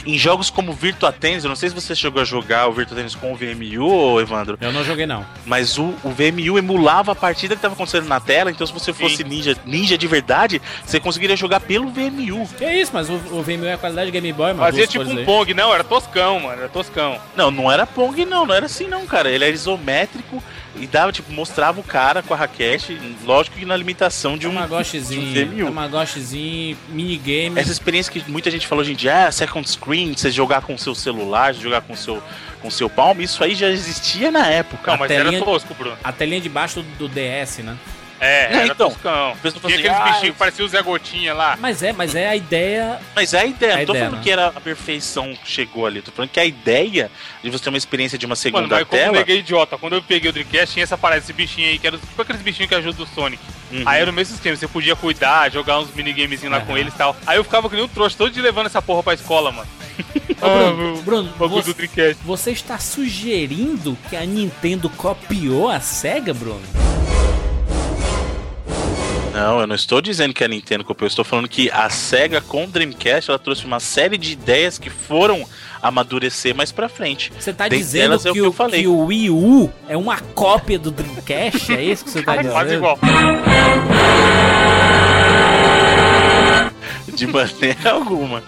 Em 0.06 0.18
jogos 0.18 0.50
como 0.50 0.74
Virtua 0.74 1.12
Tennis, 1.12 1.44
eu 1.44 1.50
não 1.50 1.56
sei 1.56 1.70
se 1.70 1.76
você 1.76 1.96
chegou 1.96 2.22
a 2.22 2.26
jogar 2.26 2.68
o 2.68 2.72
Virtua 2.72 2.98
Tennis 2.98 3.16
com 3.16 3.34
o 3.34 3.36
VMU, 3.36 3.86
ô 3.86 4.22
Evandro, 4.22 4.58
Eu 4.62 4.72
não 4.72 4.84
joguei, 4.84 5.06
não. 5.06 5.26
mas 5.46 5.78
o, 5.78 5.94
o 6.04 6.10
VMU 6.10 6.58
emulava 6.58 7.12
a 7.12 7.16
partida 7.16 7.56
que 7.56 7.60
estava 7.60 7.74
acontecendo 7.74 8.08
na 8.08 8.20
tela, 8.20 8.52
então 8.52 8.66
se 8.66 8.74
você 8.74 8.94
fosse 8.94 9.24
ninja, 9.24 9.56
ninja 9.66 9.98
de 9.98 10.08
verdade, 10.08 10.62
você 10.86 11.00
conseguiria 11.00 11.36
jogar 11.36 11.60
pelo 11.60 11.90
VMU. 11.90 12.48
Que 12.58 12.66
isso, 12.66 12.92
mas 12.94 13.10
o, 13.10 13.14
o 13.14 13.42
VMU 13.42 13.66
é 13.66 13.74
a 13.74 13.78
qualidade 13.78 14.12
de 14.12 14.20
Game 14.20 14.34
Boy, 14.34 14.54
mano. 14.54 14.60
Fazia 14.60 14.88
tipo 14.88 15.04
um 15.06 15.18
aí. 15.18 15.26
Pong, 15.26 15.54
não, 15.54 15.74
era 15.74 15.84
toscão, 15.84 16.40
mano, 16.40 16.60
era 16.60 16.70
toscão. 16.70 17.18
Não, 17.36 17.52
não 17.52 17.72
era 17.72 17.86
Pong, 17.86 18.26
não, 18.26 18.46
não 18.46 18.54
era 18.54 18.66
assim 18.66 18.88
não, 18.88 19.06
cara. 19.06 19.30
Ele 19.30 19.44
era 19.44 19.54
isométrico 19.54 20.42
e 20.80 20.88
dava, 20.88 21.12
tipo, 21.12 21.32
mostrava 21.32 21.80
o 21.80 21.84
cara 21.84 22.22
com 22.24 22.34
a 22.34 22.38
raquete, 22.38 22.98
lógico 23.24 23.56
que 23.58 23.66
na 23.66 23.76
limitação 23.76 24.38
de 24.38 24.48
um. 24.48 24.54
Tamagotchizinho, 24.54 25.46
de 25.56 25.64
um. 25.64 25.68
Tamagotchizinho, 25.68 26.78
minigame. 26.90 27.60
Essa 27.60 27.72
experiência 27.72 28.12
que 28.12 28.30
muita 28.30 28.50
gente 28.52 28.68
falou 28.68 28.82
hoje 28.84 28.94
em 28.94 28.96
dia, 28.96 29.28
ah, 29.28 29.32
second 29.32 29.68
screen, 29.70 30.14
você 30.16 30.32
jogar 30.32 30.62
com 30.62 30.74
o 30.76 30.80
seu 30.80 30.94
celular, 30.96 31.54
jogar 31.54 31.82
com 31.82 31.94
o 31.94 31.98
seu, 31.98 32.22
com 32.62 32.68
o 32.68 32.72
seu 32.72 32.90
palmo, 32.90 33.22
isso 33.22 33.44
aí 33.44 33.56
já 33.56 33.70
existia 33.70 34.32
na 34.32 34.48
época. 34.48 34.92
Não, 34.92 34.98
mas 35.00 35.08
telinha- 35.08 35.38
era 35.38 35.46
tosco, 35.46 35.74
Bruno. 35.74 35.98
A 36.04 36.12
telinha 36.12 36.42
de 36.42 36.50
baixo 36.50 36.82
do, 36.82 37.08
do 37.08 37.10
DS, 37.10 37.60
né? 37.60 37.76
É, 38.20 38.54
era 38.54 38.66
então. 38.68 38.90
toscão. 38.90 39.34
O 39.34 39.38
pessoal 39.38 39.62
Tinha 39.62 39.76
assim, 39.76 39.88
aqueles 39.88 39.98
"Ah, 39.98 40.04
bichinhos 40.14 40.34
que 40.34 40.40
pareciam 40.40 40.66
o 40.66 40.70
Zé 40.70 40.82
Gotinha 40.82 41.34
lá. 41.34 41.58
Mas 41.60 41.84
é, 41.84 41.94
mas 41.94 42.16
é 42.16 42.28
a 42.28 42.36
ideia. 42.36 43.00
Mas 43.16 43.34
é 43.34 43.42
a 43.42 43.46
ideia, 43.46 43.74
A 43.74 43.78
não 43.78 43.86
tô 43.86 43.92
ideia, 43.94 44.06
falando 44.06 44.18
né? 44.18 44.24
que 44.24 44.32
era 44.32 44.48
a 44.48 44.62
perfeição 44.62 45.34
que 45.36 45.50
chegou 45.52 45.86
ali, 45.86 46.02
tô 46.02 46.12
falando 46.12 46.30
que 46.32 46.40
a 46.40 46.46
ideia 46.46 47.12
de 47.44 47.50
você 47.50 47.64
ter 47.64 47.70
uma 47.70 47.78
experiência 47.78 48.18
de 48.18 48.26
uma 48.26 48.30
Mano, 48.32 48.36
segunda 48.42 48.76
mas 48.76 48.84
como 48.88 49.00
eu 49.02 49.06
tela. 49.06 49.18
neguei 49.18 49.40
idiota, 49.40 49.78
quando 49.78 49.94
eu 49.94 50.02
peguei 50.02 50.30
o 50.30 50.34
Dreamcast, 50.34 50.74
tinha 50.74 50.84
essa 50.84 50.98
parada, 50.98 51.20
esse 51.22 51.32
bichinho 51.34 51.68
aí, 51.70 51.78
que 51.80 51.86
era 51.88 51.98
tipo 51.98 52.22
aqueles 52.22 52.42
bichinhos 52.42 52.70
que 52.70 52.76
ajudam 52.76 53.06
o 53.06 53.08
Sonic. 53.16 53.42
Uhum. 53.72 53.84
Aí 53.86 54.02
era 54.02 54.10
o 54.10 54.14
mesmo 54.14 54.34
esquema, 54.36 54.56
você 54.56 54.68
podia 54.68 54.96
cuidar, 54.96 55.52
jogar 55.52 55.80
uns 55.80 55.94
minigamezinhos 55.94 56.52
lá 56.52 56.58
Aham. 56.58 56.66
com 56.66 56.78
eles 56.78 56.94
e 56.94 56.98
tal. 56.98 57.16
Aí 57.26 57.38
eu 57.38 57.44
ficava 57.44 57.70
que 57.70 57.76
nem 57.76 57.84
um 57.86 57.88
trouxa, 57.88 58.18
todo 58.18 58.32
dia 58.32 58.42
levando 58.42 58.66
essa 58.68 58.82
porra 58.82 59.04
pra 59.04 59.14
escola, 59.14 59.52
mano. 59.52 59.68
Ô, 60.42 60.46
Ah, 60.46 60.48
Bruno, 60.48 60.76
meu 60.94 61.02
Bruno 61.04 61.34
Bagulho 61.38 61.64
você, 61.64 62.16
você 62.24 62.52
está 62.52 62.78
sugerindo 62.80 63.98
que 64.10 64.16
a 64.16 64.26
Nintendo 64.26 64.90
copiou 64.90 65.70
a 65.70 65.80
SEGA, 65.80 66.34
Bruno? 66.34 66.62
Não, 69.34 69.60
eu 69.60 69.68
não 69.68 69.76
estou 69.76 70.02
dizendo 70.02 70.34
que 70.34 70.44
a 70.44 70.48
Nintendo 70.48 70.84
copiou, 70.84 71.06
eu 71.06 71.10
estou 71.10 71.24
falando 71.26 71.48
que 71.48 71.70
a 71.72 71.90
SEGA 71.90 72.42
com 72.42 72.64
o 72.64 72.68
Dreamcast 72.68 73.30
ela 73.30 73.38
trouxe 73.38 73.66
uma 73.66 73.80
série 73.80 74.18
de 74.18 74.32
ideias 74.34 74.80
que 74.80 74.90
foram 74.90 75.46
amadurecer 75.82 76.56
mais 76.56 76.72
pra 76.72 76.90
frente. 76.90 77.32
Você 77.40 77.54
tá 77.54 77.66
Dentre 77.66 77.78
dizendo 77.80 78.06
elas 78.14 78.26
é 78.26 78.32
o 78.32 78.34
que, 78.34 78.40
que 78.40 78.44
o, 78.44 78.50
eu 78.50 78.52
falei. 78.54 78.82
que 78.82 78.88
o 78.88 79.06
Wii 79.06 79.30
U 79.30 79.72
é 79.88 79.96
uma 79.96 80.18
cópia 80.20 80.80
do 80.80 80.90
Dreamcast? 80.90 81.72
É 81.74 81.84
isso 81.84 82.04
que 82.04 82.10
você 82.10 82.24
tá 82.24 82.36
dizendo? 82.38 82.52
quase 82.54 82.74
igual. 82.76 82.98
De 87.14 87.28
maneira 87.28 87.92
alguma. 87.92 88.44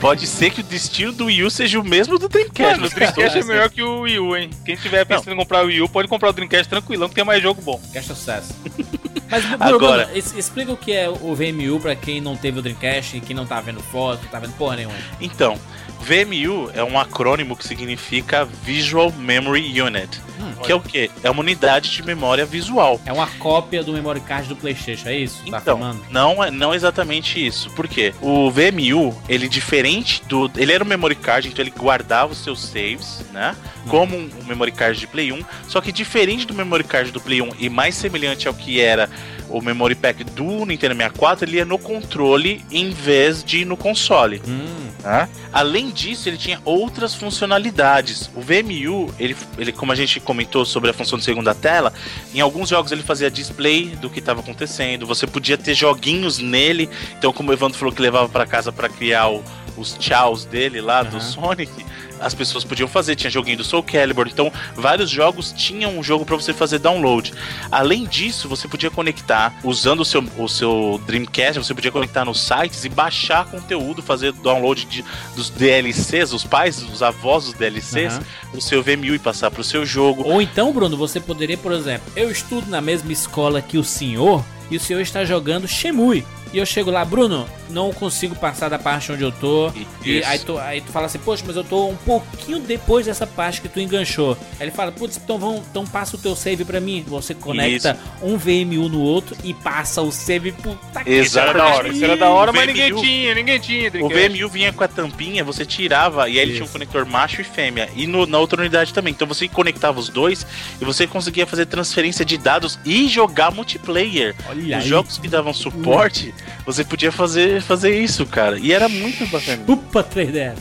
Pode 0.00 0.26
ser 0.26 0.50
que 0.50 0.60
o 0.60 0.64
destino 0.64 1.12
do 1.12 1.26
Wii 1.26 1.44
U 1.44 1.50
seja 1.50 1.78
o 1.80 1.84
mesmo 1.84 2.18
do 2.18 2.28
Dreamcast. 2.28 2.76
Mano, 2.80 2.86
o 2.86 2.90
Dreamcast 2.94 3.38
é 3.38 3.42
Sim. 3.42 3.48
melhor 3.48 3.70
que 3.70 3.82
o 3.82 4.00
Wii 4.00 4.18
U, 4.18 4.36
hein? 4.36 4.50
Quem 4.64 4.76
tiver 4.76 5.04
pensando 5.04 5.32
em 5.32 5.36
comprar 5.36 5.62
o 5.64 5.66
Wii 5.68 5.82
U, 5.82 5.88
pode 5.88 6.08
comprar 6.08 6.30
o 6.30 6.32
Dreamcast 6.32 6.68
tranquilão, 6.68 7.08
que 7.08 7.14
tem 7.14 7.24
mais 7.24 7.42
jogo 7.42 7.62
bom. 7.62 7.80
Que 7.92 7.98
é 7.98 8.02
sucesso. 8.02 8.54
Mas, 9.30 9.44
Bruno, 9.44 9.64
Agora- 9.76 10.06
Bruno, 10.06 10.18
explica 10.38 10.72
o 10.72 10.76
que 10.76 10.90
é 10.92 11.08
o 11.08 11.34
VMU 11.34 11.78
pra 11.80 11.94
quem 11.94 12.20
não 12.20 12.34
teve 12.36 12.58
o 12.58 12.62
Dreamcast 12.62 13.16
e 13.18 13.20
quem 13.20 13.36
não 13.36 13.46
tá 13.46 13.60
vendo 13.60 13.80
foto, 13.82 14.22
não 14.22 14.30
tá 14.30 14.38
vendo 14.40 14.54
porra 14.56 14.76
nenhuma. 14.76 14.94
Então, 15.20 15.58
VMU 16.00 16.70
é 16.74 16.82
um 16.82 16.98
acrônimo 16.98 17.56
que 17.56 17.66
significa 17.66 18.44
Visual 18.44 19.12
Memory 19.12 19.80
Unit. 19.80 20.20
Hum, 20.40 20.52
que 20.62 20.70
é 20.70 20.74
o 20.74 20.80
quê? 20.80 21.10
É 21.22 21.30
uma 21.30 21.40
unidade 21.40 21.90
de 21.90 22.02
memória 22.02 22.46
visual. 22.46 23.00
É 23.04 23.12
uma 23.12 23.26
cópia 23.26 23.82
do 23.82 23.92
memory 23.92 24.20
card 24.20 24.48
do 24.48 24.56
Playstation, 24.56 25.08
é 25.08 25.16
isso? 25.18 25.38
Tá 25.50 25.58
Então, 25.58 25.74
afirmando? 25.76 26.04
não 26.10 26.42
é 26.44 26.50
não 26.50 26.72
exatamente 26.74 27.44
isso. 27.44 27.70
Por 27.70 27.88
quê? 27.88 28.14
O 28.20 28.50
VMU, 28.50 29.16
ele 29.28 29.48
diferente 29.48 30.22
do. 30.26 30.50
Ele 30.56 30.72
era 30.72 30.82
um 30.82 30.86
memory 30.86 31.16
card, 31.16 31.48
então 31.48 31.62
ele 31.62 31.72
guardava 31.76 32.32
os 32.32 32.38
seus 32.38 32.60
saves, 32.64 33.24
né? 33.32 33.56
Como 33.88 34.16
um, 34.16 34.30
um 34.42 34.44
memory 34.46 34.72
card 34.72 34.98
de 34.98 35.06
Play 35.06 35.32
1. 35.32 35.44
Só 35.66 35.80
que 35.80 35.90
diferente 35.90 36.46
do 36.46 36.54
memory 36.54 36.84
card 36.84 37.10
do 37.10 37.20
Play 37.20 37.42
1 37.42 37.50
e 37.58 37.68
mais 37.68 37.94
semelhante 37.94 38.46
ao 38.46 38.54
que 38.54 38.80
era 38.80 39.10
o 39.50 39.60
memory 39.62 39.94
pack 39.94 40.24
do 40.24 40.64
Nintendo 40.66 40.94
64, 40.94 41.44
ele 41.48 41.56
ia 41.56 41.64
no 41.64 41.78
controle 41.78 42.64
em 42.70 42.90
vez 42.90 43.42
de 43.42 43.64
no 43.64 43.76
console. 43.76 44.42
Hum, 44.46 44.88
Tá? 45.02 45.28
Além 45.52 45.90
disso, 45.90 46.28
ele 46.28 46.36
tinha 46.36 46.60
outras 46.64 47.14
funcionalidades. 47.14 48.28
O 48.34 48.40
VMU, 48.40 49.14
ele, 49.18 49.36
ele, 49.56 49.72
como 49.72 49.92
a 49.92 49.94
gente 49.94 50.20
comentou 50.20 50.64
sobre 50.64 50.90
a 50.90 50.92
função 50.92 51.18
de 51.18 51.24
segunda 51.24 51.54
tela, 51.54 51.92
em 52.34 52.40
alguns 52.40 52.68
jogos 52.68 52.92
ele 52.92 53.02
fazia 53.02 53.30
display 53.30 53.86
do 54.00 54.10
que 54.10 54.18
estava 54.18 54.40
acontecendo. 54.40 55.06
Você 55.06 55.26
podia 55.26 55.56
ter 55.56 55.74
joguinhos 55.74 56.38
nele. 56.38 56.88
Então, 57.16 57.32
como 57.32 57.50
o 57.50 57.52
Evandro 57.52 57.78
falou 57.78 57.94
que 57.94 58.02
levava 58.02 58.28
para 58.28 58.46
casa 58.46 58.72
para 58.72 58.88
criar 58.88 59.28
o- 59.28 59.42
os 59.76 59.96
tchauz 59.96 60.44
dele 60.44 60.80
lá 60.80 61.02
do 61.04 61.16
Aham. 61.16 61.20
Sonic, 61.24 61.86
as 62.20 62.34
pessoas 62.34 62.64
podiam 62.64 62.88
fazer. 62.88 63.16
Tinha 63.16 63.30
joguinho 63.30 63.58
do 63.58 63.64
Soul 63.64 63.82
Calibur. 63.82 64.26
Então, 64.26 64.52
vários 64.74 65.10
jogos 65.10 65.52
tinham 65.52 65.98
um 65.98 66.02
jogo 66.02 66.24
para 66.24 66.36
você 66.36 66.52
fazer 66.52 66.78
download. 66.78 67.32
Além 67.70 68.04
disso, 68.04 68.48
você 68.48 68.68
podia 68.68 68.90
conectar 68.90 69.58
usando 69.64 70.00
o 70.00 70.04
seu, 70.04 70.24
o 70.36 70.48
seu 70.48 71.00
Dreamcast, 71.06 71.58
você 71.58 71.74
podia 71.74 71.90
conectar 71.90 72.24
nos 72.24 72.40
sites 72.40 72.84
e 72.84 72.88
baixar 72.88 73.46
conteúdo, 73.46 74.02
fazer 74.02 74.32
download 74.32 74.84
de, 74.86 75.04
dos 75.34 75.50
DLCs, 75.50 76.32
os 76.32 76.44
pais, 76.44 76.82
os 76.82 77.02
avós 77.02 77.44
dos 77.44 77.54
DLCs, 77.54 78.14
Aham. 78.14 78.24
o 78.54 78.60
seu 78.60 78.82
VMU 78.82 79.14
e 79.14 79.18
passar 79.18 79.50
pro 79.50 79.64
seu 79.64 79.84
jogo. 79.84 80.22
Ou 80.24 80.40
então, 80.40 80.72
Bruno, 80.72 80.96
você 80.96 81.20
poderia, 81.20 81.56
por 81.56 81.72
exemplo, 81.72 82.10
eu 82.16 82.30
estudo 82.30 82.70
na 82.70 82.80
mesma 82.80 83.12
escola 83.12 83.62
que 83.62 83.78
o 83.78 83.84
senhor 83.84 84.44
e 84.70 84.76
o 84.76 84.80
senhor 84.80 85.00
está 85.00 85.24
jogando 85.24 85.66
Shemui. 85.66 86.24
E 86.52 86.58
eu 86.58 86.66
chego 86.66 86.90
lá, 86.90 87.04
Bruno, 87.04 87.46
não 87.70 87.92
consigo 87.92 88.34
passar 88.34 88.68
da 88.68 88.78
parte 88.78 89.12
onde 89.12 89.22
eu 89.22 89.30
tô. 89.32 89.70
E 90.04 90.18
Isso. 90.18 90.28
aí 90.28 90.38
tu, 90.38 90.58
aí 90.58 90.80
tu 90.80 90.90
fala 90.90 91.06
assim, 91.06 91.18
poxa, 91.18 91.44
mas 91.46 91.56
eu 91.56 91.64
tô 91.64 91.88
um 91.88 91.96
pouquinho 91.96 92.58
depois 92.60 93.06
dessa 93.06 93.26
parte 93.26 93.60
que 93.60 93.68
tu 93.68 93.78
enganchou. 93.80 94.36
Aí 94.58 94.66
ele 94.66 94.70
fala, 94.70 94.90
putz, 94.92 95.16
então, 95.22 95.38
vão, 95.38 95.62
então 95.70 95.86
passa 95.86 96.16
o 96.16 96.18
teu 96.18 96.34
save 96.34 96.64
pra 96.64 96.80
mim. 96.80 97.04
Você 97.06 97.34
conecta 97.34 97.98
um 98.22 98.36
VMU 98.38 98.88
no 98.88 99.00
outro 99.00 99.36
e 99.44 99.52
passa 99.52 100.00
o 100.02 100.10
save. 100.10 100.52
Puta 100.52 101.04
que 101.04 101.10
Isso 101.10 101.38
era 101.38 101.52
da 101.52 101.58
Exatamente. 101.58 101.78
hora, 101.78 101.88
isso 101.88 102.04
era 102.04 102.16
da 102.16 102.28
hora, 102.30 102.52
mas 102.52 102.66
ninguém 102.66 102.94
tinha, 102.94 103.34
ninguém 103.34 103.58
tinha. 103.60 103.90
O. 104.02 104.08
VMU 104.08 104.48
vinha 104.48 104.72
com 104.72 104.82
a 104.84 104.88
tampinha, 104.88 105.44
você 105.44 105.64
tirava 105.66 106.28
e 106.28 106.32
aí 106.32 106.38
ele 106.38 106.52
tinha 106.52 106.62
um 106.62 106.64
Isso. 106.64 106.72
conector 106.72 107.04
macho 107.04 107.40
e 107.40 107.44
fêmea. 107.44 107.88
E 107.94 108.06
no- 108.06 108.26
na 108.26 108.38
outra 108.38 108.60
unidade 108.60 108.92
também. 108.94 109.12
Então 109.12 109.26
você 109.28 109.46
conectava 109.48 109.98
os 110.00 110.08
dois 110.08 110.46
e 110.80 110.84
você 110.84 111.06
conseguia 111.06 111.46
fazer 111.46 111.66
transferência 111.66 112.24
de 112.24 112.38
dados 112.38 112.78
e 112.84 113.06
jogar 113.08 113.50
multiplayer. 113.50 114.34
Olha 114.48 114.78
Os 114.78 114.82
aí. 114.84 114.88
jogos 114.88 115.18
que 115.18 115.28
davam 115.28 115.52
suporte, 115.52 116.34
você 116.66 116.84
podia 116.84 117.10
fazer, 117.12 117.60
fazer 117.62 117.98
isso, 118.00 118.24
cara. 118.26 118.58
E 118.58 118.72
era 118.72 118.88
muito 118.88 119.26
bacana. 119.26 119.62
Upa 119.66 120.02
3DS. 120.04 120.56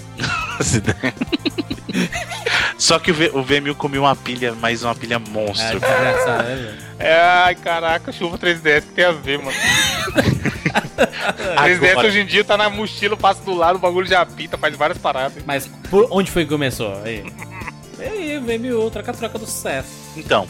essa 0.60 0.78
ideia. 0.78 1.14
Só 2.78 3.00
que 3.00 3.12
o, 3.12 3.14
V- 3.14 3.32
o 3.34 3.42
VMU 3.44 3.76
comia 3.76 4.00
uma 4.02 4.16
pilha, 4.16 4.54
mais 4.54 4.84
uma 4.84 4.94
pilha 4.94 5.16
É, 5.16 5.20
monstro. 5.32 5.80
velho? 5.80 6.74
É, 7.00 7.20
ai, 7.20 7.56
caraca, 7.56 8.12
chuva 8.12 8.38
3DS 8.38 8.82
que 8.82 8.94
tem 8.94 9.06
a 9.06 9.12
ver, 9.12 9.40
mano. 9.40 9.52
3DS 10.98 11.90
Agora, 11.92 12.08
hoje 12.08 12.20
em 12.22 12.26
dia 12.26 12.44
tá 12.44 12.58
na 12.58 12.70
mochila, 12.70 13.16
passa 13.18 13.44
do 13.44 13.54
lado, 13.54 13.76
o 13.78 13.80
bagulho 13.80 14.08
já 14.08 14.22
apita, 14.22 14.58
faz 14.58 14.76
várias 14.76 14.98
paradas. 14.98 15.44
Mas 15.46 15.68
por 15.90 16.08
onde 16.12 16.30
foi 16.32 16.44
que 16.44 16.50
começou? 16.52 17.02
Aí. 17.04 17.24
E 18.00 18.04
aí, 18.04 18.40
VMU, 18.40 18.90
troca-troca 18.92 19.38
do 19.40 19.46
sucesso. 19.46 19.90
Então, 20.16 20.48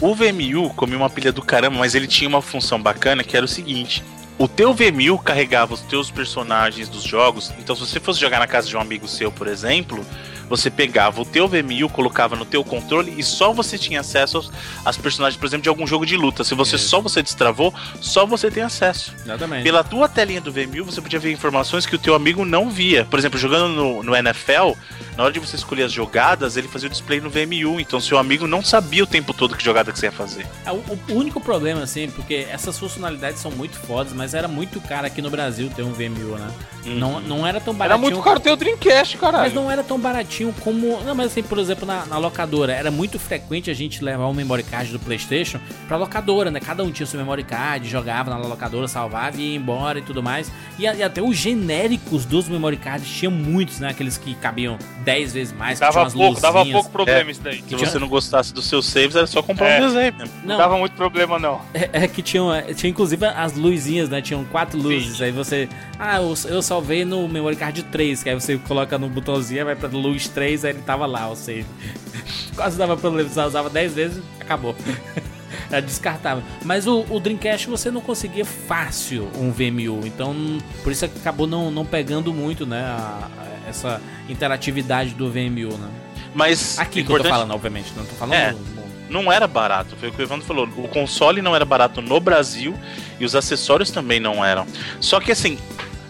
o 0.00 0.14
VMU 0.14 0.70
comia 0.74 0.96
uma 0.96 1.10
pilha 1.10 1.32
do 1.32 1.42
caramba, 1.42 1.78
mas 1.78 1.94
ele 1.94 2.06
tinha 2.08 2.28
uma 2.28 2.42
função 2.42 2.80
bacana 2.82 3.22
que 3.22 3.36
era 3.36 3.44
o 3.46 3.48
seguinte. 3.48 4.02
O 4.42 4.48
teu 4.48 4.74
VMU 4.74 5.20
carregava 5.20 5.72
os 5.72 5.82
teus 5.82 6.10
personagens 6.10 6.88
dos 6.88 7.04
jogos. 7.04 7.54
Então, 7.60 7.76
se 7.76 7.82
você 7.82 8.00
fosse 8.00 8.18
jogar 8.18 8.40
na 8.40 8.46
casa 8.48 8.66
de 8.66 8.76
um 8.76 8.80
amigo 8.80 9.06
seu, 9.06 9.30
por 9.30 9.46
exemplo, 9.46 10.04
você 10.52 10.70
pegava 10.70 11.22
o 11.22 11.24
teu 11.24 11.48
VMU, 11.48 11.88
colocava 11.88 12.36
no 12.36 12.44
teu 12.44 12.62
controle 12.62 13.14
e 13.16 13.22
só 13.22 13.54
você 13.54 13.78
tinha 13.78 14.00
acesso 14.00 14.36
aos, 14.36 14.50
às 14.84 14.98
personagens, 14.98 15.38
por 15.40 15.46
exemplo, 15.46 15.62
de 15.62 15.68
algum 15.70 15.86
jogo 15.86 16.04
de 16.04 16.14
luta. 16.14 16.44
Se 16.44 16.54
você 16.54 16.76
Isso. 16.76 16.90
só 16.90 17.00
você 17.00 17.22
destravou, 17.22 17.72
só 18.02 18.26
você 18.26 18.50
tem 18.50 18.62
acesso. 18.62 19.14
Exatamente. 19.24 19.62
Pela 19.62 19.82
tua 19.82 20.10
telinha 20.10 20.42
do 20.42 20.52
VMU, 20.52 20.84
você 20.84 21.00
podia 21.00 21.18
ver 21.18 21.32
informações 21.32 21.86
que 21.86 21.96
o 21.96 21.98
teu 21.98 22.14
amigo 22.14 22.44
não 22.44 22.68
via. 22.68 23.06
Por 23.06 23.18
exemplo, 23.18 23.38
jogando 23.38 23.68
no, 23.68 24.02
no 24.02 24.14
NFL, 24.14 24.72
na 25.16 25.24
hora 25.24 25.32
de 25.32 25.38
você 25.40 25.56
escolher 25.56 25.84
as 25.84 25.92
jogadas, 25.92 26.58
ele 26.58 26.68
fazia 26.68 26.86
o 26.86 26.92
display 26.92 27.18
no 27.18 27.30
VMU. 27.30 27.80
Então, 27.80 27.98
seu 27.98 28.18
amigo 28.18 28.46
não 28.46 28.62
sabia 28.62 29.02
o 29.04 29.06
tempo 29.06 29.32
todo 29.32 29.56
que 29.56 29.64
jogada 29.64 29.90
que 29.90 29.98
você 29.98 30.06
ia 30.06 30.12
fazer. 30.12 30.46
É, 30.66 30.70
O, 30.70 30.82
o 31.08 31.14
único 31.14 31.40
problema, 31.40 31.82
assim, 31.82 32.10
porque 32.10 32.46
essas 32.50 32.78
funcionalidades 32.78 33.40
são 33.40 33.50
muito 33.50 33.76
fodas, 33.78 34.12
mas 34.12 34.34
era 34.34 34.46
muito 34.48 34.78
caro 34.82 35.06
aqui 35.06 35.22
no 35.22 35.30
Brasil 35.30 35.70
ter 35.74 35.82
um 35.82 35.92
VMU, 35.92 36.36
né? 36.36 36.50
Não, 36.84 37.20
não 37.20 37.46
era 37.46 37.60
tão 37.60 37.72
Era 37.72 37.78
baratinho. 37.78 38.10
muito 38.10 38.22
caro 38.22 38.40
ter 38.40 38.50
o 38.50 38.56
Dreamcast, 38.56 39.16
caralho. 39.16 39.44
Mas 39.44 39.54
não 39.54 39.70
era 39.70 39.82
tão 39.84 39.98
baratinho 39.98 40.41
como. 40.50 41.00
Não, 41.04 41.14
mas 41.14 41.26
assim, 41.26 41.42
por 41.42 41.58
exemplo, 41.58 41.84
na, 41.86 42.06
na 42.06 42.16
locadora, 42.16 42.72
era 42.72 42.90
muito 42.90 43.18
frequente 43.18 43.70
a 43.70 43.74
gente 43.74 44.02
levar 44.02 44.26
um 44.28 44.32
memory 44.32 44.62
card 44.62 44.90
do 44.90 44.98
PlayStation 44.98 45.60
pra 45.86 45.98
locadora, 45.98 46.50
né? 46.50 46.58
Cada 46.58 46.82
um 46.82 46.90
tinha 46.90 47.06
seu 47.06 47.20
memory 47.20 47.44
card, 47.44 47.86
jogava 47.88 48.30
na 48.30 48.38
locadora, 48.38 48.88
salvava 48.88 49.36
e 49.36 49.50
ia 49.50 49.56
embora 49.56 49.98
e 49.98 50.02
tudo 50.02 50.22
mais. 50.22 50.50
E, 50.78 50.82
e 50.84 51.02
até 51.02 51.20
os 51.20 51.36
genéricos 51.36 52.24
dos 52.24 52.48
memory 52.48 52.78
cards 52.78 53.08
tinham 53.08 53.30
muitos, 53.32 53.78
né? 53.78 53.90
Aqueles 53.90 54.16
que 54.16 54.34
cabiam 54.36 54.78
10 55.04 55.32
vezes 55.34 55.52
mais, 55.52 55.78
que 55.78 55.86
tinham 55.90 56.04
Dava 56.04 56.10
pouco, 56.16 56.40
dava 56.40 56.58
luzinhas. 56.60 56.74
pouco 56.80 56.90
problema 56.90 57.30
isso 57.30 57.40
daí. 57.42 57.56
Se 57.56 57.62
tinha- 57.62 57.78
você 57.78 57.98
não 57.98 58.08
gostasse 58.08 58.54
dos 58.54 58.64
seus 58.66 58.86
saves, 58.86 59.14
era 59.14 59.26
só 59.26 59.42
comprar 59.42 59.68
É. 59.68 59.78
um 59.80 59.86
desenho. 59.86 60.14
Não 60.18 60.26
Não, 60.44 60.56
dava 60.56 60.78
muito 60.78 60.94
problema, 60.94 61.38
não. 61.38 61.60
É, 61.74 62.04
é 62.04 62.08
que 62.08 62.22
tinham, 62.22 62.52
é, 62.52 62.72
tinha 62.72 62.88
inclusive 62.90 63.26
as 63.26 63.52
luzinhas, 63.54 64.08
né? 64.08 64.22
Tinham 64.22 64.44
quatro 64.44 64.78
luzes. 64.80 65.20
Aí 65.20 65.30
você. 65.30 65.68
Ah, 65.98 66.16
eu, 66.16 66.34
eu 66.48 66.62
salvei 66.62 67.04
no 67.04 67.28
memory 67.28 67.56
card 67.56 67.82
3, 67.84 68.22
que 68.22 68.28
aí 68.30 68.34
você 68.34 68.56
coloca 68.58 68.98
no 68.98 69.08
botãozinho, 69.08 69.64
vai 69.64 69.76
pra 69.76 69.88
luz 69.88 70.28
3, 70.34 70.64
aí 70.64 70.70
ele 70.72 70.82
tava 70.82 71.06
lá, 71.06 71.28
ou 71.28 71.36
seja. 71.36 71.66
Quase 72.56 72.76
dava 72.76 72.96
problema, 72.96 73.28
você 73.28 73.40
usava 73.40 73.70
10 73.70 73.94
vezes, 73.94 74.22
acabou. 74.40 74.74
Era 75.70 75.80
descartável. 75.80 76.42
Mas 76.64 76.86
o, 76.86 77.04
o 77.08 77.18
Dreamcast 77.18 77.66
você 77.68 77.90
não 77.90 78.00
conseguia 78.02 78.44
fácil 78.44 79.28
um 79.38 79.50
VMU. 79.50 80.06
Então, 80.06 80.34
por 80.82 80.92
isso 80.92 81.04
acabou 81.06 81.46
não, 81.46 81.70
não 81.70 81.84
pegando 81.86 82.32
muito, 82.32 82.66
né? 82.66 82.82
a- 82.84 83.28
a- 83.38 83.68
essa 83.70 84.00
interatividade 84.28 85.14
do 85.14 85.30
VMU, 85.30 85.76
né? 85.78 85.88
Mas 86.34 86.78
Aqui 86.78 86.94
que 86.94 87.00
eu 87.00 87.04
tô 87.06 87.12
importante- 87.12 87.30
falando, 87.32 87.50
obviamente. 87.52 87.92
Não 87.96 88.04
tô 88.04 88.14
falando. 88.16 88.34
É. 88.34 88.52
no- 88.52 88.82
não 89.22 89.30
era 89.32 89.46
barato. 89.46 89.94
Foi 89.96 90.08
o 90.08 90.12
que 90.12 90.20
o 90.20 90.22
Evandro 90.24 90.44
falou. 90.46 90.66
O 90.76 90.88
console 90.88 91.40
não 91.42 91.54
era 91.54 91.64
barato 91.64 92.00
no 92.02 92.18
Brasil 92.20 92.74
e 93.20 93.24
os 93.24 93.34
acessórios 93.34 93.90
também 93.90 94.18
não 94.20 94.44
eram. 94.44 94.66
Só 95.00 95.20
que 95.20 95.32
assim, 95.32 95.58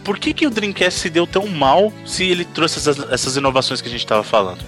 por 0.04 0.18
que, 0.18 0.32
que 0.32 0.46
o 0.46 0.50
Dreamcast 0.50 1.00
se 1.00 1.10
deu 1.10 1.26
tão 1.26 1.46
mal 1.46 1.92
se 2.04 2.24
ele 2.24 2.44
trouxe 2.44 2.78
essas, 2.78 2.98
essas 3.10 3.36
inovações 3.36 3.80
que 3.80 3.88
a 3.88 3.90
gente 3.90 4.06
tava 4.06 4.22
falando? 4.22 4.64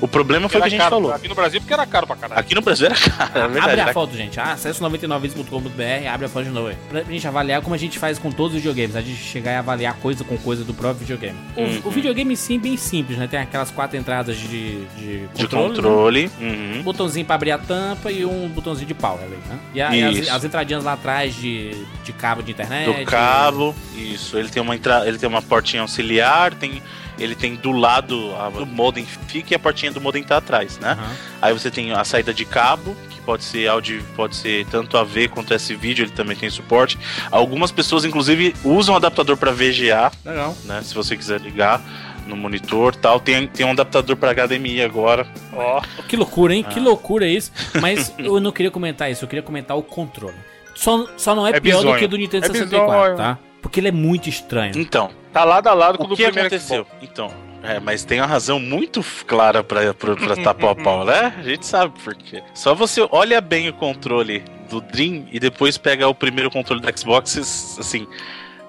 O 0.00 0.06
problema 0.08 0.48
foi 0.48 0.58
o 0.60 0.62
que 0.62 0.66
a 0.66 0.70
gente 0.70 0.78
caro. 0.80 0.90
falou. 0.96 1.12
Aqui 1.12 1.28
no 1.28 1.34
Brasil 1.34 1.60
porque 1.60 1.72
era 1.72 1.86
caro 1.86 2.06
pra 2.06 2.16
caralho. 2.16 2.40
Aqui 2.40 2.54
no 2.54 2.60
Brasil 2.60 2.86
era 2.86 2.94
caro, 2.94 3.30
é 3.38 3.40
verdade. 3.48 3.58
abre 3.58 3.80
a 3.80 3.82
era 3.84 3.92
foto, 3.92 4.14
gente. 4.16 4.38
Ah, 4.38 4.52
acesse 4.52 4.80
99vezes.com.br, 4.82 6.08
abre 6.12 6.26
a 6.26 6.28
foto 6.28 6.44
de 6.44 6.50
novo 6.50 6.68
aí. 6.68 6.76
Pra 6.88 7.02
gente 7.02 7.26
avaliar 7.26 7.62
como 7.62 7.74
a 7.74 7.78
gente 7.78 7.98
faz 7.98 8.18
com 8.18 8.30
todos 8.30 8.52
os 8.56 8.62
videogames. 8.62 8.96
A 8.96 9.00
gente 9.00 9.16
chegar 9.16 9.52
e 9.52 9.56
avaliar 9.56 9.94
coisa 9.96 10.24
com 10.24 10.36
coisa 10.38 10.64
do 10.64 10.74
próprio 10.74 11.00
videogame. 11.00 11.38
O, 11.56 11.60
Uhum. 11.62 11.80
o 11.84 11.90
videogame 11.90 12.32
em 12.32 12.36
si 12.36 12.56
é 12.56 12.58
bem 12.58 12.76
simples, 12.76 13.18
né? 13.18 13.26
Tem 13.26 13.40
aquelas 13.40 13.70
quatro 13.70 13.96
entradas 13.96 14.36
de, 14.36 14.84
de 14.96 15.26
de 15.28 15.28
controle. 15.42 15.68
né? 15.68 15.74
controle. 15.76 16.30
Uhum. 16.40 16.78
Um 16.80 16.82
botãozinho 16.82 17.24
pra 17.26 17.34
abrir 17.34 17.50
a 17.52 17.58
tampa 17.58 18.10
e 18.10 18.24
um 18.24 18.48
botãozinho 18.48 18.86
de 18.86 18.94
power 18.94 19.22
ali, 19.22 19.36
né? 19.48 19.58
E, 19.74 19.80
a- 19.80 19.96
e 19.96 20.20
as, 20.20 20.28
as 20.28 20.44
entradinhas 20.44 20.84
lá 20.84 20.92
atrás 20.92 21.34
de, 21.34 21.70
de 22.04 22.12
cabo 22.12 22.42
de 22.42 22.52
internet. 22.52 22.92
do 22.98 23.04
cabo, 23.06 23.74
isso. 23.96 24.38
Ele 24.38 24.48
tem 24.48 24.62
uma 24.62 24.74
entra... 24.76 25.06
ele 25.06 25.18
tem 25.18 25.28
uma 25.28 25.42
portinha 25.42 25.82
auxiliar, 25.82 26.54
tem 26.54 26.82
ele 27.18 27.34
tem 27.34 27.54
do 27.56 27.72
lado 27.72 28.34
a 28.36 28.48
do 28.50 28.66
modem 28.66 29.04
fica 29.04 29.54
e 29.54 29.56
a 29.56 29.58
portinha 29.58 29.90
do 29.92 30.00
modem 30.00 30.22
tá 30.22 30.36
atrás, 30.38 30.78
né? 30.78 30.92
Aham. 30.92 31.12
Aí 31.42 31.52
você 31.52 31.70
tem 31.70 31.92
a 31.92 32.04
saída 32.04 32.32
de 32.34 32.44
cabo, 32.44 32.96
que 33.10 33.20
pode 33.20 33.44
ser 33.44 33.68
áudio, 33.68 34.02
pode 34.14 34.36
ser 34.36 34.66
tanto 34.66 34.96
AV 34.96 35.28
quanto 35.28 35.52
S-vídeo, 35.54 36.04
ele 36.04 36.12
também 36.12 36.36
tem 36.36 36.48
suporte. 36.50 36.98
Algumas 37.30 37.70
pessoas 37.72 38.04
inclusive 38.04 38.54
usam 38.64 38.94
adaptador 38.96 39.36
para 39.36 39.52
VGA, 39.52 40.10
Legal. 40.24 40.56
né, 40.64 40.80
se 40.82 40.94
você 40.94 41.16
quiser 41.16 41.40
ligar 41.40 41.80
no 42.26 42.36
monitor, 42.36 42.94
tal. 42.96 43.20
Tem 43.20 43.46
tem 43.46 43.64
um 43.64 43.70
adaptador 43.70 44.16
para 44.16 44.32
HDMI 44.32 44.82
agora. 44.82 45.26
Ó, 45.52 45.80
Que 46.08 46.16
loucura, 46.16 46.54
hein? 46.54 46.64
Ah. 46.66 46.72
Que 46.72 46.80
loucura 46.80 47.26
isso. 47.28 47.52
Mas 47.80 48.12
eu 48.18 48.40
não 48.40 48.50
queria 48.50 48.70
comentar 48.70 49.10
isso, 49.10 49.24
eu 49.24 49.28
queria 49.28 49.42
comentar 49.44 49.76
o 49.76 49.82
controle. 49.82 50.34
Só, 50.74 51.06
só 51.16 51.34
não 51.34 51.46
é, 51.46 51.50
É 51.50 51.60
pior 51.60 51.76
do 51.78 51.82
bizonho. 51.84 51.98
que 51.98 52.04
o 52.04 52.08
do 52.08 52.18
Nintendo 52.18 52.44
É 52.46 52.48
64, 52.48 53.00
bizonho. 53.00 53.16
tá? 53.16 53.38
Porque 53.62 53.80
ele 53.80 53.88
é 53.88 53.92
muito 53.92 54.28
estranho. 54.28 54.72
Então, 54.76 55.10
tá 55.36 55.44
lado 55.44 55.68
a 55.68 55.74
lado 55.74 55.98
com 55.98 56.04
o 56.04 56.08
que 56.08 56.14
primeiro 56.24 56.40
aconteceu? 56.46 56.84
Xbox. 56.84 57.02
Então, 57.02 57.30
é, 57.62 57.78
mas 57.80 58.04
tem 58.04 58.20
uma 58.20 58.26
razão 58.26 58.58
muito 58.58 59.04
clara 59.26 59.62
pra, 59.62 59.92
pra, 59.92 60.16
pra 60.16 60.32
estar 60.34 60.54
pau 60.54 60.70
a 60.70 60.74
pau, 60.76 61.04
né? 61.04 61.34
A 61.38 61.42
gente 61.42 61.66
sabe 61.66 61.92
por 62.02 62.14
quê. 62.14 62.42
Só 62.54 62.74
você 62.74 63.06
olha 63.10 63.40
bem 63.40 63.68
o 63.68 63.72
controle 63.72 64.42
do 64.70 64.80
Dream 64.80 65.26
e 65.30 65.38
depois 65.38 65.76
pega 65.76 66.08
o 66.08 66.14
primeiro 66.14 66.50
controle 66.50 66.80
do 66.80 66.98
Xbox, 66.98 67.36
assim. 67.78 68.06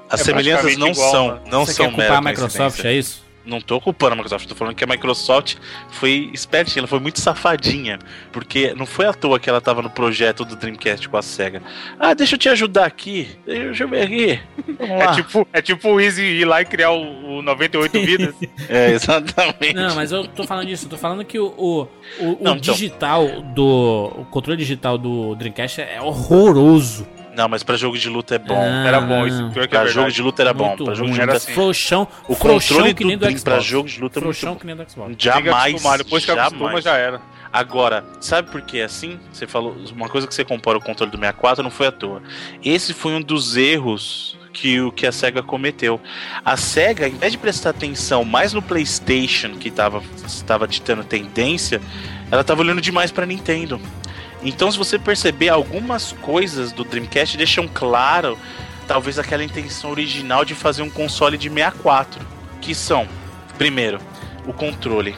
As 0.09 0.21
É 0.21 0.23
semelhanças 0.25 0.77
não 0.77 0.87
igual, 0.89 1.11
são, 1.11 1.35
né? 1.35 1.41
não 1.51 1.65
Você 1.65 1.73
são 1.73 1.85
quer 1.87 1.95
culpar 1.95 2.17
a 2.17 2.21
Microsoft, 2.21 2.83
é 2.85 2.93
isso? 2.93 3.26
Não 3.47 3.61
tô 3.61 3.79
culpando 3.79 4.11
a 4.13 4.15
Microsoft, 4.15 4.47
tô 4.47 4.53
falando 4.55 4.75
que 4.75 4.83
a 4.83 4.87
Microsoft 4.87 5.55
foi 5.89 6.29
espertinha, 6.33 6.81
ela 6.81 6.87
foi 6.87 6.99
muito 6.99 7.19
safadinha. 7.21 7.97
Porque 8.31 8.73
não 8.73 8.85
foi 8.85 9.05
à 9.05 9.13
toa 9.13 9.39
que 9.39 9.49
ela 9.49 9.61
tava 9.61 9.81
no 9.81 9.89
projeto 9.89 10.43
do 10.43 10.55
Dreamcast 10.55 11.07
com 11.07 11.15
a 11.17 11.21
SEGA. 11.21 11.61
Ah, 11.99 12.13
deixa 12.13 12.35
eu 12.35 12.39
te 12.39 12.49
ajudar 12.49 12.85
aqui. 12.85 13.29
Deixa 13.45 13.83
eu 13.85 13.87
ver 13.87 14.01
aqui. 14.03 14.39
É 14.79 15.13
tipo, 15.13 15.47
é 15.53 15.61
tipo 15.61 15.89
o 15.89 15.99
Easy 16.01 16.21
ir 16.23 16.45
lá 16.45 16.61
e 16.61 16.65
criar 16.65 16.91
o, 16.91 17.37
o 17.37 17.41
98 17.41 17.99
vidas. 18.01 18.35
É, 18.69 18.91
exatamente. 18.91 19.73
Não, 19.73 19.95
mas 19.95 20.11
eu 20.11 20.27
tô 20.27 20.43
falando 20.43 20.67
disso, 20.67 20.85
eu 20.85 20.89
tô 20.89 20.97
falando 20.97 21.23
que 21.23 21.39
o, 21.39 21.45
o, 21.57 21.81
o- 22.19 22.31
o 22.33 22.37
Não, 22.41 22.55
então. 22.57 22.73
digital 22.73 23.25
do. 23.55 24.11
O 24.17 24.25
controle 24.29 24.57
digital 24.57 24.97
do 24.97 25.35
Dreamcast 25.35 25.79
é 25.81 26.01
horroroso. 26.01 27.07
Não, 27.37 27.47
mas 27.47 27.61
pra 27.61 27.77
jogo 27.77 27.95
de 27.97 28.09
luta 28.09 28.33
é 28.35 28.39
bom. 28.39 28.59
Ah, 28.59 28.87
Era 28.87 28.99
bom 28.99 29.25
isso. 29.27 29.49
Pior 29.53 29.67
que 29.67 29.75
é 29.75 29.79
Pra 29.79 29.85
jogo 29.85 29.93
verdade. 29.99 30.15
de 30.15 30.21
luta 30.23 30.41
era 30.41 30.53
bom. 30.53 30.67
Muito 30.69 30.85
Pra 30.85 30.93
jogo 30.95 31.11
de 31.11 31.19
luta. 31.21 31.33
assim. 31.37 31.53
Frouxão. 31.53 32.07
O 32.27 32.33
frouxão 32.35 32.77
controle 32.77 32.93
que 32.95 33.05
nem 33.05 33.15
do 33.15 33.21
Dream 33.27 33.39
pra 33.39 33.53
Xbox. 33.55 33.65
jogo 33.69 33.87
de 33.89 34.01
luta 34.01 34.19
é 34.19 34.23
muito 34.23 34.35
Frouxão 34.37 34.53
bom. 34.53 34.59
que 34.59 34.65
nem 34.65 34.75
do 34.75 34.89
Xbox. 34.91 35.15
Jamais. 35.19 35.73
acostumar, 35.75 35.97
depois 35.99 36.25
que 36.25 36.27
jamais. 36.31 36.47
acostuma 36.53 36.81
já 36.81 36.97
era. 36.97 37.21
Agora, 37.53 38.03
sabe 38.19 38.49
por 38.51 38.61
que 38.63 38.79
é 38.79 38.83
assim? 38.85 39.19
Você 39.31 39.45
falou 39.47 39.77
uma 39.95 40.09
coisa 40.09 40.27
que 40.27 40.33
você 40.33 40.43
compara 40.43 40.77
o 40.77 40.81
controle 40.81 41.11
do 41.11 41.17
64 41.17 41.63
não 41.63 41.69
foi 41.71 41.87
à 41.87 41.91
toa. 41.91 42.21
Esse 42.65 42.93
foi 42.93 43.13
um 43.13 43.21
dos 43.21 43.55
erros 43.55 44.35
que 44.51 44.81
o 44.81 44.91
que 44.91 45.05
a 45.05 45.11
Sega 45.11 45.43
cometeu. 45.43 46.01
A 46.43 46.57
Sega, 46.57 47.05
ao 47.05 47.11
invés 47.11 47.31
de 47.33 47.37
prestar 47.37 47.69
atenção 47.69 48.25
mais 48.25 48.51
no 48.51 48.61
PlayStation 48.63 49.51
que 49.59 49.69
estava 49.69 50.01
estava 50.25 50.67
ditando 50.67 51.03
tendência, 51.03 51.79
ela 52.31 52.41
estava 52.41 52.61
olhando 52.61 52.81
demais 52.81 53.11
para 53.11 53.25
Nintendo. 53.27 53.79
Então, 54.47 54.71
se 54.71 54.77
você 54.77 54.97
perceber 54.97 55.49
algumas 55.49 56.13
coisas 56.13 56.71
do 56.71 56.85
Dreamcast 56.85 57.35
deixam 57.35 57.67
claro 57.67 58.37
talvez 58.87 59.19
aquela 59.19 59.43
intenção 59.43 59.91
original 59.91 60.45
de 60.45 60.55
fazer 60.55 60.81
um 60.81 60.89
console 60.89 61.37
de 61.37 61.49
64, 61.49 62.25
que 62.61 62.73
são, 62.73 63.05
primeiro, 63.57 63.99
o 64.45 64.53
controle. 64.53 65.17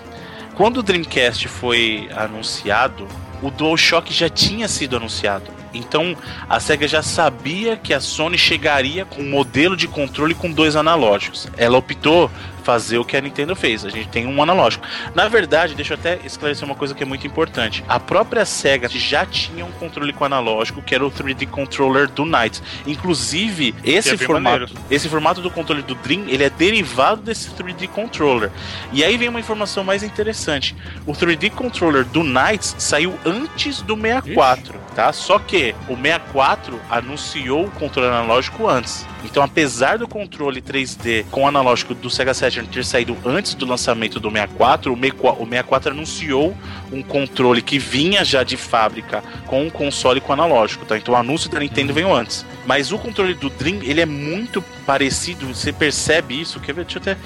Quando 0.55 0.77
o 0.77 0.83
Dreamcast 0.83 1.47
foi 1.47 2.09
anunciado, 2.15 3.07
o 3.43 3.51
DualShock 3.51 4.11
já 4.11 4.27
tinha 4.27 4.67
sido 4.67 4.97
anunciado. 4.97 5.51
Então 5.75 6.17
a 6.49 6.59
SEGA 6.59 6.87
já 6.87 7.03
sabia 7.03 7.77
que 7.77 7.93
a 7.93 7.99
Sony 7.99 8.35
chegaria 8.35 9.05
com 9.05 9.21
um 9.21 9.29
modelo 9.29 9.77
de 9.77 9.87
controle 9.87 10.33
com 10.33 10.51
dois 10.51 10.75
analógicos. 10.75 11.47
Ela 11.55 11.77
optou 11.77 12.31
fazer 12.59 12.97
o 12.97 13.05
que 13.05 13.17
a 13.17 13.21
Nintendo 13.21 13.55
fez. 13.55 13.85
A 13.85 13.89
gente 13.89 14.07
tem 14.09 14.27
um 14.27 14.41
analógico. 14.41 14.85
Na 15.15 15.27
verdade, 15.27 15.75
deixa 15.75 15.93
eu 15.93 15.97
até 15.97 16.19
esclarecer 16.25 16.65
uma 16.65 16.75
coisa 16.75 16.93
que 16.93 17.03
é 17.03 17.05
muito 17.05 17.25
importante. 17.25 17.83
A 17.87 17.99
própria 17.99 18.45
SEGA 18.45 18.87
já 18.89 19.25
tinha 19.25 19.65
um 19.65 19.71
controle 19.71 20.13
com 20.13 20.25
analógico, 20.25 20.81
que 20.81 20.93
era 20.93 21.05
o 21.05 21.11
3D 21.11 21.47
controller 21.47 22.09
do 22.09 22.25
Knights. 22.25 22.61
Inclusive, 22.85 23.75
esse 23.83 24.11
é 24.11 24.17
formato, 24.17 24.43
maneiro. 24.43 24.71
esse 24.89 25.09
formato 25.09 25.41
do 25.41 25.49
controle 25.49 25.81
do 25.81 25.95
Dream, 25.95 26.25
ele 26.27 26.43
é 26.43 26.49
derivado 26.49 27.21
desse 27.21 27.49
3D 27.51 27.87
controller. 27.87 28.51
E 28.91 29.03
aí 29.03 29.17
vem 29.17 29.29
uma 29.29 29.39
informação 29.39 29.83
mais 29.83 30.03
interessante. 30.03 30.75
O 31.05 31.13
3D 31.13 31.51
controller 31.51 32.05
do 32.05 32.23
Knights 32.23 32.75
saiu 32.77 33.17
antes 33.25 33.81
do 33.81 33.95
64, 33.95 34.79
tá? 34.95 35.11
Só 35.13 35.39
que 35.39 35.75
o 35.87 35.95
64 35.95 36.79
anunciou 36.89 37.65
o 37.65 37.71
controle 37.71 38.07
analógico 38.07 38.67
antes. 38.67 39.05
Então, 39.23 39.43
apesar 39.43 39.97
do 39.97 40.07
controle 40.07 40.61
3D 40.61 41.25
com 41.29 41.47
analógico 41.47 41.93
do 41.93 42.09
Sega 42.09 42.33
Saturn 42.33 42.67
ter 42.67 42.85
saído 42.85 43.17
antes 43.25 43.53
do 43.53 43.65
lançamento 43.65 44.19
do 44.19 44.29
64, 44.31 44.93
o 44.93 44.95
64 44.95 45.43
o 45.43 45.45
64 45.45 45.91
anunciou 45.91 46.57
um 46.91 47.03
controle 47.03 47.61
que 47.61 47.77
vinha 47.77 48.23
já 48.23 48.43
de 48.43 48.55
fábrica 48.55 49.23
com 49.45 49.63
um 49.63 49.69
console 49.69 50.21
com 50.21 50.31
analógico, 50.31 50.85
tá? 50.85 50.97
Então 50.97 51.13
o 51.13 51.17
anúncio 51.17 51.49
da 51.49 51.59
Nintendo 51.59 51.93
veio 51.93 52.13
antes. 52.13 52.45
Mas 52.65 52.91
o 52.91 52.97
controle 52.97 53.33
do 53.33 53.49
Dream, 53.49 53.79
ele 53.83 54.01
é 54.01 54.05
muito 54.05 54.61
parecido, 54.85 55.47
você 55.47 55.73
percebe 55.73 56.39
isso, 56.39 56.59
quer 56.59 56.73
ver? 56.73 56.85
Deixa 56.85 56.99
eu 56.99 57.01
até 57.01 57.17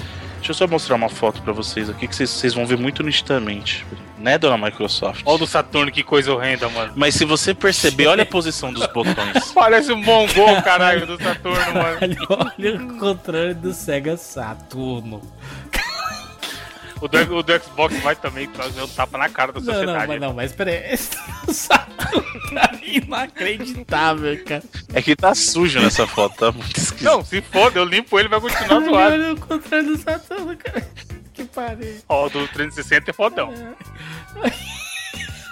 Deixa 0.44 0.50
eu 0.50 0.54
só 0.56 0.66
mostrar 0.66 0.96
uma 0.96 1.08
foto 1.08 1.40
pra 1.40 1.54
vocês 1.54 1.88
aqui 1.88 2.06
que 2.06 2.14
vocês, 2.14 2.28
vocês 2.28 2.52
vão 2.52 2.66
ver 2.66 2.76
muito 2.76 3.02
nitidamente. 3.02 3.86
Né, 4.24 4.38
dona 4.38 4.56
Microsoft? 4.56 5.20
Olha 5.26 5.34
o 5.34 5.38
do 5.38 5.46
Saturno, 5.46 5.92
que 5.92 6.02
coisa 6.02 6.32
horrenda, 6.32 6.66
mano. 6.70 6.94
Mas 6.96 7.14
se 7.14 7.26
você 7.26 7.52
perceber, 7.52 8.06
olha 8.06 8.22
a 8.22 8.26
posição 8.26 8.72
dos 8.72 8.86
botões. 8.86 9.14
Parece 9.52 9.92
um 9.92 9.96
mongol, 10.02 10.62
caralho, 10.62 11.06
do 11.06 11.22
Saturno, 11.22 11.58
mano. 11.74 11.98
Olha, 12.30 12.76
o 12.76 12.98
controle 12.98 13.52
do 13.52 13.74
Sega 13.74 14.16
Saturno. 14.16 15.20
O 17.02 17.06
do, 17.08 17.36
o 17.36 17.42
do 17.42 17.52
Xbox 17.62 18.00
vai 18.00 18.16
também 18.16 18.48
trazer 18.48 18.80
um 18.80 18.88
tapa 18.88 19.18
na 19.18 19.28
cara 19.28 19.52
da 19.52 19.60
Não, 19.60 19.66
sociedade. 19.66 19.98
não, 19.98 20.06
mas 20.06 20.20
não, 20.22 20.32
mas 20.32 20.52
peraí. 20.52 20.90
Esse 20.90 21.10
Saturno 21.52 22.24
tá 22.54 22.70
inacreditável, 22.82 24.42
cara. 24.42 24.62
É 24.94 25.02
que 25.02 25.14
tá 25.14 25.34
sujo 25.34 25.80
nessa 25.80 26.06
foto, 26.06 26.34
tá 26.36 26.50
muito 26.50 26.74
esquisito. 26.78 27.04
Não, 27.04 27.22
se 27.22 27.42
foda, 27.42 27.78
eu 27.78 27.84
limpo 27.84 28.18
ele 28.18 28.28
vai 28.28 28.40
continuar 28.40 28.80
zoado. 28.80 28.94
olha 28.94 29.32
o 29.34 29.36
controle 29.40 29.86
do 29.86 29.98
Saturno, 29.98 30.56
cara. 30.56 30.88
Que 31.34 31.44
pariu. 31.44 31.96
Ó, 32.08 32.26
o 32.26 32.30
do 32.30 32.46
360 32.48 33.10
é 33.10 33.12
fodão. 33.14 33.52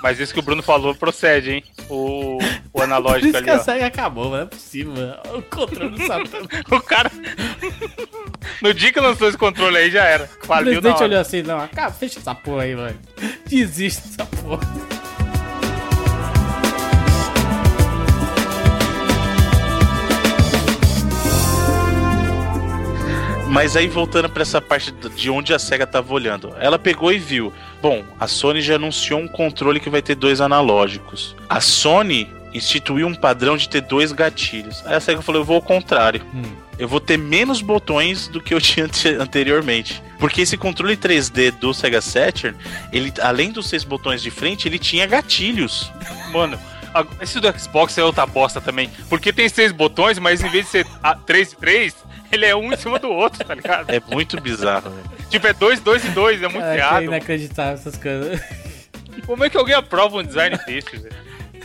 Mas 0.02 0.18
isso 0.18 0.32
que 0.34 0.40
o 0.40 0.42
Bruno 0.42 0.62
falou 0.62 0.94
procede, 0.94 1.52
hein? 1.52 1.64
O, 1.88 2.36
o 2.36 2.40
Por 2.72 2.82
analógico 2.82 3.26
isso 3.28 3.36
ali, 3.36 3.44
que 3.44 3.50
a 3.50 3.56
ó. 3.56 3.58
SEGA 3.62 3.86
acabou, 3.86 4.24
mas 4.30 4.32
não 4.32 4.38
é 4.40 4.46
possível. 4.46 4.92
mano. 4.92 5.16
O 5.38 5.42
controle 5.42 5.90
do 5.90 6.06
Saturno. 6.06 6.48
O 6.70 6.80
cara. 6.80 7.10
No 8.60 8.74
dia 8.74 8.92
que 8.92 8.98
lançou 9.00 9.28
esse 9.28 9.38
controle 9.38 9.76
aí 9.76 9.90
já 9.90 10.04
era. 10.04 10.28
O 10.42 10.46
Faliu 10.46 10.74
na 10.74 10.80
presidente 10.80 11.02
olhou 11.04 11.20
assim, 11.20 11.42
não, 11.42 11.60
acaba, 11.60 11.92
fecha 11.92 12.18
essa 12.18 12.34
porra 12.34 12.62
aí, 12.62 12.74
mano. 12.74 12.98
Desiste 13.46 14.08
dessa 14.08 14.26
porra. 14.26 14.60
Mas 23.62 23.76
aí 23.76 23.86
voltando 23.86 24.28
pra 24.28 24.42
essa 24.42 24.60
parte 24.60 24.90
de 24.90 25.30
onde 25.30 25.54
a 25.54 25.58
SEGA 25.58 25.86
tava 25.86 26.12
olhando, 26.12 26.52
ela 26.58 26.80
pegou 26.80 27.12
e 27.12 27.18
viu. 27.18 27.52
Bom, 27.80 28.02
a 28.18 28.26
Sony 28.26 28.60
já 28.60 28.74
anunciou 28.74 29.20
um 29.20 29.28
controle 29.28 29.78
que 29.78 29.88
vai 29.88 30.02
ter 30.02 30.16
dois 30.16 30.40
analógicos. 30.40 31.36
A 31.48 31.60
Sony 31.60 32.28
instituiu 32.52 33.06
um 33.06 33.14
padrão 33.14 33.56
de 33.56 33.68
ter 33.68 33.80
dois 33.82 34.10
gatilhos. 34.10 34.84
Aí 34.84 34.94
a 34.96 35.00
SEGA 35.00 35.22
falou: 35.22 35.42
eu 35.42 35.44
vou 35.44 35.54
ao 35.54 35.62
contrário. 35.62 36.26
Hum. 36.34 36.42
Eu 36.76 36.88
vou 36.88 36.98
ter 36.98 37.16
menos 37.16 37.60
botões 37.60 38.26
do 38.26 38.40
que 38.40 38.52
eu 38.52 38.58
tinha 38.60 38.86
ante- 38.86 39.14
anteriormente. 39.14 40.02
Porque 40.18 40.40
esse 40.40 40.56
controle 40.56 40.96
3D 40.96 41.52
do 41.52 41.72
Sega 41.72 42.00
Saturn, 42.00 42.58
ele, 42.92 43.12
além 43.20 43.52
dos 43.52 43.68
seis 43.68 43.84
botões 43.84 44.20
de 44.22 44.30
frente, 44.32 44.66
ele 44.66 44.76
tinha 44.80 45.06
gatilhos. 45.06 45.88
Mano, 46.32 46.58
esse 47.20 47.38
do 47.38 47.46
Xbox 47.56 47.96
é 47.96 48.02
outra 48.02 48.26
bosta 48.26 48.60
também. 48.60 48.90
Porque 49.08 49.32
tem 49.32 49.48
seis 49.48 49.70
botões, 49.70 50.18
mas 50.18 50.42
em 50.42 50.48
vez 50.50 50.64
de 50.64 50.70
ser 50.72 50.86
a- 51.00 51.14
três 51.14 51.52
e 51.52 51.56
três, 51.56 51.94
ele 52.32 52.46
é 52.46 52.56
um 52.56 52.72
em 52.72 52.76
cima 52.76 52.98
do 52.98 53.10
outro, 53.10 53.44
tá 53.44 53.54
ligado? 53.54 53.90
É 53.90 54.00
muito 54.10 54.40
bizarro, 54.40 54.90
velho. 54.90 55.10
Tipo, 55.28 55.46
é 55.46 55.52
dois, 55.52 55.80
dois 55.80 56.04
e 56.04 56.08
dois, 56.08 56.42
é 56.42 56.48
muito 56.48 56.64
que 56.64 56.70
é 56.70 56.76
errado. 56.78 57.04
inacreditável 57.04 57.74
essas 57.74 57.96
coisas. 57.96 58.40
Como 59.26 59.44
é 59.44 59.50
que 59.50 59.56
alguém 59.56 59.74
aprova 59.74 60.16
um 60.16 60.22
design 60.22 60.58
desse, 60.66 60.96
velho? 60.96 61.14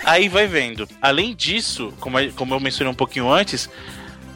Aí 0.03 0.27
vai 0.29 0.45
vendo. 0.45 0.87
Além 1.01 1.33
disso, 1.33 1.93
como, 1.99 2.17
como 2.33 2.53
eu 2.53 2.59
mencionei 2.59 2.91
um 2.91 2.95
pouquinho 2.95 3.31
antes, 3.31 3.69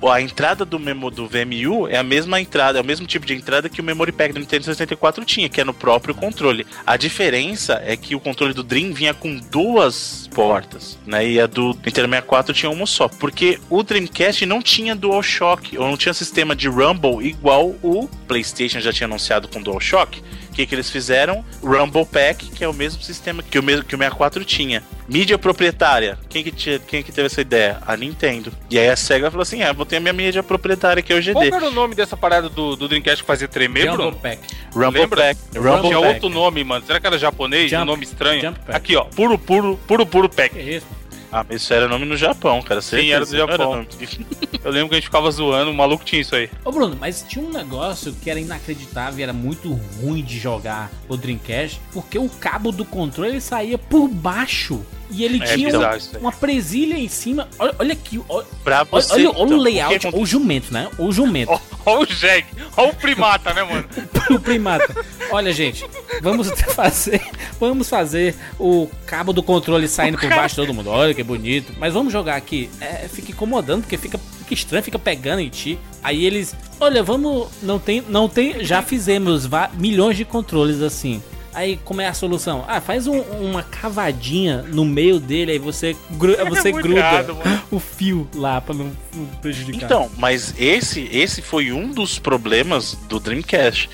a 0.10 0.22
entrada 0.22 0.66
do, 0.66 0.80
memo, 0.80 1.12
do 1.12 1.28
VMU 1.28 1.88
é 1.88 1.98
a 1.98 2.04
mesma 2.04 2.42
entrada, 2.42 2.80
é 2.80 2.82
o 2.82 2.86
mesmo 2.86 3.06
tipo 3.06 3.26
de 3.26 3.36
entrada 3.36 3.70
que 3.70 3.82
o 3.82 3.84
Memory 3.84 4.12
Pack 4.12 4.34
do 4.34 4.40
Nintendo 4.40 4.64
64 4.64 5.24
tinha, 5.26 5.50
que 5.50 5.62
é 5.62 5.64
no 5.64 5.74
próprio 5.74 6.16
controle. 6.16 6.66
A 6.88 6.98
diferença 6.98 7.80
é 7.86 7.96
que 7.96 8.16
o 8.16 8.20
controle 8.20 8.54
do 8.54 8.64
Dream 8.64 8.94
vinha 8.94 9.14
com 9.14 9.38
duas 9.38 10.28
portas, 10.34 10.98
né? 11.06 11.28
E 11.28 11.40
a 11.40 11.46
do 11.48 11.68
Nintendo 11.86 12.08
64 12.10 12.54
tinha 12.54 12.70
uma 12.70 12.86
só. 12.86 13.08
Porque 13.08 13.60
o 13.70 13.84
Dreamcast 13.84 14.46
não 14.46 14.62
tinha 14.62 14.96
DualShock, 14.96 15.78
ou 15.78 15.88
não 15.88 15.98
tinha 15.98 16.14
sistema 16.14 16.56
de 16.56 16.68
Rumble 16.68 17.26
igual 17.28 17.76
o 17.84 18.10
PlayStation 18.28 18.80
já 18.80 18.92
tinha 18.92 19.08
anunciado 19.08 19.48
com 19.48 19.62
DualShock. 19.62 20.20
O 20.20 20.54
que, 20.54 20.66
que 20.66 20.76
eles 20.76 20.90
fizeram? 20.90 21.46
Rumble 21.64 22.06
Pack, 22.06 22.50
que 22.52 22.62
é 22.64 22.68
o 22.68 22.74
mesmo 22.74 23.02
sistema 23.02 23.42
que 23.42 23.58
o, 23.58 23.64
mesmo, 23.64 23.86
que 23.86 23.96
o 23.96 23.98
64 23.98 24.44
tinha. 24.44 24.84
Mídia 25.08 25.38
proprietária. 25.38 26.18
Quem 26.30 26.44
que, 26.44 26.52
tinha, 26.52 26.78
quem 26.80 27.02
que 27.04 27.12
teve 27.12 27.26
essa 27.28 27.40
ideia? 27.42 27.78
A 27.86 27.96
Nintendo. 27.98 28.52
E 28.70 28.78
aí 28.78 28.90
a 28.90 28.96
SEGA 28.96 29.30
falou 29.32 29.44
assim: 29.44 29.62
é, 29.62 29.72
vou 29.74 29.86
ter 29.86 29.98
a 29.98 30.00
minha 30.00 30.14
mídia 30.14 30.44
proprietária, 30.44 31.02
que 31.02 31.12
é 31.12 31.18
o 31.18 31.24
Qual 31.24 31.44
GD. 31.44 31.56
era 31.56 31.68
o 31.68 31.72
nome 31.72 31.96
dessa 31.96 32.16
parada 32.18 32.50
do, 32.50 32.76
do 32.76 32.88
Dreamcast 32.88 33.24
que 33.24 33.28
fazia 33.28 33.48
tremer, 33.48 33.86
Jumbo 33.86 33.98
Bruno? 33.98 34.18
Pack. 34.18 34.40
Rumble 34.74 35.02
Lembra? 35.02 35.22
Pack. 35.22 35.40
Rumble 35.56 35.70
Rumble 35.72 35.90
Tinha 35.90 36.00
Pack. 36.02 36.14
outro 36.14 36.30
nome, 36.30 36.64
mano. 36.66 36.86
Será 36.86 37.00
que 37.00 37.08
era 37.08 37.18
japonês? 37.18 37.70
Jump- 37.72 37.84
um 37.84 37.86
nome 37.86 38.04
estranho? 38.04 38.54
Aqui, 38.68 38.96
ó. 38.96 39.04
Puro, 39.06 39.38
puro, 39.38 39.80
puro, 39.88 40.06
puro 40.06 40.21
pack. 40.30 40.54
Que 40.56 40.62
isso? 40.78 40.86
Ah, 41.32 41.46
mas 41.48 41.62
isso 41.62 41.74
era 41.74 41.88
nome 41.88 42.06
no 42.06 42.18
Japão, 42.18 42.62
cara. 42.62 42.82
certeza. 42.82 43.16
era 43.16 43.26
do 43.26 43.36
era 43.36 43.48
Japão. 43.52 43.72
nome- 43.78 43.88
Eu 44.64 44.70
lembro 44.72 44.90
que 44.90 44.96
a 44.96 44.98
gente 44.98 45.06
ficava 45.06 45.32
zoando, 45.32 45.72
o 45.72 45.74
maluco 45.74 46.04
tinha 46.04 46.22
isso 46.22 46.36
aí. 46.36 46.50
Ô 46.64 46.72
Bruno, 46.72 46.96
mas 47.00 47.26
tinha 47.28 47.44
um 47.44 47.50
negócio 47.50 48.14
que 48.22 48.30
era 48.30 48.40
inacreditável 48.40 49.20
e 49.20 49.24
era 49.24 49.34
muito 49.34 49.72
ruim 50.02 50.22
de 50.24 50.38
jogar 50.38 50.92
o 51.08 51.16
Dreamcast, 51.18 51.80
porque 51.94 52.20
o 52.20 52.30
cabo 52.30 52.72
do 52.72 52.84
controle 52.86 53.40
saía 53.42 53.78
por 53.78 54.08
baixo. 54.10 54.86
E 55.12 55.24
ele 55.24 55.44
É 55.44 55.54
tinha 55.56 55.68
um- 55.68 55.72
bizarro 55.72 56.00
uma 56.20 56.32
presilha 56.32 56.96
em 56.98 57.08
cima. 57.10 57.48
Olha, 57.60 57.76
olha 57.78 57.94
aqui, 57.94 58.20
olha, 58.30 58.46
olha, 58.66 58.86
você, 58.86 59.14
olha- 59.14 59.30
olha 59.30 59.44
então, 59.44 59.58
o 59.58 59.62
layout, 59.62 60.08
o 60.08 60.10
que 60.12 60.16
ou 60.16 60.24
o 60.24 60.26
jumento, 60.26 60.74
né? 60.74 60.90
O 60.98 61.12
jumento. 61.12 61.52
Ó 61.86 62.00
o 62.02 62.06
Jeg, 62.06 62.46
ó 62.78 62.88
o 62.90 62.96
primata, 62.96 63.54
né, 63.54 63.64
mano? 63.64 63.86
o 64.32 64.40
primata. 64.40 64.96
Olha, 65.32 65.52
gente, 65.52 65.86
vamos 66.22 66.50
fazer, 66.74 67.22
vamos 67.60 67.90
fazer 67.90 68.36
o 68.60 68.88
cabo 69.06 69.34
do 69.34 69.44
controle 69.44 69.88
saindo 69.88 70.18
por 70.18 70.30
baixo 70.30 70.56
de 70.56 70.62
todo 70.62 70.74
mundo. 70.74 70.90
Olha 70.90 71.14
que 71.14 71.24
bonito. 71.24 71.74
Mas 71.78 71.94
vamos 71.94 72.14
jogar 72.14 72.36
aqui. 72.36 72.70
É, 72.80 73.08
fica 73.08 73.32
incomodando 73.32 73.82
porque 73.82 73.98
fica, 73.98 74.18
fica 74.18 74.54
estranho, 74.54 74.84
fica 74.84 75.00
pegando 75.00 75.40
em 75.42 75.50
ti. 75.50 75.78
Aí 76.04 76.24
eles, 76.26 76.56
olha, 76.80 77.04
vamos, 77.04 77.48
não 77.62 77.78
tem, 77.80 78.02
não 78.08 78.30
tem, 78.30 78.64
já 78.64 78.82
fizemos 78.82 79.48
milhões 79.74 80.16
de 80.18 80.24
controles 80.26 80.82
assim. 80.82 81.22
Aí 81.54 81.80
como 81.84 82.00
é 82.02 82.08
a 82.08 82.14
solução? 82.14 82.64
Ah, 82.68 82.80
faz 82.80 83.08
um- 83.08 83.20
uma 83.22 83.62
cavadinha 83.64 84.62
no 84.64 84.86
meio 84.86 85.20
dele, 85.20 85.52
aí 85.54 85.60
você, 85.60 85.96
gru- 86.12 86.36
você 86.50 86.70
É 86.70 86.72
gruda 86.72 87.00
errado, 87.00 87.38
o 87.70 87.80
fio 87.80 88.28
lá 88.34 88.62
pra 88.62 88.74
não, 88.74 88.92
não 89.14 89.26
prejudicar. 89.42 89.84
Então, 89.86 90.10
mas 90.18 90.54
esse, 90.58 91.10
esse 91.12 91.42
foi 91.42 91.72
um 91.72 91.92
dos 91.92 92.18
problemas 92.20 92.98
do 93.10 93.20
Dreamcast. 93.20 93.90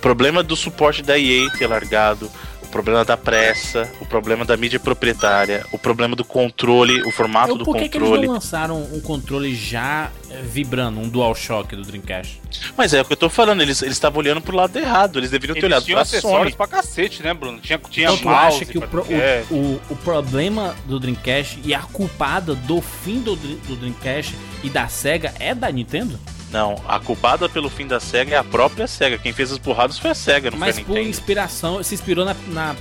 Problema 0.00 0.42
do 0.42 0.56
suporte 0.56 1.02
da 1.02 1.18
EA 1.18 1.48
ter 1.58 1.66
largado, 1.66 2.30
problema 2.72 3.04
da 3.04 3.16
pressa, 3.16 3.88
o 4.00 4.06
problema 4.06 4.44
da 4.44 4.56
mídia 4.56 4.80
proprietária, 4.80 5.64
o 5.70 5.78
problema 5.78 6.16
do 6.16 6.24
controle, 6.24 7.02
o 7.02 7.10
formato 7.12 7.50
Eu, 7.52 7.58
do 7.58 7.64
por 7.64 7.76
que, 7.76 7.82
eles 7.82 7.92
controle. 7.92 8.26
não 8.26 8.34
lançaram 8.34 8.82
um 8.92 9.00
controle 9.00 9.54
já 9.54 10.10
eh, 10.30 10.40
vibrando, 10.42 10.98
um 10.98 11.08
DualShock 11.08 11.76
do 11.76 11.82
Dreamcast? 11.82 12.40
Mas 12.76 12.92
é 12.94 13.00
o 13.00 13.04
que 13.04 13.12
eu 13.12 13.16
tô 13.16 13.28
falando, 13.28 13.60
eles 13.62 13.82
eles 13.82 13.94
estavam 13.94 14.18
olhando 14.20 14.40
pro 14.40 14.56
lado 14.56 14.76
errado, 14.78 15.18
eles 15.18 15.30
deveriam 15.30 15.54
ter 15.54 15.60
Eles 15.60 15.70
olhado 15.70 15.84
tinham 15.84 15.96
pra 15.96 16.02
acessórios 16.02 16.38
Sony. 16.38 16.56
pra 16.56 16.66
cacete, 16.66 17.22
né, 17.22 17.32
Bruno? 17.34 17.58
Tinha, 17.60 17.78
tinha 17.90 18.06
Então 18.10 18.16
tu 18.18 18.28
acha 18.30 18.64
que 18.64 18.78
o, 18.78 18.82
pro- 18.82 19.02
o- 19.06 19.12
é. 19.12 19.44
o, 19.50 19.80
o 19.90 19.96
problema 19.96 20.74
do 20.86 20.98
Dreamcast 20.98 21.60
e 21.64 21.74
a 21.74 21.80
culpada 21.80 22.54
do 22.54 22.80
fim 22.80 23.20
do, 23.20 23.36
do 23.36 23.76
Dreamcast 23.76 24.34
e 24.64 24.70
da 24.70 24.88
SEGA 24.88 25.32
é 25.38 25.54
da 25.54 25.70
Nintendo? 25.70 26.18
Não, 26.52 26.76
a 26.86 27.00
culpada 27.00 27.48
pelo 27.48 27.70
fim 27.70 27.86
da 27.86 27.98
SEGA 27.98 28.34
é 28.34 28.38
a 28.38 28.44
própria 28.44 28.86
SEGA. 28.86 29.16
Quem 29.16 29.32
fez 29.32 29.50
as 29.50 29.58
porradas 29.58 29.98
foi 29.98 30.10
a 30.10 30.14
SEGA, 30.14 30.50
não 30.50 30.58
Mas 30.58 30.74
foi 30.74 30.82
a 30.82 30.86
por 30.86 30.92
Nintendo. 30.92 31.08
inspiração, 31.10 31.82
se 31.82 31.94
inspirou 31.94 32.24
na, 32.26 32.34
na- 32.48 32.74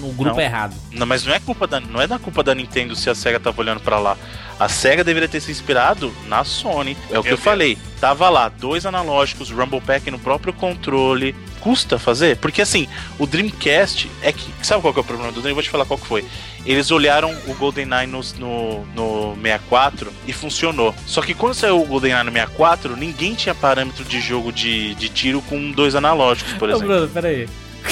no 0.00 0.08
grupo 0.12 0.34
Não. 0.36 0.40
errado. 0.40 0.74
Não, 0.90 1.06
mas 1.06 1.24
não 1.24 1.32
é 1.32 1.38
culpa 1.38 1.66
da, 1.66 1.78
não 1.78 2.00
é 2.00 2.06
da 2.08 2.18
culpa 2.18 2.42
da 2.42 2.52
Nintendo 2.54 2.96
se 2.96 3.08
a 3.08 3.14
SEGA 3.14 3.38
tava 3.38 3.60
olhando 3.60 3.80
pra 3.80 3.98
lá. 4.00 4.16
A 4.62 4.68
SEGA 4.68 5.02
deveria 5.02 5.28
ter 5.28 5.40
se 5.40 5.50
inspirado 5.50 6.14
na 6.28 6.44
Sony. 6.44 6.96
É 7.10 7.18
o 7.18 7.22
que 7.22 7.30
eu 7.30 7.34
Deus. 7.34 7.40
falei. 7.40 7.76
Tava 8.00 8.28
lá, 8.28 8.48
dois 8.48 8.86
analógicos, 8.86 9.50
Rumble 9.50 9.80
Pack 9.80 10.08
no 10.08 10.20
próprio 10.20 10.52
controle. 10.52 11.34
Custa 11.58 11.98
fazer? 11.98 12.36
Porque 12.36 12.62
assim, 12.62 12.86
o 13.18 13.26
Dreamcast 13.26 14.08
é 14.22 14.32
que. 14.32 14.48
Sabe 14.62 14.80
qual 14.80 14.92
que 14.94 15.00
é 15.00 15.02
o 15.02 15.04
problema 15.04 15.32
do 15.32 15.40
Dream? 15.40 15.50
Eu 15.50 15.56
vou 15.56 15.64
te 15.64 15.70
falar 15.70 15.84
qual 15.84 15.98
que 15.98 16.06
foi. 16.06 16.24
Eles 16.64 16.92
olharam 16.92 17.36
o 17.48 17.54
GoldenEye 17.54 18.06
no, 18.06 18.20
no, 18.38 18.84
no 18.94 19.34
64 19.42 20.12
e 20.28 20.32
funcionou. 20.32 20.94
Só 21.06 21.22
que 21.22 21.34
quando 21.34 21.54
saiu 21.54 21.82
o 21.82 21.84
GoldenEye 21.84 22.22
no 22.22 22.30
64, 22.30 22.96
ninguém 22.96 23.34
tinha 23.34 23.56
parâmetro 23.56 24.04
de 24.04 24.20
jogo 24.20 24.52
de, 24.52 24.94
de 24.94 25.08
tiro 25.08 25.42
com 25.42 25.72
dois 25.72 25.96
analógicos, 25.96 26.52
por 26.52 26.68
Ô, 26.68 26.72
exemplo. 26.72 26.86
Bruno, 26.86 27.08
peraí. 27.08 27.48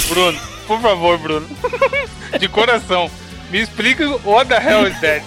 Bruno, 0.07 0.39
por 0.65 0.79
favor, 0.79 1.17
Bruno. 1.17 1.47
De 2.39 2.47
coração. 2.47 3.11
Me 3.49 3.59
explica 3.59 4.07
what 4.23 4.47
the 4.47 4.55
hell 4.57 4.87
is 4.87 4.97
that? 5.01 5.21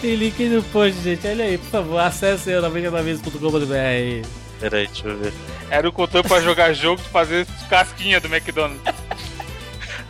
Tem 0.00 0.14
link 0.14 0.44
no 0.44 0.62
post, 0.64 1.00
gente. 1.02 1.26
Olha 1.26 1.44
aí, 1.44 1.58
por 1.58 1.70
favor, 1.70 1.98
acesse 1.98 2.50
aí 2.52 2.62
99vezes.com.br. 2.62 4.28
Peraí, 4.60 4.86
deixa 4.86 5.08
eu 5.08 5.16
ver. 5.18 5.32
Era 5.70 5.88
o 5.88 5.92
controle 5.92 6.26
pra 6.26 6.40
jogar 6.40 6.72
jogo 6.72 7.02
de 7.02 7.08
fazer 7.08 7.46
casquinha 7.68 8.20
do 8.20 8.28
McDonald's. 8.28 8.80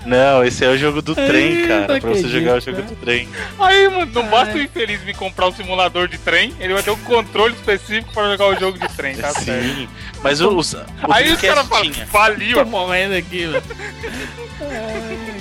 Não, 0.07 0.45
esse 0.45 0.65
é 0.65 0.69
o 0.69 0.79
jogo 0.79 1.03
do 1.03 1.15
trem, 1.15 1.63
Ai, 1.63 1.69
cara. 1.69 2.01
Pra 2.01 2.11
você 2.11 2.29
jogar 2.29 2.57
o 2.57 2.61
jogo 2.61 2.79
né? 2.79 2.85
do 2.85 2.97
trem. 2.97 3.29
Aí, 3.59 3.89
mano, 3.89 4.11
não 4.13 4.27
basta 4.29 4.55
o 4.55 4.59
Ai. 4.59 4.65
infeliz 4.65 5.03
me 5.05 5.13
comprar 5.13 5.49
um 5.49 5.53
simulador 5.53 6.09
de 6.09 6.17
trem, 6.19 6.55
ele 6.61 6.73
vai 6.73 6.83
ter 6.83 6.91
um 6.91 6.99
controle 7.01 7.55
específico 7.55 8.13
pra 8.13 8.31
jogar 8.31 8.47
o 8.47 8.59
jogo 8.59 8.79
de 8.79 8.89
trem, 8.97 9.17
tá 9.17 9.31
certo? 9.33 9.63
Sim. 9.63 9.89
Mas 10.23 10.41
o, 10.41 10.51
o, 10.51 10.61
o 10.61 11.13
Aí 11.13 11.31
os 11.33 11.41
caras 11.41 11.67
falam, 11.67 11.93
faliu. 11.93 12.59
Tô 12.59 12.65
morrendo 12.65 13.17
aqui, 13.17 13.47
mano. 13.47 13.63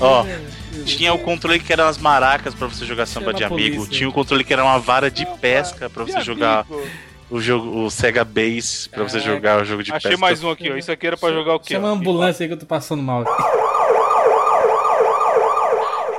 Ó, 0.01 0.25
tinha 0.87 1.13
o 1.13 1.19
controle 1.19 1.59
que 1.59 1.71
era 1.73 1.87
as 1.87 1.97
maracas 1.97 2.53
pra 2.55 2.67
você 2.67 2.85
jogar 2.85 3.05
samba 3.05 3.33
de 3.33 3.43
amigo. 3.43 3.75
polícia. 3.75 3.97
Tinha 3.97 4.09
o 4.09 4.13
controle 4.13 4.43
que 4.43 4.53
era 4.53 4.63
uma 4.63 4.79
vara 4.79 5.11
de 5.11 5.25
pesca 5.39 5.89
pra 5.89 6.03
você 6.03 6.21
jogar 6.21 6.65
o 7.29 7.41
jogo, 7.41 7.83
o 7.85 7.89
Sega 7.91 8.23
Base, 8.23 8.87
pra 8.89 9.03
você 9.03 9.19
Caraca. 9.19 9.35
jogar 9.35 9.61
o 9.61 9.65
jogo 9.65 9.83
de 9.83 9.91
Achei 9.91 10.11
pesca. 10.11 10.21
mais 10.25 10.43
um 10.43 10.49
aqui, 10.49 10.71
ó. 10.71 10.77
Isso 10.77 10.91
aqui 10.91 11.07
era 11.07 11.17
pra 11.17 11.31
jogar 11.31 11.55
o 11.55 11.59
quê? 11.59 11.73
Chama 11.73 11.89
a 11.89 11.91
ó? 11.91 11.95
ambulância 11.95 12.43
aí 12.43 12.47
que 12.47 12.53
eu 12.53 12.59
tô 12.59 12.65
passando 12.65 13.03
mal. 13.03 13.25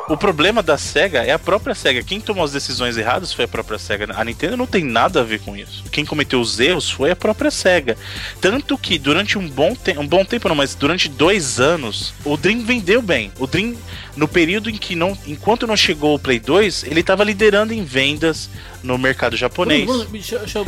O 0.09 0.17
problema 0.17 0.63
da 0.63 0.79
SEGA 0.79 1.23
é 1.23 1.33
a 1.33 1.39
própria 1.39 1.75
SEGA. 1.75 2.03
Quem 2.03 2.19
tomou 2.21 2.43
as 2.43 2.53
decisões 2.53 2.97
erradas 2.97 3.33
foi 3.33 3.45
a 3.45 3.49
própria 3.49 3.79
SEGA. 3.79 4.09
A 4.17 4.25
Nintendo 4.25 4.57
não 4.57 4.67
tem 4.67 4.83
nada 4.83 5.21
a 5.21 5.25
ver 5.25 5.41
com 5.41 5.55
isso. 5.55 5.85
Quem 5.93 6.05
cometeu 6.05 6.41
os 6.41 6.59
erros 6.59 6.91
foi 6.91 7.11
a 7.11 7.17
própria 7.17 7.51
SEGA. 7.51 7.97
Tanto 8.41 8.79
que 8.79 8.99
durante 8.99 9.37
um 9.37 9.47
bom 9.47 9.75
tempo, 9.75 10.01
um 10.01 10.07
bom 10.07 10.25
tempo 10.25 10.49
não, 10.49 10.57
mas 10.57 10.75
durante 10.75 11.09
dois 11.11 11.61
anos, 11.61 12.15
o 12.25 12.37
Dream 12.39 12.65
vendeu 12.65 13.03
bem. 13.03 13.31
O 13.39 13.47
Dream, 13.47 13.77
no 14.17 14.27
período 14.27 14.71
em 14.71 14.77
que 14.79 14.97
não, 14.97 15.17
enquanto 15.27 15.67
não 15.67 15.77
chegou 15.77 16.15
o 16.15 16.19
Play 16.19 16.41
2, 16.41 16.85
ele 16.85 17.01
estava 17.01 17.23
liderando 17.23 17.75
em 17.75 17.85
vendas 17.85 18.49
no 18.83 18.97
mercado 18.97 19.37
japonês. 19.37 19.85
Bruno, 19.85 19.99
Bruno, 20.05 20.13
deixa, 20.13 20.39
deixa 20.39 20.59
eu. 20.61 20.67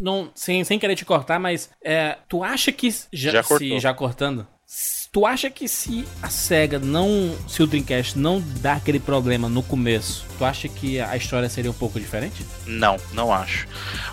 Não, 0.00 0.30
sem, 0.32 0.62
sem 0.62 0.78
querer 0.78 0.94
te 0.94 1.04
cortar, 1.04 1.40
mas. 1.40 1.68
É, 1.84 2.18
tu 2.28 2.44
acha 2.44 2.70
que. 2.70 2.88
Já, 3.12 3.32
Já 3.32 3.42
se- 3.42 3.80
já 3.80 3.92
cortando. 3.92 4.46
Tu 5.16 5.24
acha 5.24 5.48
que 5.48 5.66
se 5.66 6.04
a 6.22 6.28
SEGA 6.28 6.78
não. 6.78 7.34
Se 7.48 7.62
o 7.62 7.66
Dreamcast 7.66 8.18
não 8.18 8.44
dá 8.60 8.74
aquele 8.74 9.00
problema 9.00 9.48
no 9.48 9.62
começo, 9.62 10.26
tu 10.36 10.44
acha 10.44 10.68
que 10.68 11.00
a 11.00 11.16
história 11.16 11.48
seria 11.48 11.70
um 11.70 11.74
pouco 11.74 11.98
diferente? 11.98 12.44
Não, 12.66 12.98
não 13.14 13.32
acho. 13.32 13.66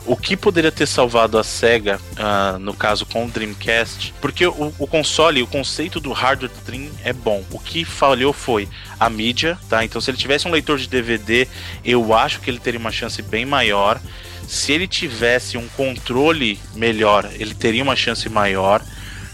O 0.06 0.16
que 0.16 0.38
poderia 0.38 0.72
ter 0.72 0.88
salvado 0.88 1.38
a 1.38 1.44
SEGA, 1.44 2.00
ah, 2.16 2.56
no 2.58 2.74
caso 2.74 3.06
com 3.06 3.26
o 3.26 3.30
Dreamcast, 3.30 4.14
porque 4.22 4.48
o, 4.48 4.74
o 4.80 4.88
console, 4.88 5.44
o 5.44 5.48
conceito 5.48 6.00
do 6.00 6.14
hardware 6.14 6.50
do 6.50 6.66
Dream 6.66 6.90
é 7.04 7.12
bom. 7.12 7.44
O 7.52 7.60
que 7.60 7.84
falhou 7.84 8.32
foi 8.32 8.70
a 8.98 9.10
mídia, 9.10 9.60
tá? 9.68 9.84
Então, 9.84 10.00
se 10.00 10.10
ele 10.10 10.18
tivesse 10.18 10.48
um 10.48 10.52
leitor 10.52 10.78
de 10.78 10.88
DVD, 10.88 11.50
eu 11.84 12.14
acho 12.14 12.40
que 12.40 12.50
ele 12.50 12.60
teria 12.60 12.80
uma 12.80 12.94
chance 12.94 13.22
bem 13.22 13.46
maior. 13.46 14.00
Se 14.48 14.72
ele 14.72 14.88
tivesse 14.88 15.58
um 15.58 15.68
controle 15.68 16.58
melhor, 16.74 17.30
ele 17.34 17.54
teria 17.54 17.84
uma 17.84 17.98
chance 17.98 18.30
maior. 18.30 18.82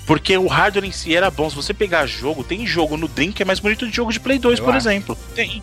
Porque 0.09 0.35
o 0.35 0.47
hardware 0.47 0.85
em 0.85 0.91
si 0.91 1.15
era 1.15 1.29
bom. 1.29 1.47
Se 1.51 1.55
você 1.55 1.71
pegar 1.71 2.07
jogo, 2.07 2.43
tem 2.43 2.65
jogo 2.65 2.97
no 2.97 3.07
Dream 3.07 3.31
que 3.31 3.43
é 3.43 3.45
mais 3.45 3.59
bonito 3.59 3.87
de 3.87 3.95
jogo 3.95 4.11
de 4.11 4.19
Play 4.19 4.39
2, 4.39 4.57
Eu 4.57 4.65
por 4.65 4.73
acho. 4.75 4.87
exemplo. 4.89 5.15
Tem. 5.35 5.61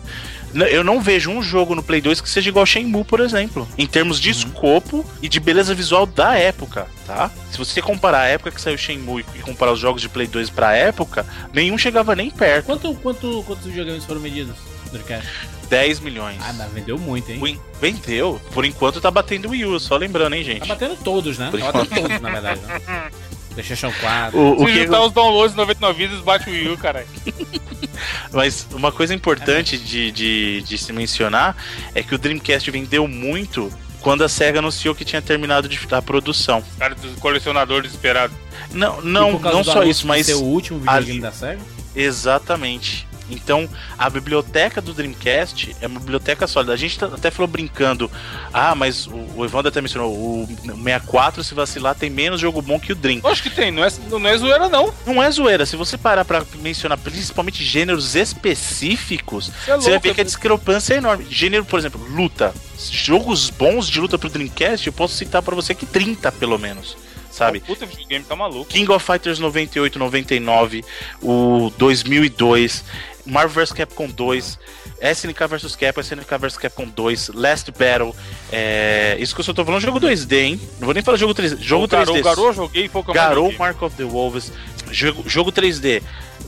Eu 0.71 0.85
não 0.85 1.01
vejo 1.01 1.29
um 1.29 1.41
jogo 1.43 1.75
no 1.75 1.83
Play 1.83 1.99
2 1.99 2.21
que 2.21 2.29
seja 2.29 2.47
igual 2.47 2.65
Shenmue, 2.65 3.03
por 3.03 3.19
exemplo. 3.19 3.67
Em 3.77 3.85
termos 3.85 4.21
de 4.21 4.29
escopo 4.29 5.05
e 5.21 5.27
de 5.27 5.41
beleza 5.41 5.75
visual 5.75 6.05
da 6.05 6.35
época, 6.37 6.87
tá? 7.05 7.29
Se 7.51 7.57
você 7.57 7.81
comparar 7.81 8.21
a 8.21 8.27
época 8.27 8.51
que 8.51 8.61
saiu 8.61 8.77
Shenmue 8.77 9.25
e 9.35 9.39
comparar 9.39 9.73
os 9.73 9.79
jogos 9.79 10.01
de 10.01 10.07
Play 10.07 10.27
2 10.27 10.49
pra 10.49 10.73
época, 10.73 11.25
nenhum 11.51 11.77
chegava 11.77 12.15
nem 12.15 12.31
perto. 12.31 12.67
Quanto, 12.67 12.93
quanto, 12.95 13.43
quantos 13.45 13.65
videogames 13.65 14.05
foram 14.05 14.21
vendidos 14.21 14.55
no 14.85 14.91
Dreamcast? 14.91 15.27
10 15.69 15.99
milhões. 15.99 16.37
Ah, 16.41 16.53
mas 16.53 16.71
vendeu 16.71 16.97
muito, 16.97 17.29
hein? 17.29 17.59
Vendeu. 17.81 18.41
Por 18.53 18.63
enquanto 18.63 19.01
tá 19.01 19.11
batendo 19.11 19.49
o 19.49 19.51
Wii 19.51 19.65
U, 19.65 19.77
só 19.81 19.97
lembrando, 19.97 20.33
hein, 20.35 20.45
Tá 20.45 20.51
gente. 20.53 20.67
batendo 20.69 20.95
todos, 21.03 21.37
né? 21.37 21.49
Por 21.51 21.59
Tá 21.59 21.69
batendo 21.73 22.01
todos, 22.01 22.21
na 22.21 22.29
verdade. 22.31 22.61
Né? 22.61 23.11
PlayStation 23.57 23.91
4. 23.99 24.37
O, 24.37 24.53
o 24.55 24.59
Se 24.59 24.73
que, 24.73 24.83
juntar 24.83 25.01
os 25.01 25.11
downloads 25.11 25.55
99 25.55 26.07
vidas, 26.07 26.23
bate 26.23 26.49
o 26.49 26.53
Wii 26.53 26.69
U, 26.69 26.77
caralho. 26.77 27.07
Mas 28.31 28.67
uma 28.71 28.91
coisa 28.91 29.13
importante 29.13 29.77
de, 29.77 30.11
de, 30.11 30.61
de 30.61 30.77
se 30.77 30.93
mencionar 30.93 31.55
é 31.95 32.03
que 32.03 32.13
o 32.13 32.17
Dreamcast 32.17 32.69
vendeu 32.69 33.07
muito 33.07 33.71
quando 34.01 34.23
a 34.23 34.29
SEGA 34.29 34.59
anunciou 34.59 34.93
que 34.93 35.03
tinha 35.03 35.21
terminado 35.21 35.67
de, 35.67 35.79
a 35.91 36.01
produção. 36.01 36.63
Cara 36.77 36.93
dos 36.93 37.15
colecionadores 37.19 37.89
desesperados. 37.91 38.35
Não, 38.71 39.01
não, 39.01 39.39
não 39.39 39.61
do 39.61 39.63
só 39.63 39.83
isso, 39.83 40.05
mas 40.05 40.27
ser 40.27 40.35
o 40.35 40.43
último 40.43 40.79
videogame 40.79 41.11
ali- 41.11 41.19
da 41.21 41.31
SEGA? 41.31 41.61
exatamente. 41.95 43.06
Então, 43.29 43.69
a 43.97 44.09
biblioteca 44.09 44.81
do 44.81 44.93
Dreamcast 44.93 45.75
é 45.81 45.87
uma 45.87 45.99
biblioteca 45.99 46.47
sólida. 46.47 46.73
A 46.73 46.77
gente 46.77 46.97
tá- 46.97 47.07
até 47.07 47.29
falou 47.29 47.47
brincando, 47.47 48.09
ah, 48.53 48.73
mas 48.73 49.05
o, 49.07 49.15
o 49.35 49.45
Evandro 49.45 49.67
até 49.69 49.81
mencionou, 49.81 50.11
o 50.13 50.47
64, 50.65 51.43
se 51.43 51.53
vacilar, 51.53 51.93
tem 51.95 52.09
menos 52.09 52.39
jogo 52.39 52.61
bom 52.61 52.79
que 52.79 52.91
o 52.91 52.95
Dream. 52.95 53.19
Acho 53.25 53.43
que 53.43 53.49
tem, 53.49 53.71
não 53.71 53.83
é, 53.83 53.89
não 54.09 54.27
é 54.27 54.37
zoeira, 54.37 54.69
não. 54.69 54.93
Não 55.05 55.21
é 55.21 55.29
zoeira, 55.29 55.65
se 55.65 55.75
você 55.75 55.97
parar 55.97 56.23
pra 56.25 56.43
mencionar 56.61 56.97
principalmente 56.97 57.63
gêneros 57.63 58.15
específicos, 58.15 59.47
Você 59.47 59.71
é 59.71 59.75
Você 59.75 59.83
vai 59.83 59.91
louco, 59.93 60.07
ver 60.07 60.15
que 60.15 60.21
a 60.21 60.23
discrepância 60.23 60.93
é 60.93 60.97
enorme. 60.97 61.25
Gênero, 61.29 61.65
por 61.65 61.79
exemplo, 61.79 62.01
luta. 62.09 62.53
Jogos 62.91 63.49
bons 63.49 63.87
de 63.89 63.99
luta 63.99 64.17
pro 64.17 64.29
Dreamcast, 64.29 64.87
eu 64.87 64.93
posso 64.93 65.15
citar 65.15 65.41
pra 65.41 65.55
você 65.55 65.73
que 65.75 65.85
30 65.85 66.31
pelo 66.31 66.57
menos. 66.57 66.95
Sabe? 67.31 67.59
Puta 67.59 67.85
videogame, 67.85 68.25
tá 68.25 68.35
maluco. 68.35 68.65
King 68.65 68.91
of 68.91 69.05
Fighters 69.05 69.37
98, 69.37 69.99
99, 69.99 70.83
o 71.21 71.71
2002, 71.77 72.83
Marvel 73.27 73.49
vs 73.65 73.71
Capcom 73.73 74.07
2, 74.07 74.59
SNK 75.01 75.47
vs 75.47 75.75
Capcom, 75.75 76.01
SNK 76.01 76.37
vs 76.39 76.57
Capcom 76.57 76.87
2, 76.87 77.29
Last 77.33 77.71
Battle. 77.71 78.15
É... 78.51 79.15
Isso 79.19 79.35
que 79.35 79.41
eu 79.41 79.45
só 79.45 79.53
tô 79.53 79.63
falando 79.65 79.81
jogo 79.81 79.99
2D, 79.99 80.33
hein? 80.33 80.61
Não 80.79 80.85
vou 80.85 80.93
nem 80.93 81.03
falar 81.03 81.17
jogo 81.17 81.33
3D. 81.33 81.57
Jogo 81.61 81.85
o 81.85 81.87
Garou, 81.87 82.15
3D. 82.15 82.23
Garou 82.23 82.53
joguei, 82.53 82.89
mais 82.93 83.05
Garou. 83.07 83.53
Mark 83.59 83.81
of 83.81 83.95
the 83.95 84.03
Wolves, 84.03 84.51
jogo, 84.91 85.23
jogo 85.27 85.51
3D, 85.51 86.01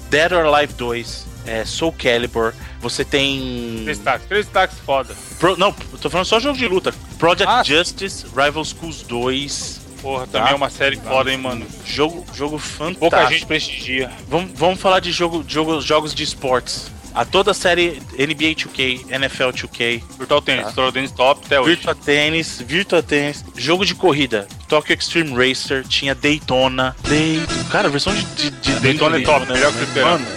Dead 0.09 0.31
or 0.31 0.45
Alive 0.45 0.73
2, 0.73 1.25
é, 1.45 1.65
Soul 1.65 1.93
Calibur, 1.93 2.53
você 2.81 3.03
tem. 3.05 3.81
Três 3.83 3.97
táxis, 3.99 4.27
três 4.27 4.47
táxis 4.47 4.79
foda. 4.85 5.15
Pro- 5.39 5.57
não, 5.57 5.71
tô 6.01 6.09
falando 6.09 6.25
só 6.25 6.39
jogo 6.39 6.57
de 6.57 6.67
luta. 6.67 6.93
Project 7.17 7.47
Ah, 7.51 7.63
Justice, 7.63 8.25
Rival 8.35 8.63
Schools 8.65 9.03
2, 9.03 9.78
Porra, 10.01 10.25
Tá. 10.27 10.39
também 10.39 10.53
é 10.53 10.55
uma 10.55 10.69
série 10.69 10.97
foda, 10.97 11.31
hein, 11.31 11.37
mano. 11.37 11.65
jogo, 11.85 12.25
jogo 12.33 12.57
fantástico. 12.57 12.99
Pouca 12.99 13.25
gente 13.27 13.45
prestigia. 13.45 14.11
Vamos, 14.27 14.51
vamos 14.55 14.79
falar 14.79 14.99
de 14.99 15.11
jogo, 15.11 15.43
jogo, 15.47 15.81
jogos 15.81 16.13
de 16.13 16.23
esportes. 16.23 16.91
A 17.13 17.25
toda 17.25 17.51
a 17.51 17.53
série 17.55 18.01
NBA 18.17 18.53
2K, 18.55 19.05
NFL 19.09 19.49
2K, 19.49 20.03
Virtual 20.19 20.41
Tennis, 20.43 20.61
Tá. 20.61 20.67
Virtual 20.69 20.91
Tennis 20.91 21.11
top 21.11 21.41
até 21.45 21.59
hoje. 21.59 21.69
Virtua 21.75 21.95
Tennis, 21.95 22.61
Virtua 22.65 23.01
Tennis, 23.03 23.43
jogo 23.57 23.83
de 23.83 23.95
corrida, 23.95 24.47
Tokyo 24.67 24.93
Extreme 24.93 25.31
Racer, 25.33 25.83
tinha 25.87 26.13
Daytona. 26.13 26.95
Daytona. 27.01 27.63
Cara, 27.71 27.87
a 27.87 27.91
versão 27.91 28.13
de, 28.13 28.23
de, 28.35 28.51
de 28.51 28.73
Daytona 28.79 29.17
é 29.17 29.21
top, 29.21 29.47
melhor 29.51 29.71
que 29.73 29.77
o 29.79 29.85
Fliperama. 29.85 30.19
Mano, 30.19 30.27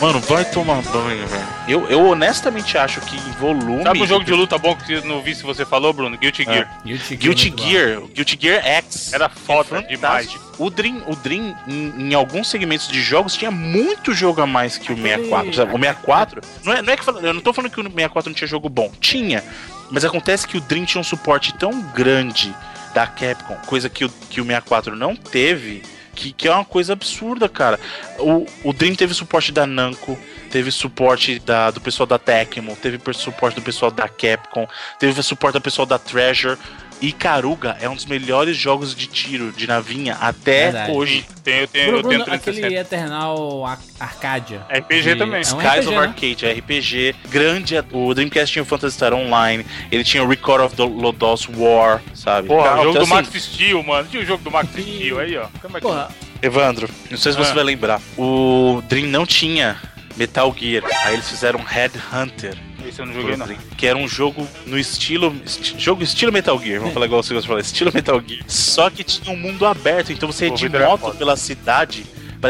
mano, 0.00 0.20
vai 0.20 0.44
tomar 0.44 0.82
banho, 0.82 1.26
velho. 1.26 1.46
Eu, 1.68 1.86
eu 1.88 2.06
honestamente 2.06 2.76
acho 2.78 3.00
que 3.00 3.16
em 3.16 3.32
volume. 3.32 3.82
Sabe 3.82 4.02
o 4.02 4.06
jogo 4.06 4.24
de 4.24 4.32
luta 4.32 4.58
bom 4.58 4.76
que 4.76 4.94
eu 4.94 5.04
não 5.04 5.22
vi 5.22 5.34
se 5.34 5.42
você 5.42 5.64
falou, 5.64 5.92
Bruno? 5.92 6.16
Guilty 6.16 6.44
Gear. 6.44 6.80
Guilty, 6.84 7.16
Guilty 7.16 7.50
bom. 7.50 7.56
Gear, 7.56 8.00
Guilty 8.14 8.38
Gear 8.40 8.64
X. 8.64 9.12
Era 9.12 9.28
foda 9.28 9.78
É 9.78 9.82
demais. 9.82 10.36
O 10.58 10.70
Dream, 10.70 11.02
o 11.06 11.14
Dream 11.14 11.54
em, 11.68 12.08
em 12.08 12.14
alguns 12.14 12.48
segmentos 12.48 12.88
de 12.88 13.02
jogos, 13.02 13.34
tinha 13.34 13.50
muito 13.50 14.14
jogo 14.14 14.40
a 14.40 14.46
mais 14.46 14.78
que 14.78 14.92
o 14.92 14.96
64. 14.96 15.54
sabe? 15.54 15.74
O 15.74 15.78
64, 15.78 16.40
não 16.64 16.72
é, 16.72 16.82
não 16.82 16.92
é 16.92 16.96
que 16.96 17.08
eu 17.08 17.34
não 17.34 17.40
tô 17.40 17.52
falando 17.52 17.70
que 17.70 17.80
o 17.80 17.82
64 17.82 18.30
não 18.30 18.34
tinha 18.34 18.48
jogo 18.48 18.68
bom. 18.68 18.90
Tinha. 19.00 19.44
Mas 19.90 20.04
acontece 20.04 20.46
que 20.46 20.56
o 20.56 20.60
Dream 20.60 20.84
tinha 20.84 21.00
um 21.00 21.04
suporte 21.04 21.52
tão 21.54 21.80
grande 21.94 22.54
da 22.94 23.06
Capcom, 23.06 23.56
coisa 23.66 23.90
que 23.90 24.06
o, 24.06 24.08
que 24.08 24.40
o 24.40 24.44
64 24.44 24.96
não 24.96 25.14
teve, 25.14 25.82
que, 26.16 26.32
que 26.32 26.48
é 26.48 26.52
uma 26.52 26.64
coisa 26.64 26.94
absurda, 26.94 27.48
cara. 27.48 27.78
O, 28.18 28.46
o 28.64 28.72
Dream 28.72 28.94
teve 28.94 29.14
suporte 29.14 29.52
da 29.52 29.66
Namco, 29.66 30.18
teve 30.50 30.72
suporte 30.72 31.38
da, 31.38 31.70
do 31.70 31.80
pessoal 31.80 32.06
da 32.06 32.18
Tecmo, 32.18 32.74
teve 32.74 32.98
suporte 33.12 33.54
do 33.54 33.62
pessoal 33.62 33.90
da 33.90 34.08
Capcom, 34.08 34.66
teve 34.98 35.22
suporte 35.22 35.54
do 35.54 35.60
pessoal 35.60 35.86
da 35.86 35.98
Treasure. 35.98 36.58
Icaruga 37.00 37.76
é 37.80 37.88
um 37.88 37.94
dos 37.94 38.06
melhores 38.06 38.56
jogos 38.56 38.94
de 38.94 39.06
tiro 39.06 39.52
de 39.52 39.66
navinha 39.66 40.14
até 40.20 40.64
Verdade. 40.70 40.92
hoje. 40.92 41.24
Tem, 41.44 41.60
eu 41.60 41.68
tenho, 41.68 41.86
Bruno, 41.92 41.98
eu 42.12 42.24
tenho 42.24 42.36
aquele 42.36 42.60
360. 42.60 42.80
Eternal 42.80 43.66
Ar- 43.66 43.78
Arcadia. 44.00 44.66
RPG 44.70 45.02
De- 45.02 45.16
também. 45.16 45.36
É 45.36 45.38
um 45.38 45.42
Skies 45.42 45.64
RPG, 45.64 45.78
of 45.88 45.90
né? 45.90 45.96
Arcade, 45.98 46.46
RPG, 46.46 47.14
grande. 47.28 47.74
O 47.92 48.14
Dreamcast 48.14 48.52
tinha 48.52 48.62
o 48.62 48.66
Phantasy 48.66 48.96
Star 48.96 49.12
Online, 49.14 49.64
ele 49.92 50.02
tinha 50.04 50.24
o 50.24 50.28
Record 50.28 50.64
of 50.64 50.74
the 50.76 50.82
Lodos 50.84 51.46
War, 51.54 52.02
sabe? 52.14 52.48
Porra, 52.48 52.68
Então, 52.70 52.80
o 52.80 52.84
jogo 52.84 52.98
do 52.98 53.02
assim, 53.04 53.12
Max 53.14 53.28
Steel, 53.44 53.82
mano. 53.82 54.08
Tinha 54.10 54.22
o 54.22 54.26
jogo 54.26 54.42
do 54.42 54.50
Max 54.50 54.70
Steel 54.70 55.18
aí, 55.20 55.36
ó. 55.36 55.46
Como 55.60 55.76
é 55.76 55.80
que 55.80 55.86
Porra, 55.86 56.08
Evandro, 56.42 56.88
não 57.10 57.18
sei 57.18 57.32
se 57.32 57.38
você 57.38 57.50
Ah. 57.50 57.54
vai 57.54 57.64
lembrar. 57.64 58.00
O 58.16 58.82
Dream 58.88 59.06
não 59.08 59.24
tinha 59.26 59.76
Metal 60.16 60.54
Gear. 60.58 60.82
Aí 61.04 61.14
eles 61.14 61.28
fizeram 61.28 61.60
Headhunter. 61.60 62.56
Esse 62.88 63.00
eu 63.00 63.06
não 63.06 63.12
joguei, 63.14 63.36
não. 63.36 63.46
Que 63.76 63.86
era 63.86 63.98
um 63.98 64.06
jogo 64.08 64.46
no 64.66 64.78
estilo. 64.78 65.34
esti- 65.44 65.74
jogo 65.78 66.02
estilo 66.02 66.32
Metal 66.32 66.58
Gear. 66.58 66.78
Vamos 66.80 66.94
falar 66.94 67.06
igual 67.06 67.22
você 67.22 67.34
gosta 67.34 67.42
de 67.42 67.48
falar, 67.48 67.60
estilo 67.60 67.90
Metal 67.92 68.22
Gear. 68.26 68.42
Só 68.46 68.88
que 68.90 69.02
tinha 69.04 69.34
um 69.34 69.38
mundo 69.38 69.66
aberto, 69.66 70.12
então 70.12 70.30
você 70.30 70.46
ia 70.46 70.50
de 70.52 70.66
é 70.66 70.86
moto 70.86 71.14
pela 71.16 71.36
cidade 71.36 72.04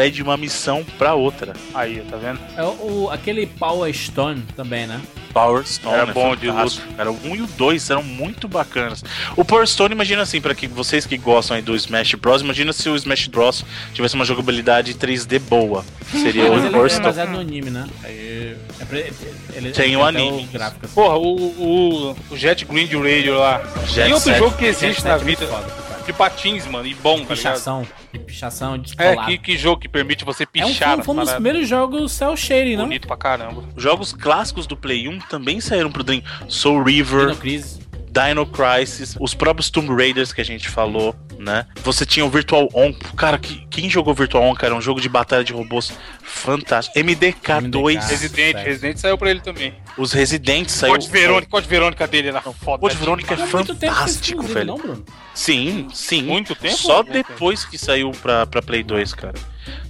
ir 0.05 0.11
de 0.11 0.21
uma 0.21 0.37
missão 0.37 0.85
pra 0.97 1.13
outra. 1.15 1.53
Aí, 1.73 2.01
tá 2.09 2.17
vendo? 2.17 2.39
é 2.55 2.63
o, 2.63 3.05
o- 3.05 3.09
aquele 3.11 3.45
Power 3.47 3.91
Stone 3.93 4.43
também, 4.55 4.85
né? 4.85 5.01
Power 5.33 5.65
Stone. 5.67 5.93
Era 5.95 6.09
é 6.09 6.13
bom 6.13 6.35
de 6.35 6.47
fantástico. 6.47 6.87
Era 6.97 7.11
o 7.11 7.19
1 7.23 7.35
e 7.35 7.41
o 7.41 7.47
2 7.47 7.89
eram 7.91 8.01
muito 8.01 8.47
bacanas. 8.47 9.03
O 9.35 9.45
Power 9.45 9.67
Stone, 9.67 9.93
imagina 9.93 10.23
assim, 10.23 10.41
pra 10.41 10.55
que 10.55 10.67
vocês 10.67 11.05
que 11.05 11.15
gostam 11.17 11.55
aí 11.57 11.61
do 11.61 11.75
Smash 11.75 12.15
Bros, 12.15 12.41
imagina 12.41 12.73
se 12.73 12.89
o 12.89 12.95
Smash 12.95 13.27
Bros 13.27 13.63
tivesse 13.93 14.15
uma 14.15 14.25
jogabilidade 14.25 14.95
3D 14.95 15.39
boa. 15.39 15.85
Seria 16.11 16.49
Mas 16.49 16.65
o 16.65 16.69
Power 16.71 16.85
é 16.85 16.89
Stone. 16.89 17.03
baseado 17.05 17.29
no 17.29 17.39
anime, 17.39 17.69
né? 17.69 17.87
Aí, 18.03 18.55
é 18.79 18.85
pra- 18.85 18.97
ele, 18.99 19.71
Tem 19.71 19.85
ele 19.87 19.95
o 19.97 20.03
anime. 20.03 20.49
gráfico, 20.51 20.85
assim. 20.85 20.95
Porra, 20.95 21.17
o, 21.17 21.35
o, 21.35 22.15
o 22.31 22.37
Jet 22.37 22.65
Grind 22.65 22.91
Radio 22.93 23.37
lá. 23.37 23.61
Jet 23.87 24.09
e 24.09 24.13
outro 24.13 24.29
Set. 24.31 24.39
jogo 24.39 24.57
que 24.57 24.65
Jet 24.71 24.85
existe 24.85 25.01
Set 25.01 25.09
na 25.09 25.15
é 25.15 25.19
vida 25.19 25.45
foda. 25.45 25.86
De 26.07 26.13
patins, 26.13 26.65
mano, 26.65 26.87
e 26.87 26.93
bom, 26.95 27.23
tá 27.25 27.35
ligado? 27.35 27.53
Pichação. 27.53 27.87
De 28.13 28.19
pichação, 28.19 28.81
É, 28.97 29.15
que, 29.25 29.37
que 29.37 29.57
jogo 29.57 29.81
que 29.81 29.89
permite 29.89 30.23
você 30.23 30.43
É 30.43 30.65
um, 30.65 30.67
pichar 30.69 31.03
foi, 31.03 31.13
um 31.13 31.19
dos 31.19 31.33
primeiros 31.33 31.67
jogos 31.67 32.13
cel 32.13 32.35
shading, 32.35 32.77
não? 32.77 32.85
Bonito 32.85 33.07
pra 33.07 33.17
caramba. 33.17 33.63
Jogos 33.75 34.13
clássicos 34.13 34.65
do 34.65 34.75
Play 34.77 35.07
1 35.07 35.19
também 35.29 35.59
saíram 35.59 35.91
pro 35.91 36.03
Dream. 36.03 36.23
Soul 36.47 36.81
River, 36.83 37.27
Dino 37.27 37.35
Crisis. 37.35 37.86
Dino 38.17 38.47
Crisis, 38.47 39.15
os 39.19 39.35
próprios 39.35 39.69
Tomb 39.69 39.93
Raiders 39.93 40.33
que 40.33 40.41
a 40.41 40.43
gente 40.43 40.67
falou, 40.69 41.15
né? 41.37 41.67
Você 41.83 42.03
tinha 42.03 42.25
o 42.25 42.29
Virtual 42.29 42.67
On. 42.73 42.91
Cara, 43.15 43.37
que, 43.37 43.67
quem 43.69 43.87
jogou 43.89 44.13
Virtual 44.13 44.43
On, 44.43 44.55
cara? 44.55 44.73
É 44.73 44.77
um 44.77 44.81
jogo 44.81 44.99
de 44.99 45.07
batalha 45.07 45.43
de 45.43 45.53
robôs 45.53 45.93
fantástico. 46.23 46.97
MDK2. 46.97 47.61
MDK. 47.61 48.09
Resident, 48.09 48.53
certo. 48.53 48.65
Resident 48.65 48.97
saiu 48.97 49.17
pra 49.17 49.29
ele 49.29 49.41
também. 49.41 49.73
Os 49.97 50.13
Residentes 50.13 50.73
saiu. 50.73 50.93
Code 50.93 51.09
Verônica, 51.09 51.51
Code 51.51 51.67
Verônica 51.67 52.07
dele 52.07 52.29
era 52.29 52.41
foda. 52.41 52.79
Code 52.79 52.95
Verônica 52.95 53.33
é 53.35 53.37
fantástico, 53.37 54.43
velho. 54.43 54.67
Não, 54.67 54.77
Bruno? 54.77 55.05
Sim, 55.35 55.87
sim. 55.93 56.23
Muito 56.23 56.55
tempo? 56.55 56.75
Só 56.75 57.03
depois 57.03 57.65
que 57.65 57.77
saiu 57.77 58.11
pra, 58.11 58.47
pra 58.47 58.61
Play 58.63 58.83
2, 58.83 59.13
cara. 59.13 59.35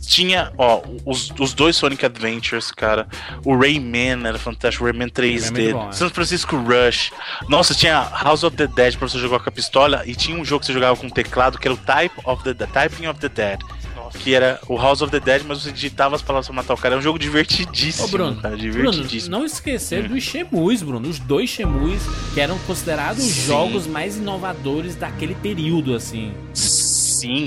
Tinha, 0.06 0.52
ó, 0.58 0.82
os, 1.06 1.32
os 1.40 1.54
dois 1.54 1.76
Sonic 1.76 2.06
Adventures, 2.06 2.72
cara. 2.72 3.08
O 3.44 3.56
Rayman 3.58 4.26
era 4.26 4.40
fantástico, 4.40 4.86
o 4.86 4.88
Rayman 4.88 5.10
3D. 5.10 5.44
Rayman 5.52 5.70
é 5.70 5.74
bom, 5.74 5.90
é. 5.90 5.92
San 5.92 6.10
Francisco 6.10 6.56
Rush. 6.56 7.12
Nossa, 7.50 7.74
tinha 7.76 8.02
House 8.24 8.44
of 8.44 8.56
the 8.56 8.68
Dead 8.68 8.96
pra 8.98 9.08
você 9.08 9.20
jogar 9.20 9.40
com 9.40 9.50
a 9.50 9.52
pistola. 9.52 10.04
E 10.06 10.16
tinha 10.16 10.38
um 10.40 10.46
jogo 10.46 10.62
que 10.62 10.68
você 10.68 10.74
jogava 10.74 10.96
com 10.96 11.10
teclado 11.10 11.58
que 11.58 11.68
era 11.68 11.76
o 11.76 11.78
Type 11.78 12.16
of 12.24 12.44
the, 12.44 12.54
the 12.54 12.68
Typing 12.68 13.08
of 13.08 13.20
the 13.20 13.30
Dead. 13.30 13.60
Nossa. 13.96 14.18
Que 14.20 14.34
era 14.34 14.60
o 14.70 14.78
House 14.78 15.02
of 15.02 15.12
the 15.12 15.20
Dead, 15.20 15.44
mas 15.46 15.62
você 15.64 15.72
digitava 15.72 16.16
as 16.16 16.22
palavras 16.22 16.48
pra 16.48 16.56
matar 16.56 16.74
o 16.74 16.78
cara. 16.78 16.96
É 16.96 16.98
um 16.98 17.02
jogo 17.02 17.20
divertidíssimo, 17.20 18.08
Ô, 18.08 18.10
Bruno, 18.10 18.36
cara. 18.42 18.56
Bruno, 18.56 18.72
Divertidíssimo. 18.72 19.32
não 19.38 19.46
esquecer 19.46 20.08
dos 20.08 20.24
Shemus, 20.24 20.82
Bruno. 20.82 21.10
Os 21.10 21.20
dois 21.20 21.50
Shemus 21.50 22.02
que 22.34 22.40
eram 22.40 22.58
considerados 22.60 23.26
os 23.26 23.34
jogos 23.46 23.86
mais 23.86 24.16
inovadores 24.16 24.96
daquele 24.96 25.36
período, 25.36 25.94
assim. 25.94 26.34
Sim, 26.54 26.87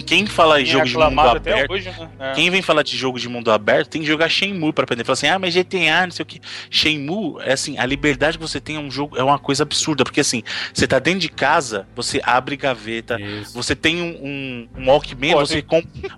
quem 0.06 0.26
fala 0.26 0.60
em 0.60 0.64
jogo 0.66 0.84
de 0.86 0.96
mundo 0.96 1.20
aberto. 1.20 1.70
hoje, 1.70 1.90
né? 1.90 2.10
É. 2.18 2.32
Quem 2.32 2.50
vem 2.50 2.62
falar 2.62 2.82
de 2.82 2.96
jogo 2.96 3.18
de 3.18 3.28
mundo 3.28 3.50
aberto 3.52 3.88
tem 3.90 4.00
que 4.02 4.06
jogar 4.06 4.28
Shenmue 4.28 4.72
pra 4.72 4.84
aprender. 4.84 5.04
Fala 5.04 5.12
assim, 5.14 5.26
ah, 5.28 5.38
mas 5.38 5.54
GTA, 5.54 6.04
não 6.06 6.10
sei 6.10 6.22
o 6.22 6.26
que. 6.26 6.40
Shenmue, 6.70 7.36
é 7.42 7.52
assim, 7.52 7.78
a 7.78 7.84
liberdade 7.86 8.38
que 8.38 8.42
você 8.42 8.60
tem 8.60 8.76
é 8.76 8.78
um 8.78 8.90
jogo, 8.90 9.16
é 9.16 9.22
uma 9.22 9.38
coisa 9.38 9.62
absurda. 9.62 10.04
Porque 10.04 10.20
assim, 10.20 10.42
você 10.72 10.86
tá 10.86 10.98
dentro 10.98 11.20
de 11.20 11.28
casa, 11.28 11.86
você 11.94 12.20
abre 12.24 12.56
gaveta, 12.56 13.20
Isso. 13.20 13.52
você 13.54 13.74
tem 13.76 14.00
um, 14.00 14.08
um, 14.22 14.68
um 14.82 14.86
Walkman, 14.88 15.32
Pô, 15.32 15.40
você, 15.46 15.64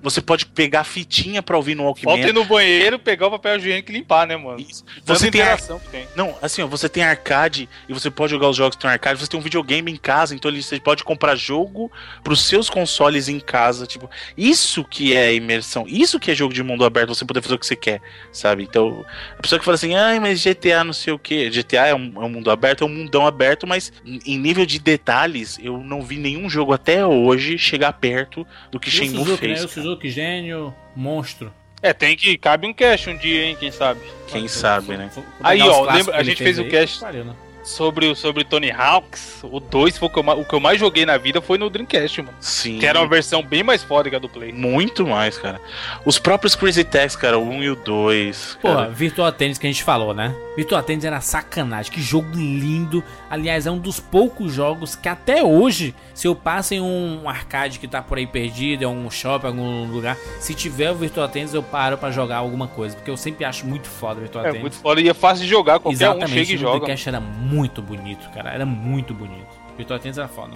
você 0.03 0.21
pode 0.21 0.47
pegar 0.47 0.85
fitinha 0.85 1.43
pra 1.43 1.57
ouvir 1.57 1.75
no 1.75 1.83
Falta 1.85 2.01
ir 2.01 2.07
Walkman. 2.07 2.33
no 2.33 2.45
banheiro, 2.45 2.99
pegar 2.99 3.27
o 3.27 3.31
papel 3.33 3.57
higiênico 3.57 3.91
e 3.91 3.95
limpar, 3.95 4.27
né, 4.27 4.37
mano? 4.37 4.61
Isso. 4.61 4.85
Você 5.05 5.31
tem, 5.31 5.41
ar- 5.43 5.59
tem. 5.91 6.07
não, 6.15 6.35
assim, 6.41 6.63
ó, 6.63 6.67
você 6.67 6.89
tem 6.89 7.03
arcade 7.03 7.69
e 7.89 7.93
você 7.93 8.11
pode 8.11 8.31
jogar 8.31 8.49
os 8.49 8.57
jogos 8.57 8.77
que 8.77 8.83
tem 8.83 8.91
arcade, 8.91 9.19
você 9.21 9.27
tem 9.29 9.39
um 9.39 9.43
videogame 9.43 9.91
em 9.91 9.97
casa, 9.97 10.35
então 10.35 10.51
ele- 10.51 10.63
você 10.63 10.79
pode 10.79 11.03
comprar 11.05 11.35
jogo 11.37 11.91
pros 12.23 12.43
seus 12.47 12.69
consoles 12.71 13.29
em 13.29 13.41
casa, 13.43 13.87
tipo, 13.87 14.09
isso 14.37 14.85
que 14.85 15.15
é 15.17 15.35
imersão, 15.35 15.85
isso 15.89 16.19
que 16.21 16.31
é 16.31 16.35
jogo 16.35 16.55
de 16.55 16.63
mundo 16.63 16.85
aberto, 16.85 17.15
você 17.15 17.25
poder 17.25 17.43
fazer 17.43 17.55
o 17.55 17.59
que 17.59 17.67
você 17.67 17.77
quer, 17.77 18.01
sabe? 18.33 18.63
Então, 18.63 19.05
a 19.39 19.43
pessoa 19.43 19.59
que 19.59 19.65
fala 19.65 19.75
assim, 19.75 19.95
ai, 19.95 20.19
mas 20.21 20.43
GTA 20.43 20.85
não 20.85 20.93
sei 20.93 21.13
o 21.13 21.19
que, 21.19 21.51
GTA 21.51 21.87
é 21.89 21.95
um, 21.95 22.13
é 22.17 22.25
um 22.25 22.29
mundo 22.29 22.51
aberto, 22.51 22.83
é 22.85 22.87
um 22.87 22.91
mundão 22.91 23.27
aberto, 23.27 23.67
mas 23.67 23.93
em 24.05 24.39
nível 24.39 24.65
de 24.67 24.79
detalhes, 24.79 25.59
eu 25.63 25.79
não 25.79 26.03
vi 26.03 26.17
nenhum 26.17 26.49
jogo 26.49 26.73
até 26.73 27.05
hoje 27.07 27.59
chegar 27.59 27.93
perto 27.95 28.47
do 28.71 28.79
que 28.81 28.89
E 28.89 28.93
Shenmue 28.93 29.19
Suzuki, 29.25 29.39
fez. 29.39 29.61
né? 29.61 29.65
O. 29.67 29.69
Suzuki 29.69 30.11
Gênio, 30.11 30.75
monstro. 30.95 31.53
É, 31.85 31.93
tem 31.93 32.17
que. 32.17 32.39
Cabe 32.39 32.65
um 32.67 32.73
cash 32.73 33.09
um 33.09 33.17
dia, 33.17 33.45
hein, 33.47 33.57
quem 33.59 33.73
sabe? 33.73 34.01
Quem 34.29 34.47
sabe, 34.47 34.97
né? 34.97 35.11
Aí, 35.43 35.61
ó, 35.63 35.83
lembra- 35.93 36.17
a 36.17 36.23
gente 36.23 36.41
fez 36.43 36.57
o 36.59 36.63
aí, 36.63 36.71
cast- 36.71 37.01
pariu, 37.01 37.25
né? 37.25 37.35
Sobre, 37.65 38.07
o- 38.09 38.17
sobre 38.17 38.43
Tony 38.45 38.71
Hawks, 38.73 39.41
o 39.45 39.61
2 39.61 39.97
foi 39.97 40.09
o 40.09 40.11
que, 40.11 40.19
eu, 40.19 40.25
o 40.41 40.45
que 40.45 40.53
eu 40.55 40.59
mais 40.61 40.81
joguei 40.81 41.07
na 41.07 41.17
vida 41.17 41.41
foi 41.41 41.59
no 41.59 41.71
Dreamcast, 41.71 42.21
mano. 42.23 42.35
Sim. 42.41 42.79
Que 42.79 42.87
era 42.87 42.99
uma 42.99 43.07
versão 43.09 43.43
bem 43.43 43.63
mais 43.63 43.83
foda 43.85 44.11
que 44.11 44.17
a 44.17 44.19
do 44.19 44.29
Play. 44.29 44.53
Muito 44.53 45.07
mais, 45.07 45.39
cara. 45.39 45.61
Os 46.05 46.19
próprios 46.19 46.57
Crazy 46.57 46.83
Taxi, 46.85 47.17
cara, 47.17 47.39
o 47.39 47.49
1 47.49 47.63
e 47.63 47.71
o 47.71 47.77
2. 47.77 48.59
Porra, 48.61 48.75
cara. 48.75 48.89
Virtua 48.91 49.31
Tennis 49.31 49.59
que 49.59 49.67
a 49.67 49.71
gente 49.71 49.85
falou, 49.85 50.13
né? 50.13 50.35
Virtua 50.57 50.83
Tennis 50.83 51.05
era 51.05 51.21
sacanagem, 51.21 51.93
que 51.93 52.03
jogo 52.03 52.29
lindo. 52.35 53.03
Aliás, 53.31 53.67
é 53.67 53.71
um 53.71 53.79
dos 53.79 54.01
poucos 54.01 54.53
jogos 54.53 54.97
que 54.97 55.09
até 55.09 55.43
hoje, 55.43 55.95
se 56.15 56.27
eu 56.27 56.35
passo 56.35 56.75
em 56.75 56.81
um 56.81 57.29
arcade 57.29 57.79
que 57.79 57.87
tá 57.89 58.03
por 58.03 58.19
aí 58.19 58.27
perdido, 58.27 58.83
em 58.83 58.87
um 58.87 59.09
shopping, 59.11 59.47
em 59.47 59.51
algum 59.51 59.85
lugar, 59.87 60.17
se 60.41 60.53
tiver 60.53 60.91
o 60.91 60.95
Virtua 60.97 61.29
Tennis, 61.29 61.55
eu 61.55 61.63
paro 61.63 61.97
pra 61.97 62.11
jogar 62.11 62.39
alguma 62.39 62.67
coisa, 62.67 62.97
porque 62.97 63.11
eu 63.11 63.17
sempre 63.17 63.45
acho 63.45 63.65
muito 63.67 63.87
foda 63.89 64.19
o 64.19 64.23
Virtua 64.23 64.41
É 64.43 64.45
Tennis. 64.47 64.61
muito 64.61 64.77
foda 64.77 65.01
e 65.01 65.09
é 65.09 65.15
fácil 65.15 65.45
de 65.45 65.51
jogar, 65.51 65.79
qualquer 65.79 65.97
um 66.11 66.13
chega 66.13 66.25
Exatamente, 66.25 66.55
e 66.55 66.57
joga. 66.59 66.73
Dreamcast 66.81 67.09
era 67.09 67.21
muito 67.21 67.52
bonito, 67.83 68.29
cara, 68.31 68.51
era 68.51 68.65
muito 68.65 69.13
bonito. 69.13 69.63
Virtua 69.77 69.99
Tennis 69.99 70.19
era 70.19 70.29
foda. 70.29 70.53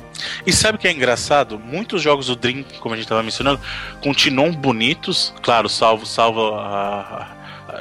E 0.47 0.53
sabe 0.53 0.77
o 0.77 0.79
que 0.79 0.87
é 0.87 0.93
engraçado? 0.93 1.59
Muitos 1.59 2.03
jogos 2.03 2.27
do 2.27 2.37
Dream, 2.37 2.65
como 2.81 2.95
a 2.95 2.99
gente 2.99 3.09
tava 3.09 3.23
mencionando, 3.23 3.61
continuam 4.03 4.53
bonitos. 4.53 5.33
Claro, 5.43 5.69
salvo, 5.69 6.07
salvo 6.07 6.55
a. 6.55 7.33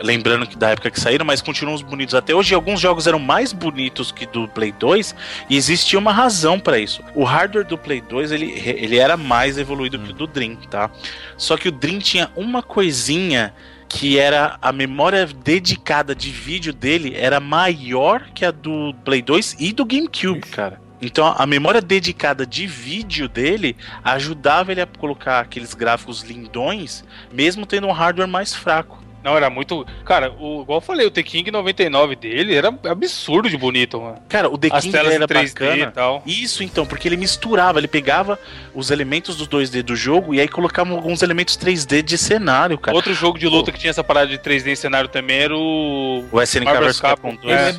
Lembrando 0.02 0.48
que 0.48 0.58
da 0.58 0.72
época 0.72 0.90
que 0.90 1.00
saíram, 1.00 1.26
mas 1.26 1.42
continuam 1.42 1.78
bonitos 1.78 2.16
até 2.16 2.34
hoje. 2.34 2.54
Alguns 2.54 2.82
jogos 2.82 3.08
eram 3.08 3.20
mais 3.20 3.54
bonitos 3.54 4.12
que 4.12 4.26
do 4.26 4.48
Play 4.48 4.72
2 4.72 5.16
e 5.50 5.56
existia 5.56 5.98
uma 5.98 6.12
razão 6.12 6.60
pra 6.60 6.80
isso. 6.80 7.04
O 7.14 7.24
hardware 7.24 7.66
do 7.66 7.78
Play 7.78 8.02
2 8.02 8.32
ele, 8.32 8.52
ele 8.52 8.98
era 8.98 9.16
mais 9.16 9.58
evoluído 9.58 10.00
que 10.00 10.12
o 10.12 10.14
do 10.14 10.28
Dream, 10.28 10.56
tá? 10.70 10.90
Só 11.38 11.56
que 11.56 11.70
o 11.70 11.72
Dream 11.72 12.00
tinha 12.00 12.30
uma 12.36 12.62
coisinha 12.64 13.54
que 13.96 14.20
era 14.20 14.58
a 14.62 14.74
memória 14.74 15.26
dedicada 15.26 16.14
de 16.14 16.30
vídeo 16.30 16.74
dele 16.74 17.14
era 17.16 17.40
maior 17.40 18.30
que 18.36 18.44
a 18.44 18.52
do 18.52 18.94
Play 19.06 19.22
2 19.22 19.56
e 19.58 19.72
do 19.72 19.86
GameCube, 19.86 20.42
cara. 20.42 20.82
Então 21.02 21.34
a 21.38 21.46
memória 21.46 21.82
dedicada 21.82 22.46
de 22.46 22.68
vídeo 22.68 23.30
dele 23.30 23.78
ajudava 24.04 24.74
ele 24.74 24.82
a 24.82 24.86
colocar 24.86 25.40
aqueles 25.40 25.74
gráficos 25.74 26.24
lindões, 26.24 27.06
mesmo 27.32 27.66
tendo 27.66 27.88
um 27.88 27.92
hardware 27.94 28.28
mais 28.28 28.54
fraco. 28.54 29.05
Não, 29.26 29.36
era 29.36 29.50
muito. 29.50 29.88
Cara, 30.06 30.32
o, 30.40 30.62
igual 30.62 30.78
eu 30.78 30.82
falei, 30.82 31.08
o 31.08 31.10
The-King 31.10 31.50
99 31.50 32.16
dele 32.16 32.54
era 32.54 32.68
absurdo 32.88 33.50
de 33.50 33.58
bonito, 33.58 34.00
mano. 34.00 34.20
Cara, 34.30 34.48
o 34.48 34.56
The 34.56 34.70
As 34.72 34.84
King 34.84 34.92
telas 34.96 35.14
era 35.16 35.24
em 35.24 35.28
3D 35.28 35.54
bacana. 35.54 35.76
e 35.78 35.92
tal. 35.92 36.24
Isso 36.28 36.62
então, 36.62 36.86
porque 36.86 37.08
ele 37.08 37.18
misturava, 37.18 37.80
ele 37.80 37.88
pegava 37.88 38.38
os 38.72 38.92
elementos 38.92 39.36
do 39.36 39.48
2D 39.48 39.82
do 39.82 39.96
jogo 39.96 40.36
e 40.36 40.40
aí 40.40 40.48
colocava 40.48 40.92
alguns 40.92 41.24
elementos 41.24 41.58
3D 41.58 42.04
de 42.04 42.20
cenário, 42.20 42.78
cara. 42.78 42.96
Outro 42.96 43.16
jogo 43.16 43.40
de 43.40 43.48
luta 43.48 43.72
que 43.72 43.80
tinha 43.80 43.90
essa 43.90 44.04
parada 44.04 44.28
de 44.28 44.38
3D 44.38 44.68
em 44.68 44.76
cenário 44.76 45.10
também 45.10 45.40
era 45.40 45.58
o. 45.58 46.24
O 46.32 46.40
SNK 46.40 46.66
vs 46.66 47.02
Capcom 47.02 47.32
Capcom, 47.32 47.48
2. 47.48 47.52
é. 47.56 47.76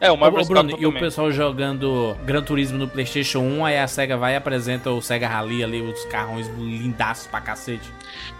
É, 0.00 0.10
o 0.10 0.16
Marvel 0.16 0.42
ô, 0.42 0.44
Bruno, 0.44 0.70
Capcom 0.70 0.82
e 0.82 0.86
o 0.86 0.92
pessoal 0.92 1.32
jogando 1.32 2.16
Gran 2.24 2.42
Turismo 2.42 2.76
no 2.78 2.86
PlayStation 2.86 3.38
1, 3.40 3.64
aí 3.64 3.78
a 3.78 3.88
SEGA 3.88 4.16
vai 4.16 4.34
e 4.34 4.36
apresenta 4.36 4.90
o 4.90 5.00
SEGA 5.00 5.26
Rally 5.26 5.64
ali, 5.64 5.80
os 5.80 6.04
carrões 6.06 6.46
lindaços 6.58 7.26
pra 7.26 7.40
cacete. 7.40 7.90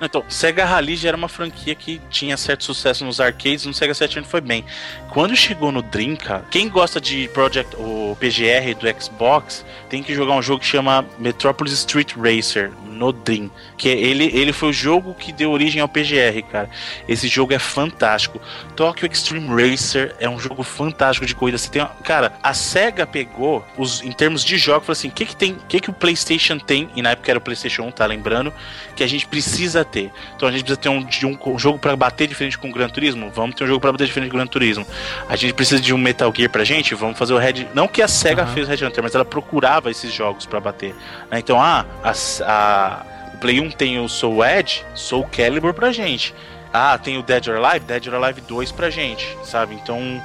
Então, 0.01 0.23
Sega 0.29 0.65
Rally 0.65 0.97
já 0.97 1.09
era 1.09 1.17
uma 1.17 1.29
franquia 1.29 1.75
que 1.75 2.01
tinha 2.11 2.37
certo 2.37 2.65
sucesso 2.65 3.05
nos 3.05 3.21
arcades, 3.21 3.65
no 3.65 3.73
Sega 3.73 3.95
Saturn 3.95 4.27
foi 4.27 4.41
bem. 4.41 4.65
Quando 5.11 5.35
chegou 5.35 5.73
no 5.73 5.83
Dream, 5.83 6.17
cara, 6.17 6.45
quem 6.51 6.69
gosta 6.69 7.01
de 7.01 7.29
Project, 7.29 7.75
o 7.77 8.17
PGR 8.21 8.75
do 8.79 9.03
Xbox, 9.03 9.65
tem 9.89 10.03
que 10.03 10.15
jogar 10.15 10.35
um 10.35 10.43
jogo 10.43 10.61
que 10.61 10.67
chama 10.67 11.05
Metropolis 11.19 11.73
Street 11.73 12.15
Racer 12.17 12.71
no 12.87 13.13
Dream, 13.13 13.51
que 13.77 13.89
é- 13.89 13.93
ele, 13.93 14.31
ele 14.35 14.53
foi 14.53 14.71
o 14.71 14.73
jogo 14.73 15.15
que 15.15 15.33
deu 15.33 15.51
origem 15.51 15.81
ao 15.81 15.89
PGR, 15.89 16.43
cara. 16.51 16.69
Esse 17.09 17.29
jogo 17.29 17.53
é 17.53 17.59
fantástico. 17.59 18.41
Tokyo 18.75 19.11
Extreme 19.11 19.49
Racer 19.49 20.15
é 20.19 20.29
um 20.29 20.39
jogo 20.39 20.63
fantástico 20.63 21.27
de 21.27 21.35
corrida 21.35 21.46
cuida. 21.47 21.59
Você 21.59 21.71
tem, 21.71 21.87
cara, 22.03 22.33
a 22.43 22.53
Sega 22.55 23.07
pegou 23.07 23.65
os 23.77 24.03
em 24.03 24.13
termos 24.13 24.45
de 24.45 24.59
jogo, 24.59 24.81
falou 24.81 24.93
assim, 24.93 25.09
o 25.09 25.11
que 25.13 25.25
que 25.25 25.37
tem, 25.37 25.53
o 25.53 25.67
que 25.69 25.81
que 25.81 25.91
o 25.91 25.93
PlayStation 25.93 26.59
tem 26.59 26.89
e 26.97 27.03
na 27.03 27.11
época 27.11 27.31
era 27.31 27.39
o 27.39 27.41
PlayStation 27.41 27.83
1, 27.85 27.91
tá 27.93 28.07
lembrando, 28.07 28.53
que 28.95 29.03
a 29.03 29.07
gente 29.07 29.27
precisa 29.27 29.85
ter. 29.85 30.11
Então 30.35 30.49
a 30.49 30.53
gente 30.53 30.63
precisa 30.65 30.81
ter 30.81 30.89
um, 30.89 31.07
um, 31.25 31.55
um 31.55 31.59
jogo 31.59 31.79
para 31.79 31.95
bater 31.97 32.27
diferente 32.29 32.59
com 32.59 32.69
o 32.69 32.73
Gran 32.73 32.89
Turismo, 32.89 33.31
vamos 33.31 33.55
ter 33.57 33.65
um 33.65 33.67
jogo 33.67 33.81
para 33.81 33.93
bater 33.93 34.07
diferente 34.07 34.31
com 34.31 34.37
o 34.37 34.39
Gran 34.41 34.47
Turismo. 34.47 34.87
A 35.29 35.37
gente 35.37 35.55
precisa 35.55 35.81
de 35.81 35.93
um 35.95 35.99
Metal 35.99 36.33
Gear 36.37 36.51
pra 36.51 36.65
gente, 36.65 36.95
vamos 36.95 37.19
fazer 37.19 37.33
o 37.35 37.39
Red, 37.39 37.67
não 37.75 37.87
que 37.89 38.03
a 38.03 38.09
Sega 38.09 38.43
Aham. 38.43 38.53
fez 38.55 38.67
o 38.67 38.71
Red 38.71 38.85
Hunter, 38.87 39.03
mas 39.03 39.15
ela 39.15 39.25
procurava 39.25 39.91
esses 39.91 40.13
jogos 40.13 40.47
para 40.47 40.61
bater. 40.61 40.95
né? 41.31 41.39
Então, 41.39 41.61
ah, 41.61 41.85
a, 42.03 42.13
a- 42.45 43.03
o 43.35 43.39
Play 43.39 43.61
1 43.61 43.71
tem 43.71 43.99
o 44.01 44.09
Soul 44.09 44.43
Edge, 44.45 44.83
Soul 44.95 45.25
Calibur 45.31 45.75
pra 45.75 45.93
gente. 45.93 46.35
Ah, 46.73 46.97
tem 46.99 47.17
o 47.19 47.23
Dead 47.23 47.47
or 47.49 47.57
Alive, 47.63 47.85
Dead 47.87 48.07
or 48.09 48.15
Alive 48.23 48.41
2 48.43 48.73
pra 48.73 48.89
gente, 48.91 49.27
sabe? 49.45 49.75
Então, 49.75 50.23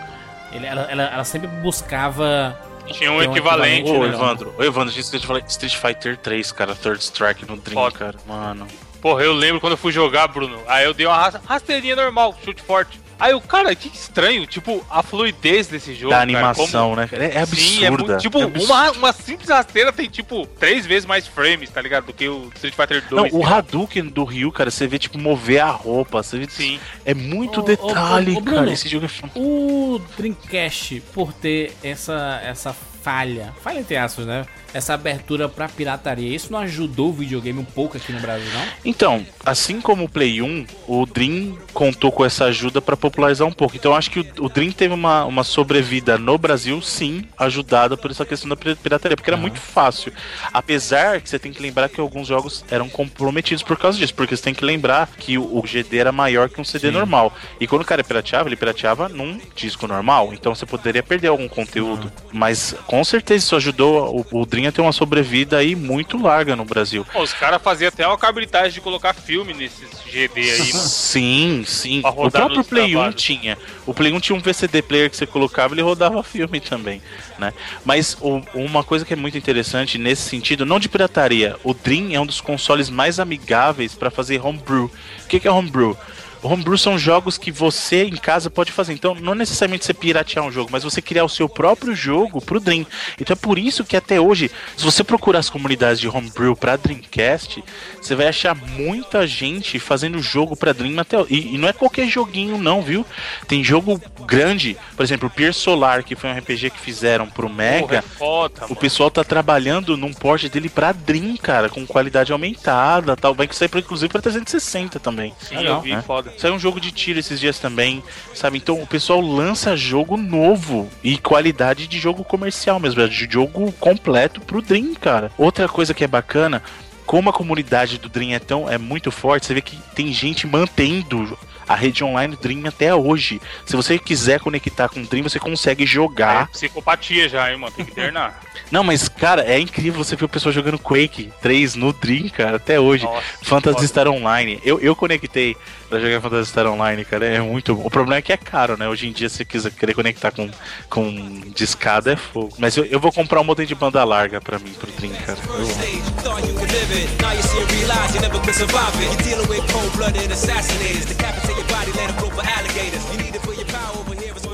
Ele- 0.52 0.66
ela, 0.66 0.82
ela- 0.84 1.04
ela 1.04 1.24
sempre 1.24 1.47
buscava. 1.47 2.58
Tinha 2.88 3.12
um 3.12 3.20
Tem 3.20 3.28
um 3.30 3.32
equivalente. 3.32 3.82
equivalente, 3.82 3.91
Ô, 3.91 4.08
né? 4.08 4.14
Evandro, 4.14 4.54
ô, 4.58 4.64
Evandro, 4.64 4.89
a 4.89 4.91
gente 4.91 5.04
esqueceu 5.04 5.20
de 5.22 5.28
falar 5.28 5.39
Street 5.47 5.76
Fighter 5.76 6.18
3, 6.18 6.52
cara, 6.52 6.76
Third 6.76 7.02
Strike 7.02 7.45
no 7.49 7.56
Dream, 7.58 7.76
Foda. 7.76 7.97
cara, 7.97 8.16
mano. 8.28 8.68
Porra, 9.02 9.24
eu 9.24 9.34
lembro 9.34 9.60
quando 9.60 9.74
eu 9.74 9.78
fui 9.78 9.91
jogar, 9.91 10.28
Bruno. 10.28 10.60
Aí 10.68 10.86
eu 10.86 10.93
dei 10.93 11.06
uma 11.08 11.18
ras- 11.18 11.39
rasteirinha 11.45 11.95
normal, 11.95 12.38
chute 12.45 12.62
forte. 12.62 12.99
Aí 13.20 13.36
o 13.36 13.41
cara, 13.41 13.76
que 13.76 13.88
estranho, 13.88 14.47
tipo, 14.47 14.84
a 14.89 15.04
fluidez 15.04 15.68
desse 15.68 15.93
jogo. 15.93 16.10
Da 16.10 16.18
cara, 16.18 16.24
animação, 16.24 16.89
como- 16.89 16.95
né? 16.95 17.08
cara? 17.08 17.24
É, 17.26 17.36
é 17.36 17.41
absurda. 17.41 17.62
Sim, 17.62 17.86
é 17.86 17.89
muito, 17.91 18.18
tipo, 18.18 18.39
é 18.39 18.43
absurdo. 18.45 18.66
uma, 18.74 18.91
uma 18.93 19.14
simples 19.14 19.47
rasteira 19.49 19.93
tem, 19.93 20.10
tipo, 20.10 20.47
três 20.60 20.88
vezes 20.88 21.06
mais 21.06 21.28
frames, 21.28 21.70
tá 21.70 21.80
ligado? 21.84 22.06
Do 22.06 22.14
que 22.14 22.28
o 22.28 22.49
Street 22.56 22.74
Fighter 22.74 23.04
2. 23.08 23.32
Não, 23.32 23.39
o 23.39 23.45
Hadouken 23.45 24.06
do 24.06 24.24
Ryu, 24.24 24.52
cara, 24.52 24.72
você 24.72 24.88
vê, 24.88 24.97
tipo, 24.97 25.20
mover 25.20 25.60
a 25.62 25.70
roupa, 25.70 26.24
você 26.24 26.39
vê, 26.39 26.47
Sim. 26.49 26.80
é 27.06 27.14
muito 27.14 27.60
Ô, 27.60 27.64
detalhe, 27.64 28.34
ô, 28.34 28.38
ô, 28.38 28.41
Bruno. 28.41 28.58
cara, 28.58 28.72
esse 28.72 28.89
jogo 28.89 29.06
é 29.06 29.10
O 29.39 30.02
Dreamcast, 30.18 31.02
por 31.14 31.32
ter 31.32 31.74
essa, 31.84 32.41
essa 32.43 32.76
falha, 33.04 33.54
falha 33.62 33.80
entre 33.80 33.97
aspas, 33.97 34.26
né? 34.26 34.45
Essa 34.74 34.93
abertura 34.93 35.49
pra 35.49 35.67
pirataria, 35.67 36.34
isso 36.34 36.51
não 36.51 36.59
ajudou 36.59 37.09
o 37.09 37.13
videogame 37.13 37.59
um 37.59 37.63
pouco 37.65 37.97
aqui 37.97 38.11
no 38.11 38.19
Brasil, 38.19 38.47
não? 38.53 38.65
Então, 38.86 39.26
assim 39.45 39.82
como 39.82 40.05
o 40.05 40.09
Play 40.09 40.41
1, 40.41 40.65
o 40.88 41.05
Dream 41.05 41.57
contou 41.74 42.11
com 42.11 42.24
essa 42.24 42.45
ajuda 42.45 42.82
pra 42.82 42.95
popularizar 42.95 43.47
um 43.47 43.51
pouco. 43.51 43.76
Então, 43.76 43.91
eu 43.91 43.97
acho 43.97 44.09
que 44.11 44.19
o, 44.19 44.45
o 44.45 44.49
Dream 44.49 44.72
teve 44.72 44.93
uma, 44.93 45.26
uma 45.26 45.43
sobrevida 45.43 46.17
no 46.17 46.38
Brasil, 46.38 46.82
sim, 46.82 47.26
ajudada 47.38 47.97
por 47.97 48.11
essa 48.11 48.26
questão 48.26 48.49
da 48.49 48.55
pi- 48.55 48.76
pirataria, 48.76 49.15
porque 49.17 49.30
era 49.30 49.38
muito 49.38 49.59
fácil. 49.59 50.11
Apesar 50.53 51.22
que 51.22 51.30
você 51.30 51.39
tem 51.39 51.51
que 51.51 51.61
lembrar 51.61 51.89
que 51.89 51.99
alguns 51.99 52.28
jogos 52.28 52.63
eram 52.69 52.88
comprometidos 52.89 53.63
por 53.63 53.78
causa 53.78 53.97
disso, 53.97 54.13
porque 54.13 54.36
você 54.36 54.43
tem 54.43 54.53
que 54.53 54.63
lembrar 54.65 55.09
que 55.17 55.38
o, 55.38 55.57
o 55.57 55.61
GD 55.61 55.97
era 55.97 56.11
maior 56.11 56.49
que 56.49 56.59
um 56.59 56.63
CD 56.63 56.88
Sim. 56.88 56.93
normal. 56.93 57.34
E 57.59 57.67
quando 57.67 57.82
o 57.82 57.86
cara 57.86 58.03
pirateava, 58.03 58.47
ele 58.49 58.55
pirateava 58.55 59.09
num 59.09 59.39
disco 59.55 59.88
normal, 59.88 60.34
então 60.34 60.53
você 60.55 60.65
poderia 60.65 61.03
perder 61.03 61.28
algum 61.30 61.47
conteúdo. 61.47 62.11
Mas 62.32 62.76
com 62.88 63.03
certeza 63.03 63.45
isso 63.45 63.55
ajudou 63.55 64.26
o, 64.32 64.41
o 64.41 64.45
Dream 64.45 64.61
a 64.68 64.72
ter 64.72 64.82
uma 64.82 64.91
sobrevida 64.91 65.57
aí 65.57 65.76
muito 65.76 66.22
larga 66.22 66.55
no 66.55 66.66
Brasil. 66.66 67.05
Pô, 67.12 67.22
os 67.22 67.34
caras 67.34 67.62
faziam 67.62 67.88
até 67.89 68.05
uma 68.07 68.18
habilidade 68.22 68.74
de 68.74 68.82
colocar 68.82 69.14
filme 69.14 69.53
nesses 69.53 69.88
GD 70.12 70.39
aí, 70.41 70.74
mano. 70.74 70.88
Sim, 70.88 71.64
sim. 71.66 72.01
O 72.03 72.30
próprio 72.32 72.64
Play 72.64 72.88
1 72.88 72.89
trabalhos. 72.91 73.22
tinha. 73.22 73.57
O 73.86 73.93
Play 73.93 74.12
1 74.14 74.20
tinha 74.20 74.36
um 74.38 74.41
VCD 74.41 74.82
player 74.82 75.09
que 75.09 75.16
você 75.18 75.26
colocava 75.26 75.74
e 75.74 75.76
ele 75.76 75.82
rodava 75.82 76.22
filme 76.24 76.59
também, 76.59 77.01
né? 77.39 77.53
Mas 77.86 78.18
o- 78.22 78.41
uma 78.53 78.84
coisa 78.84 79.03
que 79.05 79.14
é 79.14 79.16
muito 79.16 79.38
interessante 79.38 79.97
nesse 79.97 80.24
sentido, 80.30 80.66
não 80.66 80.80
de 80.80 80.89
pirataria, 80.89 81.55
o 81.64 81.74
Dream 81.74 82.09
é 82.12 82.20
um 82.20 82.26
dos 82.26 82.41
consoles 82.41 82.89
mais 82.89 83.20
amigáveis 83.20 83.93
para 83.93 84.12
fazer 84.12 84.45
homebrew. 84.45 84.86
O 85.24 85.28
que, 85.28 85.39
que 85.39 85.47
é 85.47 85.51
homebrew? 85.51 85.95
Homebrew 86.44 86.78
são 86.78 86.98
jogos 86.98 87.38
que 87.38 87.52
você 87.52 88.04
em 88.04 88.16
casa 88.16 88.50
pode 88.50 88.72
fazer. 88.72 88.94
Então, 88.94 89.16
não 89.16 89.36
necessariamente 89.36 89.86
você 89.86 89.94
piratear 89.94 90.46
um 90.46 90.52
jogo, 90.52 90.70
mas 90.72 90.84
você 90.84 91.02
criar 91.02 91.24
o 91.24 91.30
seu 91.30 91.48
próprio 91.48 91.96
jogo 91.96 92.42
pro 92.42 92.60
Dream. 92.60 92.86
Então 93.20 93.34
é 93.34 93.36
por 93.36 93.58
isso 93.58 93.84
que 93.84 93.96
até 93.96 94.20
hoje, 94.20 94.50
se 94.76 94.84
você 94.84 95.04
procurar 95.04 95.39
as 95.39 95.50
comunidades 95.50 96.00
de 96.00 96.08
Homebrew 96.08 96.56
pra 96.56 96.76
Dreamcast, 96.76 97.64
você 98.02 98.16
vai 98.16 98.28
achar 98.28 98.56
muita 98.56 99.28
gente 99.28 99.80
fazendo 99.80 100.22
jogo 100.22 100.56
pra 100.56 100.74
Dream 100.74 101.00
até. 101.00 101.18
E, 101.30 101.56
e 101.56 101.58
não 101.58 101.68
é 101.68 101.74
qualquer 101.74 102.08
joguinho, 102.08 102.58
não, 102.58 102.82
viu? 102.82 103.06
Tem 103.48 103.64
jogo 103.64 104.02
grande, 104.26 104.78
por 104.96 105.04
exemplo, 105.04 105.28
o 105.28 105.32
Pier 105.32 105.54
Solar, 105.54 106.04
que 106.04 106.16
foi 106.16 106.30
um 106.30 106.38
RPG 106.38 106.72
que 106.72 106.80
fizeram 106.80 107.28
pro 107.28 107.48
Porra, 107.48 107.56
Mega. 107.58 107.98
é 107.98 108.02
foda, 108.02 108.66
O 108.70 108.76
pessoal 108.76 109.12
tá 109.12 109.24
trabalhando 109.24 109.96
num 109.98 110.14
porte 110.14 110.50
dele 110.50 110.70
pra 110.70 110.92
Dream, 110.92 111.38
cara, 111.38 111.70
com 111.70 111.86
qualidade 111.86 112.32
aumentada, 112.32 113.16
tal. 113.16 113.34
Vai 113.34 113.48
que 113.48 113.56
sair 113.56 113.70
inclusive 113.76 114.12
pra 114.12 114.22
360 114.22 115.00
também. 115.00 115.34
Sim, 115.39 115.58
Legal, 115.58 115.76
eu 115.76 115.82
vi, 115.82 115.96
né? 115.96 116.02
foda. 116.02 116.31
Saiu 116.38 116.54
um 116.56 116.60
jogo 116.60 116.80
de 116.80 116.92
tiro 116.92 117.20
esses 117.20 117.40
dias 117.40 117.60
também, 117.60 118.04
sabe? 118.34 118.58
Então 118.58 118.82
o 118.82 118.88
pessoal 118.88 119.22
lança 119.22 119.76
jogo 119.78 120.18
novo 120.18 120.90
e 121.04 121.18
qualidade 121.18 121.88
de 121.88 122.00
jogo 122.00 122.24
comercial 122.24 122.80
mesmo, 122.80 123.08
de 123.08 123.28
jogo 123.30 123.72
completo 123.74 124.42
pro 124.42 124.62
Dream, 124.62 124.94
cara. 124.96 125.32
Outra 125.38 125.68
coisa 125.68 125.94
que 125.94 126.04
é 126.04 126.08
bacana, 126.08 126.64
como 127.06 127.30
a 127.30 127.34
comunidade 127.34 127.98
do 127.98 128.10
Dream 128.10 128.34
é 128.34 128.40
tão 128.40 128.70
é 128.70 128.78
muito 128.78 129.12
forte, 129.12 129.46
você 129.46 129.54
vê 129.54 129.62
que 129.62 129.78
tem 129.96 130.12
gente 130.14 130.48
mantendo 130.48 131.38
a 131.68 131.76
rede 131.76 132.04
online 132.04 132.36
do 132.36 132.42
Dream 132.42 132.64
até 132.68 132.94
hoje. 132.94 133.40
Se 133.66 133.76
você 133.76 133.98
quiser 134.00 134.40
conectar 134.40 134.90
com 134.90 135.00
o 135.02 135.06
Dream, 135.06 135.24
você 135.24 135.40
consegue 135.40 135.84
É 135.84 135.88
jogar. 135.88 136.48
psicopatia 136.50 137.30
já, 137.30 137.52
hein, 137.52 137.58
mano. 137.58 137.72
Tem 137.74 137.86
que 137.86 137.92
internar. 137.92 138.42
Não, 138.70 138.84
mas 138.84 139.07
cara, 139.07 139.43
é 139.43 139.59
incrível 139.59 140.03
você 140.03 140.16
ver 140.16 140.26
o 140.26 140.30
pessoal 140.30 140.51
jogando 140.51 140.78
Quake 140.78 141.32
3 141.41 141.76
no 141.76 141.93
Dream, 141.93 142.30
cara, 142.30 142.57
até 142.57 142.80
hoje. 142.80 143.05
Nossa, 143.05 143.24
Phantasy. 143.41 143.88
Star 143.88 144.07
Online. 144.07 144.59
Eu, 144.64 144.80
eu 144.80 144.95
conectei 144.95 145.55
pra 145.89 145.99
jogar 145.99 146.22
Phantasy 146.22 146.49
Star 146.51 146.68
Online, 146.68 147.03
cara. 147.05 147.26
É 147.26 147.41
muito 147.41 147.76
bom. 147.76 147.86
O 147.86 147.89
problema 147.89 148.18
é 148.18 148.22
que 148.22 148.32
é 148.32 148.38
caro, 148.38 148.78
né? 148.78 148.88
Hoje 148.88 149.07
em 149.07 149.12
dia, 149.12 149.30
se 149.30 149.38
você 149.38 149.45
quiser 149.45 149.72
querer 149.72 149.93
conectar 149.93 150.32
com, 150.32 150.49
com 150.89 151.41
discada, 151.53 152.14
é 152.14 152.16
fogo. 152.16 152.53
Mas 152.57 152.78
eu, 152.78 152.86
eu 152.86 152.99
vou 152.99 153.12
comprar 153.12 153.41
um 153.41 153.43
modem 153.43 153.66
de 153.66 153.76
banda 153.76 154.03
larga 154.03 154.39
pra 154.39 154.59
mim, 154.59 154.72
pro 154.74 154.91
Dream, 154.91 155.14
cara. 155.26 155.38
Eu 155.47 155.66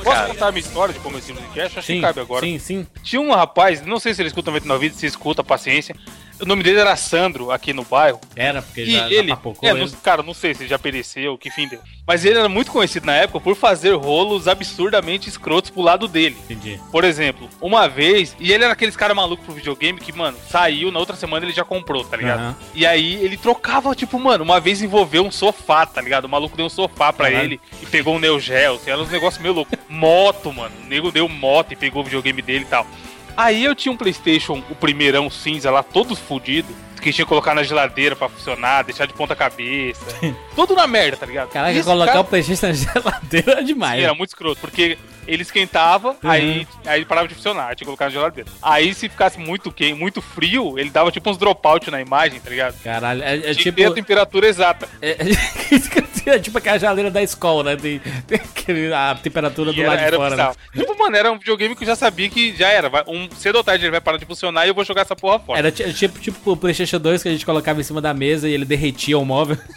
what 0.08 0.20
Posso 0.20 0.34
contar 0.34 0.48
a 0.48 0.52
minha 0.52 0.62
história 0.62 0.94
de 0.94 1.00
como 1.00 1.18
esse 1.18 1.34
Dreamcast? 1.34 1.80
Acho 1.80 1.88
que 1.88 2.02
cabe 2.02 2.20
agora. 2.20 2.46
sim, 2.46 2.60
sim. 2.60 2.88
Tinha 3.04 3.22
um 3.22 3.32
rapaz, 3.32 3.82
não 3.86 4.00
sei 4.00 4.14
se 4.14 4.22
ele 4.22 4.28
escuta 4.28 4.52
99 4.52 4.82
vídeos, 4.82 5.00
se 5.00 5.06
escuta, 5.06 5.44
paciência. 5.44 5.96
O 6.40 6.46
nome 6.46 6.62
dele 6.62 6.80
era 6.80 6.96
Sandro, 6.96 7.52
aqui 7.52 7.74
no 7.74 7.84
bairro. 7.84 8.20
Era, 8.36 8.62
porque 8.62 8.82
E 8.82 8.92
já, 8.92 9.00
já 9.00 9.10
ele, 9.16 9.30
papocou 9.30 9.68
é, 9.68 9.72
ele. 9.72 9.80
não- 9.82 9.90
cara, 10.02 10.22
não 10.22 10.34
sei 10.34 10.54
se 10.54 10.62
ele 10.64 10.70
já 10.70 10.78
pereceu, 10.78 11.38
que 11.38 11.50
fim 11.50 11.68
deu. 11.68 11.80
Mas 12.06 12.24
ele 12.24 12.38
era 12.40 12.48
muito 12.48 12.72
conhecido 12.72 13.06
na 13.06 13.16
época 13.16 13.40
por 13.42 13.56
fazer 13.56 13.94
rolos 13.96 14.48
absurdamente 14.48 15.28
escrotos 15.28 15.72
pro 15.72 15.82
lado 15.82 16.08
dele. 16.08 16.38
Entendi. 16.46 16.80
Por 16.92 17.04
exemplo, 17.04 17.50
uma 17.60 17.88
vez, 17.90 18.36
e 18.40 18.54
ele 18.54 18.64
era 18.64 18.74
aqueles 18.74 18.96
cara 18.96 19.14
maluco 19.16 19.44
pro 19.44 19.54
videogame 19.54 20.00
que, 20.00 20.14
mano, 20.14 20.38
saiu, 20.50 20.92
na 20.92 21.00
outra 21.00 21.16
semana 21.16 21.46
ele 21.46 21.54
já 21.54 21.66
comprou, 21.66 22.04
tá 22.06 22.16
ligado? 22.16 22.40
Aham. 22.40 22.56
E 22.74 22.86
aí 22.86 23.16
ele 23.16 23.36
trocava, 23.36 23.94
tipo, 23.96 24.18
mano, 24.20 24.44
uma 24.44 24.60
vez 24.60 24.82
envolveu 24.82 25.26
um 25.26 25.32
sofá, 25.32 25.86
tá 25.86 26.02
ligado? 26.02 26.26
O 26.26 26.30
maluco 26.30 26.56
deu 26.56 26.68
um 26.68 26.70
sofá 26.70 27.12
pra 27.12 27.30
Caralho. 27.30 27.46
ele 27.46 27.62
e 27.82 27.86
pegou 27.88 28.16
um 28.16 28.20
Neo 28.20 28.40
Geo, 28.40 28.76
assim, 28.76 28.92
era 28.92 29.02
uns 29.02 29.10
negócios 29.12 29.42
meio 29.42 29.54
loucos. 29.56 29.78
Moto, 29.90 30.54
mano, 30.54 30.74
o 30.84 30.88
nego 30.88 31.12
deu 31.12 31.28
moto 31.28 31.72
e 31.74 31.76
pegou 31.76 32.02
o 32.02 32.06
videogame 32.06 32.42
dele 32.42 32.64
e 32.64 32.68
tal. 32.68 32.86
Aí 33.38 33.64
eu 33.64 33.76
tinha 33.76 33.92
um 33.92 33.96
Playstation, 33.96 34.64
o 34.68 34.74
primeirão 34.74 35.30
cinza 35.30 35.70
lá, 35.70 35.84
todo 35.84 36.16
fudido, 36.16 36.74
que 37.08 37.14
tinha 37.16 37.26
que 37.26 37.30
colocar 37.30 37.54
na 37.56 37.64
geladeira 37.64 38.16
pra 38.16 38.30
funcionar, 38.30 38.84
deixar 38.84 39.06
de 39.06 39.14
ponta 39.14 39.36
cabeça. 39.36 40.06
todo 40.56 40.76
na 40.76 40.88
merda, 40.88 41.18
tá 41.18 41.26
ligado? 41.26 41.50
Caraca, 41.50 41.74
esse 41.74 41.84
colocar 41.84 42.12
cara- 42.12 42.22
o 42.22 42.26
Playstation 42.26 42.68
na 42.68 42.74
geladeira 42.74 43.52
é 43.60 43.64
demais. 43.64 44.04
era 44.04 44.14
muito 44.14 44.30
escroto, 44.30 44.60
porque 44.62 44.98
ele 45.28 45.42
esquentava, 45.42 46.16
aí, 46.24 46.66
aí 46.86 47.04
parava 47.04 47.28
de 47.28 47.36
funcionar, 47.36 47.68
tinha 47.76 47.78
que 47.80 47.86
colocar 47.86 48.06
na 48.06 48.12
geladeira. 48.12 48.50
Aí 48.62 48.94
se 48.94 49.10
ficasse 49.10 49.38
muito 49.38 49.72
quente, 49.72 49.94
muito 49.94 50.22
frio, 50.22 50.80
ele 50.80 50.90
dava 50.90 51.12
tipo 51.12 51.30
uns 51.30 51.38
dropout 51.38 51.92
na 51.92 52.00
imagem, 52.02 52.40
tá 52.40 52.50
ligado? 52.50 52.76
Caralho, 52.82 53.22
é, 53.24 53.52
é 53.52 53.54
tipo. 53.54 53.86
a 53.86 53.92
temperatura 53.94 54.48
exata. 54.48 54.88
É, 55.02 55.12
é 55.12 55.26
isso 55.76 55.90
é 56.30 56.40
tipo 56.40 56.58
aquela 56.58 56.78
geladeira 56.78 57.10
da 57.12 57.22
escola, 57.24 57.64
né? 57.64 57.76
Tem, 57.78 58.00
tem 58.28 58.94
a 58.94 59.16
temperatura 59.16 59.72
do 59.72 59.80
E 59.80 59.84
lado 59.86 59.94
era, 59.98 60.02
de 60.02 60.08
era 60.08 60.18
fora. 60.18 60.36
né? 60.36 60.54
Tipo, 60.76 60.98
mano, 60.98 61.16
era 61.16 61.32
um 61.32 61.38
videogame 61.38 61.74
que 61.76 61.84
eu 61.84 61.88
já 61.88 61.96
sabia 61.96 62.30
que 62.30 62.54
já 62.56 62.68
era. 62.70 62.90
Um, 63.08 63.30
cedo 63.36 63.56
ou 63.58 63.64
tarde 63.64 63.86
ele 63.86 63.92
vai 63.92 64.02
parar 64.02 64.18
de 64.18 64.26
funcionar 64.26 64.66
e 64.66 64.70
eu 64.70 64.74
vou 64.76 64.84
jogar 64.84 65.02
essa 65.04 65.16
porra 65.16 65.40
fora. 65.40 65.60
Era 65.60 65.72
ti- 65.72 65.94
tipo, 65.94 66.20
tipo 66.20 66.52
o 66.52 66.58
PlayStation 66.58 66.97
2 67.00 67.24
que 67.24 67.30
a 67.30 67.32
gente 67.32 67.46
colocava 67.46 67.80
em 67.80 67.84
cima 67.84 68.02
da 68.02 68.14
mesa 68.14 68.48
e 68.48 68.54
ele 68.54 68.66
derretia 68.66 69.18
o 69.18 69.26
móvel. 69.26 69.58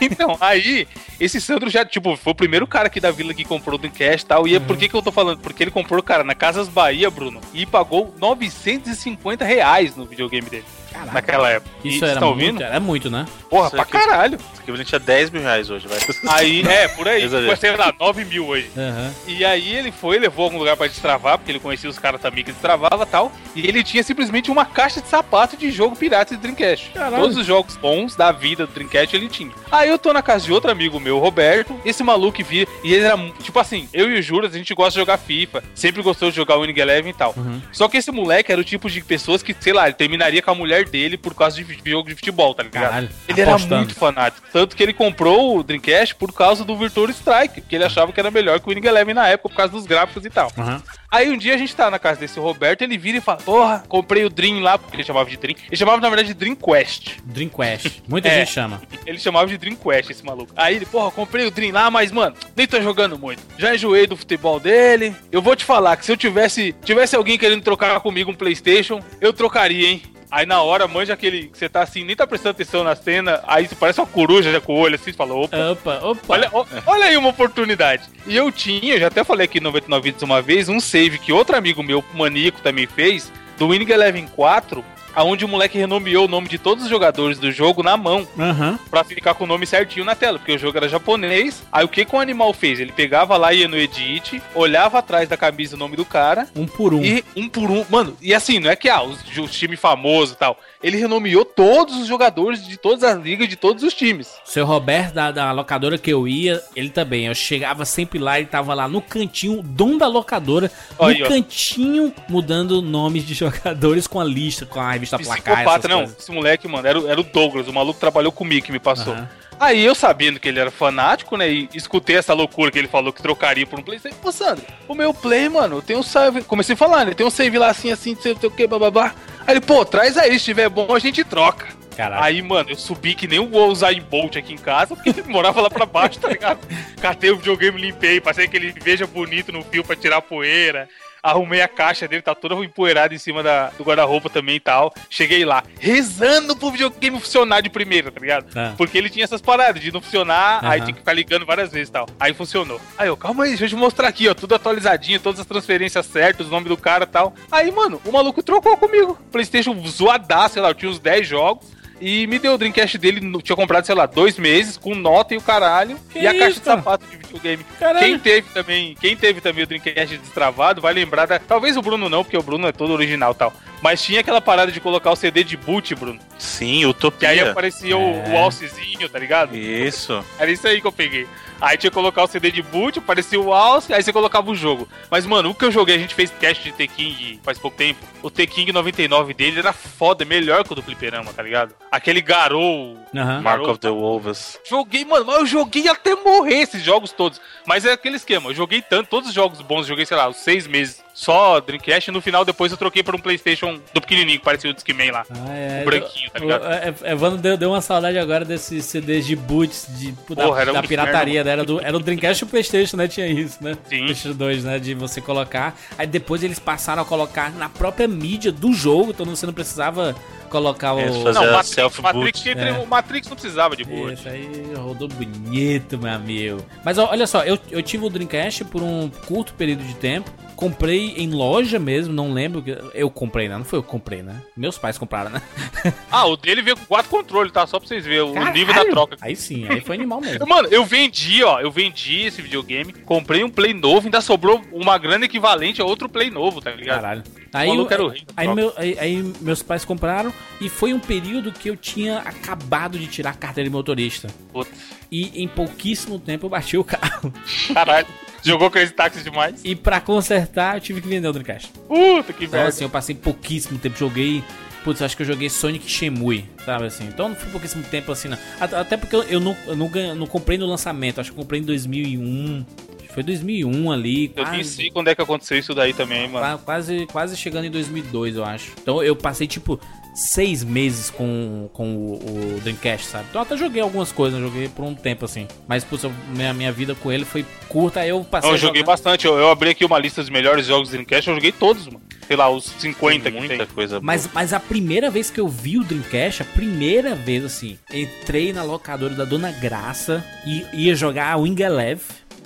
Então, 0.00 0.36
aí, 0.40 0.86
esse 1.18 1.40
Sandro 1.40 1.70
já, 1.70 1.84
tipo, 1.84 2.16
foi 2.16 2.32
o 2.32 2.36
primeiro 2.36 2.66
cara 2.66 2.88
aqui 2.88 3.00
da 3.00 3.10
vila 3.10 3.32
que 3.32 3.44
comprou 3.44 3.76
o 3.76 3.78
Dreamcast 3.78 4.24
e 4.24 4.28
tal. 4.28 4.48
E 4.48 4.54
é 4.54 4.60
por 4.60 4.76
que 4.76 4.88
que 4.88 4.94
eu 4.94 5.02
tô 5.02 5.10
falando? 5.10 5.38
Porque 5.38 5.62
ele 5.62 5.70
comprou, 5.70 6.02
cara, 6.02 6.22
na 6.22 6.34
Casas 6.34 6.68
Bahia, 6.68 7.10
Bruno, 7.10 7.40
e 7.54 7.64
pagou 7.64 8.14
950 8.18 9.44
reais 9.44 9.96
no 9.96 10.04
videogame 10.04 10.48
dele. 10.48 10.64
Naquela 11.12 11.50
época. 11.50 11.70
E 11.84 11.88
Isso 11.88 11.98
vocês 12.00 12.10
era 12.12 12.20
tão 12.20 12.34
muito, 12.34 12.44
ouvindo? 12.46 12.62
era 12.62 12.80
muito, 12.80 13.10
né? 13.10 13.26
Porra, 13.48 13.66
Isso 13.66 13.74
pra 13.76 13.82
aqui- 13.82 13.92
caralho. 13.92 14.36
Isso 14.52 14.62
equivalente 14.62 14.96
a 14.96 14.98
10 14.98 15.30
mil 15.30 15.42
reais 15.42 15.70
hoje, 15.70 15.86
vai. 15.86 15.98
Aí, 16.36 16.62
é, 16.66 16.88
por 16.88 17.06
aí. 17.08 17.28
Foi, 17.28 17.56
sei 17.56 17.76
lá, 17.76 17.94
9 17.98 18.24
mil 18.24 18.46
hoje. 18.46 18.70
Aham. 18.76 19.12
E 19.26 19.44
aí 19.44 19.74
ele 19.76 19.92
foi, 19.92 20.18
levou 20.18 20.44
algum 20.44 20.58
lugar 20.58 20.76
pra 20.76 20.86
destravar, 20.86 21.38
porque 21.38 21.52
ele 21.52 21.60
conhecia 21.60 21.88
os 21.88 21.98
caras 21.98 22.20
também 22.20 22.44
que 22.44 22.52
destravava 22.52 23.04
e 23.04 23.06
tal. 23.06 23.32
E 23.54 23.66
ele 23.66 23.82
tinha 23.84 24.02
simplesmente 24.02 24.50
uma 24.50 24.64
caixa 24.64 25.00
de 25.00 25.08
sapato 25.08 25.56
de 25.56 25.70
jogo 25.70 25.94
pirata 25.96 26.34
de 26.34 26.40
Dreamcast. 26.42 26.90
Caralho. 26.92 27.16
Todos 27.22 27.36
os 27.36 27.46
jogos 27.46 27.76
bons 27.76 28.16
da 28.16 28.32
vida 28.32 28.66
do 28.66 28.72
Dreamcast 28.72 29.14
ele 29.14 29.28
tinha. 29.28 29.52
Aí 29.70 29.88
eu 29.88 29.98
tô 29.98 30.12
na 30.12 30.22
casa 30.22 30.44
de 30.44 30.52
outro 30.52 30.70
amigo 30.70 30.98
meu, 30.98 31.18
Roberto. 31.18 31.78
Esse 31.84 32.02
maluco 32.02 32.42
via. 32.42 32.66
E 32.82 32.92
ele 32.92 33.04
era. 33.04 33.16
Tipo 33.42 33.58
assim, 33.60 33.88
eu 33.92 34.10
e 34.10 34.18
o 34.18 34.22
Juras, 34.22 34.54
a 34.54 34.58
gente 34.58 34.74
gosta 34.74 34.90
de 34.92 34.96
jogar 34.98 35.16
FIFA. 35.18 35.62
Sempre 35.74 36.02
gostou 36.02 36.28
de 36.30 36.36
jogar 36.36 36.56
Winning 36.58 36.78
Eleven 36.78 37.10
e 37.10 37.14
tal. 37.14 37.32
Uhum. 37.36 37.62
Só 37.72 37.88
que 37.88 37.96
esse 37.96 38.10
moleque 38.10 38.50
era 38.50 38.60
o 38.60 38.64
tipo 38.64 38.90
de 38.90 39.00
pessoas 39.00 39.42
que, 39.42 39.54
sei 39.58 39.72
lá, 39.72 39.86
ele 39.86 39.94
terminaria 39.94 40.42
com 40.42 40.50
a 40.50 40.54
mulher 40.54 40.84
dele 40.88 40.95
por 41.18 41.34
causa 41.34 41.62
de 41.62 41.78
jogo 41.90 42.08
de 42.08 42.14
futebol, 42.14 42.54
tá 42.54 42.62
ligado? 42.62 42.82
Caralho, 42.84 43.08
ele 43.28 43.42
apostando. 43.42 43.74
era 43.74 43.84
muito 43.84 43.94
fanático. 43.94 44.46
Tanto 44.52 44.74
que 44.76 44.82
ele 44.82 44.92
comprou 44.92 45.58
o 45.58 45.62
Dreamcast 45.62 46.14
por 46.14 46.32
causa 46.32 46.64
do 46.64 46.76
Virtual 46.76 47.08
Strike, 47.10 47.60
que 47.60 47.74
ele 47.74 47.84
achava 47.84 48.12
que 48.12 48.20
era 48.20 48.30
melhor 48.30 48.58
que 48.60 48.66
o 48.66 48.70
Winning 48.70 48.86
Eleven 48.86 49.14
na 49.14 49.28
época, 49.28 49.48
por 49.50 49.56
causa 49.56 49.72
dos 49.72 49.86
gráficos 49.86 50.24
e 50.24 50.30
tal. 50.30 50.50
Aham. 50.56 50.82
Aí 51.08 51.30
um 51.30 51.36
dia 51.38 51.54
a 51.54 51.56
gente 51.56 51.74
tá 51.74 51.90
na 51.90 51.98
casa 51.98 52.18
desse 52.20 52.38
Roberto, 52.40 52.82
ele 52.82 52.98
vira 52.98 53.18
e 53.18 53.20
fala: 53.20 53.38
Porra, 53.38 53.84
comprei 53.88 54.24
o 54.24 54.30
Dream 54.30 54.60
lá, 54.60 54.76
porque 54.76 54.96
ele 54.96 55.04
chamava 55.04 55.28
de 55.30 55.36
Dream. 55.36 55.56
Ele 55.68 55.76
chamava, 55.76 56.00
na 56.00 56.08
verdade, 56.08 56.28
de 56.28 56.34
Dream 56.34 56.56
Quest. 56.56 57.18
Dream 57.24 57.48
Quest. 57.48 58.00
Muita 58.08 58.28
É. 58.36 58.40
gente 58.40 58.52
chama. 58.52 58.82
Ele 59.06 59.18
chamava 59.18 59.46
de 59.46 59.56
Dream 59.56 59.76
Quest, 59.76 60.10
esse 60.10 60.24
maluco. 60.24 60.52
Aí 60.56 60.76
ele, 60.76 60.84
porra, 60.86 61.10
comprei 61.12 61.46
o 61.46 61.50
Dream 61.50 61.72
lá, 61.72 61.90
mas, 61.90 62.10
mano, 62.10 62.34
nem 62.56 62.66
tô 62.66 62.80
jogando 62.82 63.16
muito. 63.18 63.40
Já 63.56 63.74
enjoei 63.74 64.06
do 64.06 64.16
futebol 64.16 64.58
dele. 64.58 65.14
Eu 65.30 65.40
vou 65.40 65.54
te 65.54 65.64
falar 65.64 65.96
que 65.96 66.04
se 66.04 66.12
eu 66.12 66.16
tivesse 66.16 66.74
tivesse 66.84 67.14
alguém 67.16 67.38
querendo 67.38 67.62
trocar 67.62 67.98
comigo 68.00 68.30
um 68.30 68.34
PlayStation, 68.34 69.00
eu 69.20 69.32
trocaria, 69.32 69.88
hein? 69.88 70.02
Aí 70.36 70.44
na 70.46 70.60
hora, 70.62 70.86
manja 70.86 71.14
aquele 71.14 71.48
que 71.48 71.56
você 71.56 71.68
tá 71.68 71.80
assim, 71.82 72.04
nem 72.04 72.14
tá 72.14 72.26
prestando 72.26 72.50
atenção 72.50 72.84
na 72.84 72.94
cena, 72.94 73.42
aí 73.46 73.66
você 73.66 73.74
parece 73.74 74.00
uma 74.00 74.06
coruja 74.06 74.52
já 74.52 74.60
com 74.60 74.74
o 74.74 74.78
olho 74.78 74.94
assim, 74.96 75.10
você 75.10 75.12
fala, 75.16 75.34
opa, 75.34 75.56
Opa, 75.70 75.98
opa. 76.02 76.20
Olha, 76.28 76.50
ó- 76.52 76.66
olha 76.86 77.06
aí 77.06 77.16
uma 77.16 77.30
oportunidade. 77.30 78.02
E 78.26 78.36
eu 78.36 78.52
tinha, 78.52 78.94
eu 78.94 79.00
já 79.00 79.06
até 79.06 79.24
falei 79.24 79.46
aqui 79.46 79.60
no 79.60 79.70
99 79.70 80.02
Vídeos 80.04 80.22
uma 80.22 80.42
vez, 80.42 80.68
um 80.68 80.78
save 80.78 81.18
que 81.18 81.32
outro 81.32 81.56
amigo 81.56 81.82
meu, 81.82 82.04
maníaco, 82.14 82.60
também 82.60 82.86
fez, 82.86 83.32
do 83.58 83.68
Winning 83.68 83.90
Eleven 83.90 84.26
4, 84.36 84.84
aonde 85.16 85.44
o 85.44 85.48
moleque 85.48 85.78
renomeou 85.78 86.26
o 86.26 86.28
nome 86.28 86.46
de 86.46 86.58
todos 86.58 86.84
os 86.84 86.90
jogadores 86.90 87.38
do 87.38 87.50
jogo 87.50 87.82
na 87.82 87.96
mão, 87.96 88.28
Aham. 88.38 88.78
pra 88.90 89.02
ficar 89.02 89.34
com 89.34 89.44
o 89.44 89.46
nome 89.46 89.66
certinho 89.66 90.04
na 90.04 90.14
tela, 90.14 90.38
porque 90.38 90.52
o 90.52 90.58
jogo 90.58 90.76
era 90.76 90.88
japonês. 90.88 91.64
Aí 91.72 91.84
o 91.84 91.88
que, 91.88 92.04
que 92.04 92.14
o 92.14 92.20
animal 92.20 92.52
fez? 92.52 92.78
Ele 92.78 92.92
pegava 92.92 93.36
lá, 93.38 93.52
ia 93.52 93.66
no 93.66 93.76
edit, 93.76 94.42
olhava 94.54 94.98
atrás 94.98 95.28
da 95.28 95.36
camisa 95.36 95.74
o 95.74 95.78
nome 95.78 95.96
do 95.96 96.04
cara, 96.04 96.46
Um 96.54 96.66
por 96.66 96.92
um. 96.92 97.02
e 97.02 97.24
um 97.34 97.48
por 97.48 97.70
um. 97.70 97.84
Mano, 97.88 98.16
e 98.20 98.34
assim, 98.34 98.58
não 98.60 98.70
é 98.70 98.76
que 98.76 98.88
ah, 98.90 99.02
os, 99.02 99.18
os 99.38 99.50
times 99.52 99.80
famosos 99.80 100.34
e 100.34 100.38
tal. 100.38 100.58
Ele 100.86 100.98
renomeou 100.98 101.44
todos 101.44 101.96
os 101.96 102.06
jogadores 102.06 102.64
de 102.64 102.76
todas 102.76 103.02
as 103.02 103.20
ligas, 103.20 103.48
de 103.48 103.56
todos 103.56 103.82
os 103.82 103.92
times. 103.92 104.32
Seu 104.44 104.64
Roberto, 104.64 105.14
da, 105.14 105.32
da 105.32 105.50
locadora 105.50 105.98
que 105.98 106.12
eu 106.12 106.28
ia, 106.28 106.62
ele 106.76 106.90
também. 106.90 107.26
Eu 107.26 107.34
chegava 107.34 107.84
sempre 107.84 108.20
lá, 108.20 108.38
ele 108.38 108.46
tava 108.46 108.72
lá 108.72 108.86
no 108.86 109.02
cantinho, 109.02 109.62
dono 109.62 109.98
da 109.98 110.06
locadora, 110.06 110.70
no 110.98 111.06
Aí, 111.06 111.22
ó. 111.24 111.28
cantinho, 111.28 112.14
mudando 112.28 112.80
nomes 112.80 113.26
de 113.26 113.34
jogadores 113.34 114.06
com 114.06 114.20
a 114.20 114.24
lista, 114.24 114.64
com 114.64 114.78
a 114.80 114.92
revista 114.92 115.18
placar. 115.18 115.54
Psicopata, 115.56 115.78
essas 115.78 115.90
não. 115.90 115.98
coisas. 116.04 116.18
Esse 116.20 116.30
moleque, 116.30 116.68
mano, 116.68 116.86
era, 116.86 117.00
o- 117.00 117.08
era 117.08 117.20
o 117.20 117.24
Douglas, 117.24 117.66
o 117.66 117.72
maluco 117.72 117.98
trabalhou 117.98 118.30
comigo 118.30 118.64
que 118.64 118.70
me 118.72 118.78
passou. 118.78 119.12
Aham. 119.14 119.28
Aí 119.58 119.84
eu 119.84 119.94
sabendo 119.94 120.38
que 120.38 120.48
ele 120.48 120.60
era 120.60 120.70
fanático, 120.70 121.36
né? 121.36 121.50
E 121.50 121.68
escutei 121.72 122.16
essa 122.16 122.34
loucura 122.34 122.70
que 122.70 122.78
ele 122.78 122.88
falou 122.88 123.12
que 123.12 123.22
trocaria 123.22 123.66
por 123.66 123.78
um 123.78 123.82
Play. 123.82 123.98
Pô, 124.20 124.30
Sandro, 124.30 124.64
o 124.86 124.94
meu 124.94 125.14
Play, 125.14 125.48
mano, 125.48 125.80
tem 125.80 125.96
um 125.96 126.02
save. 126.02 126.42
Comecei 126.42 126.74
a 126.74 126.76
falar, 126.76 127.06
né? 127.06 127.14
Tem 127.14 127.26
um 127.26 127.30
save 127.30 127.58
lá 127.58 127.68
assim, 127.68 127.90
assim, 127.90 128.14
não 128.14 128.22
sei 128.22 128.32
o 128.32 128.50
que, 128.50 128.66
bababá. 128.66 129.14
Aí 129.46 129.54
ele, 129.54 129.60
pô, 129.60 129.84
traz 129.84 130.18
aí, 130.18 130.38
se 130.38 130.44
tiver 130.44 130.68
bom, 130.68 130.94
a 130.94 130.98
gente 130.98 131.24
troca. 131.24 131.66
Caralho. 131.96 132.22
Aí, 132.22 132.42
mano, 132.42 132.70
eu 132.70 132.76
subi 132.76 133.14
que 133.14 133.26
nem 133.26 133.38
o 133.38 133.66
Usain 133.68 134.02
Bolt 134.02 134.36
aqui 134.36 134.52
em 134.52 134.58
casa, 134.58 134.94
porque 134.94 135.08
ele 135.08 135.22
morava 135.22 135.62
lá 135.62 135.70
pra 135.70 135.86
baixo, 135.86 136.20
tá 136.20 136.28
ligado? 136.28 136.60
Catei 137.00 137.30
o 137.30 137.38
videogame, 137.38 137.80
limpei, 137.80 138.20
passei 138.20 138.44
aquele 138.44 138.70
veja 138.70 139.06
bonito 139.06 139.50
no 139.50 139.62
fio 139.62 139.82
pra 139.82 139.96
tirar 139.96 140.18
a 140.18 140.22
poeira. 140.22 140.88
Arrumei 141.26 141.60
a 141.60 141.66
caixa 141.66 142.06
dele, 142.06 142.22
tá 142.22 142.34
toda 142.34 142.54
empoeirada 142.64 143.12
em 143.12 143.18
cima 143.18 143.42
da, 143.42 143.70
do 143.70 143.82
guarda-roupa 143.82 144.30
também 144.30 144.56
e 144.56 144.60
tal. 144.60 144.94
Cheguei 145.10 145.44
lá, 145.44 145.64
rezando 145.80 146.54
pro 146.56 146.70
videogame 146.70 147.18
funcionar 147.18 147.60
de 147.60 147.68
primeira, 147.68 148.12
tá 148.12 148.20
ligado? 148.20 148.52
Tá. 148.52 148.74
Porque 148.76 148.96
ele 148.96 149.10
tinha 149.10 149.24
essas 149.24 149.40
paradas 149.40 149.82
de 149.82 149.90
não 149.92 150.00
funcionar, 150.00 150.60
aí 150.62 150.78
Aham. 150.78 150.86
tem 150.86 150.94
que 150.94 151.00
ficar 151.00 151.12
ligando 151.12 151.44
várias 151.44 151.72
vezes 151.72 151.88
e 151.88 151.92
tal. 151.92 152.06
Aí 152.20 152.32
funcionou. 152.32 152.80
Aí 152.96 153.08
eu, 153.08 153.16
calma 153.16 153.44
aí, 153.44 153.50
deixa 153.50 153.64
eu 153.64 153.68
te 153.70 153.76
mostrar 153.76 154.06
aqui, 154.06 154.28
ó, 154.28 154.34
tudo 154.34 154.54
atualizadinho, 154.54 155.18
todas 155.18 155.40
as 155.40 155.46
transferências 155.46 156.06
certas, 156.06 156.46
o 156.46 156.50
nome 156.50 156.68
do 156.68 156.76
cara 156.76 157.04
e 157.04 157.08
tal. 157.08 157.34
Aí, 157.50 157.72
mano, 157.72 158.00
o 158.04 158.12
maluco 158.12 158.42
trocou 158.42 158.76
comigo. 158.76 159.18
PlayStation 159.32 159.74
zoadaço, 159.86 160.54
sei 160.54 160.62
lá, 160.62 160.68
eu 160.68 160.74
tinha 160.74 160.90
uns 160.90 161.00
10 161.00 161.26
jogos. 161.26 161.76
E 162.00 162.26
me 162.26 162.38
deu 162.38 162.52
o 162.52 162.58
Dreamcast 162.58 162.98
dele, 162.98 163.20
tinha 163.42 163.56
comprado, 163.56 163.86
sei 163.86 163.94
lá, 163.94 164.04
dois 164.04 164.38
meses, 164.38 164.76
com 164.76 164.94
nota 164.94 165.32
e 165.32 165.38
o 165.38 165.40
caralho. 165.40 165.98
Que 166.10 166.18
e 166.20 166.26
a 166.26 166.32
caixa 166.32 166.48
isso, 166.50 166.60
de 166.60 166.66
cara? 166.66 166.76
sapato 166.78 167.06
de 167.06 167.16
videogame. 167.26 167.64
Caralho. 167.78 168.06
Quem 168.06 168.18
teve 168.18 168.48
também, 168.50 168.94
quem 169.00 169.16
teve 169.16 169.40
também 169.40 169.64
o 169.64 169.66
Dreamcast 169.66 170.16
destravado, 170.18 170.80
vai 170.80 170.92
lembrar 170.94 171.26
da. 171.26 171.38
Talvez 171.38 171.76
o 171.76 171.82
Bruno 171.82 172.08
não, 172.08 172.24
porque 172.24 172.36
o 172.36 172.42
Bruno 172.42 172.66
é 172.66 172.72
todo 172.72 172.92
original 172.92 173.32
e 173.32 173.34
tal. 173.34 173.52
Mas 173.82 174.02
tinha 174.02 174.20
aquela 174.20 174.40
parada 174.40 174.72
de 174.72 174.80
colocar 174.80 175.10
o 175.12 175.16
CD 175.16 175.44
de 175.44 175.56
boot, 175.56 175.94
Bruno. 175.94 176.18
Sim, 176.38 176.80
Que 176.80 176.86
Utopia. 176.86 177.28
aí 177.28 177.40
aparecia 177.40 177.96
o, 177.96 178.00
É. 178.26 178.30
o 178.30 178.38
alcezinho, 178.38 179.08
tá 179.08 179.18
ligado? 179.18 179.54
Isso. 179.56 180.24
Era 180.38 180.50
isso 180.50 180.66
aí 180.66 180.80
que 180.80 180.86
eu 180.86 180.92
peguei. 180.92 181.26
Aí 181.60 181.76
tinha 181.78 181.90
que 181.90 181.94
colocar 181.94 182.22
o 182.22 182.26
CD 182.26 182.50
de 182.50 182.60
boot, 182.62 182.98
aparecia 182.98 183.40
o 183.40 183.52
alce, 183.52 183.92
aí 183.92 184.02
você 184.02 184.12
colocava 184.12 184.50
o 184.50 184.54
jogo. 184.54 184.86
Mas, 185.10 185.24
mano, 185.24 185.50
o 185.50 185.54
que 185.54 185.64
eu 185.64 185.70
joguei, 185.70 185.94
a 185.94 185.98
gente 185.98 186.14
fez 186.14 186.30
cast 186.38 186.62
de 186.62 186.72
T-King 186.72 187.40
faz 187.42 187.58
pouco 187.58 187.76
tempo. 187.76 188.00
O 188.22 188.30
T-King 188.30 188.72
99 188.72 189.32
dele 189.32 189.58
era 189.60 189.72
foda, 189.72 190.24
melhor 190.24 190.64
que 190.64 190.72
o 190.72 190.74
do 190.74 190.82
Fliperama, 190.82 191.32
tá 191.32 191.42
ligado? 191.42 191.74
Aquele 191.90 192.20
Garou. 192.20 192.98
Mark 193.42 193.62
of 193.62 193.78
the 193.80 193.88
Wolves. 193.88 194.58
Joguei, 194.68 195.04
mano, 195.06 195.24
mas 195.24 195.36
eu 195.36 195.46
joguei 195.46 195.88
até 195.88 196.14
morrer 196.14 196.56
esses 196.62 196.82
jogos 196.82 197.12
todos. 197.16 197.40
Mas 197.64 197.84
é 197.84 197.92
aquele 197.92 198.16
esquema, 198.16 198.50
eu 198.50 198.54
joguei 198.54 198.82
tanto, 198.82 199.08
todos 199.08 199.28
os 199.28 199.34
jogos 199.34 199.60
bons, 199.60 199.86
joguei, 199.86 200.06
sei 200.06 200.16
lá, 200.16 200.28
uns 200.28 200.36
seis 200.36 200.66
meses 200.66 201.05
só 201.18 201.58
Dreamcast, 201.60 202.10
e 202.10 202.12
no 202.12 202.20
final 202.20 202.44
depois 202.44 202.70
eu 202.70 202.76
troquei 202.76 203.02
por 203.02 203.14
um 203.14 203.18
Playstation 203.18 203.80
do 203.94 204.02
pequenininho, 204.02 204.38
que 204.38 204.44
parecia 204.44 204.70
o 204.70 204.74
Discman 204.74 205.10
lá. 205.10 205.24
Ah, 205.30 205.48
é, 205.56 205.80
O 205.80 205.84
branquinho, 205.86 206.30
tá 206.30 206.38
o- 206.38 206.42
ligado? 206.42 206.66
é- 206.66 206.94
é- 207.04 207.12
Evandro 207.12 207.38
deu, 207.38 207.56
deu 207.56 207.70
uma 207.70 207.80
saudade 207.80 208.18
agora 208.18 208.44
desses 208.44 208.84
CDs 208.84 209.24
de 209.26 209.34
boots 209.34 209.86
de, 209.98 210.12
da, 210.12 210.44
Porra, 210.44 210.60
era 210.60 210.72
da 210.74 210.80
um 210.80 210.82
pirataria, 210.82 211.42
né? 211.42 211.50
Era, 211.52 211.64
do, 211.64 211.80
era 211.80 211.96
o 211.96 212.00
Dreamcast 212.00 212.44
e 212.44 212.46
o 212.46 212.48
Playstation, 212.50 212.98
né? 212.98 213.08
Tinha 213.08 213.26
isso, 213.26 213.56
né? 213.64 213.78
Sim. 213.88 214.00
Playstation 214.04 214.32
2, 214.36 214.64
né? 214.64 214.78
De 214.78 214.92
você 214.92 215.22
colocar. 215.22 215.74
Aí 215.96 216.06
depois 216.06 216.42
eles 216.42 216.58
passaram 216.58 217.00
a 217.00 217.04
colocar 217.06 217.50
na 217.52 217.70
própria 217.70 218.06
mídia 218.06 218.52
do 218.52 218.74
jogo, 218.74 219.12
então 219.12 219.24
você 219.24 219.46
não 219.46 219.54
precisava 219.54 220.14
colocar 220.50 220.92
o. 220.92 221.00
Isso, 221.00 221.22
fazer- 221.22 221.40
Não, 221.40 221.52
Matrix. 221.52 221.98
Matrix, 222.00 222.46
É. 222.46 222.72
o 222.72 222.86
Matrix 222.86 223.28
não 223.28 223.36
precisava 223.36 223.74
de 223.74 223.84
boot. 223.84 224.12
Esse 224.12 224.28
aí 224.28 224.72
rodou 224.76 225.08
bonito, 225.08 225.96
meu 225.96 226.12
amigo. 226.12 226.62
Mas 226.84 226.98
ó, 226.98 227.08
olha 227.10 227.26
só, 227.26 227.42
eu, 227.42 227.58
eu 227.70 227.82
tive 227.82 228.04
o 228.04 228.10
Dreamcast 228.10 228.64
por 228.66 228.82
um 228.82 229.08
curto 229.08 229.54
período 229.54 229.82
de 229.82 229.94
tempo. 229.94 230.30
Comprei 230.56 231.14
em 231.18 231.30
loja 231.30 231.78
mesmo, 231.78 232.14
não 232.14 232.32
lembro. 232.32 232.64
Eu 232.94 233.10
comprei, 233.10 233.46
né? 233.48 233.58
Não 233.58 233.64
foi 233.64 233.78
eu 233.78 233.82
que 233.82 233.90
comprei, 233.90 234.22
né? 234.22 234.42
Meus 234.56 234.78
pais 234.78 234.96
compraram, 234.96 235.30
né? 235.30 235.42
Ah, 236.10 236.24
o 236.26 236.36
dele 236.36 236.62
veio 236.62 236.76
com 236.76 236.84
quatro 236.86 237.10
controles, 237.10 237.52
tá? 237.52 237.66
Só 237.66 237.78
pra 237.78 237.86
vocês 237.86 238.04
verem 238.04 238.22
o 238.22 238.32
nível 238.52 238.68
da 238.68 238.74
Caralho! 238.74 238.90
troca. 238.90 239.16
Aí 239.20 239.36
sim, 239.36 239.66
aí 239.68 239.80
foi 239.82 239.94
animal 239.96 240.20
mesmo. 240.20 240.46
Mano, 240.46 240.66
eu 240.70 240.84
vendi, 240.84 241.44
ó. 241.44 241.60
Eu 241.60 241.70
vendi 241.70 242.22
esse 242.22 242.40
videogame, 242.40 242.92
comprei 242.92 243.44
um 243.44 243.50
Play 243.50 243.74
novo, 243.74 244.06
ainda 244.06 244.20
sobrou 244.22 244.62
uma 244.72 244.96
grana 244.98 245.26
equivalente 245.26 245.80
a 245.82 245.84
outro 245.84 246.08
Play 246.08 246.30
novo, 246.30 246.60
tá 246.60 246.70
ligado? 246.70 246.96
Caralho. 247.02 247.22
Aí, 247.52 247.68
da 247.86 247.96
aí, 248.36 248.48
meu- 248.54 248.72
aí- 248.76 248.96
aí 248.98 249.32
meus 249.40 249.62
pais 249.62 249.84
compraram 249.84 250.32
e 250.60 250.68
foi 250.68 250.92
um 250.92 250.98
período 250.98 251.52
que 251.52 251.68
eu 251.70 251.76
tinha 251.76 252.18
acabado 252.18 252.98
de 252.98 253.06
tirar 253.06 253.30
a 253.30 253.34
carteira 253.34 253.68
de 253.68 253.72
motorista. 253.74 254.28
Putz, 254.52 254.70
E 255.12 255.42
em 255.42 255.46
pouquíssimo 255.48 256.18
tempo 256.18 256.46
eu 256.46 256.50
bati 256.50 256.76
o 256.76 256.84
carro. 256.84 257.32
caralho. 257.72 258.06
Jogou 258.42 258.70
com 258.70 258.78
esse 258.78 258.92
táxi 258.92 259.22
demais? 259.22 259.60
E 259.64 259.74
pra 259.74 260.00
consertar 260.00 260.76
eu 260.76 260.80
tive 260.80 261.00
que 261.00 261.08
vender 261.08 261.28
o 261.28 261.32
Dreamcast. 261.32 261.70
Puta 261.88 262.32
que 262.32 262.44
Então 262.44 262.58
merda. 262.58 262.68
assim, 262.68 262.84
eu 262.84 262.90
passei 262.90 263.14
pouquíssimo 263.14 263.78
tempo, 263.78 263.98
joguei. 263.98 264.42
Putz, 264.84 265.02
acho 265.02 265.16
que 265.16 265.22
eu 265.22 265.26
joguei 265.26 265.50
Sonic 265.50 265.90
Shemui, 265.90 266.44
sabe 266.64 266.84
assim? 266.86 267.04
Então 267.08 267.28
não 267.30 267.34
foi 267.34 267.50
pouquíssimo 267.50 267.82
tempo 267.84 268.12
assim, 268.12 268.28
não. 268.28 268.38
At- 268.60 268.72
Até 268.72 268.96
porque 268.96 269.16
eu, 269.16 269.22
eu 269.24 269.40
não, 269.40 269.56
eu 269.66 269.74
não, 269.74 269.90
não 270.14 270.26
comprei 270.28 270.56
no 270.56 270.64
lançamento, 270.66 271.20
acho 271.20 271.32
que 271.32 271.36
eu 271.36 271.42
comprei 271.42 271.60
em 271.60 271.64
2001. 271.64 272.64
Acho 272.98 273.08
que 273.08 273.12
Foi 273.14 273.22
2001 273.24 273.90
ali. 273.90 274.32
Eu 274.36 274.46
nem 274.52 274.62
sei 274.62 274.90
quando 274.90 275.08
é 275.08 275.14
que 275.16 275.20
aconteceu 275.22 275.58
isso 275.58 275.74
daí 275.74 275.92
também, 275.92 276.28
mano. 276.28 276.46
Qua- 276.46 276.58
Quase, 276.58 277.06
quase 277.10 277.36
chegando 277.36 277.64
em 277.64 277.70
2002, 277.70 278.36
eu 278.36 278.44
acho. 278.44 278.72
Então 278.80 279.02
eu 279.02 279.16
passei 279.16 279.48
tipo 279.48 279.80
seis 280.16 280.64
meses 280.64 281.10
com, 281.10 281.68
com 281.72 281.94
o, 281.96 282.56
o 282.56 282.60
Dreamcast, 282.62 283.06
sabe? 283.06 283.26
Então 283.30 283.40
eu 283.40 283.46
até 283.46 283.56
joguei 283.56 283.82
algumas 283.82 284.10
coisas, 284.12 284.40
joguei 284.40 284.68
por 284.68 284.84
um 284.84 284.94
tempo 284.94 285.24
assim. 285.24 285.46
Mas 285.68 285.84
putz, 285.84 286.04
minha, 286.34 286.52
minha 286.54 286.72
vida 286.72 286.94
com 286.94 287.12
ele 287.12 287.24
foi 287.24 287.44
curta, 287.68 288.00
aí 288.00 288.08
eu 288.08 288.24
passei. 288.24 288.50
Eu 288.50 288.56
joguei 288.56 288.80
jogar- 288.80 288.92
bastante. 288.92 289.26
Eu, 289.26 289.36
eu 289.38 289.50
abri 289.50 289.70
aqui 289.70 289.84
uma 289.84 289.98
lista 289.98 290.20
dos 290.22 290.30
melhores 290.30 290.66
jogos 290.66 290.88
do 290.88 290.92
Dreamcast, 290.92 291.28
eu 291.28 291.34
joguei 291.34 291.52
todos, 291.52 291.86
mano. 291.86 292.00
Sei 292.26 292.34
lá, 292.34 292.50
os 292.50 292.64
50 292.64 293.30
que 293.30 293.38
Muita 293.38 293.56
tem. 293.56 293.66
coisa 293.68 294.00
Mas, 294.00 294.28
mas 294.34 294.52
a 294.52 294.58
primeira 294.58 295.08
vez 295.08 295.30
que 295.30 295.38
eu 295.38 295.46
vi 295.46 295.78
o 295.78 295.84
Dreamcast, 295.84 296.42
a 296.42 296.44
primeira 296.44 297.14
vez 297.14 297.44
assim, 297.44 297.78
entrei 297.92 298.52
na 298.52 298.64
locadora 298.64 299.14
da 299.14 299.24
Dona 299.24 299.52
Graça 299.52 300.24
e 300.44 300.64
ia 300.72 300.96
jogar 300.96 301.30
a 301.32 301.36
Wing 301.36 301.62
Eleven. 301.62 302.04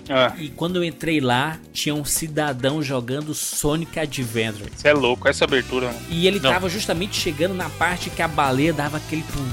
Ah, 0.09 0.33
E 0.39 0.49
quando 0.49 0.77
eu 0.77 0.85
entrei 0.85 1.21
lá, 1.21 1.59
tinha 1.73 1.95
um 1.95 2.05
cidadão 2.05 2.83
jogando 2.83 3.35
Sonic 3.35 3.99
Adventure. 3.99 4.71
você 4.75 4.89
é 4.89 4.93
louco, 4.93 5.29
essa 5.29 5.45
abertura, 5.45 5.87
mano. 5.89 5.99
E 6.09 6.27
ele 6.27 6.41
Não. 6.41 6.51
tava 6.51 6.69
justamente 6.69 7.17
chegando 7.19 7.55
na 7.55 7.69
parte 7.71 8.11
que 8.11 8.23
a 8.23 8.29
baleia 8.29 8.73
dava 8.73 8.97
aquele 8.97 9.23
pum. 9.23 9.49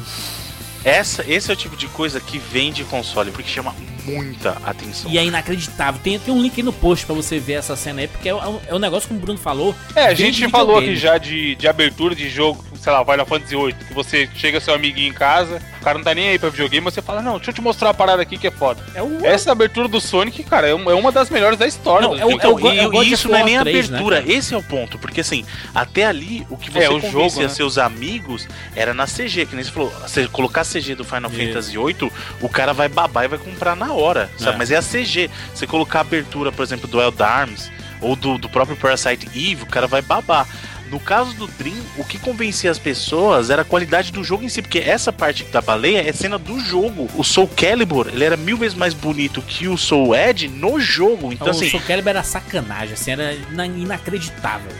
Essa, 0.83 1.23
esse 1.29 1.49
é 1.49 1.53
o 1.53 1.57
tipo 1.57 1.75
de 1.75 1.87
coisa 1.87 2.19
que 2.19 2.37
vende 2.37 2.83
console, 2.85 3.31
porque 3.31 3.49
chama 3.49 3.75
muita 4.15 4.57
atenção. 4.65 5.11
E 5.11 5.17
é 5.17 5.25
inacreditável. 5.25 5.99
Tem, 6.03 6.17
tem 6.19 6.33
um 6.33 6.41
link 6.41 6.53
aí 6.57 6.63
no 6.63 6.73
post 6.73 7.05
pra 7.05 7.13
você 7.15 7.39
ver 7.39 7.53
essa 7.53 7.75
cena 7.75 8.01
aí, 8.01 8.07
porque 8.07 8.29
é, 8.29 8.35
um- 8.35 8.59
é 8.67 8.73
um 8.75 8.79
negócio 8.79 9.07
como 9.07 9.19
o 9.19 9.21
Bruno 9.23 9.37
falou. 9.39 9.75
É, 9.95 10.05
a 10.05 10.13
gente 10.13 10.47
falou 10.49 10.77
aqui 10.79 10.95
já 10.95 11.17
de, 11.17 11.55
de 11.55 11.67
abertura 11.67 12.15
de 12.15 12.29
jogo, 12.29 12.63
sei 12.81 12.91
lá, 12.93 13.03
Final 13.03 13.25
Fantasy 13.25 13.55
VIII, 13.55 13.73
que 13.87 13.93
você 13.93 14.29
chega 14.35 14.59
seu 14.59 14.73
amiguinho 14.73 15.09
em 15.09 15.13
casa, 15.13 15.61
o 15.81 15.83
cara 15.83 15.97
não 15.97 16.03
tá 16.05 16.13
nem 16.13 16.29
aí 16.29 16.39
pra 16.39 16.49
videogame, 16.49 16.83
você 16.83 17.01
fala, 17.01 17.21
não, 17.21 17.35
deixa 17.37 17.51
eu 17.51 17.55
te 17.55 17.61
mostrar 17.61 17.89
uma 17.89 17.93
parada 17.93 18.21
aqui 18.21 18.37
que 18.37 18.47
é 18.47 18.51
foda. 18.51 18.81
É 18.93 19.01
o. 19.01 19.25
Essa 19.25 19.51
abertura 19.51 19.87
do 19.87 19.99
Sonic, 20.01 20.43
cara, 20.43 20.67
é 20.67 20.71
é 20.71 20.75
uma 20.75 21.11
das 21.11 21.29
melhores 21.29 21.57
da 21.57 21.67
história. 21.67 22.07
Não, 22.07 22.15
é 22.17 22.25
o- 22.25 22.31
é 22.31 22.33
Então, 22.33 22.59
e, 22.59 22.77
é 22.77 22.87
o 22.87 22.91
God 22.91 23.03
e 23.03 23.07
of 23.07 23.13
isso 23.13 23.29
não 23.29 23.37
é 23.37 23.43
nem 23.43 23.57
a 23.57 23.61
3, 23.63 23.89
né, 23.89 23.97
abertura, 23.97 24.21
cara? 24.21 24.31
esse 24.33 24.53
é 24.53 24.57
o 24.57 24.63
ponto. 24.63 24.97
Porque 24.99 25.21
assim, 25.21 25.43
até 25.73 26.05
ali, 26.05 26.45
o 26.49 26.57
que 26.57 26.71
você 26.71 26.79
É, 26.85 26.89
o 26.89 26.99
jogo, 26.99 27.41
né? 27.41 27.49
seus 27.49 27.77
amigos 27.77 28.47
era 28.75 28.93
na 28.93 29.05
CG, 29.05 29.45
que 29.45 29.55
nem 29.55 29.63
você 29.63 29.71
falou. 29.71 29.89
Você 30.01 30.27
colocar 30.27 30.63
CG 30.63 30.95
do 30.95 31.03
Final 31.03 31.31
Isso. 31.31 31.39
Fantasy 31.41 31.77
VIII, 31.77 32.11
o 32.41 32.49
cara 32.49 32.73
vai 32.73 32.87
babar 32.89 33.25
e 33.25 33.27
vai 33.27 33.39
comprar 33.39 33.75
na 33.75 33.91
hora, 33.93 33.96
sabe? 34.37 34.55
É. 34.55 34.57
Mas 34.57 34.71
é 34.71 34.77
a 34.77 34.81
CG. 34.81 35.29
Você 35.53 35.65
colocar 35.65 35.99
a 35.99 36.01
abertura, 36.01 36.51
por 36.51 36.63
exemplo, 36.63 36.87
do 36.87 37.01
Eldarms 37.01 37.71
ou 37.99 38.15
do, 38.15 38.37
do 38.37 38.49
próprio 38.49 38.77
Parasite 38.77 39.27
Eve, 39.27 39.63
o 39.63 39.67
cara 39.67 39.87
vai 39.87 40.01
babar. 40.01 40.47
No 40.91 40.99
caso 40.99 41.33
do 41.33 41.47
Dream, 41.47 41.75
o 41.97 42.03
que 42.03 42.17
convencia 42.17 42.71
as 42.71 42.79
pessoas 42.79 43.49
era 43.49 43.61
a 43.61 43.65
qualidade 43.65 44.11
do 44.11 44.23
jogo 44.23 44.43
em 44.43 44.49
si, 44.49 44.61
porque 44.61 44.79
essa 44.79 45.11
parte 45.11 45.43
da 45.45 45.61
baleia 45.61 46.07
é 46.07 46.11
cena 46.13 46.37
do 46.37 46.59
jogo. 46.59 47.09
O 47.15 47.23
Soul 47.23 47.47
Calibur, 47.47 48.07
ele 48.07 48.23
era 48.23 48.37
mil 48.37 48.57
vezes 48.57 48.77
mais 48.77 48.93
bonito 48.93 49.41
que 49.41 49.67
o 49.67 49.77
Soul 49.77 50.15
Edge 50.15 50.47
no 50.47 50.79
jogo. 50.79 51.31
Então, 51.33 51.47
o 51.47 51.49
assim, 51.51 51.69
Soul 51.69 51.83
Calibur 51.85 52.09
era 52.09 52.23
sacanagem, 52.23 52.93
assim, 52.93 53.11
era 53.11 53.33
ina- 53.33 53.65
inacreditável 53.67 54.71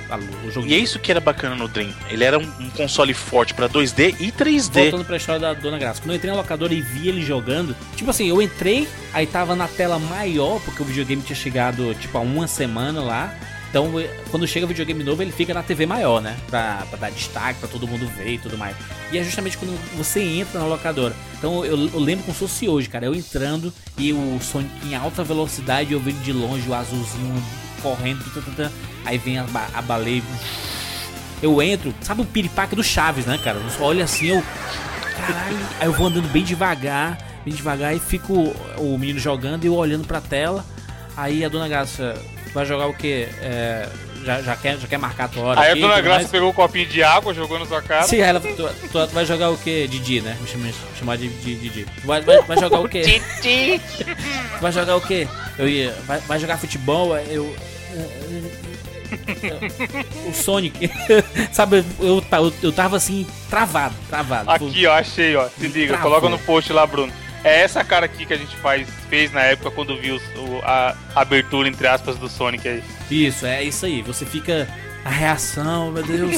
o 0.46 0.52
jogo. 0.52 0.68
E 0.68 0.74
é 0.74 0.78
isso 0.78 1.00
que 1.00 1.12
era 1.12 1.20
bacana 1.20 1.56
no 1.56 1.68
Dream. 1.68 1.90
Ele 2.10 2.24
era 2.24 2.38
um, 2.40 2.48
um 2.60 2.70
console 2.70 3.14
forte 3.14 3.54
pra 3.54 3.68
2D 3.68 4.16
e 4.20 4.32
3D. 4.32 4.84
Voltando 4.84 5.06
pra 5.06 5.18
história 5.18 5.42
da 5.42 5.54
Dona 5.54 5.78
Graça. 5.78 6.02
Quando 6.02 6.12
eu 6.12 6.16
entrei 6.16 6.32
na 6.32 6.38
locadora 6.38 6.74
e 6.74 6.82
vi 6.82 7.10
ele 7.10 7.22
jogando, 7.22 7.76
tipo 7.96 8.10
assim, 8.10 8.28
eu 8.30 8.42
entrei, 8.42 8.88
aí 9.14 9.26
tava 9.28 9.56
na 9.56 9.68
tela 9.68 10.00
maior, 10.00 10.60
porque 10.62 10.82
o 10.82 10.86
videogame 10.86 11.22
tinha 11.22 11.36
chegado, 11.36 11.94
tipo, 11.96 12.18
há 12.18 12.22
uma 12.22 12.48
semana 12.48 13.02
lá. 13.02 13.34
Então, 13.70 14.00
eh, 14.00 14.10
quando 14.32 14.48
chega 14.48 14.66
videogame 14.66 15.04
novo, 15.04 15.22
ele 15.22 15.32
fica 15.32 15.54
na 15.54 15.62
TV 15.62 15.86
maior, 15.86 16.22
né? 16.22 16.38
Pra, 16.50 16.86
pra 16.90 16.98
dar 16.98 17.12
destaque, 17.12 17.60
pra 17.60 17.68
todo 17.68 17.88
mundo 17.88 18.08
ver 18.18 18.34
e 18.34 18.38
tudo 18.38 18.58
mais. 18.58 18.76
E 19.12 19.18
é 19.18 19.24
justamente 19.24 19.58
quando 19.58 19.78
você 19.98 20.22
entra 20.22 20.60
na 20.60 20.66
locadora. 20.66 21.14
Então, 21.38 21.66
eu, 21.66 21.78
eu 21.94 22.00
lembro 22.00 22.24
como 22.24 22.34
se 22.34 22.40
fosse 22.40 22.68
hoje, 22.70 22.88
cara. 22.88 23.06
Eu 23.06 23.14
entrando 23.14 23.74
e 23.98 24.14
o 24.14 24.40
Sonic 24.42 24.72
em 24.88 24.96
alta 24.96 25.24
velocidade, 25.24 25.92
eu 25.94 26.00
vendo 26.00 26.22
de 26.24 26.32
longe 26.32 26.68
o 26.68 26.74
azulzinho 26.74 27.44
correndo. 27.82 28.24
aí 29.06 29.18
vem 29.18 29.38
a, 29.38 29.44
ba- 29.44 29.68
a 29.74 29.82
baleia. 29.82 30.24
Eu 31.42 31.62
entro, 31.62 31.94
sabe 32.02 32.22
o 32.22 32.26
piripaque 32.26 32.76
do 32.76 32.84
Chaves, 32.84 33.26
né, 33.26 33.38
cara? 33.44 33.60
Olho 33.80 34.04
assim, 34.04 34.28
eu. 34.28 34.44
Caralho. 35.18 35.58
Aí 35.80 35.88
eu 35.88 35.94
vou 35.94 36.08
andando 36.08 36.28
bem 36.30 36.44
devagar, 36.44 37.18
bem 37.46 37.54
devagar, 37.54 37.96
e 37.96 38.00
fico 38.00 38.34
o 38.78 38.98
menino 38.98 39.20
jogando 39.20 39.64
e 39.64 39.68
eu 39.68 39.76
olhando 39.76 40.08
pra 40.08 40.20
tela. 40.22 40.66
Aí 41.16 41.44
a 41.46 41.50
dona 41.50 41.68
Graça 41.68 42.16
vai 42.58 42.66
jogar 42.66 42.88
o 42.88 42.94
quê? 42.94 43.28
É, 43.40 43.88
já, 44.26 44.42
já, 44.42 44.56
quer, 44.56 44.78
já 44.78 44.88
quer 44.88 44.98
marcar 44.98 45.26
a 45.26 45.28
tua 45.28 45.44
hora? 45.44 45.62
Aí 45.62 45.70
a 45.70 45.72
aqui, 45.74 45.82
Dona 45.82 45.94
tudo 45.94 46.04
Graça 46.04 46.20
mais? 46.22 46.32
pegou 46.32 46.50
um 46.50 46.54
copinho 46.54 46.86
de 46.88 47.04
água, 47.04 47.34
jogou 47.34 47.60
na 47.60 47.66
sua 47.66 47.82
cara. 47.82 48.04
Sim, 48.04 48.18
ela, 48.20 48.40
tu, 48.40 48.48
tu- 48.56 49.08
tu 49.08 49.14
vai 49.14 49.26
jogar 49.26 49.50
o 49.52 49.58
quê? 49.58 49.88
Didi, 49.88 50.22
né? 50.22 50.36
Me 50.42 50.48
chama- 50.48 50.70
chamar 50.98 51.18
de, 51.18 51.28
de 51.30 51.56
Didi. 51.56 51.86
Vai, 52.04 52.22
vai, 52.22 52.42
vai 52.42 52.58
jogar 52.60 52.80
o 52.80 52.90
quê? 52.90 53.02
Didi! 53.04 53.80
Vai 54.60 54.72
jogar 54.72 54.96
o 54.96 55.02
quê? 55.02 55.28
Eu 55.58 55.70
ia. 55.70 55.96
Vai, 56.08 56.20
vai 56.22 56.40
jogar 56.40 56.58
futebol? 56.58 57.16
Eu. 57.18 57.56
O 60.28 60.34
Sonic. 60.34 60.90
Sabe, 61.54 61.84
eu, 62.00 62.24
eu, 62.32 62.54
eu 62.64 62.72
tava 62.74 62.98
assim, 62.98 63.26
travado, 63.50 63.96
travado. 64.10 64.50
Aqui, 64.52 64.86
ó, 64.86 64.94
achei, 64.94 65.36
ó. 65.36 65.48
Se 65.58 65.68
liga, 65.68 65.94
Travou. 65.94 66.10
coloca 66.12 66.30
no 66.30 66.40
post 66.40 66.74
lá, 66.74 66.86
Bruno. 66.86 67.12
É 67.48 67.62
essa 67.62 67.84
cara 67.84 68.06
aqui 68.06 68.26
que 68.26 68.34
a 68.34 68.38
gente 68.38 68.56
faz, 68.58 68.88
fez 69.10 69.32
na 69.32 69.42
época 69.42 69.72
quando 69.72 69.96
viu 70.00 70.18
o- 70.36 70.60
a 70.64 70.96
abertura, 71.16 71.68
entre 71.70 71.88
aspas, 71.88 72.18
do 72.18 72.28
Sonic 72.28 72.68
aí. 72.68 72.84
Isso, 73.10 73.46
é 73.46 73.64
isso 73.64 73.86
aí. 73.86 74.02
Você 74.02 74.26
fica. 74.26 74.68
A 75.06 75.10
reação, 75.10 75.92
meu 75.92 76.04
Deus. 76.04 76.36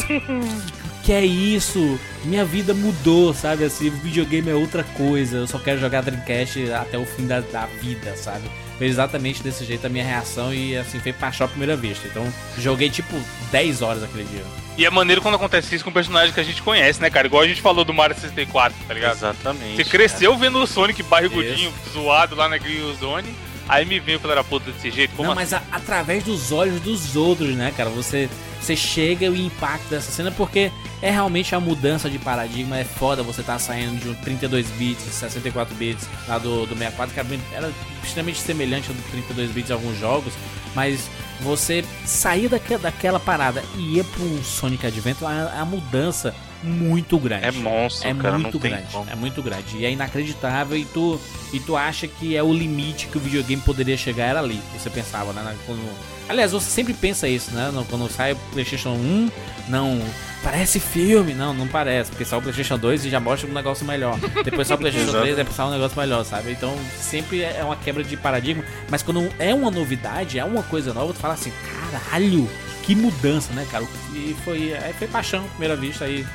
que 1.04 1.12
é 1.12 1.26
isso? 1.26 2.00
Minha 2.24 2.46
vida 2.46 2.74
mudou, 2.74 3.34
sabe? 3.34 3.64
Assim, 3.64 3.88
o 3.88 3.92
videogame 3.94 4.50
é 4.52 4.54
outra 4.54 4.84
coisa. 4.84 5.38
Eu 5.38 5.48
só 5.48 5.58
quero 5.58 5.80
jogar 5.80 6.02
Dreamcast 6.02 6.72
até 6.74 6.98
o 6.98 7.06
fim 7.06 7.26
da, 7.26 7.40
da 7.40 7.66
vida, 7.66 8.16
sabe? 8.16 8.48
Foi 8.80 8.88
exatamente 8.88 9.44
desse 9.44 9.66
jeito 9.66 9.86
a 9.86 9.90
minha 9.90 10.06
reação 10.06 10.54
e 10.54 10.76
assim, 10.78 11.02
foi 11.02 11.12
paixão 11.12 11.46
à 11.46 11.50
primeira 11.50 11.76
vista. 11.76 12.08
Então, 12.08 12.26
joguei 12.58 12.90
tipo 12.90 13.14
10 13.52 13.82
horas 13.82 14.02
aquele 14.02 14.24
dia. 14.24 14.44
E 14.78 14.86
é 14.86 14.90
maneiro 14.90 15.22
quando 15.22 15.36
acontece 15.36 15.76
isso 15.76 15.84
com 15.84 15.90
um 15.90 15.94
personagem 15.94 16.34
que 16.34 16.40
a 16.40 16.44
gente 16.44 16.62
conhece, 16.62 17.02
né, 17.02 17.10
cara? 17.10 17.28
Igual 17.28 17.44
a 17.44 17.48
gente 17.48 17.62
falou 17.62 17.84
do 17.84 17.94
Mario 17.94 18.16
64, 18.16 18.78
tá 18.88 18.94
ligado? 18.94 19.18
Exatamente. 19.18 19.76
Você 19.76 19.84
cresceu 19.84 20.38
vendo 20.38 20.58
o 20.58 20.66
Sonic 20.66 21.04
barrigudinho, 21.04 21.74
zoado 21.94 22.34
lá 22.36 22.48
na 22.48 22.58
Green 22.58 22.96
Zone. 22.96 23.36
Aí 23.70 23.86
me 23.86 24.00
veio 24.00 24.20
pela 24.20 24.44
puta 24.44 24.72
desse 24.72 24.90
jeito. 24.90 25.16
Como 25.16 25.30
Não, 25.30 25.36
mas 25.36 25.54
a- 25.54 25.62
através 25.72 26.24
dos 26.24 26.52
olhos 26.52 26.82
dos 26.82 27.16
outros, 27.16 27.56
né, 27.56 27.72
cara? 27.78 27.90
Você, 27.92 28.28
você 28.60 28.76
chega 28.76 29.28
e 29.28 29.30
o 29.30 29.36
impacto 29.38 29.88
dessa 29.90 30.12
cena, 30.12 30.32
porque 30.32 30.72
é 31.04 31.12
realmente 31.12 31.54
a 31.54 31.60
mudança 31.60 32.10
de 32.10 32.18
paradigma. 32.18 32.78
É 32.80 32.84
foda 32.84 33.22
você 33.22 33.44
tá 33.44 33.60
saindo 33.60 33.96
de 34.02 34.10
um 34.10 34.16
32 34.16 34.66
bits, 34.72 35.04
64 35.04 35.76
bits 35.76 36.08
lá 36.28 36.40
do, 36.40 36.66
do 36.66 36.76
64, 36.76 37.14
que 37.14 37.20
era, 37.20 37.30
bem- 37.30 37.42
era 37.54 37.72
extremamente 38.04 38.40
semelhante 38.40 38.90
ao 38.90 38.96
do 38.96 39.02
32 39.12 39.52
bits 39.52 39.70
em 39.70 39.74
alguns 39.74 40.00
jogos, 40.00 40.34
mas 40.74 41.08
você 41.42 41.86
sair 42.06 42.50
daque, 42.50 42.76
daquela 42.78 43.20
parada 43.20 43.64
e 43.78 44.00
ir 44.00 44.06
um 44.20 44.44
Sonic 44.44 44.86
Adventure 44.88 45.32
é 45.32 45.60
a 45.60 45.64
mudança 45.66 46.34
muito 46.64 47.18
grande. 47.18 47.46
É 47.46 47.52
monstro, 47.52 48.10
É 48.10 48.14
cara, 48.14 48.38
muito 48.38 48.60
grande, 48.60 48.88
é 49.10 49.16
muito 49.16 49.42
grande. 49.42 49.78
E 49.78 49.86
é 49.86 49.92
inacreditável 49.92 50.78
e 50.78 50.86
tu, 50.86 51.20
e 51.54 51.60
tu 51.60 51.76
acha 51.76 52.08
que 52.08 52.36
é 52.36 52.44
o 52.44 52.54
limite 52.54 53.08
que 53.08 53.18
o 53.18 53.22
videogame 53.22 53.62
poderia 53.62 53.98
chegar 53.98 54.26
era 54.26 54.40
ali. 54.40 54.62
Você 54.78 54.90
pensava, 54.90 55.32
né? 55.34 55.56
Quando... 55.66 55.82
Aliás, 56.28 56.52
você 56.52 56.70
sempre 56.70 56.94
pensa 56.94 57.28
isso, 57.28 57.52
né? 57.52 57.72
Quando 57.90 58.08
sai 58.12 58.34
o 58.34 58.36
PlayStation 58.52 58.92
1, 58.92 59.32
não. 59.68 60.00
Parece 60.44 60.80
filme. 60.80 61.34
Não, 61.34 61.54
não 61.54 61.68
parece. 61.68 62.12
Porque 62.12 62.24
sai 62.24 62.38
o 62.38 62.42
PlayStation 62.42 62.78
2 62.78 63.06
e 63.06 63.10
já 63.10 63.20
mostra 63.20 63.50
um 63.50 63.54
negócio 63.54 63.86
melhor. 63.86 64.18
Depois 64.44 64.68
sai 64.68 64.78
o 64.78 64.80
PlayStation 64.80 65.12
3 65.12 65.40
é 65.40 65.44
pra 65.44 65.54
sair 65.54 65.68
um 65.68 65.72
negócio 65.72 66.00
melhor, 66.00 66.24
sabe? 66.24 66.52
Então 66.52 66.78
sempre 67.00 67.42
é 67.42 67.64
uma 67.64 67.76
quebra 67.76 68.04
de 68.04 68.16
paradigma. 68.16 68.64
Mas 68.90 69.02
quando 69.02 69.28
é 69.40 69.54
uma 69.56 69.72
novidade, 69.72 70.38
é 70.38 70.46
uma 70.46 70.62
coisa 70.62 70.94
nova, 70.94 71.14
tu 71.14 71.20
fala 71.20 71.34
assim: 71.34 71.52
caralho, 71.92 72.48
que 72.84 72.94
mudança, 72.96 73.52
né, 73.54 73.68
cara? 73.72 73.86
E 74.14 74.36
foi, 74.46 74.74
aí 74.76 74.94
foi 74.94 75.08
paixão, 75.08 75.46
à 75.46 75.48
primeira 75.50 75.76
vista. 75.76 76.06
Aí 76.06 76.26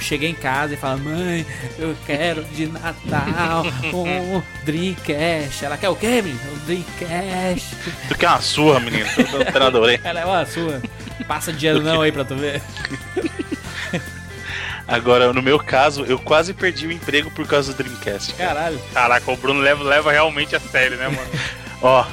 cheguei 0.00 0.30
em 0.30 0.34
casa 0.34 0.74
e 0.74 0.76
falei, 0.76 1.02
mãe, 1.02 1.46
eu 1.78 1.96
quero 2.06 2.44
de 2.44 2.66
Natal 2.66 3.64
um 3.92 4.42
Dreamcast. 4.64 5.64
Ela 5.64 5.76
quer 5.76 5.88
o 5.88 5.96
quê, 5.96 6.22
menino? 6.22 6.40
Um 6.52 6.58
Dreamcast. 6.66 7.76
Tu 8.08 8.18
quer 8.18 8.28
uma 8.28 8.40
surra, 8.40 8.80
menino? 8.80 9.06
Tu 9.14 9.36
é 9.36 9.48
operador 9.48 9.88
aí. 9.88 10.00
Ela 10.02 10.20
é 10.20 10.24
uma 10.24 10.46
sua. 10.46 10.82
Passa 11.26 11.52
dinheiro 11.52 11.82
não 11.82 12.00
aí 12.02 12.10
pra 12.10 12.24
tu 12.24 12.34
ver. 12.34 12.60
Agora, 14.88 15.32
no 15.32 15.40
meu 15.40 15.58
caso, 15.58 16.04
eu 16.04 16.18
quase 16.18 16.52
perdi 16.52 16.88
o 16.88 16.92
emprego 16.92 17.30
por 17.30 17.46
causa 17.46 17.72
do 17.72 17.76
Dreamcast. 17.76 18.34
cara. 18.34 18.54
Caralho. 18.54 18.80
Caraca, 18.92 19.30
o 19.30 19.36
Bruno 19.36 19.60
leva, 19.60 19.84
leva 19.84 20.10
realmente 20.10 20.56
a 20.56 20.60
sério, 20.60 20.96
né, 20.96 21.08
mano? 21.08 21.30
Ó, 21.80 22.04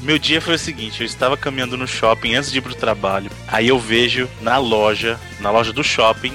meu 0.00 0.18
dia 0.18 0.40
foi 0.40 0.54
o 0.54 0.58
seguinte, 0.58 1.00
eu 1.00 1.06
estava 1.06 1.36
caminhando 1.36 1.76
no 1.76 1.86
shopping 1.86 2.34
antes 2.34 2.50
de 2.50 2.58
ir 2.58 2.60
pro 2.62 2.74
trabalho. 2.74 3.30
Aí 3.46 3.68
eu 3.68 3.78
vejo 3.78 4.28
na 4.40 4.56
loja, 4.56 5.18
na 5.40 5.50
loja 5.50 5.72
do 5.72 5.84
shopping, 5.84 6.32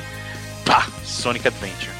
pá, 0.67 0.87
Sonic 1.03 1.47
Adventure. 1.47 1.97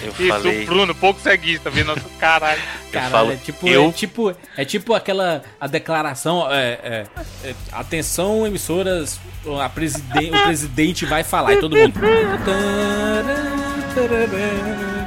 Eu 0.00 0.10
Isso, 0.12 0.28
falei, 0.28 0.62
o 0.62 0.66
Bruno, 0.66 0.94
pouco 0.94 1.20
ceguista, 1.20 1.70
vendo 1.70 1.88
nosso 1.88 2.08
caralho. 2.20 2.60
eu 2.86 2.92
Caralho, 2.92 3.10
falo, 3.10 3.32
é 3.32 3.36
tipo, 3.36 3.68
eu 3.68 3.88
é 3.88 3.92
tipo, 3.92 4.36
é 4.56 4.64
tipo 4.64 4.94
aquela 4.94 5.42
a 5.60 5.66
declaração, 5.66 6.46
é, 6.52 6.78
é, 6.84 7.06
é, 7.42 7.54
atenção 7.72 8.46
emissoras, 8.46 9.18
a 9.60 9.68
presiden- 9.68 10.32
o 10.32 10.42
presidente 10.44 11.04
vai 11.04 11.24
falar 11.24 11.54
e 11.54 11.56
todo 11.56 11.76
mundo. 11.76 11.98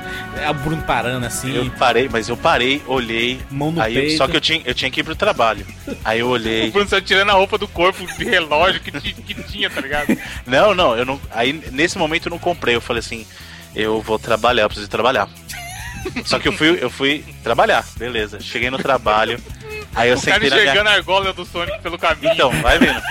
É 0.42 0.50
o 0.50 0.54
Bruno 0.54 0.82
parando 0.84 1.26
assim, 1.26 1.56
Eu 1.56 1.70
parei, 1.72 2.10
mas 2.12 2.28
eu 2.30 2.36
parei, 2.38 2.82
olhei. 2.88 3.40
mão 3.50 3.72
no 3.72 3.82
aí 3.82 3.94
peito. 3.94 4.18
só 4.18 4.28
que 4.28 4.36
eu 4.36 4.42
tinha, 4.42 4.62
eu 4.66 4.74
tinha 4.74 4.90
que 4.90 5.00
ir 5.02 5.04
pro 5.04 5.16
trabalho. 5.16 5.66
Aí 6.04 6.20
eu 6.20 6.28
O 6.30 6.32
olhei. 6.32 6.72
Bruno 6.72 6.90
só 6.90 7.00
tirando 7.00 7.30
a 7.30 7.34
roupa 7.34 7.58
do 7.58 7.68
corpo 7.68 8.06
de 8.18 8.24
relógio 8.26 8.80
que, 8.82 8.92
que 8.92 9.44
tinha, 9.44 9.70
tá 9.70 9.82
ligado? 9.82 10.08
Não, 10.46 10.74
não, 10.74 10.98
eu 10.98 11.06
não. 11.06 11.20
Aí 11.32 11.54
nesse 11.72 11.98
momento 11.98 12.26
eu 12.28 12.32
não 12.32 12.40
comprei. 12.40 12.76
Eu 12.76 12.82
falei 12.82 13.00
assim, 13.00 13.26
eu 13.76 14.02
vou 14.02 14.18
trabalhar, 14.20 14.64
eu 14.64 14.68
preciso 14.70 14.90
trabalhar. 14.90 15.30
Só 16.26 16.40
que 16.40 16.48
eu 16.48 16.54
fui, 16.54 16.80
eu 16.82 16.90
fui 16.90 17.24
trabalhar, 17.44 17.86
beleza. 17.98 18.40
Cheguei 18.40 18.70
no 18.72 18.78
trabalho. 18.80 19.40
Aí 19.94 20.10
eu 20.10 20.18
O 20.18 20.22
cara 20.22 20.34
sentei 20.36 20.50
na 20.50 20.56
minha 20.56 20.64
enxergando 20.64 20.90
a 20.90 20.94
argola 20.94 21.34
do 21.34 21.46
Sonic 21.46 21.80
pelo 21.82 21.98
caminho. 22.00 22.34
Então, 22.34 22.50
vai 22.62 22.80
vendo. 22.80 23.02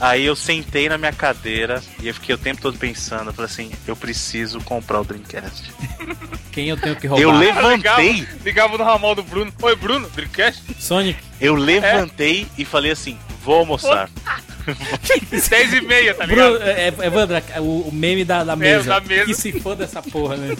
Aí 0.00 0.24
eu 0.24 0.34
sentei 0.34 0.88
na 0.88 0.98
minha 0.98 1.12
cadeira 1.12 1.82
e 2.00 2.08
eu 2.08 2.14
fiquei 2.14 2.34
o 2.34 2.38
tempo 2.38 2.60
todo 2.60 2.76
pensando, 2.78 3.28
eu 3.28 3.32
falei 3.32 3.50
assim, 3.50 3.70
eu 3.86 3.94
preciso 3.94 4.60
comprar 4.60 5.00
o 5.00 5.04
Dreamcast. 5.04 5.72
Quem 6.52 6.68
eu 6.68 6.76
tenho 6.76 6.96
que 6.96 7.06
roubar? 7.06 7.22
Eu 7.22 7.38
ligava, 7.38 7.68
levantei, 7.68 8.28
ligava 8.44 8.76
no 8.76 8.84
ramal 8.84 9.14
do 9.14 9.22
Bruno. 9.22 9.52
Oi, 9.62 9.76
Bruno, 9.76 10.08
Dreamcast? 10.10 10.62
Sonic. 10.78 11.18
Eu 11.40 11.54
levantei 11.54 12.46
e 12.58 12.64
falei 12.64 12.90
assim: 12.90 13.18
vou 13.42 13.56
almoçar. 13.56 14.10
10 15.48 15.72
e 15.74 15.80
meia, 15.80 16.14
tá 16.14 16.24
ligado? 16.26 16.50
Bruno, 16.52 16.64
é, 16.64 16.88
é, 16.88 17.06
Evandro, 17.06 17.36
o, 17.58 17.88
o 17.88 17.90
meme 17.92 18.24
da, 18.24 18.44
da 18.44 18.56
mesa. 18.56 18.88
da 18.90 19.00
mesa. 19.00 19.24
Que 19.26 19.34
se 19.34 19.52
foda 19.60 19.84
essa 19.84 20.02
porra, 20.02 20.36
né? 20.36 20.56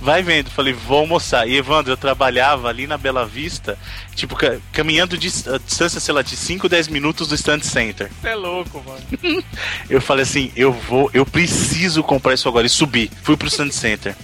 Vai 0.00 0.22
vendo, 0.22 0.50
falei, 0.50 0.72
vou 0.72 0.98
almoçar. 1.00 1.48
E 1.48 1.56
Evandro, 1.56 1.92
eu 1.92 1.96
trabalhava 1.96 2.68
ali 2.68 2.86
na 2.86 2.98
Bela 2.98 3.24
Vista, 3.26 3.78
tipo, 4.14 4.34
ca- 4.36 4.58
caminhando 4.72 5.16
de 5.16 5.28
a 5.48 5.58
distância, 5.58 6.00
sei 6.00 6.14
lá, 6.14 6.22
de 6.22 6.36
5, 6.36 6.68
10 6.68 6.88
minutos 6.88 7.28
do 7.28 7.34
Stand 7.34 7.60
Center. 7.62 8.10
Você 8.20 8.28
é 8.28 8.34
louco, 8.34 8.82
mano. 8.86 9.44
Eu 9.88 10.00
falei 10.00 10.22
assim, 10.24 10.50
eu 10.56 10.72
vou, 10.72 11.10
eu 11.14 11.24
preciso 11.24 12.02
comprar 12.02 12.34
isso 12.34 12.48
agora. 12.48 12.66
E 12.66 12.70
subi, 12.70 13.10
fui 13.22 13.36
pro 13.36 13.48
Stand 13.48 13.70
Center. 13.72 14.14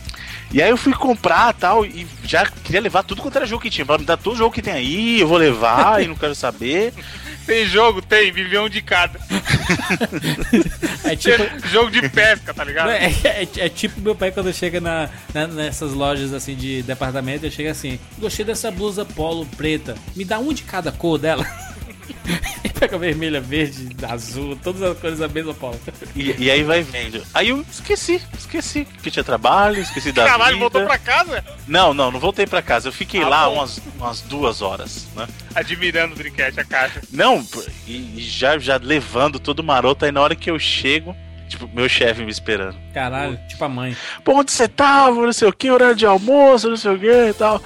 E 0.52 0.60
aí 0.62 0.68
eu 0.70 0.76
fui 0.76 0.92
comprar 0.92 1.52
tal, 1.54 1.84
e 1.86 2.06
já 2.24 2.44
queria 2.46 2.80
levar 2.80 3.02
tudo 3.02 3.22
quanto 3.22 3.36
era 3.36 3.46
jogo 3.46 3.62
que 3.62 3.70
tinha. 3.70 3.86
Falei, 3.86 4.00
me 4.00 4.06
dá 4.06 4.16
todo 4.16 4.36
jogo 4.36 4.54
que 4.54 4.60
tem 4.62 4.72
aí, 4.74 5.20
eu 5.20 5.26
vou 5.28 5.38
levar 5.38 6.02
e 6.02 6.06
não 6.08 6.14
quero 6.14 6.34
saber. 6.34 6.92
Tem 7.44 7.66
jogo? 7.66 8.00
Tem, 8.00 8.30
vive 8.30 8.56
um 8.56 8.68
de 8.68 8.80
cada. 8.80 9.18
É 11.04 11.16
tipo. 11.16 11.42
Jogo 11.68 11.90
de 11.90 12.08
pesca, 12.08 12.54
tá 12.54 12.62
ligado? 12.62 12.90
É, 12.90 13.06
é- 13.24 13.48
é 13.56 13.68
tipo 13.68 14.00
meu 14.00 14.14
pai 14.14 14.30
quando 14.30 14.52
chega 14.52 14.80
na, 14.80 15.08
na- 15.34 15.48
nessas 15.48 15.92
lojas 15.92 16.32
assim 16.32 16.54
de 16.54 16.82
departamento, 16.82 17.44
eu 17.44 17.50
chego 17.50 17.68
assim, 17.70 17.98
gostei 18.18 18.44
dessa 18.44 18.70
blusa 18.70 19.04
polo 19.04 19.44
preta, 19.56 19.96
me 20.14 20.24
dá 20.24 20.38
um 20.38 20.52
de 20.52 20.62
cada 20.62 20.92
cor 20.92 21.18
dela. 21.18 21.44
Pega 22.78 22.98
vermelha, 22.98 23.40
verde, 23.40 23.94
azul, 24.08 24.58
todas 24.62 24.82
as 24.82 24.98
cores 24.98 25.18
da 25.20 25.28
mesma 25.28 25.54
polo. 25.54 25.80
E, 26.16 26.34
e 26.44 26.50
aí 26.50 26.64
vai 26.64 26.82
vendo. 26.82 27.22
Aí 27.32 27.50
eu 27.50 27.64
esqueci, 27.70 28.20
esqueci 28.36 28.84
que 29.02 29.10
tinha 29.10 29.22
trabalho, 29.22 29.80
esqueci 29.80 30.10
da 30.10 30.24
Caralho, 30.26 30.54
vida. 30.54 30.60
voltou 30.60 30.84
pra 30.84 30.98
casa 30.98 31.44
Não, 31.68 31.94
não, 31.94 32.10
não 32.10 32.18
voltei 32.18 32.44
pra 32.46 32.60
casa. 32.60 32.88
Eu 32.88 32.92
fiquei 32.92 33.22
Ah, 33.22 33.28
lá 33.28 33.48
bom. 33.48 33.54
umas, 33.54 33.80
umas 33.96 34.20
duas 34.22 34.62
horas, 34.62 35.06
né? 35.14 35.28
admirando 35.54 36.14
o 36.14 36.16
Dreamcast, 36.18 36.58
a 36.58 36.64
caixa. 36.64 37.00
Não, 37.12 37.46
e, 37.86 38.18
e 38.18 38.20
já, 38.20 38.58
já 38.58 38.76
levando 38.82 39.38
todo 39.38 39.62
maroto. 39.62 40.04
Aí 40.04 40.10
na 40.10 40.20
hora 40.20 40.34
que 40.34 40.50
eu 40.50 40.58
chego, 40.58 41.14
tipo, 41.48 41.68
meu 41.72 41.88
chefe 41.88 42.24
me 42.24 42.32
esperando. 42.32 42.76
Caralho, 42.92 43.38
tipo 43.48 43.64
a 43.64 43.68
mãe. 43.68 43.96
Pô, 44.24 44.40
onde 44.40 44.50
você 44.50 44.66
tava? 44.66 45.24
Não 45.24 45.32
sei 45.32 45.46
o 45.46 45.52
que, 45.52 45.70
horário 45.70 45.94
de 45.94 46.04
almoço, 46.06 46.68
não 46.68 46.76
sei 46.76 46.90
o 46.92 46.98
que 46.98 47.06
e 47.30 47.34
tal. 47.34 47.62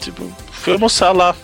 Tipo, 0.00 0.28
fui 0.52 0.72
almoçar 0.72 1.12
lá, 1.12 1.34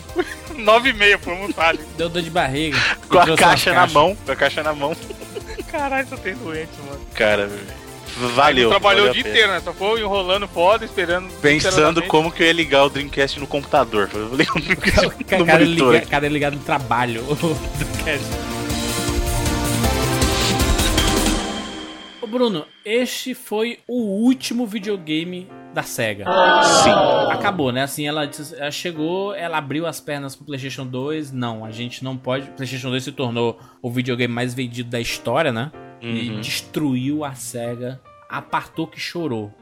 9 0.56 0.88
e 0.88 0.92
meia 0.92 1.18
pro 1.18 1.32
almoçar 1.32 1.68
ali. 1.70 1.80
Deu 1.96 2.08
dor 2.08 2.22
de 2.22 2.30
barriga. 2.30 2.78
com 3.08 3.18
a 3.18 3.36
caixa 3.36 3.72
na 3.72 3.86
mão. 3.86 4.16
Com 4.24 4.32
a 4.32 4.36
caixa 4.36 4.62
na 4.62 4.72
mão. 4.72 4.96
Caralho, 5.70 6.06
só 6.08 6.16
tem 6.16 6.34
doente, 6.34 6.70
mano. 6.86 7.00
Cara, 7.14 7.50
valeu. 8.34 8.70
Trabalhou 8.70 9.04
valeu 9.06 9.10
o 9.10 9.12
dia 9.12 9.20
inteiro, 9.28 9.50
né? 9.52 9.60
Só 9.60 9.72
foi 9.72 10.00
enrolando 10.00 10.46
foda, 10.46 10.84
esperando. 10.84 11.28
Pensando 11.40 12.02
como 12.04 12.30
que 12.30 12.42
eu 12.42 12.46
ia 12.46 12.52
ligar 12.52 12.84
o 12.84 12.88
Dreamcast 12.90 13.40
no 13.40 13.46
computador. 13.46 14.08
Eu 14.14 14.30
falei, 14.30 14.46
Ca- 15.26 15.38
no 15.38 15.46
Cara, 15.46 15.64
monitor. 15.64 15.92
liga, 15.94 16.06
cara 16.06 16.28
ligado 16.28 16.54
no 16.54 16.62
trabalho. 16.62 17.22
do 17.22 17.56
cast. 18.04 18.24
Ô 22.20 22.26
Bruno, 22.26 22.64
este 22.84 23.34
foi 23.34 23.78
o 23.86 24.00
último 24.24 24.66
videogame 24.66 25.46
da 25.74 25.82
SEGA. 25.82 26.24
Sim. 26.62 26.90
Acabou, 27.30 27.70
né? 27.72 27.82
Assim, 27.82 28.06
ela, 28.06 28.28
ela 28.56 28.70
chegou, 28.70 29.34
ela 29.34 29.58
abriu 29.58 29.86
as 29.86 30.00
pernas 30.00 30.34
pro 30.36 30.46
PlayStation 30.46 30.86
2. 30.86 31.32
Não, 31.32 31.64
a 31.64 31.70
gente 31.70 32.02
não 32.02 32.16
pode. 32.16 32.48
O 32.48 32.52
PlayStation 32.52 32.88
2 32.90 33.02
se 33.04 33.12
tornou 33.12 33.58
o 33.82 33.90
videogame 33.90 34.32
mais 34.32 34.54
vendido 34.54 34.88
da 34.88 35.00
história, 35.00 35.52
né? 35.52 35.70
E 36.00 36.30
Uhum. 36.30 36.40
destruiu 36.40 37.24
a 37.24 37.34
SEGA. 37.34 38.00
Apartou 38.28 38.86
que 38.86 38.98
chorou. 39.00 39.52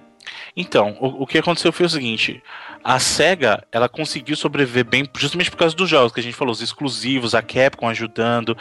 Então, 0.57 0.97
o, 1.01 1.23
o 1.23 1.27
que 1.27 1.39
aconteceu 1.39 1.73
foi 1.73 1.87
o 1.87 1.89
seguinte: 1.91 2.43
a 2.85 2.99
SEGA 2.99 3.65
ela 3.71 3.89
conseguiu 3.89 4.37
sobreviver 4.37 4.85
bem 4.85 5.09
justamente 5.17 5.51
por 5.51 5.57
causa 5.57 5.75
dos 5.75 5.89
jogos 5.89 6.13
que 6.13 6.21
a 6.21 6.23
gente 6.23 6.37
falou, 6.37 6.53
os 6.53 6.61
exclusivos, 6.61 7.35
a 7.35 7.43
Capcom 7.43 7.89
ajudando. 7.89 8.57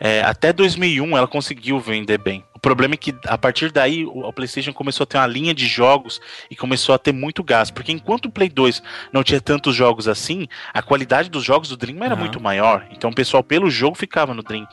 É, 0.00 0.22
até 0.22 0.52
2001 0.52 1.16
ela 1.16 1.26
conseguiu 1.26 1.78
vender 1.78 2.18
bem. 2.18 2.44
O 2.54 2.58
problema 2.58 2.94
é 2.94 2.96
que 2.96 3.14
a 3.26 3.36
partir 3.36 3.70
daí 3.70 4.04
o, 4.06 4.32
PlayStation 4.32 4.72
começou 4.72 5.04
a 5.04 5.06
ter 5.06 5.18
uma 5.18 5.26
linha 5.26 5.54
de 5.54 5.66
jogos 5.66 6.20
e 6.50 6.56
começou 6.56 6.94
a 6.94 6.98
ter 6.98 7.12
muito 7.12 7.44
gasto. 7.44 7.74
Porque 7.74 7.92
enquanto 7.92 8.26
o 8.26 8.30
Play 8.30 8.48
2 8.48 8.82
não 9.12 9.22
tinha 9.22 9.40
tantos 9.40 9.74
jogos 9.74 10.08
assim, 10.08 10.48
a 10.72 10.82
qualidade 10.82 11.28
dos 11.28 11.44
jogos 11.44 11.68
do 11.68 11.76
Dream 11.76 12.02
era 12.02 12.14
Aham. 12.14 12.20
muito 12.20 12.40
maior. 12.40 12.86
Então 12.90 13.10
o 13.10 13.14
pessoal 13.14 13.42
pelo 13.42 13.70
jogo 13.70 13.96
ficava 13.96 14.32
no 14.32 14.42
Dream. 14.42 14.66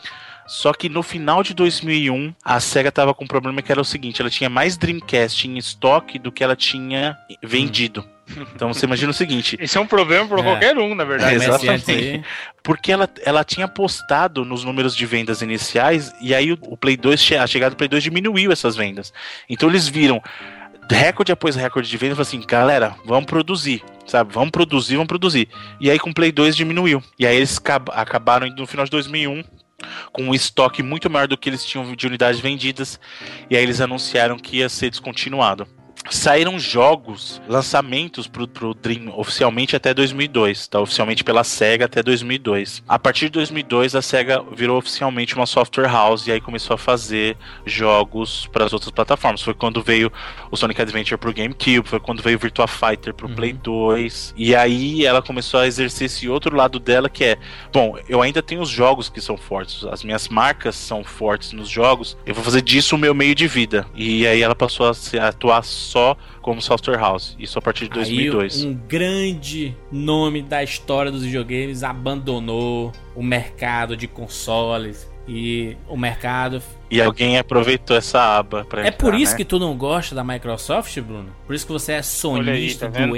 Só 0.48 0.74
que 0.74 0.90
no 0.90 1.04
final 1.04 1.44
de 1.44 1.54
2001, 1.54 2.34
a 2.44 2.60
SEGA 2.60 2.92
tava 2.92 3.14
com 3.14 3.24
um 3.24 3.28
problema 3.28 3.62
que 3.62 3.72
era 3.72 3.82
o 3.82 3.86
seguinte: 3.86 4.22
ela 4.22 4.30
tinha 4.30 4.50
mais 4.50 4.76
Dreamcast 4.78 5.48
em 5.48 5.58
estoque 5.58 6.20
do 6.20 6.32
que 6.32 6.44
ela 6.44 6.56
tinha 6.56 7.18
vendido. 7.42 8.13
Então 8.56 8.74
você 8.74 8.86
imagina 8.86 9.12
o 9.12 9.14
seguinte: 9.14 9.58
Esse 9.60 9.78
é 9.78 9.82
um 9.82 9.86
problema 9.88 10.28
pra 10.28 10.40
É. 10.40 10.44
qualquer 10.44 10.78
um, 10.78 10.96
na 10.96 11.04
verdade. 11.04 11.36
É, 11.36 11.38
MSX 11.38 11.64
exatamente. 11.64 12.24
porque 12.64 12.92
ela, 12.92 13.10
ela 13.26 13.44
tinha 13.44 13.66
apostado 13.66 14.46
nos 14.46 14.64
números 14.64 14.96
de 14.96 15.06
vendas 15.06 15.42
iniciais 15.42 16.14
e 16.22 16.34
aí 16.34 16.52
o, 16.54 16.58
o 16.62 16.78
Play 16.78 16.96
2, 16.96 17.22
che- 17.22 17.36
a 17.36 17.46
chegada 17.46 17.72
do 17.72 17.78
Play 17.78 17.90
2 17.90 18.02
diminuiu 18.04 18.52
essas 18.52 18.76
vendas. 18.76 19.14
Então 19.50 19.68
eles 19.70 19.88
viram 19.88 20.22
recorde 20.90 21.32
após 21.32 21.56
recorde 21.56 21.90
de 21.90 21.98
vendas 21.98 22.14
e 22.14 22.18
falaram 22.18 22.40
assim, 22.40 22.48
galera, 22.48 22.96
vamos 23.06 23.26
produzir, 23.26 23.84
sabe? 24.06 24.34
Vamos 24.34 24.52
produzir, 24.52 24.96
vamos 24.96 25.08
produzir. 25.08 25.48
E 25.80 25.90
aí 25.92 26.00
com 26.00 26.10
o 26.10 26.14
Play 26.14 26.32
2 26.32 26.56
diminuiu. 26.56 27.04
E 27.20 27.26
aí 27.28 27.36
eles 27.36 27.58
acab- 27.58 27.90
acabaram 27.92 28.48
indo 28.48 28.60
no 28.62 28.68
final 28.68 28.86
de 28.86 28.92
2001 28.92 29.44
com 30.14 30.24
um 30.24 30.34
estoque 30.34 30.82
muito 30.82 31.10
maior 31.10 31.28
do 31.28 31.38
que 31.38 31.50
eles 31.50 31.66
tinham 31.66 31.94
de 31.94 32.08
unidades 32.08 32.40
vendidas. 32.40 32.98
E 33.50 33.58
aí 33.58 33.64
eles 33.64 33.82
anunciaram 33.82 34.38
que 34.40 34.58
ia 34.58 34.70
ser 34.70 34.90
descontinuado. 34.90 35.68
Saíram 36.10 36.60
jogos, 36.60 37.42
lançamentos 37.48 38.28
pro, 38.28 38.48
pro 38.48 38.74
Dream 38.74 39.12
oficialmente 39.18 39.76
até 39.76 39.94
2002, 39.94 40.68
tá? 40.68 40.80
Oficialmente 40.80 41.24
pela 41.24 41.44
SEGA 41.44 41.86
até 41.86 42.04
2002. 42.04 42.84
A 42.88 43.00
partir 43.00 43.26
de 43.26 43.32
2002, 43.32 43.96
a 43.96 44.02
SEGA 44.02 44.44
virou 44.56 44.78
oficialmente 44.78 45.36
uma 45.36 45.46
software 45.46 45.88
house 45.88 46.28
e 46.28 46.32
aí 46.32 46.42
começou 46.42 46.76
a 46.76 46.78
fazer 46.78 47.38
jogos 47.66 48.48
para 48.52 48.66
as 48.66 48.74
outras 48.74 48.92
plataformas. 48.92 49.42
Foi 49.42 49.54
quando 49.54 49.82
veio 49.82 50.12
o 50.52 50.58
Sonic 50.58 50.82
Adventure 50.82 51.18
pro 51.18 51.34
GameCube, 51.34 51.88
foi 51.88 52.00
quando 52.00 52.22
veio 52.22 52.38
o 52.38 52.40
Virtua 52.40 52.68
Fighter 52.68 53.14
pro 53.14 53.30
Play 53.30 53.54
2. 53.54 54.34
E 54.38 54.56
aí 54.56 55.06
ela 55.06 55.22
começou 55.22 55.60
a 55.62 55.68
exercer 55.68 56.06
esse 56.08 56.28
outro 56.30 56.56
lado 56.56 56.80
dela 56.80 57.10
que 57.10 57.24
é, 57.24 57.38
bom, 57.72 57.98
eu 58.08 58.22
ainda 58.22 58.44
tenho 58.44 58.62
os 58.62 58.70
jogos 58.70 59.10
que 59.10 59.22
são 59.22 59.38
fortes, 59.38 59.84
as 59.86 60.04
minhas 60.04 60.28
marcas 60.28 60.76
são 60.76 61.04
fortes 61.04 61.54
nos 61.54 61.70
jogos, 61.70 62.18
eu 62.26 62.36
vou 62.36 62.44
fazer 62.44 62.62
disso 62.62 62.96
o 62.96 63.00
meu 63.00 63.14
meio 63.16 63.34
de 63.34 63.48
vida. 63.48 63.88
E 63.96 64.28
aí 64.28 64.42
ela 64.42 64.54
passou 64.56 64.88
a, 64.90 64.94
se- 64.94 65.18
a 65.18 65.30
atuar 65.30 65.64
só 65.94 66.18
como 66.42 66.60
software 66.60 66.98
house, 66.98 67.36
isso 67.40 67.60
a 67.60 67.62
partir 67.62 67.86
de 67.86 67.92
2002. 67.92 68.64
Aí, 68.64 68.68
um 68.68 68.74
grande 68.74 69.78
nome 69.92 70.42
da 70.42 70.64
história 70.64 71.12
dos 71.12 71.24
videogames 71.24 71.84
abandonou 71.84 72.92
o 73.16 73.22
mercado 73.22 73.96
de 73.96 74.08
consoles 74.08 75.08
e 75.28 75.78
o 75.88 75.96
mercado. 75.96 76.62
E 76.90 77.00
alguém 77.00 77.38
aproveitou 77.38 77.96
essa 77.96 78.38
aba 78.38 78.66
pra 78.66 78.86
É 78.86 78.92
por 78.92 79.08
entrar, 79.10 79.20
isso 79.22 79.32
né? 79.34 79.38
que 79.38 79.46
tu 79.46 79.60
não 79.60 79.78
gosta 79.78 80.16
da 80.16 80.24
Microsoft, 80.24 81.00
Bruno? 81.00 81.30
Por 81.46 81.56
isso 81.56 81.66
que 81.66 81.72
você 81.72 81.94
é 81.94 82.02
sonista, 82.02 82.90
tá 82.90 83.00
vendo? 83.00 83.16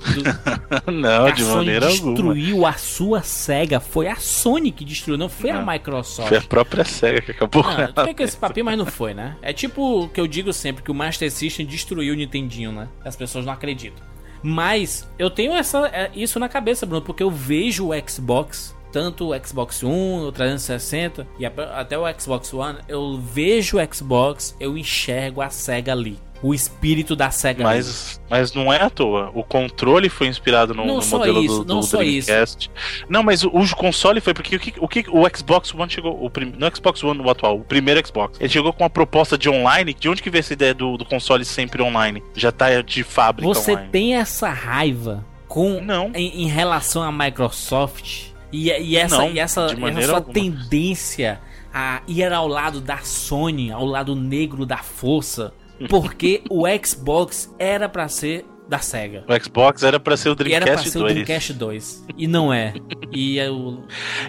Do... 0.00 0.92
Não, 0.92 1.26
a 1.26 1.30
de 1.30 1.42
Sony 1.42 1.54
maneira 1.56 1.86
alguma. 1.88 2.12
destruiu 2.14 2.66
a 2.66 2.72
sua 2.74 3.22
SEGA. 3.22 3.78
Foi 3.80 4.08
a 4.08 4.16
Sony 4.16 4.72
que 4.72 4.84
destruiu, 4.84 5.18
não 5.18 5.28
foi 5.28 5.50
a 5.50 5.60
Não. 5.60 5.66
Microsoft. 5.72 6.28
Foi 6.28 6.38
a 6.38 6.42
própria 6.42 6.84
SEGA 6.84 7.20
que 7.20 7.30
acabou 7.32 7.62
com 7.62 7.70
Não, 7.70 7.78
ela. 7.80 7.92
tu 7.92 8.04
vem 8.04 8.14
com 8.14 8.22
esse 8.22 8.36
papinho, 8.36 8.64
mas 8.66 8.78
não 8.78 8.86
foi, 8.86 9.12
né? 9.14 9.36
É 9.42 9.52
tipo 9.52 10.04
o 10.04 10.08
que 10.08 10.20
eu 10.20 10.26
digo 10.26 10.52
sempre, 10.52 10.82
que 10.82 10.90
o 10.90 10.94
Master 10.94 11.30
System 11.30 11.66
destruiu 11.66 12.14
o 12.14 12.16
Nintendinho, 12.16 12.72
né? 12.72 12.88
As 13.04 13.14
pessoas 13.16 13.44
não 13.44 13.52
acreditam. 13.52 14.02
Mas 14.42 15.06
eu 15.18 15.28
tenho 15.28 15.52
essa, 15.52 15.86
é, 15.92 16.10
isso 16.14 16.38
na 16.38 16.48
cabeça, 16.48 16.86
Bruno, 16.86 17.02
porque 17.02 17.22
eu 17.22 17.30
vejo 17.30 17.90
o 17.90 18.08
Xbox, 18.08 18.74
tanto 18.90 19.32
o 19.34 19.46
Xbox 19.46 19.82
One, 19.82 20.24
o 20.26 20.32
360 20.32 21.26
e 21.38 21.44
a- 21.44 21.52
até 21.76 21.98
o 21.98 22.02
Xbox 22.18 22.52
One, 22.54 22.78
eu 22.88 23.18
vejo 23.18 23.76
o 23.78 23.94
Xbox, 23.94 24.56
eu 24.58 24.78
enxergo 24.78 25.42
a 25.42 25.50
SEGA 25.50 25.92
ali. 25.92 26.18
O 26.42 26.54
espírito 26.54 27.14
da 27.14 27.30
SEGA. 27.30 27.64
Mas, 27.64 28.20
mas 28.28 28.54
não 28.54 28.72
é 28.72 28.82
à 28.82 28.88
toa. 28.88 29.30
O 29.34 29.44
controle 29.44 30.08
foi 30.08 30.26
inspirado 30.26 30.74
no, 30.74 30.84
no 30.86 31.04
modelo 31.04 31.42
isso, 31.42 31.58
do, 31.58 31.64
do 31.64 31.74
não 31.74 31.80
Dreamcast. 31.80 32.70
Não, 33.08 33.22
mas 33.22 33.44
o, 33.44 33.48
o 33.48 33.76
console 33.76 34.20
foi 34.20 34.32
porque 34.32 34.56
o 34.56 34.60
que, 34.60 34.74
o 34.78 34.88
que 34.88 35.04
o 35.10 35.36
Xbox 35.36 35.74
One 35.74 35.90
chegou. 35.90 36.24
O 36.24 36.30
prim, 36.30 36.52
no 36.56 36.74
Xbox 36.74 37.02
One, 37.04 37.20
o 37.20 37.28
atual, 37.28 37.56
o 37.58 37.64
primeiro 37.64 38.04
Xbox, 38.06 38.38
ele 38.40 38.48
chegou 38.48 38.72
com 38.72 38.84
uma 38.84 38.90
proposta 38.90 39.36
de 39.36 39.48
online. 39.50 39.92
De 39.92 40.08
onde 40.08 40.22
que 40.22 40.30
veio 40.30 40.40
essa 40.40 40.52
ideia 40.52 40.72
do, 40.72 40.96
do 40.96 41.04
console 41.04 41.44
sempre 41.44 41.82
online? 41.82 42.22
Já 42.34 42.50
tá 42.50 42.80
de 42.80 43.02
fábrica 43.02 43.46
Você 43.46 43.72
online. 43.72 43.88
tem 43.90 44.16
essa 44.16 44.48
raiva 44.48 45.24
com 45.46 45.80
Não. 45.80 46.10
em, 46.14 46.44
em 46.44 46.48
relação 46.48 47.02
à 47.02 47.10
Microsoft 47.10 48.30
e, 48.52 48.70
e 48.70 48.96
essa, 48.96 49.18
Não, 49.18 49.30
e 49.30 49.38
essa, 49.38 49.66
essa 49.66 50.02
sua 50.02 50.16
alguma. 50.16 50.34
tendência 50.34 51.40
a 51.72 52.02
ir 52.06 52.32
ao 52.32 52.48
lado 52.48 52.80
da 52.80 52.98
Sony, 52.98 53.70
ao 53.70 53.84
lado 53.84 54.16
negro 54.16 54.66
da 54.66 54.78
força, 54.78 55.52
porque 55.88 56.42
o 56.50 56.64
Xbox 56.84 57.54
era 57.58 57.88
pra 57.88 58.08
ser 58.08 58.44
da 58.70 58.78
Sega. 58.78 59.24
O 59.28 59.44
Xbox 59.44 59.82
era 59.82 59.98
pra 59.98 60.16
ser 60.16 60.28
o 60.28 60.36
E 60.46 60.54
era 60.54 60.64
pra 60.64 60.74
Dreamcast 60.76 60.90
ser 60.90 60.98
2. 61.00 61.10
o 61.10 61.14
Dreamcast 61.14 61.52
2. 61.54 62.04
E 62.16 62.26
não 62.28 62.54
é. 62.54 62.72
E 63.10 63.40
é 63.40 63.50
o. 63.50 63.82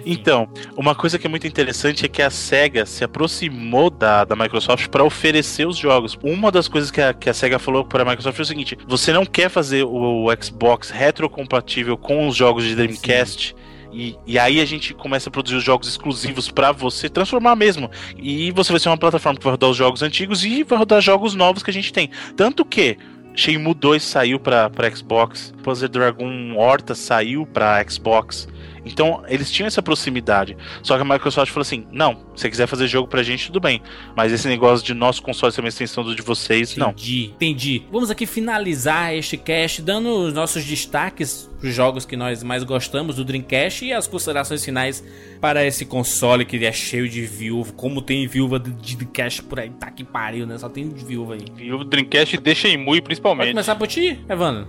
Então, 0.04 0.48
uma 0.76 0.96
coisa 0.96 1.16
que 1.16 1.26
é 1.28 1.30
muito 1.30 1.46
interessante 1.46 2.04
é 2.04 2.08
que 2.08 2.20
a 2.20 2.28
SEGA 2.28 2.84
se 2.84 3.04
aproximou 3.04 3.88
da, 3.88 4.24
da 4.24 4.34
Microsoft 4.34 4.88
para 4.88 5.04
oferecer 5.04 5.66
os 5.66 5.76
jogos. 5.76 6.18
Uma 6.24 6.50
das 6.50 6.66
coisas 6.66 6.90
que 6.90 7.00
a, 7.00 7.14
que 7.14 7.30
a 7.30 7.34
SEGA 7.34 7.60
falou 7.60 7.84
para 7.84 8.02
a 8.02 8.04
Microsoft 8.04 8.34
foi 8.34 8.42
o 8.42 8.46
seguinte: 8.46 8.76
você 8.84 9.12
não 9.12 9.24
quer 9.24 9.48
fazer 9.48 9.84
o, 9.84 10.26
Xbox 10.42 10.90
retrocompatível 10.90 11.96
com 11.96 12.26
os 12.26 12.34
jogos 12.34 12.64
de 12.64 12.74
Dreamcast. 12.74 13.54
E, 13.92 14.16
e 14.26 14.38
aí 14.38 14.60
a 14.60 14.64
gente 14.64 14.94
começa 14.94 15.28
a 15.28 15.32
produzir 15.32 15.56
os 15.56 15.64
jogos 15.64 15.88
exclusivos 15.88 16.50
pra 16.50 16.72
você 16.72 17.08
transformar 17.08 17.54
mesmo. 17.54 17.90
E 18.16 18.50
você 18.52 18.72
vai 18.72 18.80
ser 18.80 18.88
uma 18.88 18.96
plataforma 18.96 19.38
que 19.38 19.44
vai 19.44 19.52
rodar 19.52 19.70
os 19.70 19.76
jogos 19.76 20.02
antigos 20.02 20.44
e 20.44 20.64
vai 20.64 20.78
rodar 20.78 21.00
jogos 21.00 21.34
novos 21.34 21.62
que 21.62 21.70
a 21.70 21.74
gente 21.74 21.92
tem. 21.92 22.10
Tanto 22.36 22.64
que 22.64 22.96
Shenmue 23.34 23.74
2 23.74 24.02
saiu 24.02 24.38
pra, 24.38 24.68
pra 24.68 24.90
Xbox, 24.94 25.54
Panzer 25.62 25.88
Dragon 25.88 26.54
Horta 26.56 26.94
saiu 26.94 27.46
pra 27.46 27.84
Xbox. 27.88 28.48
Então, 28.84 29.22
eles 29.28 29.50
tinham 29.50 29.66
essa 29.66 29.82
proximidade. 29.82 30.56
Só 30.82 30.96
que 30.96 31.02
a 31.02 31.04
Microsoft 31.04 31.50
falou 31.52 31.62
assim: 31.62 31.86
não, 31.92 32.14
se 32.34 32.42
você 32.42 32.50
quiser 32.50 32.66
fazer 32.66 32.86
jogo 32.86 33.08
pra 33.08 33.22
gente, 33.22 33.46
tudo 33.46 33.60
bem. 33.60 33.82
Mas 34.16 34.32
esse 34.32 34.48
negócio 34.48 34.84
de 34.84 34.94
nosso 34.94 35.22
console 35.22 35.52
ser 35.52 35.60
uma 35.60 35.68
extensão 35.68 36.04
do 36.04 36.14
de 36.14 36.22
vocês, 36.22 36.76
não. 36.76 36.90
Entendi, 36.90 37.24
entendi. 37.34 37.82
Vamos 37.90 38.10
aqui 38.10 38.26
finalizar 38.26 39.14
este 39.14 39.36
cast 39.36 39.82
dando 39.82 40.08
os 40.08 40.34
nossos 40.34 40.64
destaques 40.64 41.50
os 41.62 41.74
jogos 41.74 42.04
que 42.04 42.16
nós 42.16 42.42
mais 42.42 42.64
gostamos 42.64 43.16
do 43.16 43.24
Dreamcast 43.24 43.84
e 43.84 43.92
as 43.92 44.06
considerações 44.06 44.64
finais 44.64 45.04
para 45.40 45.64
esse 45.64 45.84
console 45.84 46.44
que 46.44 46.64
é 46.64 46.72
cheio 46.72 47.08
de 47.08 47.24
viúva. 47.24 47.72
Como 47.72 48.02
tem 48.02 48.26
viúva 48.26 48.58
de 48.58 48.96
Dreamcast 48.96 49.44
por 49.44 49.60
aí, 49.60 49.70
tá 49.70 49.90
que 49.90 50.02
pariu, 50.02 50.46
né? 50.46 50.58
Só 50.58 50.68
tem 50.68 50.88
viúva 50.88 51.34
aí. 51.34 51.44
E 51.58 51.72
o 51.72 51.84
Dreamcast 51.84 52.36
deixa 52.38 52.68
Shenmue 52.68 52.84
Pode 52.84 53.02
principalmente. 53.02 53.50
começar 53.50 53.76
por 53.76 53.86
ti, 53.86 54.18
Evandro. 54.28 54.68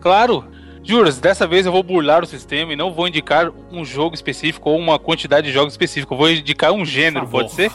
Claro. 0.00 0.44
Juras, 0.84 1.18
dessa 1.20 1.46
vez 1.46 1.64
eu 1.66 1.72
vou 1.72 1.82
burlar 1.82 2.22
o 2.22 2.26
sistema 2.26 2.72
e 2.72 2.76
não 2.76 2.92
vou 2.92 3.06
indicar 3.06 3.50
um 3.70 3.84
jogo 3.84 4.14
específico 4.14 4.70
ou 4.70 4.78
uma 4.78 4.98
quantidade 4.98 5.46
de 5.46 5.52
jogos 5.52 5.72
específico. 5.74 6.14
Eu 6.14 6.18
vou 6.18 6.30
indicar 6.30 6.72
um 6.72 6.84
gênero, 6.84 7.26
pode 7.28 7.52
ser? 7.52 7.70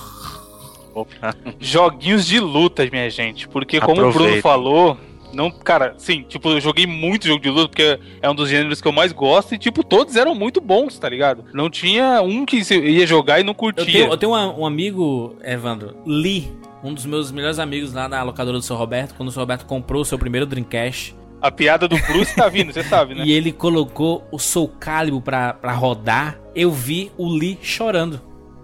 Opa. 0.93 1.35
Joguinhos 1.59 2.25
de 2.25 2.39
luta, 2.39 2.87
minha 2.91 3.09
gente. 3.09 3.47
Porque 3.47 3.79
como 3.79 4.01
o 4.05 4.11
Bruno 4.11 4.41
falou, 4.41 4.97
não, 5.33 5.51
cara, 5.51 5.93
sim, 5.97 6.23
tipo, 6.27 6.49
eu 6.49 6.59
joguei 6.59 6.87
muito 6.87 7.27
jogo 7.27 7.41
de 7.41 7.49
luta 7.49 7.67
porque 7.69 7.99
é 8.21 8.29
um 8.29 8.35
dos 8.35 8.49
gêneros 8.49 8.81
que 8.81 8.87
eu 8.87 8.91
mais 8.91 9.11
gosto 9.11 9.53
e 9.55 9.57
tipo, 9.57 9.83
todos 9.83 10.15
eram 10.15 10.33
muito 10.33 10.59
bons, 10.59 10.97
tá 10.97 11.07
ligado? 11.07 11.45
Não 11.53 11.69
tinha 11.69 12.21
um 12.21 12.45
que 12.45 12.57
ia 12.73 13.05
jogar 13.05 13.39
e 13.39 13.43
não 13.43 13.51
Eu 13.51 13.55
curtia. 13.55 13.85
tenho, 13.85 14.07
eu 14.11 14.17
tenho 14.17 14.31
uma- 14.31 14.53
um 14.53 14.65
amigo, 14.65 15.35
Evandro, 15.43 15.95
Lee, 16.05 16.51
um 16.83 16.93
dos 16.93 17.05
meus 17.05 17.31
melhores 17.31 17.59
amigos 17.59 17.93
lá 17.93 18.09
na 18.09 18.23
locadora 18.23 18.57
do 18.57 18.63
seu 18.63 18.75
Roberto, 18.75 19.13
quando 19.15 19.29
o 19.29 19.31
seu 19.31 19.41
Roberto 19.41 19.65
comprou 19.65 20.01
o 20.01 20.05
seu 20.05 20.17
primeiro 20.17 20.45
Dreamcast. 20.45 21.15
A 21.41 21.51
piada 21.51 21.87
do 21.87 21.97
Bruce 21.97 22.35
tá 22.35 22.49
vindo, 22.49 22.73
você 22.73 22.83
sabe, 22.83 23.13
né? 23.13 23.23
E 23.27 23.31
ele 23.31 23.51
colocou 23.51 24.27
o 24.31 24.39
Soul 24.39 24.69
Calibur 24.79 25.21
pra, 25.21 25.53
pra 25.53 25.71
rodar. 25.71 26.39
Eu 26.55 26.71
vi 26.71 27.11
o 27.17 27.29
Lee 27.29 27.59
chorando. 27.61 28.21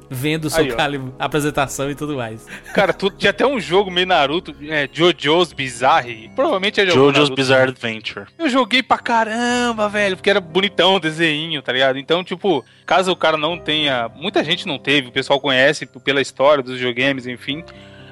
Vendo 0.10 0.46
o 0.46 0.50
Soul 0.50 0.66
Aí. 0.66 0.76
Calibur, 0.76 1.12
a 1.18 1.26
apresentação 1.26 1.90
e 1.90 1.96
tudo 1.96 2.16
mais. 2.16 2.46
Cara, 2.74 2.94
tu, 2.94 3.10
tinha 3.10 3.32
até 3.32 3.46
um 3.48 3.60
jogo 3.60 3.90
meio 3.90 4.06
Naruto, 4.06 4.56
é, 4.70 4.88
Jojo's 4.92 5.52
Bizarre. 5.54 6.30
Provavelmente 6.36 6.80
é 6.80 6.86
Jojo's 6.86 7.14
Naruto. 7.14 7.36
Bizarre 7.36 7.70
Adventure. 7.70 8.28
Eu 8.38 8.48
joguei 8.48 8.84
pra 8.84 9.00
caramba, 9.00 9.90
velho, 9.90 10.16
porque 10.16 10.30
era 10.30 10.40
bonitão 10.40 10.96
o 10.96 11.00
desenho, 11.00 11.62
tá 11.62 11.72
ligado? 11.74 11.98
Então, 11.98 12.24
tipo, 12.24 12.64
caso 12.86 13.12
o 13.12 13.16
cara 13.16 13.38
não 13.38 13.58
tenha. 13.58 14.10
Muita 14.16 14.44
gente 14.44 14.68
não 14.68 14.78
teve, 14.78 15.08
o 15.08 15.12
pessoal 15.12 15.40
conhece 15.40 15.88
pela 16.04 16.22
história 16.22 16.64
dos 16.64 16.76
videogames, 16.76 17.26
enfim. 17.26 17.64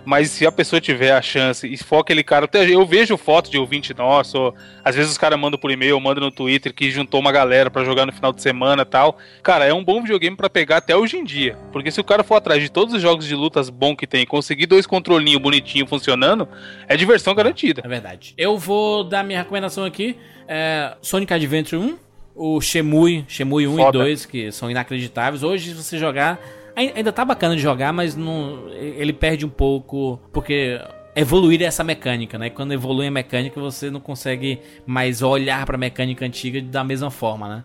Mas 0.03 0.31
se 0.31 0.45
a 0.45 0.51
pessoa 0.51 0.81
tiver 0.81 1.11
a 1.11 1.21
chance 1.21 1.67
e 1.67 1.77
for 1.77 1.99
aquele 1.99 2.23
cara. 2.23 2.45
até 2.45 2.67
Eu 2.69 2.85
vejo 2.85 3.17
foto 3.17 3.51
de 3.51 3.57
ouvinte 3.57 3.93
nosso, 3.93 4.37
ou 4.37 4.55
às 4.83 4.95
vezes 4.95 5.11
os 5.11 5.17
caras 5.17 5.39
mandam 5.39 5.59
por 5.59 5.71
e-mail, 5.71 5.99
mandam 5.99 6.23
no 6.23 6.31
Twitter 6.31 6.73
que 6.73 6.89
juntou 6.89 7.19
uma 7.19 7.31
galera 7.31 7.69
pra 7.69 7.83
jogar 7.83 8.05
no 8.05 8.11
final 8.11 8.33
de 8.33 8.41
semana 8.41 8.81
e 8.81 8.85
tal. 8.85 9.17
Cara, 9.43 9.65
é 9.65 9.73
um 9.73 9.83
bom 9.83 10.01
videogame 10.01 10.35
pra 10.35 10.49
pegar 10.49 10.77
até 10.77 10.95
hoje 10.95 11.17
em 11.17 11.23
dia. 11.23 11.57
Porque 11.71 11.91
se 11.91 11.99
o 11.99 12.03
cara 12.03 12.23
for 12.23 12.35
atrás 12.35 12.61
de 12.61 12.69
todos 12.69 12.93
os 12.93 13.01
jogos 13.01 13.25
de 13.25 13.35
lutas 13.35 13.69
bom 13.69 13.95
que 13.95 14.07
tem, 14.07 14.21
e 14.21 14.25
conseguir 14.25 14.65
dois 14.65 14.85
controlinhos 14.85 15.41
bonitinhos 15.41 15.89
funcionando, 15.89 16.47
é 16.87 16.95
diversão 16.95 17.33
garantida. 17.33 17.81
É 17.83 17.87
verdade. 17.87 18.33
Eu 18.37 18.57
vou 18.57 19.03
dar 19.03 19.23
minha 19.23 19.39
recomendação 19.39 19.83
aqui. 19.83 20.17
É, 20.47 20.95
Sonic 21.01 21.33
Adventure 21.33 21.81
1, 21.81 21.97
o 22.35 22.61
Shemui, 22.61 23.25
Shemui 23.27 23.67
1 23.67 23.73
e 23.73 23.83
Foda. 23.83 23.99
2, 23.99 24.25
que 24.25 24.51
são 24.51 24.69
inacreditáveis. 24.69 25.43
Hoje, 25.43 25.69
se 25.69 25.75
você 25.75 25.97
jogar, 25.97 26.39
ainda 26.75 27.11
tá 27.11 27.23
bacana 27.25 27.55
de 27.55 27.61
jogar, 27.61 27.91
mas 27.93 28.15
não, 28.15 28.69
ele 28.69 29.13
perde 29.13 29.45
um 29.45 29.49
pouco, 29.49 30.19
porque 30.31 30.79
evoluir 31.15 31.61
é 31.61 31.65
essa 31.65 31.83
mecânica, 31.83 32.37
né? 32.37 32.49
Quando 32.49 32.73
evolui 32.73 33.07
a 33.07 33.11
mecânica, 33.11 33.59
você 33.59 33.89
não 33.89 33.99
consegue 33.99 34.59
mais 34.85 35.21
olhar 35.21 35.65
pra 35.65 35.77
mecânica 35.77 36.25
antiga 36.25 36.61
da 36.61 36.83
mesma 36.83 37.11
forma, 37.11 37.47
né? 37.47 37.63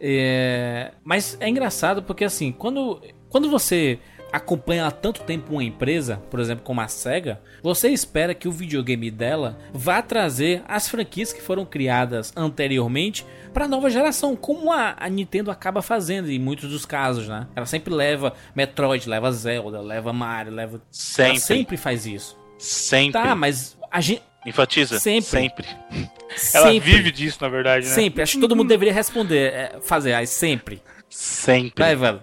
É, 0.00 0.92
mas 1.02 1.36
é 1.40 1.48
engraçado 1.48 2.02
porque 2.02 2.24
assim, 2.24 2.52
quando, 2.52 3.00
quando 3.28 3.48
você 3.48 3.98
acompanha 4.36 4.86
há 4.86 4.90
tanto 4.90 5.22
tempo 5.22 5.52
uma 5.52 5.64
empresa, 5.64 6.22
por 6.30 6.40
exemplo, 6.40 6.64
como 6.64 6.80
a 6.80 6.88
SEGA, 6.88 7.40
você 7.62 7.88
espera 7.88 8.34
que 8.34 8.46
o 8.46 8.52
videogame 8.52 9.10
dela 9.10 9.58
vá 9.72 10.02
trazer 10.02 10.62
as 10.68 10.88
franquias 10.88 11.32
que 11.32 11.42
foram 11.42 11.64
criadas 11.64 12.32
anteriormente 12.36 13.26
para 13.52 13.64
a 13.64 13.68
nova 13.68 13.88
geração, 13.90 14.36
como 14.36 14.72
a, 14.72 14.94
a 14.98 15.08
Nintendo 15.08 15.50
acaba 15.50 15.80
fazendo 15.80 16.30
em 16.30 16.38
muitos 16.38 16.70
dos 16.70 16.84
casos, 16.84 17.26
né? 17.26 17.46
Ela 17.56 17.66
sempre 17.66 17.92
leva 17.92 18.34
Metroid, 18.54 19.08
leva 19.08 19.32
Zelda, 19.32 19.80
leva 19.80 20.12
Mario, 20.12 20.52
leva 20.52 20.80
Sempre. 20.90 21.30
Ela 21.30 21.40
sempre 21.40 21.76
faz 21.76 22.06
isso. 22.06 22.38
Sempre. 22.58 23.12
Tá, 23.12 23.34
mas 23.34 23.76
a 23.90 24.00
gente 24.00 24.22
Enfatiza? 24.46 25.00
Sempre. 25.00 25.28
Sempre. 25.28 25.66
Ela 26.54 26.70
sempre, 26.70 26.90
vive 26.90 27.10
disso, 27.10 27.38
na 27.40 27.48
verdade, 27.48 27.86
né? 27.86 27.92
sempre. 27.92 28.22
Acho 28.22 28.34
que 28.34 28.40
todo 28.40 28.54
mundo 28.54 28.68
deveria 28.70 28.94
responder, 28.94 29.52
é, 29.52 29.76
fazer, 29.82 30.12
aí 30.12 30.26
sempre. 30.26 30.80
Sempre. 31.08 31.82
Vai, 31.82 31.96
velho. 31.96 32.22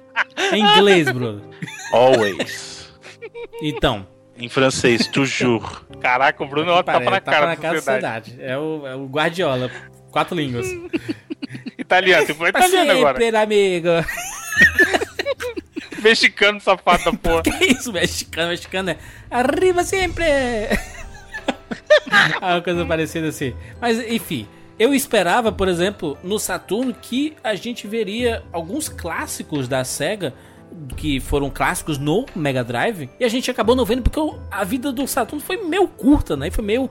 Em 0.53 0.63
inglês, 0.63 1.09
Bruno. 1.11 1.41
Always. 1.91 2.89
Então. 3.61 4.07
Em 4.37 4.49
francês, 4.49 5.07
toujours. 5.07 5.63
Caraca, 5.99 6.43
o 6.43 6.47
Bruno 6.47 6.71
é 6.71 6.73
uma 6.73 6.83
tapa 6.83 6.99
Parece, 6.99 7.11
na 7.11 7.21
tapa 7.21 7.31
cara 7.31 7.45
na 7.45 7.55
da 7.55 7.61
cara 7.61 7.73
da 7.75 7.81
sociedade. 7.81 8.35
É 8.39 8.57
o, 8.57 8.87
é 8.87 8.95
o 8.95 9.05
Guardiola. 9.05 9.69
Quatro 10.11 10.35
línguas. 10.35 10.67
Italiano, 11.77 12.25
você 12.25 12.33
foi 12.33 12.49
italiano 12.49 12.91
agora. 12.91 13.19
Sempre, 13.19 13.37
amigo. 13.37 13.89
Mexicano, 16.01 16.59
safado 16.59 17.03
da 17.03 17.13
porra. 17.13 17.43
Que 17.59 17.65
isso, 17.65 17.93
mexicano? 17.93 18.49
Mexicano 18.49 18.89
é. 18.89 18.97
Arriba 19.29 19.83
sempre! 19.83 20.25
Uma 22.41 22.61
coisa 22.61 22.85
parecida 22.85 23.27
assim. 23.27 23.53
Mas, 23.79 23.99
enfim. 23.99 24.47
Eu 24.79 24.93
esperava, 24.93 25.51
por 25.51 25.67
exemplo, 25.67 26.17
no 26.23 26.39
Saturno 26.39 26.93
que 26.93 27.35
a 27.43 27.53
gente 27.55 27.87
veria 27.87 28.43
alguns 28.51 28.89
clássicos 28.89 29.67
da 29.67 29.83
SEGA 29.83 30.33
que 30.95 31.19
foram 31.19 31.49
clássicos 31.49 31.97
no 31.97 32.25
Mega 32.35 32.63
Drive 32.63 33.09
e 33.19 33.25
a 33.25 33.29
gente 33.29 33.49
acabou 33.49 33.75
não 33.75 33.85
vendo 33.85 34.01
porque 34.01 34.19
a 34.49 34.63
vida 34.63 34.91
do 34.91 35.07
Saturno 35.07 35.43
foi 35.43 35.57
meio 35.57 35.87
curta, 35.87 36.35
né? 36.35 36.49
Foi 36.51 36.63
meio 36.63 36.89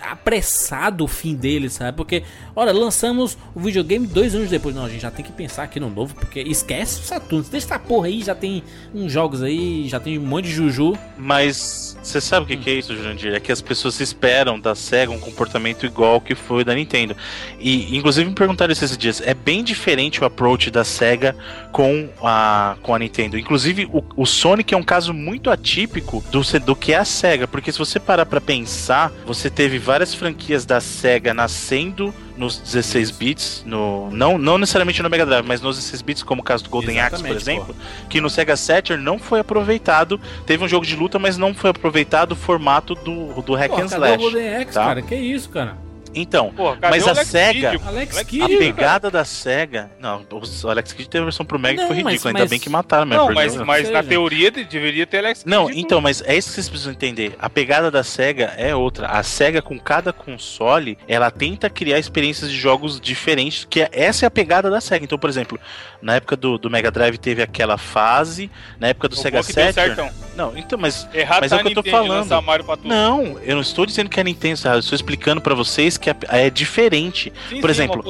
apressado 0.00 1.04
o 1.04 1.08
fim 1.08 1.34
dele, 1.34 1.68
sabe? 1.68 1.96
Porque, 1.96 2.22
olha, 2.54 2.72
lançamos 2.72 3.36
o 3.54 3.60
videogame 3.60 4.06
dois 4.06 4.34
anos 4.34 4.50
depois. 4.50 4.74
Não, 4.74 4.84
a 4.84 4.88
gente 4.88 5.02
já 5.02 5.10
tem 5.10 5.24
que 5.24 5.32
pensar 5.32 5.64
aqui 5.64 5.78
no 5.78 5.90
novo, 5.90 6.14
porque 6.14 6.40
esquece 6.40 7.00
o 7.00 7.02
Saturno. 7.04 7.44
Deixa 7.50 7.66
essa 7.66 7.78
porra 7.78 8.06
aí, 8.06 8.22
já 8.22 8.34
tem 8.34 8.62
uns 8.94 9.12
jogos 9.12 9.42
aí, 9.42 9.88
já 9.88 10.00
tem 10.00 10.18
um 10.18 10.26
monte 10.26 10.46
de 10.46 10.52
Juju. 10.52 10.96
Mas 11.16 11.96
você 12.02 12.20
sabe 12.20 12.44
o 12.44 12.46
que, 12.46 12.56
que 12.56 12.70
é 12.70 12.74
isso, 12.74 12.94
Jurandir? 12.96 13.34
É 13.34 13.40
que 13.40 13.52
as 13.52 13.60
pessoas 13.60 14.00
esperam 14.00 14.58
da 14.58 14.74
SEGA 14.74 15.12
um 15.12 15.20
comportamento 15.20 15.86
igual 15.86 16.20
que 16.20 16.34
foi 16.34 16.64
da 16.64 16.74
Nintendo. 16.74 17.16
E, 17.58 17.96
inclusive, 17.96 18.28
me 18.28 18.34
perguntaram 18.34 18.72
esses 18.72 18.96
dias. 18.96 19.22
É 19.24 19.34
bem 19.34 19.62
diferente 19.62 20.20
o 20.20 20.24
approach 20.24 20.70
da 20.70 20.84
SEGA 20.84 21.36
com 21.70 22.08
a, 22.22 22.76
com 22.82 22.91
a 22.94 22.98
Nintendo. 22.98 23.38
Inclusive, 23.38 23.88
o, 23.92 24.02
o 24.16 24.26
Sonic 24.26 24.74
é 24.74 24.76
um 24.76 24.82
caso 24.82 25.12
muito 25.12 25.50
atípico 25.50 26.22
do, 26.30 26.42
do 26.60 26.76
que 26.76 26.92
é 26.92 26.98
a 26.98 27.04
SEGA. 27.04 27.46
Porque 27.46 27.72
se 27.72 27.78
você 27.78 27.98
parar 27.98 28.26
pra 28.26 28.40
pensar, 28.40 29.12
você 29.26 29.50
teve 29.50 29.78
várias 29.78 30.14
franquias 30.14 30.64
da 30.64 30.80
SEGA 30.80 31.34
nascendo 31.34 32.14
nos 32.36 32.58
16 32.58 33.10
bits, 33.10 33.62
no, 33.66 34.10
não, 34.10 34.38
não 34.38 34.58
necessariamente 34.58 35.02
no 35.02 35.10
Mega 35.10 35.26
Drive, 35.26 35.46
mas 35.46 35.60
nos 35.60 35.76
16 35.76 36.02
bits, 36.02 36.22
como 36.22 36.40
o 36.40 36.44
caso 36.44 36.64
do 36.64 36.70
Golden 36.70 36.98
Axe, 36.98 37.22
por 37.22 37.36
exemplo, 37.36 37.76
que 38.08 38.20
no 38.20 38.30
Sega 38.30 38.56
Saturn 38.56 39.02
não 39.02 39.18
foi 39.18 39.40
aproveitado. 39.40 40.20
Teve 40.46 40.64
um 40.64 40.68
jogo 40.68 40.86
de 40.86 40.96
luta, 40.96 41.18
mas 41.18 41.36
não 41.36 41.54
foi 41.54 41.70
aproveitado 41.70 42.32
o 42.32 42.36
formato 42.36 42.94
do, 42.94 43.42
do 43.42 43.54
hack 43.54 43.72
and 43.72 43.86
slash. 43.86 44.16
Golden 44.16 44.56
Axe, 44.56 44.72
tá? 44.72 44.84
cara? 44.84 45.02
Que 45.02 45.14
isso, 45.14 45.50
cara? 45.50 45.76
Então, 46.14 46.52
Pô, 46.52 46.76
mas 46.80 47.06
a 47.06 47.10
Alex 47.10 47.28
SEGA, 47.28 47.70
Kidd? 47.72 47.84
Alex 47.86 48.18
a 48.18 48.48
pegada 48.58 49.10
da 49.10 49.24
SEGA. 49.24 49.90
Não, 49.98 50.24
o 50.30 50.68
Alex 50.68 50.92
Kidd 50.92 51.08
teve 51.08 51.22
a 51.22 51.24
versão 51.26 51.44
pro 51.46 51.58
Mega 51.58 51.76
que 51.76 51.80
Não, 51.82 51.88
foi 51.88 52.02
mas- 52.02 52.12
ridículo. 52.12 52.28
Ainda 52.28 52.40
mas- 52.40 52.50
bem 52.50 52.60
que 52.60 52.68
mataram 52.68 53.06
mesmo. 53.06 53.20
Não, 53.28 53.34
perdeu. 53.34 53.64
mas, 53.64 53.82
mas 53.84 53.90
na 53.90 54.02
teoria 54.02 54.50
de- 54.50 54.64
deveria 54.64 55.06
ter 55.06 55.18
Alex 55.18 55.44
Não, 55.44 55.66
Kidd 55.66 55.80
então, 55.80 56.00
mas 56.00 56.22
é 56.26 56.36
isso 56.36 56.48
que 56.48 56.54
vocês 56.54 56.68
precisam 56.68 56.92
entender. 56.92 57.34
A 57.38 57.48
pegada 57.48 57.90
da 57.90 58.02
SEGA 58.02 58.52
é 58.56 58.74
outra. 58.74 59.06
A 59.08 59.22
SEGA, 59.22 59.62
com 59.62 59.78
cada 59.78 60.12
console, 60.12 60.98
ela 61.08 61.30
tenta 61.30 61.70
criar 61.70 61.98
experiências 61.98 62.50
de 62.50 62.56
jogos 62.58 63.00
diferentes, 63.00 63.66
que 63.68 63.80
é- 63.82 63.88
essa 63.92 64.24
é 64.24 64.28
a 64.28 64.30
pegada 64.30 64.70
da 64.70 64.80
SEGA. 64.80 65.04
Então, 65.04 65.18
por 65.18 65.30
exemplo, 65.30 65.58
na 66.00 66.16
época 66.16 66.36
do, 66.36 66.58
do 66.58 66.68
Mega 66.70 66.90
Drive 66.90 67.16
teve 67.18 67.42
aquela 67.42 67.78
fase, 67.78 68.50
na 68.78 68.88
época 68.88 69.08
do 69.08 69.14
O 69.14 69.16
Sega 69.16 69.42
que 69.42 69.52
Saturn... 69.52 70.10
Não, 70.36 70.56
então, 70.56 70.78
mas... 70.78 71.06
Errado 71.12 71.40
Mas 71.42 71.50
tá 71.50 71.56
é 71.58 71.60
o 71.60 71.62
que 71.62 71.70
eu 71.70 71.74
tô 71.74 71.82
Nintendo 71.82 72.24
falando. 72.26 72.78
Não, 72.84 73.38
eu 73.40 73.54
não 73.54 73.60
estou 73.62 73.84
dizendo 73.84 74.08
que 74.08 74.18
é 74.18 74.24
Nintendo, 74.24 74.56
sabe? 74.56 74.76
eu 74.76 74.80
estou 74.80 74.96
explicando 74.96 75.40
pra 75.40 75.54
vocês 75.54 75.98
que 76.02 76.10
é, 76.10 76.16
é 76.28 76.50
diferente. 76.50 77.32
Sim, 77.48 77.60
por 77.60 77.72
sim, 77.72 77.82
exemplo, 77.82 78.04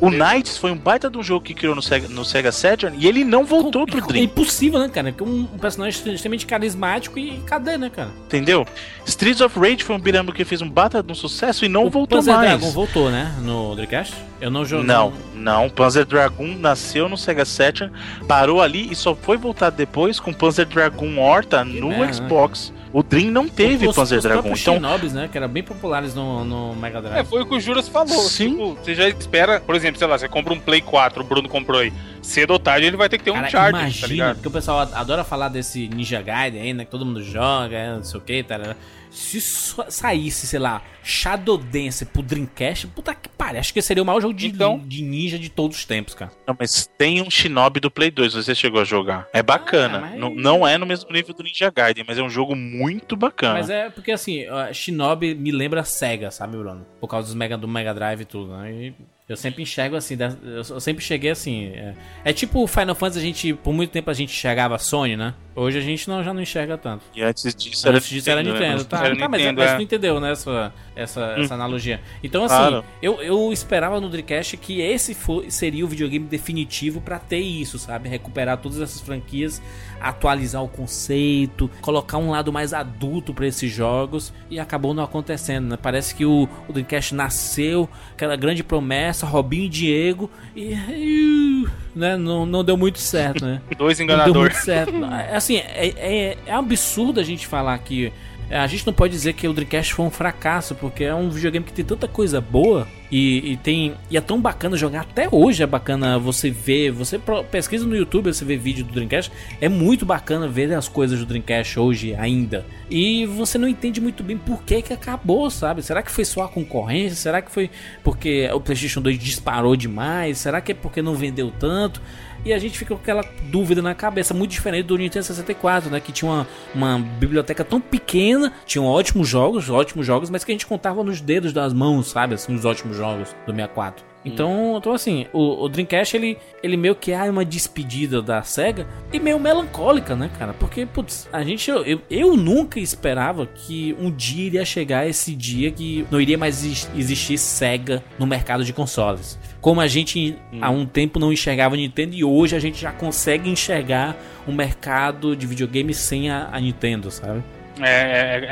O. 0.00 0.10
Knights 0.10 0.56
foi 0.56 0.70
um 0.72 0.76
baita 0.76 1.10
de 1.10 1.18
um 1.18 1.22
jogo 1.22 1.44
que 1.44 1.54
criou 1.54 1.74
no 1.74 1.82
Sega, 1.82 2.08
no 2.08 2.24
Sega 2.24 2.50
Saturn 2.50 2.96
e 2.98 3.06
ele 3.06 3.22
não 3.22 3.44
voltou 3.44 3.86
pro 3.86 3.98
É 3.98 4.00
Dream, 4.00 4.24
impossível, 4.24 4.80
né, 4.80 4.88
cara? 4.88 5.12
Porque 5.12 5.28
um, 5.28 5.40
um 5.42 5.58
personagem 5.58 6.14
extremamente 6.14 6.46
carismático 6.46 7.18
e 7.18 7.38
cadê, 7.46 7.76
né, 7.76 7.90
cara? 7.90 8.10
entendeu? 8.26 8.66
Streets 9.06 9.40
of 9.40 9.58
Rage 9.58 9.84
foi 9.84 9.94
um 9.94 9.98
beat'em 9.98 10.24
que 10.32 10.44
fez 10.44 10.62
um 10.62 10.68
baita 10.68 11.02
de 11.02 11.12
um 11.12 11.14
sucesso 11.14 11.64
e 11.64 11.68
não 11.68 11.84
o 11.84 11.90
voltou 11.90 12.18
Panzer 12.18 12.34
mais. 12.34 12.48
Dragon 12.48 12.70
voltou, 12.70 13.10
né? 13.10 13.34
No 13.42 13.74
Dreamcast? 13.74 14.14
Eu 14.40 14.50
não 14.50 14.64
joguei. 14.64 14.86
Não, 14.86 15.12
não. 15.34 15.68
Panzer 15.68 16.04
Dragoon 16.04 16.56
nasceu 16.58 17.08
no 17.08 17.16
Sega 17.16 17.44
Saturn, 17.44 17.92
parou 18.26 18.60
ali 18.60 18.90
e 18.90 18.94
só 18.94 19.14
foi 19.14 19.36
voltar 19.36 19.70
depois 19.70 20.18
com 20.18 20.32
Panzer 20.32 20.66
Dragoon 20.66 21.18
Horta 21.18 21.64
no 21.64 21.88
merda, 21.88 22.06
né? 22.06 22.12
Xbox. 22.12 22.72
O 22.94 23.02
Dream 23.02 23.32
não 23.32 23.48
teve 23.48 23.88
os, 23.88 23.96
Panzer 23.96 24.20
os 24.20 24.24
próprios 24.24 24.60
Então, 24.60 24.74
Shinobis, 24.76 25.12
né? 25.12 25.28
Que 25.30 25.36
eram 25.36 25.48
bem 25.48 25.64
populares 25.64 26.14
no, 26.14 26.44
no 26.44 26.76
Mega 26.76 27.02
Drive. 27.02 27.18
É, 27.18 27.24
foi 27.24 27.42
o 27.42 27.46
que 27.46 27.56
o 27.56 27.60
Juras 27.60 27.88
falou. 27.88 28.22
Sim. 28.22 28.50
Tipo, 28.50 28.74
você 28.76 28.94
já 28.94 29.08
espera, 29.08 29.58
por 29.58 29.74
exemplo, 29.74 29.98
sei 29.98 30.06
lá, 30.06 30.16
você 30.16 30.28
compra 30.28 30.54
um 30.54 30.60
Play 30.60 30.80
4, 30.80 31.20
o 31.20 31.26
Bruno 31.26 31.48
comprou 31.48 31.80
aí. 31.80 31.92
Cedo 32.22 32.52
ou 32.52 32.58
tarde 32.60 32.86
ele 32.86 32.96
vai 32.96 33.08
ter 33.08 33.18
que 33.18 33.24
ter 33.24 33.32
um 33.32 33.34
Cara, 33.34 33.50
Charger, 33.50 33.80
imagina, 33.80 34.00
tá 34.00 34.06
ligado? 34.06 34.34
porque 34.36 34.48
o 34.48 34.50
pessoal 34.52 34.88
adora 34.92 35.24
falar 35.24 35.48
desse 35.48 35.88
Ninja 35.88 36.22
Gaiden 36.22 36.62
aí, 36.62 36.72
né? 36.72 36.84
Que 36.84 36.90
todo 36.92 37.04
mundo 37.04 37.20
joga, 37.20 37.96
não 37.96 38.04
sei 38.04 38.20
o 38.20 38.22
que, 38.22 38.44
tá? 38.44 38.76
Se 39.14 39.40
saísse, 39.40 40.46
sei 40.46 40.58
lá, 40.58 40.82
Shadow 41.02 41.56
Dance 41.56 42.04
pro 42.04 42.20
Dreamcast, 42.22 42.86
puta 42.88 43.14
que 43.14 43.28
pariu. 43.28 43.60
Acho 43.60 43.72
que 43.72 43.80
seria 43.80 44.02
o 44.02 44.06
maior 44.06 44.20
jogo 44.20 44.34
de, 44.34 44.48
Então- 44.48 44.78
de 44.84 45.02
ninja 45.02 45.38
de 45.38 45.48
todos 45.48 45.76
os 45.78 45.84
tempos, 45.84 46.14
cara. 46.14 46.32
não, 46.46 46.56
mas 46.58 46.90
tem 46.98 47.22
um 47.22 47.30
Shinobi 47.30 47.78
do 47.78 47.90
Play 47.90 48.10
2, 48.10 48.34
você 48.34 48.54
chegou 48.54 48.80
a 48.80 48.84
jogar. 48.84 49.28
É 49.32 49.42
bacana. 49.42 49.98
Ah, 49.98 50.00
mas- 50.00 50.18
não, 50.20 50.34
não 50.34 50.66
é 50.66 50.76
no 50.76 50.84
mesmo 50.84 51.10
nível 51.12 51.32
do 51.34 51.42
Ninja 51.44 51.70
Gaiden, 51.70 52.04
mas 52.06 52.18
é 52.18 52.22
um 52.22 52.28
jogo 52.30 52.56
muito 52.56 53.16
bacana. 53.16 53.54
Mas 53.54 53.70
é 53.70 53.88
porque 53.90 54.10
assim, 54.12 54.44
Shinobi 54.72 55.34
me 55.34 55.52
lembra 55.52 55.84
Sega, 55.84 56.30
sabe, 56.30 56.56
Bruno? 56.56 56.84
Por 57.00 57.06
causa 57.08 57.26
dos 57.28 57.34
Mega, 57.36 57.56
do 57.56 57.68
Mega 57.68 57.94
Drive 57.94 58.22
e 58.22 58.24
tudo, 58.24 58.56
né? 58.56 58.72
E 58.72 58.94
eu 59.28 59.36
sempre 59.36 59.62
enxergo 59.62 59.94
assim, 59.96 60.16
eu 60.42 60.80
sempre 60.80 61.04
cheguei 61.04 61.30
assim. 61.30 61.66
É, 61.68 61.94
é 62.24 62.32
tipo 62.32 62.62
o 62.62 62.66
Final 62.66 62.94
Fantasy, 62.94 63.18
a 63.20 63.22
gente, 63.22 63.54
por 63.54 63.72
muito 63.72 63.90
tempo 63.90 64.10
a 64.10 64.14
gente 64.14 64.32
enxergava 64.32 64.76
Sony, 64.78 65.16
né? 65.16 65.34
Hoje 65.56 65.78
a 65.78 65.80
gente 65.80 66.08
não, 66.08 66.22
já 66.22 66.34
não 66.34 66.40
enxerga 66.42 66.76
tanto. 66.76 67.04
E 67.14 67.22
antes 67.22 67.54
disso 67.54 67.86
era 67.86 67.96
Antes 67.96 68.08
disso 68.08 68.28
era 68.28 68.42
Nintendo, 68.42 68.78
né? 68.78 68.84
tá, 68.84 69.04
Era 69.06 69.16
tá, 69.16 69.28
mas, 69.28 69.40
Nintendo, 69.40 69.60
mas 69.60 69.70
é. 69.70 69.76
tu 69.76 69.82
entendeu, 69.82 70.18
né, 70.20 70.32
essa, 70.32 70.72
essa, 70.96 71.34
essa 71.38 71.54
analogia. 71.54 72.00
Então, 72.22 72.44
assim, 72.44 72.56
Claro. 72.56 72.84
eu, 73.00 73.20
eu 73.22 73.52
esperava 73.52 74.00
no 74.00 74.08
Dreamcast 74.08 74.56
que 74.56 74.80
esse 74.80 75.14
fo- 75.14 75.44
seria 75.48 75.84
o 75.84 75.88
videogame 75.88 76.26
definitivo 76.26 77.00
pra 77.00 77.18
ter 77.20 77.38
isso, 77.38 77.78
sabe? 77.78 78.08
Recuperar 78.08 78.58
todas 78.58 78.80
essas 78.80 79.00
franquias, 79.00 79.62
atualizar 80.00 80.62
o 80.62 80.68
conceito, 80.68 81.70
colocar 81.80 82.18
um 82.18 82.30
lado 82.30 82.52
mais 82.52 82.72
adulto 82.74 83.32
pra 83.32 83.46
esses 83.46 83.72
jogos, 83.72 84.32
e 84.50 84.58
acabou 84.58 84.92
não 84.92 85.04
acontecendo, 85.04 85.68
né? 85.68 85.78
Parece 85.80 86.14
que 86.14 86.24
o, 86.24 86.48
o 86.68 86.72
Dreamcast 86.72 87.14
nasceu, 87.14 87.88
aquela 88.12 88.34
grande 88.34 88.64
promessa, 88.64 89.24
Robinho 89.24 89.64
e 89.66 89.68
Diego, 89.68 90.30
e... 90.56 91.64
né, 91.94 92.16
não, 92.16 92.44
não 92.44 92.64
deu 92.64 92.76
muito 92.76 92.98
certo, 92.98 93.44
né? 93.44 93.60
Dois 93.78 93.98
Não 93.98 94.06
deu 94.06 94.16
enganadores. 94.16 94.54
muito 94.56 94.64
certo. 94.64 94.92
Assim, 95.32 95.56
é, 95.56 95.92
é, 95.96 96.38
é 96.46 96.52
absurdo 96.52 97.20
a 97.20 97.24
gente 97.24 97.46
falar 97.46 97.78
que. 97.78 98.12
É, 98.50 98.58
A 98.58 98.66
gente 98.66 98.86
não 98.86 98.92
pode 98.92 99.12
dizer 99.12 99.32
que 99.32 99.46
o 99.48 99.52
Dreamcast 99.52 99.94
foi 99.94 100.04
um 100.04 100.10
fracasso, 100.10 100.74
porque 100.74 101.04
é 101.04 101.14
um 101.14 101.30
videogame 101.30 101.64
que 101.64 101.72
tem 101.72 101.84
tanta 101.84 102.06
coisa 102.06 102.40
boa 102.40 102.86
e, 103.10 103.52
e 103.52 103.56
tem. 103.56 103.94
E 104.10 104.16
é 104.16 104.20
tão 104.20 104.40
bacana 104.40 104.76
jogar. 104.76 105.02
Até 105.02 105.28
hoje 105.30 105.62
é 105.62 105.66
bacana 105.66 106.18
você 106.18 106.50
ver. 106.50 106.90
Você 106.90 107.20
pesquisa 107.50 107.86
no 107.86 107.96
YouTube, 107.96 108.32
você 108.32 108.44
vê 108.44 108.56
vídeo 108.56 108.84
do 108.84 108.92
Dreamcast. 108.92 109.30
É 109.60 109.68
muito 109.68 110.04
bacana 110.04 110.48
ver 110.48 110.72
as 110.74 110.88
coisas 110.88 111.18
do 111.18 111.26
Dreamcast 111.26 111.78
hoje 111.78 112.14
ainda. 112.14 112.66
E 112.90 113.24
você 113.26 113.56
não 113.56 113.68
entende 113.68 114.00
muito 114.00 114.22
bem 114.22 114.36
por 114.36 114.62
que, 114.62 114.82
que 114.82 114.92
acabou, 114.92 115.50
sabe? 115.50 115.82
Será 115.82 116.02
que 116.02 116.10
foi 116.10 116.24
só 116.24 116.42
a 116.42 116.48
concorrência? 116.48 117.16
Será 117.16 117.40
que 117.40 117.50
foi 117.50 117.70
porque 118.02 118.48
o 118.52 118.60
PlayStation 118.60 119.00
2 119.00 119.18
disparou 119.18 119.76
demais? 119.76 120.38
Será 120.38 120.60
que 120.60 120.72
é 120.72 120.74
porque 120.74 121.00
não 121.00 121.14
vendeu 121.14 121.52
tanto? 121.58 122.02
E 122.44 122.52
a 122.52 122.58
gente 122.58 122.78
fica 122.78 122.94
com 122.94 123.00
aquela 123.00 123.24
dúvida 123.44 123.80
na 123.80 123.94
cabeça, 123.94 124.34
muito 124.34 124.50
diferente 124.50 124.86
do 124.86 124.98
Nintendo 124.98 125.24
64, 125.24 125.90
né? 125.90 125.98
Que 125.98 126.12
tinha 126.12 126.30
uma, 126.30 126.46
uma 126.74 126.98
biblioteca 126.98 127.64
tão 127.64 127.80
pequena, 127.80 128.52
tinham 128.66 128.86
ótimos 128.86 129.26
jogos, 129.28 129.70
ótimos 129.70 130.06
jogos, 130.06 130.28
mas 130.28 130.44
que 130.44 130.52
a 130.52 130.54
gente 130.54 130.66
contava 130.66 131.02
nos 131.02 131.20
dedos 131.20 131.52
das 131.52 131.72
mãos, 131.72 132.08
sabe? 132.08 132.34
Assim, 132.34 132.54
os 132.54 132.64
ótimos 132.64 132.96
jogos 132.96 133.34
do 133.46 133.52
64. 133.52 134.13
Então, 134.24 134.76
então 134.78 134.92
assim, 134.92 135.26
o, 135.32 135.64
o 135.64 135.68
Dreamcast 135.68 136.16
ele, 136.16 136.38
ele 136.62 136.76
meio 136.76 136.94
que 136.94 137.12
é 137.12 137.22
uma 137.30 137.44
despedida 137.44 138.22
da 138.22 138.42
SEGA 138.42 138.86
e 139.12 139.20
meio 139.20 139.38
melancólica, 139.38 140.16
né, 140.16 140.30
cara? 140.38 140.54
Porque, 140.54 140.86
putz, 140.86 141.28
a 141.32 141.42
gente, 141.42 141.70
eu, 141.70 142.00
eu, 142.10 142.36
nunca 142.36 142.80
esperava 142.80 143.46
que 143.46 143.94
um 144.00 144.10
dia 144.10 144.46
iria 144.46 144.64
chegar 144.64 145.06
esse 145.06 145.34
dia 145.34 145.70
que 145.70 146.06
não 146.10 146.20
iria 146.20 146.38
mais 146.38 146.64
exis- 146.64 146.90
existir 146.96 147.36
SEGA 147.36 148.02
no 148.18 148.26
mercado 148.26 148.64
de 148.64 148.72
consoles. 148.72 149.38
Como 149.60 149.80
a 149.80 149.86
gente 149.86 150.36
há 150.60 150.70
um 150.70 150.86
tempo 150.86 151.18
não 151.18 151.32
enxergava 151.32 151.74
a 151.74 151.78
Nintendo 151.78 152.14
e 152.14 152.24
hoje 152.24 152.56
a 152.56 152.58
gente 152.58 152.80
já 152.80 152.92
consegue 152.92 153.48
enxergar 153.48 154.16
um 154.46 154.54
mercado 154.54 155.34
de 155.36 155.46
videogame 155.46 155.94
sem 155.94 156.30
a, 156.30 156.48
a 156.52 156.60
Nintendo, 156.60 157.10
sabe? 157.10 157.42
É, 157.80 157.86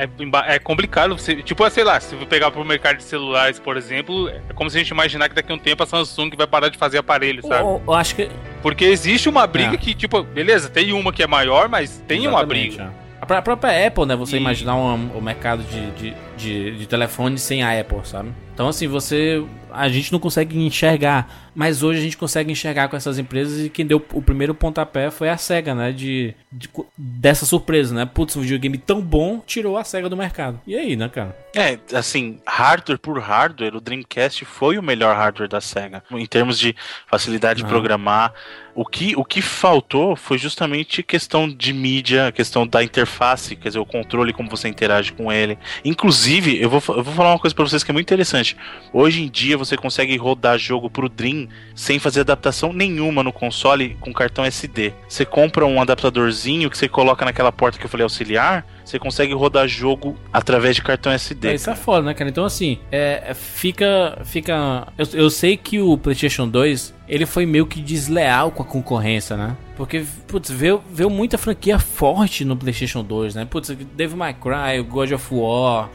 é, 0.00 0.04
é, 0.04 0.22
emba- 0.22 0.44
é 0.48 0.58
complicado. 0.58 1.16
Você, 1.16 1.36
tipo, 1.42 1.68
sei 1.70 1.84
lá, 1.84 2.00
se 2.00 2.14
eu 2.14 2.26
pegar 2.26 2.50
pro 2.50 2.64
mercado 2.64 2.96
de 2.96 3.04
celulares, 3.04 3.58
por 3.60 3.76
exemplo, 3.76 4.28
é 4.28 4.40
como 4.54 4.68
se 4.68 4.76
a 4.76 4.80
gente 4.80 4.90
imaginar 4.90 5.28
que 5.28 5.34
daqui 5.34 5.52
a 5.52 5.54
um 5.54 5.58
tempo 5.58 5.82
a 5.82 5.86
Samsung 5.86 6.30
vai 6.36 6.46
parar 6.46 6.68
de 6.68 6.76
fazer 6.78 6.98
aparelho, 6.98 7.40
sabe? 7.46 7.60
Eu, 7.62 7.82
eu 7.86 7.94
acho 7.94 8.16
que 8.16 8.28
Porque 8.62 8.84
existe 8.84 9.28
uma 9.28 9.46
briga 9.46 9.74
É. 9.74 9.76
que, 9.76 9.94
tipo, 9.94 10.22
beleza, 10.22 10.68
tem 10.68 10.92
uma 10.92 11.12
que 11.12 11.22
é 11.22 11.26
maior, 11.26 11.68
mas 11.68 12.02
tem 12.06 12.20
uma 12.26 12.38
Exatamente, 12.40 12.68
briga. 12.76 12.92
é. 12.98 13.02
A 13.20 13.26
pró- 13.26 13.36
a 13.36 13.42
própria 13.42 13.86
Apple, 13.86 14.04
né? 14.06 14.16
Você 14.16 14.34
E- 14.36 14.40
imaginar 14.40 14.74
um- 14.74 15.10
o 15.16 15.20
mercado 15.22 15.62
de, 15.62 15.90
de, 15.92 16.14
de, 16.36 16.76
de 16.78 16.86
telefone 16.88 17.38
sem 17.38 17.62
a 17.62 17.78
Apple, 17.80 18.00
sabe? 18.02 18.30
Então, 18.52 18.66
assim, 18.68 18.88
você. 18.88 19.44
A 19.70 19.88
gente 19.88 20.10
não 20.12 20.18
consegue 20.18 20.58
enxergar. 20.58 21.51
Mas 21.54 21.82
hoje 21.82 22.00
a 22.00 22.02
gente 22.02 22.16
consegue 22.16 22.50
enxergar 22.50 22.88
com 22.88 22.96
essas 22.96 23.18
empresas 23.18 23.64
e 23.66 23.68
quem 23.68 23.86
deu 23.86 24.02
o 24.12 24.22
primeiro 24.22 24.54
pontapé 24.54 25.10
foi 25.10 25.28
a 25.28 25.36
SEGA, 25.36 25.74
né? 25.74 25.92
De, 25.92 26.34
de 26.50 26.68
dessa 26.96 27.44
surpresa, 27.44 27.94
né? 27.94 28.06
Putz, 28.06 28.36
um 28.36 28.40
videogame 28.40 28.78
tão 28.78 29.00
bom 29.00 29.40
tirou 29.46 29.76
a 29.76 29.84
SEGA 29.84 30.08
do 30.08 30.16
mercado. 30.16 30.60
E 30.66 30.76
aí, 30.76 30.96
né, 30.96 31.08
cara? 31.08 31.36
É, 31.54 31.78
assim, 31.94 32.38
hardware 32.46 32.98
por 32.98 33.18
hardware, 33.18 33.76
o 33.76 33.80
Dreamcast 33.80 34.44
foi 34.46 34.78
o 34.78 34.82
melhor 34.82 35.14
hardware 35.14 35.48
da 35.48 35.60
SEGA. 35.60 36.02
Em 36.10 36.24
termos 36.26 36.58
de 36.58 36.74
facilidade 37.06 37.58
de 37.60 37.66
Ah. 37.66 37.68
programar. 37.68 38.32
O 38.74 38.86
que, 38.86 39.14
o 39.16 39.22
que 39.22 39.42
faltou 39.42 40.16
foi 40.16 40.38
justamente 40.38 41.02
questão 41.02 41.46
de 41.46 41.74
mídia, 41.74 42.32
questão 42.32 42.66
da 42.66 42.82
interface, 42.82 43.54
quer 43.54 43.68
dizer, 43.68 43.78
o 43.78 43.84
controle, 43.84 44.32
como 44.32 44.48
você 44.48 44.66
interage 44.66 45.12
com 45.12 45.30
ele. 45.30 45.58
Inclusive, 45.84 46.58
eu 46.58 46.70
vou, 46.70 46.82
eu 46.96 47.02
vou 47.04 47.12
falar 47.12 47.32
uma 47.32 47.38
coisa 47.38 47.54
pra 47.54 47.66
vocês 47.66 47.84
que 47.84 47.90
é 47.90 47.92
muito 47.92 48.06
interessante. 48.06 48.56
Hoje 48.90 49.22
em 49.22 49.28
dia 49.28 49.58
você 49.58 49.76
consegue 49.76 50.16
rodar 50.16 50.58
jogo 50.58 50.88
pro 50.88 51.06
Dream 51.06 51.41
sem 51.74 51.98
fazer 51.98 52.20
adaptação 52.20 52.72
nenhuma 52.72 53.22
no 53.22 53.32
console 53.32 53.96
com 54.00 54.12
cartão 54.12 54.44
SD. 54.44 54.92
Você 55.08 55.24
compra 55.24 55.66
um 55.66 55.80
adaptadorzinho 55.80 56.70
que 56.70 56.76
você 56.76 56.88
coloca 56.88 57.24
naquela 57.24 57.52
porta 57.52 57.78
que 57.78 57.84
eu 57.84 57.90
falei 57.90 58.04
auxiliar, 58.04 58.66
você 58.84 58.98
consegue 58.98 59.32
rodar 59.32 59.66
jogo 59.68 60.16
através 60.32 60.76
de 60.76 60.82
cartão 60.82 61.12
SD. 61.12 61.48
É, 61.48 61.54
isso 61.54 61.70
é 61.70 61.76
foda, 61.76 62.06
né, 62.06 62.14
cara? 62.14 62.28
Então, 62.28 62.44
assim, 62.44 62.78
é, 62.90 63.22
é, 63.28 63.34
fica. 63.34 64.18
fica 64.24 64.88
eu, 64.98 65.06
eu 65.14 65.30
sei 65.30 65.56
que 65.56 65.80
o 65.80 65.96
PlayStation 65.96 66.48
2 66.48 66.94
ele 67.08 67.26
foi 67.26 67.44
meio 67.44 67.66
que 67.66 67.80
desleal 67.80 68.50
com 68.50 68.62
a 68.62 68.66
concorrência, 68.66 69.36
né? 69.36 69.56
Porque, 69.76 70.04
putz, 70.26 70.50
veio, 70.50 70.82
veio 70.90 71.10
muita 71.10 71.36
franquia 71.36 71.78
forte 71.78 72.44
no 72.44 72.56
PlayStation 72.56 73.02
2, 73.02 73.34
né? 73.34 73.44
Putz, 73.44 73.68
Devil 73.68 74.16
May 74.16 74.34
Cry, 74.34 74.82
God 74.88 75.12
of 75.12 75.34
War. 75.34 75.90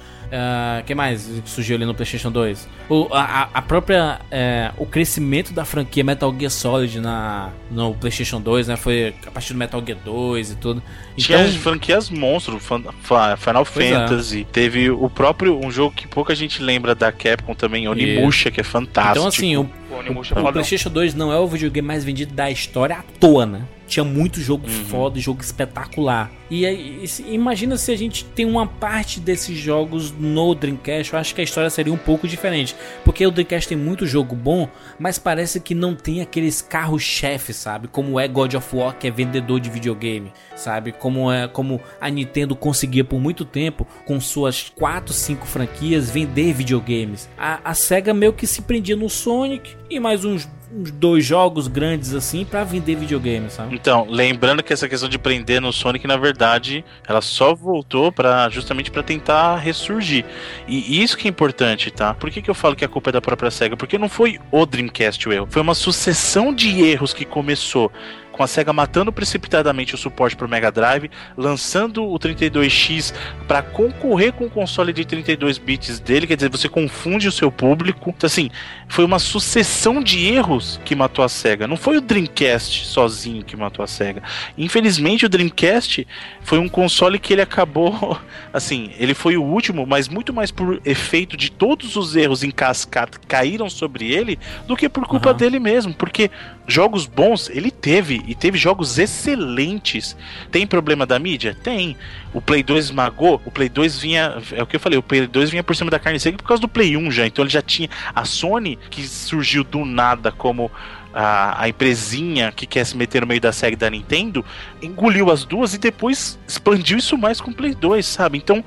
O 0.81 0.83
que 0.85 0.93
mais 0.93 1.29
surgiu 1.45 1.75
ali 1.75 1.85
no 1.85 1.93
PlayStation 1.93 2.31
2? 2.31 2.67
O, 2.89 3.07
a, 3.11 3.49
a- 3.53 3.61
própria. 3.61 4.19
é, 4.31 4.71
o 4.77 4.85
crescimento 4.85 5.53
da 5.53 5.63
franquia 5.65 6.03
Metal 6.03 6.33
Gear 6.37 6.51
Solid 6.51 6.99
na, 6.99 7.49
no 7.71 7.93
PlayStation 7.95 8.39
2, 8.41 8.67
né? 8.67 8.75
Foi 8.75 9.13
a 9.25 9.31
partir 9.31 9.53
do 9.53 9.59
Metal 9.59 9.81
Gear 9.85 9.97
2 10.03 10.51
e 10.51 10.55
tudo. 10.55 10.83
Tinha 11.15 11.37
Então, 11.39 11.49
as 11.49 11.55
franquias 11.55 12.09
monstro, 12.09 12.59
Final 12.59 13.65
Pois 13.65 13.85
é. 13.85 13.93
Fantasy. 13.93 14.47
Teve 14.51 14.89
o 14.89 15.09
próprio, 15.09 15.57
um 15.63 15.71
jogo 15.71 15.95
que 15.95 16.07
pouca 16.07 16.35
gente 16.35 16.61
lembra 16.61 16.93
da 16.93 17.11
Capcom 17.11 17.53
também, 17.53 17.87
Onimusha, 17.87 18.51
que 18.51 18.59
é 18.61 18.63
fantástico. 18.63 19.17
então 19.17 19.27
assim, 19.27 19.57
o, 19.57 19.69
Onimusha 19.91 20.35
é 20.35 20.39
O. 20.39 20.51
PlayStation 20.51 20.89
2 20.89 21.13
não 21.13 21.31
é 21.31 21.37
o 21.39 21.47
videogame 21.47 21.87
mais 21.87 22.03
vendido 22.03 22.33
da 22.33 22.49
história 22.51 22.97
à 22.97 23.03
toa, 23.19 23.45
né? 23.45 23.65
tinha 23.87 24.03
muito 24.03 24.41
jogo 24.41 24.67
foda, 24.67 25.17
jogo 25.17 25.41
espetacular. 25.41 26.29
E 26.51 26.65
e 26.65 27.07
se- 27.07 27.23
imagina 27.23 27.77
se 27.77 27.89
a 27.89 27.95
gente 27.95 28.25
tem 28.25 28.45
uma 28.45 28.67
parte 28.67 29.17
desses 29.17 29.57
jogos 29.57 30.11
no 30.11 30.53
Dreamcast, 30.53 31.13
eu 31.13 31.19
acho 31.19 31.33
que 31.33 31.39
a 31.39 31.43
história 31.45 31.69
seria 31.69 31.93
um 31.93 31.97
pouco 31.97 32.27
diferente. 32.27 32.75
Porque 33.05 33.25
o 33.25 33.31
Dreamcast 33.31 33.69
tem 33.69 33.77
muito 33.77 34.05
jogo 34.05 34.35
bom, 34.35 34.67
mas 34.99 35.17
parece 35.17 35.61
que 35.61 35.73
não 35.73 35.95
tem 35.95 36.19
aqueles 36.21 36.61
carros-chefe, 36.61 37.53
sabe? 37.53 37.87
Como 37.87 38.19
é 38.19 38.27
God 38.27 38.55
of 38.55 38.75
War, 38.75 38.93
que 38.97 39.07
é 39.07 39.11
vendedor 39.11 39.57
de 39.61 39.69
videogame, 39.69 40.33
sabe? 40.53 40.91
Como 40.91 41.31
é 41.31 41.47
como 41.47 41.79
a 42.01 42.09
Nintendo 42.09 42.57
conseguia 42.57 43.05
por 43.05 43.21
muito 43.21 43.45
tempo, 43.45 43.87
com 44.05 44.19
suas 44.19 44.69
4, 44.75 45.13
5 45.13 45.45
franquias, 45.47 46.09
vender 46.09 46.51
videogames. 46.53 47.29
A, 47.37 47.61
a 47.63 47.73
SEGA 47.73 48.13
meio 48.13 48.33
que 48.33 48.45
se 48.45 48.61
prendia 48.63 48.97
no 48.97 49.09
Sonic 49.09 49.77
e 49.89 49.99
mais 49.99 50.25
uns, 50.25 50.49
uns 50.73 50.91
dois 50.91 51.25
jogos 51.25 51.67
grandes 51.67 52.13
assim 52.13 52.43
pra 52.43 52.63
vender 52.63 52.95
videogame, 52.95 53.49
sabe? 53.49 53.75
Então, 53.75 54.05
lembrando 54.09 54.61
que 54.61 54.73
essa 54.73 54.87
questão 54.87 55.07
de 55.07 55.17
prender 55.17 55.61
no 55.61 55.71
Sonic, 55.71 56.05
na 56.07 56.17
verdade, 56.17 56.83
ela 57.07 57.21
só 57.21 57.55
voltou 57.55 58.11
para 58.11 58.49
justamente 58.49 58.91
para 58.91 59.03
tentar 59.03 59.57
ressurgir. 59.57 60.25
E 60.67 61.01
isso 61.01 61.17
que 61.17 61.27
é 61.27 61.29
importante, 61.29 61.91
tá? 61.91 62.13
Por 62.13 62.29
que, 62.29 62.41
que 62.41 62.49
eu 62.49 62.55
falo 62.55 62.75
que 62.75 62.85
a 62.85 62.89
culpa 62.89 63.09
é 63.09 63.13
da 63.13 63.21
própria 63.21 63.49
SEGA? 63.49 63.77
Porque 63.77 63.97
não 63.97 64.09
foi 64.09 64.39
o 64.51 64.65
Dreamcast 64.65 65.27
o 65.27 65.33
erro, 65.33 65.47
foi 65.49 65.61
uma 65.61 65.75
sucessão 65.75 66.53
de 66.53 66.81
erros 66.81 67.13
que 67.13 67.25
começou 67.25 67.91
com 68.37 68.43
a 68.43 68.47
SEGA 68.47 68.71
matando 68.71 69.11
precipitadamente 69.11 69.95
o 69.95 69.97
suporte 69.97 70.35
para 70.35 70.45
o 70.45 70.49
Mega 70.49 70.71
Drive, 70.71 71.09
lançando 71.35 72.05
o 72.05 72.19
32X 72.19 73.13
para 73.47 73.63
concorrer 73.63 74.31
com 74.31 74.45
o 74.45 74.49
console 74.49 74.93
de 74.93 75.03
32 75.03 75.57
bits 75.57 75.99
dele, 75.99 76.27
quer 76.27 76.35
dizer, 76.35 76.49
você 76.49 76.69
confunde 76.69 77.27
o 77.27 77.31
seu 77.31 77.51
público. 77.51 78.13
Então, 78.15 78.27
assim, 78.27 78.51
foi 78.87 79.03
uma 79.03 79.17
sucessão 79.17 80.01
de 80.01 80.27
erros 80.27 80.79
que 80.85 80.95
matou 80.95 81.25
a 81.25 81.29
SEGA. 81.29 81.67
Não 81.67 81.75
foi 81.75 81.97
o 81.97 82.01
Dreamcast 82.01 82.85
sozinho 82.85 83.43
que 83.43 83.57
matou 83.57 83.83
a 83.83 83.87
SEGA. 83.87 84.21
Infelizmente, 84.57 85.25
o 85.25 85.29
Dreamcast 85.29 86.07
foi 86.41 86.59
um 86.59 86.69
console 86.69 87.17
que 87.17 87.33
ele 87.33 87.41
acabou, 87.41 88.19
assim, 88.53 88.91
ele 88.99 89.15
foi 89.15 89.35
o 89.35 89.43
último, 89.43 89.85
mas 89.87 90.07
muito 90.07 90.31
mais 90.31 90.51
por 90.51 90.79
efeito 90.85 91.35
de 91.35 91.51
todos 91.51 91.95
os 91.95 92.15
erros 92.15 92.43
em 92.43 92.51
cascata 92.51 93.17
que 93.19 93.25
caíram 93.25 93.69
sobre 93.69 94.13
ele 94.13 94.37
do 94.67 94.75
que 94.75 94.87
por 94.87 95.07
culpa 95.07 95.29
Aham. 95.29 95.37
dele 95.37 95.59
mesmo, 95.59 95.93
porque 95.93 96.29
jogos 96.67 97.05
bons 97.05 97.49
ele 97.49 97.71
teve 97.71 98.23
e 98.27 98.35
teve 98.35 98.57
jogos 98.57 98.99
excelentes. 98.99 100.15
Tem 100.51 100.67
problema 100.67 101.05
da 101.05 101.17
mídia? 101.17 101.57
Tem. 101.63 101.95
O 102.33 102.41
Play 102.41 102.61
2 102.61 102.85
esmagou, 102.85 103.41
o 103.45 103.49
Play 103.49 103.69
2 103.69 103.99
vinha, 103.99 104.37
é 104.51 104.61
o 104.61 104.67
que 104.67 104.75
eu 104.75 104.79
falei, 104.79 104.99
o 104.99 105.03
Play 105.03 105.25
2 105.25 105.49
vinha 105.49 105.63
por 105.63 105.75
cima 105.75 105.89
da 105.89 105.97
carne 105.97 106.19
seca 106.19 106.37
por 106.37 106.47
causa 106.47 106.61
do 106.61 106.67
Play 106.67 106.97
1 106.97 107.09
já, 107.09 107.25
então 107.25 107.43
ele 107.43 107.49
já 107.49 107.61
tinha 107.61 107.89
a 108.13 108.25
Sony 108.25 108.77
que 108.89 109.07
surgiu 109.07 109.63
do 109.63 109.85
nada 109.85 110.31
como 110.31 110.69
a, 111.13 111.63
a 111.63 111.69
empresinha 111.69 112.51
que 112.51 112.67
quer 112.67 112.85
se 112.85 112.95
meter 112.95 113.21
no 113.21 113.27
meio 113.27 113.41
da 113.41 113.51
SEGA 113.51 113.73
e 113.73 113.75
da 113.75 113.89
Nintendo, 113.89 114.45
engoliu 114.81 115.31
as 115.31 115.43
duas 115.45 115.73
e 115.73 115.77
depois 115.79 116.37
expandiu 116.47 116.97
isso 116.97 117.17
mais 117.17 117.41
com 117.41 117.49
o 117.49 117.53
Play 117.53 117.73
2, 117.73 118.05
sabe? 118.05 118.37
Então, 118.37 118.63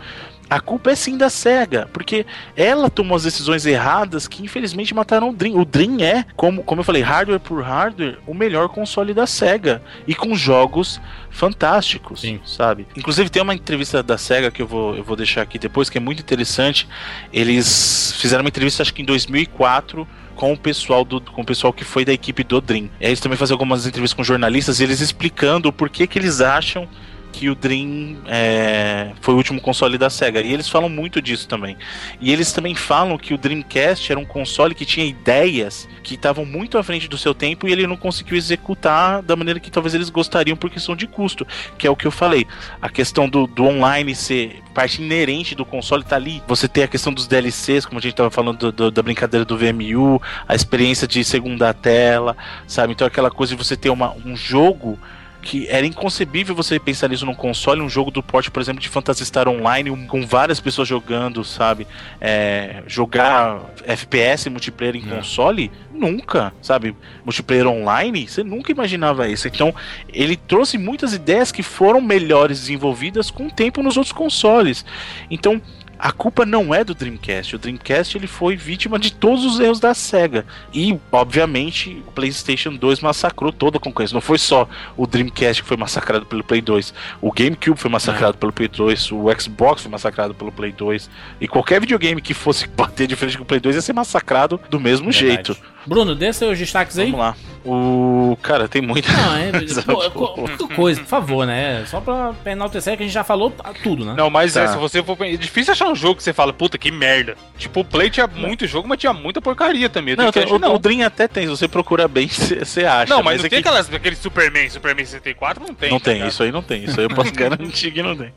a 0.50 0.58
culpa 0.60 0.90
é 0.90 0.96
sim 0.96 1.16
da 1.16 1.30
SEGA, 1.30 1.88
porque 1.92 2.26
ela 2.56 2.90
tomou 2.90 3.14
as 3.14 3.22
decisões 3.22 3.64
erradas 3.64 4.26
que 4.26 4.42
infelizmente 4.42 4.92
mataram 4.92 5.30
o 5.30 5.32
Dream. 5.32 5.56
O 5.56 5.64
Dream 5.64 6.00
é, 6.00 6.24
como, 6.34 6.64
como 6.64 6.80
eu 6.80 6.84
falei, 6.84 7.02
hardware 7.02 7.38
por 7.38 7.62
hardware, 7.62 8.18
o 8.26 8.34
melhor 8.34 8.68
console 8.68 9.14
da 9.14 9.28
SEGA. 9.28 9.80
E 10.08 10.14
com 10.14 10.34
jogos 10.34 11.00
fantásticos, 11.30 12.22
Sim. 12.22 12.40
sabe? 12.44 12.88
Inclusive 12.96 13.30
tem 13.30 13.40
uma 13.40 13.54
entrevista 13.54 14.02
da 14.02 14.18
SEGA 14.18 14.50
que 14.50 14.60
eu 14.60 14.66
vou, 14.66 14.96
eu 14.96 15.04
vou 15.04 15.14
deixar 15.14 15.42
aqui 15.42 15.56
depois, 15.56 15.88
que 15.88 15.98
é 15.98 16.00
muito 16.00 16.20
interessante. 16.20 16.88
Eles 17.32 18.12
fizeram 18.18 18.42
uma 18.42 18.48
entrevista, 18.48 18.82
acho 18.82 18.92
que 18.92 19.02
em 19.02 19.04
2004, 19.04 20.06
com 20.34 20.52
o 20.52 20.56
pessoal 20.56 21.04
do 21.04 21.20
com 21.20 21.42
o 21.42 21.44
pessoal 21.44 21.72
que 21.72 21.84
foi 21.84 22.04
da 22.04 22.12
equipe 22.12 22.42
do 22.42 22.60
Dream. 22.60 22.90
E 23.00 23.06
Eles 23.06 23.20
também 23.20 23.38
fazem 23.38 23.54
algumas 23.54 23.86
entrevistas 23.86 24.16
com 24.16 24.24
jornalistas 24.24 24.80
e 24.80 24.84
eles 24.84 25.00
explicando 25.00 25.68
o 25.68 25.72
porquê 25.72 26.08
que 26.08 26.18
eles 26.18 26.40
acham 26.40 26.88
que 27.32 27.48
o 27.48 27.54
Dream 27.54 28.16
é, 28.26 29.12
foi 29.20 29.34
o 29.34 29.36
último 29.36 29.60
console 29.60 29.96
da 29.96 30.10
SEGA. 30.10 30.40
E 30.40 30.52
eles 30.52 30.68
falam 30.68 30.88
muito 30.88 31.20
disso 31.22 31.46
também. 31.48 31.76
E 32.20 32.32
eles 32.32 32.52
também 32.52 32.74
falam 32.74 33.16
que 33.16 33.32
o 33.34 33.38
Dreamcast 33.38 34.10
era 34.10 34.20
um 34.20 34.24
console 34.24 34.74
que 34.74 34.84
tinha 34.84 35.06
ideias 35.06 35.88
que 36.02 36.14
estavam 36.14 36.44
muito 36.44 36.76
à 36.78 36.82
frente 36.82 37.08
do 37.08 37.16
seu 37.18 37.32
tempo 37.34 37.68
e 37.68 37.72
ele 37.72 37.86
não 37.86 37.96
conseguiu 37.96 38.36
executar 38.36 39.22
da 39.22 39.36
maneira 39.36 39.60
que 39.60 39.70
talvez 39.70 39.94
eles 39.94 40.10
gostariam 40.10 40.56
por 40.56 40.70
questão 40.70 40.94
de 40.96 41.06
custo. 41.06 41.46
Que 41.78 41.86
é 41.86 41.90
o 41.90 41.96
que 41.96 42.06
eu 42.06 42.10
falei. 42.10 42.46
A 42.80 42.88
questão 42.88 43.28
do, 43.28 43.46
do 43.46 43.64
online 43.64 44.14
ser 44.14 44.60
parte 44.74 45.02
inerente 45.02 45.54
do 45.54 45.64
console 45.64 46.04
tá 46.04 46.16
ali. 46.16 46.42
Você 46.46 46.68
tem 46.68 46.84
a 46.84 46.88
questão 46.88 47.12
dos 47.12 47.26
DLCs, 47.26 47.84
como 47.86 47.98
a 47.98 48.02
gente 48.02 48.14
tava 48.14 48.30
falando 48.30 48.58
do- 48.58 48.72
do- 48.72 48.90
da 48.90 49.02
brincadeira 49.02 49.44
do 49.44 49.56
VMU, 49.56 50.20
a 50.48 50.54
experiência 50.54 51.06
de 51.06 51.22
segunda 51.24 51.72
tela, 51.74 52.36
sabe? 52.66 52.92
Então 52.92 53.06
aquela 53.06 53.30
coisa 53.30 53.54
de 53.56 53.62
você 53.62 53.76
ter 53.76 53.90
uma, 53.90 54.12
um 54.24 54.36
jogo 54.36 54.98
que 55.42 55.66
era 55.68 55.86
inconcebível 55.86 56.54
você 56.54 56.78
pensar 56.78 57.08
nisso 57.08 57.24
num 57.26 57.34
console, 57.34 57.80
um 57.80 57.88
jogo 57.88 58.10
do 58.10 58.22
porte, 58.22 58.50
por 58.50 58.60
exemplo, 58.60 58.80
de 58.80 58.88
Phantasy 58.88 59.24
Star 59.24 59.48
Online, 59.48 59.90
um- 59.90 60.06
com 60.06 60.26
várias 60.26 60.60
pessoas 60.60 60.86
jogando, 60.86 61.42
sabe? 61.44 61.86
É, 62.20 62.82
jogar 62.86 63.60
FPS 63.84 64.48
multiplayer 64.50 64.96
em 64.96 65.04
É. 65.10 65.16
console, 65.16 65.70
nunca, 65.92 66.52
sabe? 66.62 66.94
Multiplayer 67.24 67.66
online, 67.66 68.28
você 68.28 68.42
nunca 68.42 68.70
imaginava 68.72 69.28
isso. 69.28 69.48
Então, 69.48 69.74
ele 70.12 70.36
trouxe 70.36 70.76
muitas 70.78 71.12
ideias 71.14 71.50
que 71.52 71.62
foram 71.62 72.00
melhores 72.00 72.60
desenvolvidas 72.60 73.30
com 73.30 73.46
o 73.46 73.50
tempo 73.50 73.82
nos 73.82 73.96
outros 73.96 74.12
consoles. 74.12 74.84
Então, 75.30 75.60
a 76.02 76.12
culpa 76.12 76.46
não 76.46 76.74
é 76.74 76.82
do 76.82 76.94
Dreamcast. 76.94 77.56
O 77.56 77.58
Dreamcast 77.58 78.16
ele 78.16 78.26
foi 78.26 78.56
vítima 78.56 78.98
de 78.98 79.12
todos 79.12 79.44
os 79.44 79.60
erros 79.60 79.78
da 79.78 79.92
SEGA. 79.92 80.46
E, 80.72 80.98
obviamente, 81.12 82.02
o 82.06 82.12
PlayStation 82.12 82.74
2 82.74 83.00
massacrou 83.00 83.52
toda 83.52 83.76
a 83.76 83.80
concorrência. 83.80 84.14
Não 84.14 84.20
foi 84.20 84.38
só 84.38 84.68
o 84.96 85.06
Dreamcast 85.06 85.62
que 85.62 85.68
foi 85.68 85.76
massacrado 85.76 86.24
pelo 86.24 86.42
Play 86.42 86.62
2. 86.62 86.94
O 87.20 87.30
GameCube 87.30 87.78
foi 87.78 87.90
massacrado 87.90 88.38
pelo 88.38 88.52
Play 88.52 88.68
2. 88.68 89.12
O 89.12 89.26
Xbox 89.38 89.82
foi 89.82 89.90
massacrado 89.90 90.34
pelo 90.34 90.50
Play 90.50 90.72
2. 90.72 91.10
E 91.40 91.46
qualquer 91.46 91.80
videogame 91.80 92.20
que 92.22 92.32
fosse 92.32 92.66
bater 92.74 93.06
de 93.06 93.14
frente 93.14 93.36
com 93.36 93.42
o 93.42 93.46
Play 93.46 93.60
2 93.60 93.76
ia 93.76 93.82
ser 93.82 93.92
massacrado 93.92 94.58
do 94.70 94.80
mesmo 94.80 95.12
jeito. 95.12 95.56
Bruno, 95.86 96.14
dê 96.14 96.32
seus 96.32 96.58
destaques 96.58 96.98
aí. 96.98 97.10
Vamos 97.10 97.20
lá. 97.26 97.36
O. 97.64 98.38
Cara, 98.42 98.66
tem 98.68 98.80
muito. 98.80 99.06
Não, 99.12 99.36
é, 99.36 99.50
pô, 99.84 100.10
co- 100.10 100.40
outra 100.40 100.68
coisa, 100.74 101.00
por 101.00 101.06
favor, 101.08 101.46
né? 101.46 101.84
Só 101.86 102.00
pra 102.00 102.34
enaltecer 102.46 102.96
que 102.96 103.02
a 103.02 103.06
gente 103.06 103.12
já 103.14 103.22
falou 103.22 103.52
tudo, 103.82 104.02
né? 104.04 104.14
Não, 104.16 104.30
mas 104.30 104.54
Tá. 104.54 104.62
é, 104.62 104.68
se 104.68 104.76
você 104.78 105.02
for. 105.02 105.16
É 105.20 105.36
difícil 105.36 105.72
achar 105.72 105.88
um 105.88 105.94
jogo 105.94 106.16
que 106.16 106.22
você 106.22 106.32
fala, 106.32 106.52
puta, 106.54 106.78
que 106.78 106.90
merda. 106.90 107.36
Tipo, 107.58 107.80
o 107.80 107.84
Play 107.84 108.08
tinha 108.08 108.26
muito 108.26 108.66
jogo, 108.66 108.88
mas 108.88 108.98
tinha 108.98 109.12
muita 109.12 109.42
porcaria 109.42 109.90
também. 109.90 110.16
Não, 110.16 110.28
o, 110.54 110.58
não. 110.58 110.74
o 110.74 110.78
Dream 110.78 111.06
até 111.06 111.28
tem, 111.28 111.44
se 111.44 111.50
você 111.50 111.68
procura 111.68 112.08
bem, 112.08 112.28
você 112.32 112.84
acha. 112.86 113.12
Não, 113.14 113.22
mas, 113.22 113.40
não 113.40 113.46
é 113.46 113.48
tem 113.50 113.62
que- 113.62 113.68
aquelas, 113.68 113.92
aquele 113.92 114.16
Superman, 114.16 114.68
Superman 114.70 115.04
64, 115.04 115.62
não 115.66 115.74
tem. 115.74 115.90
Não 115.90 115.98
tá 116.00 116.12
tem, 116.12 116.26
isso 116.26 116.42
aí 116.42 116.50
não 116.50 116.62
tem. 116.62 116.84
Isso 116.84 116.98
aí 116.98 117.04
eu 117.06 117.10
posso 117.14 117.32
garantir 117.34 117.90
que 117.90 118.02
não 118.02 118.16
tem. 118.16 118.32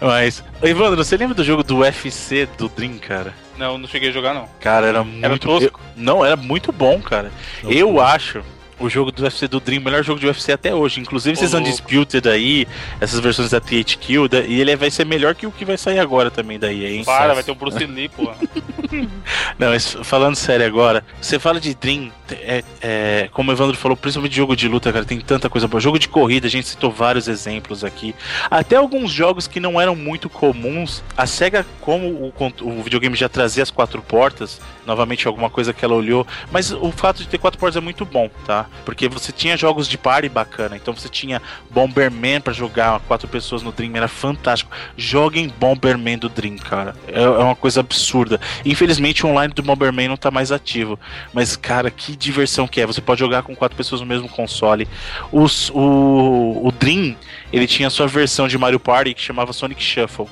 Mas, 0.00 0.44
Evandro, 0.62 1.02
você 1.02 1.16
lembra 1.16 1.34
do 1.34 1.44
jogo 1.44 1.62
do 1.62 1.78
UFC 1.78 2.46
do 2.58 2.68
Dream, 2.68 2.98
cara? 2.98 3.32
Não, 3.60 3.76
não 3.76 3.86
cheguei 3.86 4.08
a 4.08 4.12
jogar, 4.12 4.32
não. 4.32 4.48
Cara, 4.58 4.86
era 4.86 5.04
muito 5.04 5.46
tosco? 5.46 5.78
eu- 5.80 6.02
não, 6.02 6.24
era 6.24 6.34
muito 6.34 6.72
bom, 6.72 6.98
cara. 7.00 7.30
Eu 7.62 8.00
acho 8.00 8.42
o 8.80 8.88
jogo 8.88 9.12
do 9.12 9.22
UFC 9.22 9.46
do 9.46 9.60
Dream 9.60 9.80
o 9.80 9.84
melhor 9.84 10.02
jogo 10.02 10.18
de 10.18 10.26
UFC 10.26 10.52
até 10.52 10.74
hoje. 10.74 11.00
Inclusive 11.00 11.34
esses 11.34 11.52
Ô, 11.52 11.56
louco. 11.56 11.68
Undisputed 11.68 12.28
aí, 12.28 12.66
essas 13.00 13.20
versões 13.20 13.50
da 13.50 13.60
THQ, 13.60 14.28
da- 14.28 14.40
e 14.40 14.60
ele 14.60 14.74
vai 14.76 14.90
ser 14.90 15.04
melhor 15.06 15.34
que 15.34 15.46
o 15.46 15.52
que 15.52 15.64
vai 15.64 15.76
sair 15.76 15.98
agora 15.98 16.30
também 16.30 16.58
daí, 16.58 16.84
hein? 16.96 17.04
Para, 17.04 17.34
vai 17.34 17.42
ter 17.42 17.50
o 17.52 17.54
Bruce 17.54 17.84
Lee, 17.84 18.08
pô. 18.08 18.30
Não, 19.58 19.68
mas 19.70 19.96
falando 20.02 20.34
sério 20.34 20.66
agora, 20.66 21.04
você 21.20 21.38
fala 21.38 21.60
de 21.60 21.74
Dream, 21.74 22.10
é, 22.30 22.64
é, 22.80 23.28
como 23.32 23.50
o 23.50 23.54
Evandro 23.54 23.76
falou, 23.76 23.96
principalmente 23.96 24.34
jogo 24.34 24.56
de 24.56 24.66
luta, 24.66 24.92
cara, 24.92 25.04
tem 25.04 25.20
tanta 25.20 25.48
coisa 25.48 25.68
boa. 25.68 25.80
Jogo 25.80 25.98
de 25.98 26.08
corrida, 26.08 26.46
a 26.46 26.50
gente 26.50 26.66
citou 26.66 26.90
vários 26.90 27.28
exemplos 27.28 27.84
aqui. 27.84 28.14
Até 28.50 28.76
alguns 28.76 29.12
jogos 29.12 29.46
que 29.46 29.60
não 29.60 29.80
eram 29.80 29.94
muito 29.94 30.28
comuns. 30.28 31.02
A 31.16 31.26
SEGA, 31.26 31.66
como 31.80 32.06
o, 32.06 32.32
o 32.62 32.82
videogame 32.82 33.16
já 33.16 33.28
trazia 33.28 33.62
as 33.62 33.70
quatro 33.70 34.02
portas, 34.02 34.60
novamente 34.86 35.26
alguma 35.26 35.50
coisa 35.50 35.72
que 35.72 35.84
ela 35.84 35.94
olhou, 35.94 36.26
mas 36.50 36.72
o 36.72 36.90
fato 36.90 37.18
de 37.18 37.28
ter 37.28 37.38
quatro 37.38 37.58
portas 37.58 37.76
é 37.76 37.80
muito 37.80 38.04
bom, 38.04 38.30
tá? 38.46 38.66
Porque 38.84 39.08
você 39.08 39.32
tinha 39.32 39.56
jogos 39.56 39.88
de 39.88 39.98
party 39.98 40.28
bacana, 40.28 40.76
então 40.76 40.94
você 40.94 41.08
tinha 41.08 41.40
Bomberman 41.70 42.40
pra 42.40 42.52
jogar 42.52 43.00
quatro 43.00 43.28
pessoas 43.28 43.62
no 43.62 43.72
Dream, 43.72 43.92
era 43.94 44.08
fantástico. 44.08 44.70
Joguem 44.96 45.48
Bomberman 45.48 46.18
do 46.18 46.28
Dream, 46.28 46.56
cara. 46.56 46.94
É, 47.08 47.22
é 47.22 47.28
uma 47.28 47.56
coisa 47.56 47.80
absurda. 47.80 48.40
Infelizmente 48.64 49.24
o 49.24 49.28
online 49.28 49.52
do 49.52 49.62
Bomberman 49.62 50.08
não 50.08 50.16
tá 50.16 50.30
mais 50.30 50.52
ativo. 50.52 50.98
Mas, 51.32 51.56
cara, 51.56 51.90
que 51.90 52.16
diversão 52.16 52.66
que 52.66 52.80
é. 52.80 52.86
Você 52.86 53.00
pode 53.00 53.20
jogar 53.20 53.42
com 53.42 53.54
quatro 53.54 53.76
pessoas 53.76 54.00
no 54.00 54.06
mesmo 54.06 54.28
console. 54.28 54.88
Os, 55.32 55.70
o, 55.70 56.60
o 56.64 56.72
Dream, 56.78 57.16
ele 57.52 57.66
tinha 57.66 57.88
a 57.88 57.90
sua 57.90 58.06
versão 58.06 58.48
de 58.48 58.58
Mario 58.58 58.80
Party 58.80 59.14
que 59.14 59.22
chamava 59.22 59.52
Sonic 59.52 59.82
Shuffle. 59.82 60.26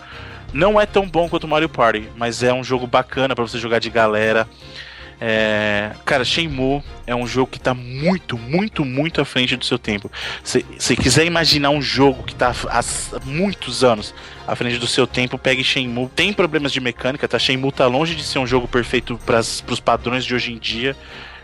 Não 0.53 0.81
é 0.81 0.87
tão 0.87 1.07
bom 1.07 1.29
quanto 1.29 1.47
Mario 1.47 1.69
Party, 1.69 2.09
mas 2.17 2.43
é 2.43 2.53
um 2.53 2.65
jogo 2.65 2.87
bacana 2.87 3.35
pra 3.35 3.47
você 3.47 3.59
jogar 3.59 3.79
de 3.79 3.91
galera. 3.91 4.49
É, 5.21 5.91
cara, 6.05 6.25
Shenmue 6.25 6.81
é 7.07 7.15
um 7.15 7.27
jogo 7.27 7.51
que 7.51 7.59
tá 7.59 7.75
muito, 7.75 8.39
muito, 8.39 8.85
muito 8.85 9.21
à 9.21 9.25
frente 9.25 9.57
do 9.57 9.65
seu 9.65 9.79
tempo. 9.79 10.11
Se 10.45 10.65
você 10.79 10.95
quiser 10.95 11.27
imaginar 11.27 11.71
um 11.71 11.83
jogo 11.83 12.23
que 12.23 12.35
tá 12.35 12.55
há 12.69 12.79
há 12.79 12.85
muitos 13.25 13.83
anos 13.83 14.15
à 14.47 14.55
frente 14.55 14.79
do 14.79 14.87
seu 14.87 15.07
tempo, 15.07 15.37
pegue 15.37 15.65
Shenmue. 15.65 16.09
Tem 16.15 16.33
problemas 16.33 16.73
de 16.73 16.81
mecânica, 16.81 17.27
tá? 17.27 17.39
Shenmue 17.39 17.73
tá 17.73 17.87
longe 17.87 18.15
de 18.15 18.23
ser 18.23 18.39
um 18.39 18.47
jogo 18.47 18.69
perfeito 18.69 19.19
para 19.27 19.41
os 19.41 19.81
padrões 19.81 20.25
de 20.25 20.35
hoje 20.35 20.53
em 20.53 20.59
dia. 20.59 20.97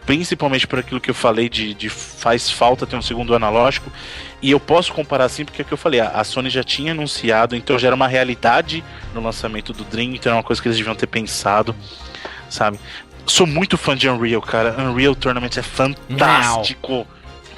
Principalmente 0.06 0.66
por 0.66 0.78
aquilo 0.78 1.01
que 1.01 1.10
eu 1.10 1.14
falei 1.14 1.48
de, 1.48 1.74
de 1.74 1.89
faz 1.89 2.51
falta 2.51 2.86
ter 2.86 2.97
um 2.97 3.02
segundo 3.02 3.35
analógico. 3.35 3.90
E 4.43 4.51
eu 4.51 4.60
posso 4.60 4.93
comparar 4.93 5.24
assim, 5.24 5.44
porque 5.44 5.62
é 5.62 5.64
o 5.64 5.66
que 5.66 5.72
eu 5.72 5.78
falei, 5.78 6.01
a 6.01 6.22
Sony 6.22 6.51
já 6.51 6.62
tinha 6.62 6.93
anunciado, 6.93 7.56
então 7.56 7.78
já 7.78 7.89
era 7.89 7.97
uma 7.97 8.06
realidade 8.06 8.85
no 9.14 9.22
lançamento 9.22 9.72
do 9.72 9.85
Dream, 9.85 10.14
então 10.14 10.31
era 10.31 10.36
uma 10.36 10.43
coisa 10.43 10.60
que 10.60 10.68
eles 10.68 10.76
deviam 10.76 10.94
ter 10.94 11.06
pensado, 11.06 11.74
sabe? 12.51 12.78
Sou 13.26 13.47
muito 13.47 13.78
fã 13.78 13.97
de 13.97 14.09
Unreal, 14.09 14.43
cara. 14.43 14.76
Unreal 14.78 15.14
Tournament 15.14 15.56
é 15.56 15.62
fantástico. 15.62 17.06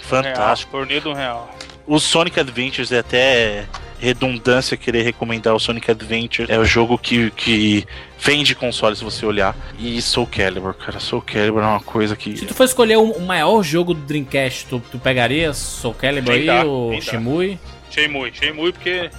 Fantástico. 0.01 0.81
Real, 0.85 1.01
do 1.01 1.12
real. 1.12 1.56
O 1.86 1.98
Sonic 1.98 2.39
Adventures 2.39 2.93
é 2.93 3.01
até 3.01 3.66
redundância 3.98 4.77
querer 4.77 5.02
recomendar 5.02 5.55
o 5.55 5.59
Sonic 5.59 5.90
Adventure. 5.90 6.51
É 6.51 6.59
o 6.59 6.64
jogo 6.64 6.97
que, 6.98 7.31
que 7.32 7.85
vende 8.18 8.55
console 8.55 8.94
se 8.97 9.02
você 9.05 9.24
olhar. 9.27 9.56
E 9.78 10.01
Soul 10.02 10.27
Calibur, 10.27 10.74
cara. 10.74 10.98
Soul 11.01 11.23
Calibur 11.23 11.62
é 11.62 11.66
uma 11.66 11.81
coisa 11.81 12.14
que. 12.16 12.36
Se 12.36 12.47
tu 12.47 12.55
for 12.55 12.64
escolher 12.64 12.97
o 12.98 13.06
o 13.16 13.20
maior 13.27 13.62
jogo 13.62 13.94
do 13.94 14.01
Dreamcast, 14.01 14.66
tu, 14.66 14.82
tu 14.90 14.98
pegaria 14.98 15.52
Soul 15.52 15.94
Calibur 15.94 16.35
aí, 16.35 16.47
dá, 16.47 16.64
ou. 16.64 17.01
Shemui? 17.01 17.59
Shenmue, 17.90 18.31
Shenmue 18.35 18.73
porque 18.73 19.10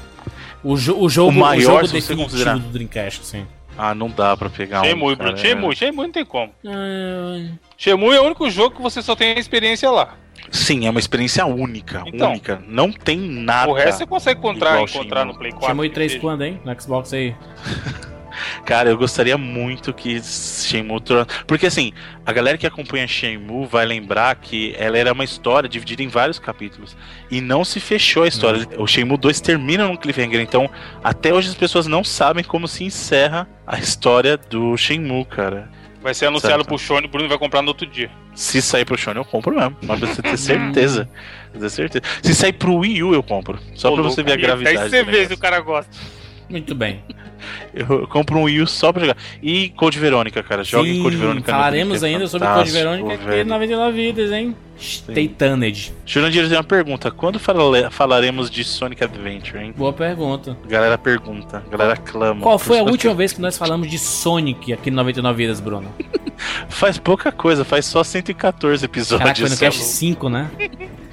O, 0.63 0.77
jo 0.77 0.95
o 0.99 1.09
jogo, 1.09 1.31
O 1.31 1.33
maior, 1.33 1.61
jogo 1.61 1.87
se 1.87 1.93
você 1.93 1.93
definitivo 2.01 2.23
considerar. 2.23 2.59
do 2.59 2.69
Dreamcast, 2.69 3.25
sim. 3.25 3.47
Ah, 3.77 3.93
não 3.95 4.09
dá 4.09 4.35
pra 4.35 4.49
pegar 4.49 4.83
Shenmue, 4.83 5.13
um. 5.13 5.15
Bruno. 5.15 5.31
cara. 5.33 5.37
Shenmue, 5.37 5.75
Shenmue 5.75 6.05
não 6.07 6.11
tem 6.11 6.25
como. 6.25 6.51
Ah, 6.65 7.49
Shenmue 7.77 8.15
é 8.15 8.19
o 8.21 8.23
único 8.25 8.49
jogo 8.49 8.75
que 8.75 8.81
você 8.81 9.01
só 9.01 9.15
tem 9.15 9.33
a 9.33 9.39
experiência 9.39 9.89
lá. 9.89 10.15
Sim, 10.51 10.87
é 10.87 10.89
uma 10.89 10.99
experiência 10.99 11.45
única. 11.45 12.03
Então. 12.05 12.31
única. 12.31 12.61
Não 12.67 12.91
tem 12.91 13.17
nada. 13.19 13.69
o 13.69 13.73
resto 13.73 13.99
você 13.99 14.05
consegue 14.05 14.39
encontrar, 14.39 14.81
encontrar 14.81 15.21
Shenmue. 15.21 15.33
no 15.33 15.39
Play 15.39 15.51
4. 15.51 15.67
Shemui 15.67 15.89
que 15.89 15.95
3 15.95 16.11
seja. 16.11 16.21
quando, 16.21 16.43
hein? 16.43 16.61
No 16.63 16.81
Xbox 16.81 17.13
aí. 17.13 17.35
Cara, 18.65 18.89
eu 18.89 18.97
gostaria 18.97 19.37
muito 19.37 19.93
que 19.93 20.21
Shenmue. 20.21 21.01
Porque 21.45 21.65
assim, 21.65 21.91
a 22.25 22.31
galera 22.31 22.57
que 22.57 22.67
acompanha 22.67 23.07
Shenmue 23.07 23.65
vai 23.65 23.85
lembrar 23.85 24.35
que 24.35 24.75
ela 24.77 24.97
era 24.97 25.13
uma 25.13 25.23
história 25.23 25.67
dividida 25.67 26.03
em 26.03 26.07
vários 26.07 26.39
capítulos. 26.39 26.95
E 27.31 27.41
não 27.41 27.65
se 27.65 27.79
fechou 27.79 28.23
a 28.23 28.27
história. 28.27 28.67
O 28.77 28.87
Shenmue 28.87 29.17
2 29.17 29.41
termina 29.41 29.87
no 29.87 29.97
cliffhanger. 29.97 30.41
Então, 30.41 30.69
até 31.03 31.33
hoje 31.33 31.49
as 31.49 31.55
pessoas 31.55 31.87
não 31.87 32.03
sabem 32.03 32.43
como 32.43 32.67
se 32.67 32.83
encerra 32.83 33.47
a 33.65 33.79
história 33.79 34.37
do 34.37 34.77
Shenmue, 34.77 35.25
cara. 35.25 35.69
Vai 36.01 36.13
ser 36.13 36.27
anunciado 36.27 36.57
Certo. 36.57 36.67
pro 36.67 36.77
Shone, 36.77 37.07
o 37.07 37.09
Bruno 37.09 37.27
vai 37.27 37.37
comprar 37.37 37.61
no 37.61 37.69
outro 37.69 37.85
dia. 37.87 38.09
Se 38.37 38.61
sair 38.61 38.85
pro 38.85 38.95
Shone, 38.95 39.17
eu 39.17 39.25
compro 39.25 39.55
mesmo. 39.55 39.75
Mas 39.81 39.99
pra 39.99 40.07
você 40.09 40.21
ter 40.21 40.37
certeza. 40.37 41.09
Ter 41.59 41.69
certeza. 41.71 42.03
Se 42.21 42.35
sair 42.35 42.53
pro 42.53 42.75
Wii 42.75 43.01
U, 43.01 43.13
eu 43.15 43.23
compro. 43.23 43.57
Só 43.73 43.91
Ô, 43.91 43.95
pra 43.95 44.03
você 44.03 44.21
ver 44.21 44.33
a 44.33 44.35
gravidade. 44.35 44.77
Aí 44.77 44.89
você 44.89 45.03
vê 45.03 45.25
se 45.25 45.33
o 45.33 45.37
cara 45.39 45.59
gosta. 45.59 45.91
Muito 46.49 46.73
bem. 46.73 47.01
Eu 47.73 48.07
compro 48.07 48.37
um 48.39 48.43
Wii 48.43 48.65
só 48.67 48.91
pra 48.91 49.01
jogar. 49.01 49.17
E 49.43 49.69
Code 49.69 49.99
Verônica, 49.99 50.41
cara. 50.41 50.63
Joga 50.63 50.87
em 50.89 51.03
Code 51.03 51.15
Verônica. 51.17 51.51
falaremos 51.51 52.01
é 52.03 52.07
ainda 52.07 52.25
sobre 52.27 52.47
Code 52.47 52.71
Verônica 52.71 53.13
aqui 53.13 53.25
velho. 53.25 53.43
no 53.43 53.49
99 53.51 53.91
Vidas, 53.95 54.31
hein? 54.31 54.55
Stay 54.79 55.27
tuned. 55.27 55.91
Jurandir 56.05 56.47
tem 56.47 56.57
uma 56.57 56.63
pergunta. 56.63 57.11
Quando 57.11 57.39
fala- 57.39 57.89
falaremos 57.91 58.49
de 58.49 58.63
Sonic 58.63 59.03
Adventure, 59.03 59.59
hein? 59.63 59.73
Boa 59.75 59.91
pergunta. 59.91 60.57
Galera 60.67 60.97
pergunta, 60.97 61.63
galera 61.69 61.97
clama. 61.97 62.41
Qual 62.41 62.57
foi 62.59 62.79
a 62.79 62.83
última 62.83 63.13
vez 63.13 63.33
que 63.33 63.41
nós 63.41 63.57
falamos 63.57 63.89
de 63.89 63.97
Sonic 63.97 64.71
aqui 64.73 64.89
no 64.89 64.97
99 64.97 65.37
Vidas, 65.43 65.59
Bruno? 65.59 65.91
Faz 66.69 66.99
pouca 66.99 67.31
coisa, 67.31 67.65
faz 67.65 67.85
só 67.87 68.03
114 68.03 68.87
Caraca, 68.87 68.99
episódios. 68.99 69.39
foi 69.39 69.49
no 69.49 69.55
só. 69.55 69.65
Cast 69.65 69.83
5, 69.83 70.29
né? 70.29 70.49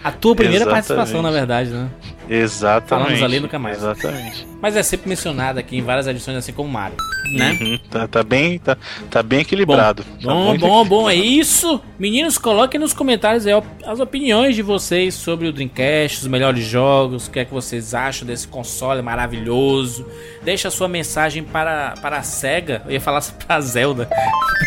A 0.05 0.13
tua 0.13 0.37
primeira 0.37 0.65
Exatamente. 0.65 0.87
participação, 0.87 1.23
na 1.23 1.31
verdade, 1.31 1.71
né? 1.71 1.89
Exatamente. 2.29 2.89
Falamos 2.89 3.23
ali, 3.23 3.41
nunca 3.41 3.59
mais. 3.59 3.79
Exatamente. 3.79 4.47
Mas 4.61 4.77
é 4.77 4.83
sempre 4.83 5.09
mencionado 5.09 5.59
aqui 5.59 5.79
em 5.79 5.83
várias 5.83 6.07
edições, 6.07 6.37
assim 6.37 6.53
como 6.53 6.69
Mario, 6.69 6.97
né? 7.33 7.57
Uhum, 7.59 7.79
tá, 7.91 8.07
tá 8.07 8.23
bem, 8.23 8.59
tá, 8.59 8.77
tá 9.11 9.23
bem 9.23 9.41
equilibrado. 9.41 10.05
Tá 10.05 10.11
Bom, 10.23 10.59
bom, 10.59 10.85
bom, 10.85 11.11
é 11.11 11.15
isso. 11.15 11.81
Meninos, 11.99 12.37
coloquem 12.37 12.79
nos 12.79 12.93
comentários 12.93 13.47
aí 13.47 13.55
as 13.87 13.99
opiniões 13.99 14.55
de 14.55 14.61
vocês 14.61 15.15
sobre 15.15 15.49
o 15.49 15.53
Dreamcast, 15.53 16.21
os 16.21 16.27
melhores 16.27 16.67
jogos, 16.67 17.27
o 17.27 17.31
que 17.31 17.41
é 17.41 17.45
que 17.47 17.53
vocês 17.53 17.95
acham 17.95 18.27
desse 18.27 18.47
console 18.47 19.01
maravilhoso. 19.01 20.07
Deixa 20.43 20.69
a 20.69 20.71
sua 20.71 20.87
mensagem 20.87 21.43
para, 21.43 21.95
para 22.03 22.19
a 22.19 22.23
SEGA. 22.23 22.83
Eu 22.85 22.93
ia 22.93 23.01
falar 23.01 23.23
para 23.47 23.57
a 23.57 23.61
Zelda. 23.63 24.09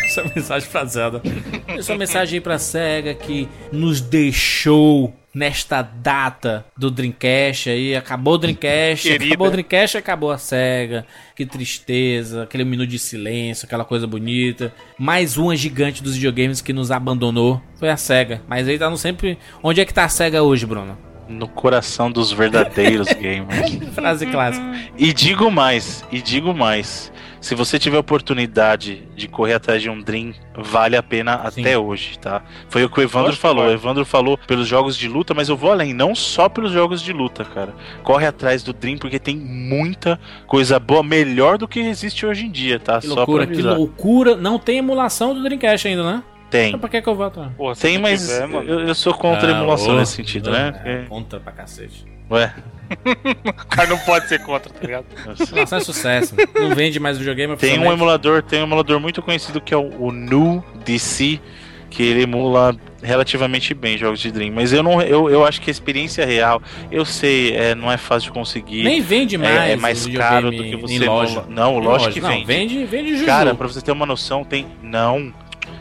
Deixa 0.00 0.20
a 0.20 0.24
mensagem 0.34 0.68
para 0.68 0.80
a 0.80 0.84
Zelda. 0.84 1.22
Deixa 1.66 1.82
sua 1.82 1.96
mensagem 1.96 2.38
aí 2.38 2.40
para 2.40 2.54
a 2.54 2.58
SEGA 2.58 3.14
que 3.14 3.48
nos 3.72 4.00
deixou 4.00 5.14
nesta 5.34 5.82
data 5.82 6.64
do 6.76 6.90
Dreamcast 6.90 7.70
aí. 7.70 7.94
Acabou 7.94 8.34
o 8.34 8.38
Dreamcast, 8.38 9.08
Querida. 9.08 9.26
acabou 9.26 9.46
o 9.46 9.50
Dreamcast, 9.50 9.96
acabou 9.98 10.30
a 10.30 10.38
SEGA. 10.38 11.06
Que 11.34 11.44
tristeza, 11.46 12.42
aquele 12.44 12.64
minuto 12.64 12.88
de 12.88 12.98
silêncio, 12.98 13.66
aquela 13.66 13.84
coisa 13.84 14.06
bonita. 14.06 14.72
Mais 14.98 15.36
uma 15.36 15.54
gigante 15.56 16.02
dos 16.02 16.14
videogames 16.14 16.60
que 16.60 16.72
nos 16.72 16.90
abandonou 16.90 17.62
foi 17.76 17.90
a 17.90 17.96
SEGA. 17.96 18.42
Mas 18.48 18.66
aí 18.68 18.78
tá 18.78 18.90
no 18.90 18.96
sempre. 18.96 19.38
Onde 19.62 19.80
é 19.80 19.84
que 19.84 19.94
tá 19.94 20.04
a 20.04 20.08
SEGA 20.08 20.42
hoje, 20.42 20.66
Bruno? 20.66 20.96
No 21.28 21.46
coração 21.46 22.10
dos 22.10 22.32
verdadeiros 22.32 23.08
gamers. 23.12 23.92
Frase 23.94 24.26
clássica. 24.26 24.64
E 24.96 25.12
digo 25.12 25.50
mais, 25.50 26.02
e 26.10 26.22
digo 26.22 26.54
mais. 26.54 27.12
Se 27.40 27.54
você 27.54 27.78
tiver 27.78 27.98
oportunidade 27.98 29.08
de 29.14 29.28
correr 29.28 29.54
atrás 29.54 29.80
de 29.80 29.88
um 29.88 30.00
Dream, 30.00 30.32
vale 30.56 30.96
a 30.96 31.02
pena 31.02 31.50
Sim. 31.50 31.60
até 31.60 31.78
hoje, 31.78 32.18
tá? 32.18 32.42
Foi 32.68 32.84
o 32.84 32.90
que 32.90 33.00
o 33.00 33.02
Evandro 33.02 33.32
que 33.32 33.38
falou. 33.38 33.62
O 33.62 33.66
vale. 33.66 33.74
Evandro 33.74 34.04
falou 34.04 34.38
pelos 34.38 34.66
jogos 34.66 34.96
de 34.96 35.08
luta, 35.08 35.34
mas 35.34 35.48
eu 35.48 35.56
vou 35.56 35.70
além, 35.72 35.92
não 35.94 36.14
só 36.14 36.48
pelos 36.48 36.72
jogos 36.72 37.00
de 37.02 37.12
luta, 37.12 37.44
cara. 37.44 37.74
Corre 38.02 38.26
atrás 38.26 38.62
do 38.62 38.72
Dream 38.72 38.98
porque 38.98 39.18
tem 39.18 39.36
muita 39.36 40.18
coisa 40.46 40.78
boa, 40.78 41.02
melhor 41.02 41.58
do 41.58 41.68
que 41.68 41.80
existe 41.80 42.26
hoje 42.26 42.46
em 42.46 42.50
dia, 42.50 42.78
tá? 42.78 43.00
Que 43.00 43.06
só 43.06 43.14
loucura, 43.14 43.46
que 43.46 43.62
loucura. 43.62 44.36
Não 44.36 44.58
tem 44.58 44.78
emulação 44.78 45.34
do 45.34 45.42
Dreamcast 45.42 45.88
ainda, 45.88 46.02
né? 46.02 46.22
Tem. 46.50 46.68
Então 46.68 46.80
pra 46.80 46.88
que, 46.88 47.02
que 47.02 47.08
eu 47.08 47.14
vou? 47.14 47.30
Porra, 47.30 47.74
se 47.74 47.82
Tem, 47.82 47.98
mas 47.98 48.22
tiver, 48.22 48.50
eu, 48.66 48.80
eu 48.80 48.94
sou 48.94 49.12
contra 49.12 49.52
a 49.52 49.56
Ah, 49.56 49.60
emulação 49.60 49.94
ô, 49.94 49.98
nesse 49.98 50.14
sentido, 50.14 50.50
né? 50.50 50.80
É, 50.84 51.04
contra 51.08 51.38
pra 51.38 51.52
cacete. 51.52 52.06
Ué. 52.30 52.52
o 53.46 53.66
cara 53.66 53.88
não 53.88 53.98
pode 53.98 54.28
ser 54.28 54.38
contra, 54.40 54.72
tá 54.72 54.80
ligado? 54.80 55.06
Nossa, 55.54 55.76
é 55.76 55.80
sucesso. 55.80 56.34
Não 56.54 56.74
vende 56.74 56.98
mais 56.98 57.18
videogame 57.18 57.56
Tem 57.56 57.78
um 57.78 57.92
emulador, 57.92 58.42
tem 58.42 58.60
um 58.60 58.64
emulador 58.64 58.98
muito 58.98 59.20
conhecido 59.20 59.60
que 59.60 59.74
é 59.74 59.76
o, 59.76 59.90
o 59.98 60.10
Nu 60.10 60.64
DC, 60.84 61.38
que 61.90 62.02
ele 62.02 62.22
emula 62.22 62.74
relativamente 63.02 63.74
bem 63.74 63.96
jogos 63.96 64.20
de 64.20 64.30
Dream. 64.30 64.52
Mas 64.52 64.72
eu 64.72 64.82
não, 64.82 65.00
eu, 65.02 65.28
eu 65.28 65.44
acho 65.44 65.60
que 65.60 65.70
a 65.70 65.72
experiência 65.72 66.24
real, 66.24 66.62
eu 66.90 67.04
sei, 67.04 67.54
é, 67.54 67.74
não 67.74 67.90
é 67.90 67.96
fácil 67.96 68.30
de 68.30 68.32
conseguir. 68.32 68.84
Nem 68.84 69.00
vende 69.00 69.36
é, 69.36 69.38
mais. 69.38 69.70
é 69.70 69.76
mais 69.76 70.06
o 70.06 70.12
caro 70.12 70.50
do 70.50 70.62
que 70.62 70.76
você 70.76 70.94
em 70.94 70.98
loja. 71.00 71.44
Não, 71.48 71.78
Em 71.78 71.84
lógico 71.84 72.04
loja. 72.04 72.12
que 72.12 72.20
Não, 72.20 72.30
vende. 72.30 72.44
vende, 72.44 72.84
vende 72.84 73.10
Juju. 73.14 73.26
Cara, 73.26 73.54
pra 73.54 73.66
você 73.66 73.80
ter 73.80 73.92
uma 73.92 74.06
noção, 74.06 74.44
tem. 74.44 74.66
Não. 74.82 75.32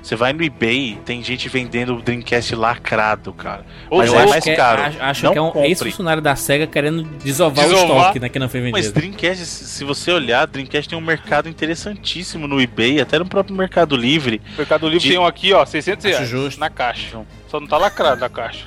Você 0.08 0.16
vai 0.16 0.32
no 0.32 0.42
eBay, 0.42 0.98
tem 1.04 1.22
gente 1.22 1.50
vendendo 1.50 1.94
o 1.98 2.02
Dreamcast 2.02 2.56
lacrado, 2.56 3.34
cara. 3.34 3.66
Ou 3.90 3.98
Mas 3.98 4.10
eu 4.10 4.16
é 4.18 4.22
acho 4.22 4.30
mais 4.30 4.44
que 4.46 4.50
é- 4.52 4.56
caro. 4.56 4.82
acho- 4.84 5.02
Acho 5.02 5.26
Não 5.26 5.32
que 5.34 5.38
é 5.38 5.42
um 5.42 5.64
ex-funcionário 5.66 6.22
da 6.24 6.34
SEGA 6.34 6.66
querendo 6.66 7.04
desovar, 7.04 7.66
o 7.66 7.70
Desovar. 7.70 7.98
estoque, 7.98 8.20
né? 8.22 8.30
Que 8.30 8.40
não 8.40 8.48
foi 8.48 8.62
vendido. 8.62 8.78
Mas 8.78 8.90
Dreamcast, 8.90 9.46
se 9.46 9.84
você 9.84 10.10
olhar, 10.14 10.48
Dreamcast 10.48 10.88
tem 10.88 10.98
um 10.98 11.02
mercado 11.02 11.50
interessantíssimo 11.50 12.48
no 12.48 12.62
eBay, 12.62 13.02
até 13.02 13.20
no 13.20 13.26
próprio 13.28 13.54
Mercado 13.54 13.98
Livre. 13.98 14.42
O 14.54 14.58
Mercado 14.60 14.86
Livre 14.88 15.04
De- 15.04 15.10
tem 15.10 15.18
um 15.20 15.26
aqui, 15.26 15.52
ó, 15.52 15.66
600 15.66 16.06
Acho 16.06 16.16
reais. 16.16 16.30
justo. 16.30 16.58
Na 16.58 16.70
caixa. 16.70 17.20
Só 17.50 17.60
não 17.60 17.68
tá 17.68 17.78
lacrado 17.78 18.22
na 18.22 18.30
caixa. 18.30 18.64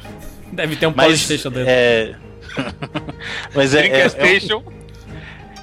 Deve 0.52 0.76
ter 0.76 0.88
um 0.88 0.92
Mas 0.94 1.06
Polystation 1.06 1.48
dentro. 1.50 1.70
é. 1.70 2.16
Mas 3.54 3.74
é, 3.74 3.78
é, 3.78 3.82
Dreamcast 3.88 4.18
é 4.18 4.22
um- 4.22 4.26
Station. 4.26 4.62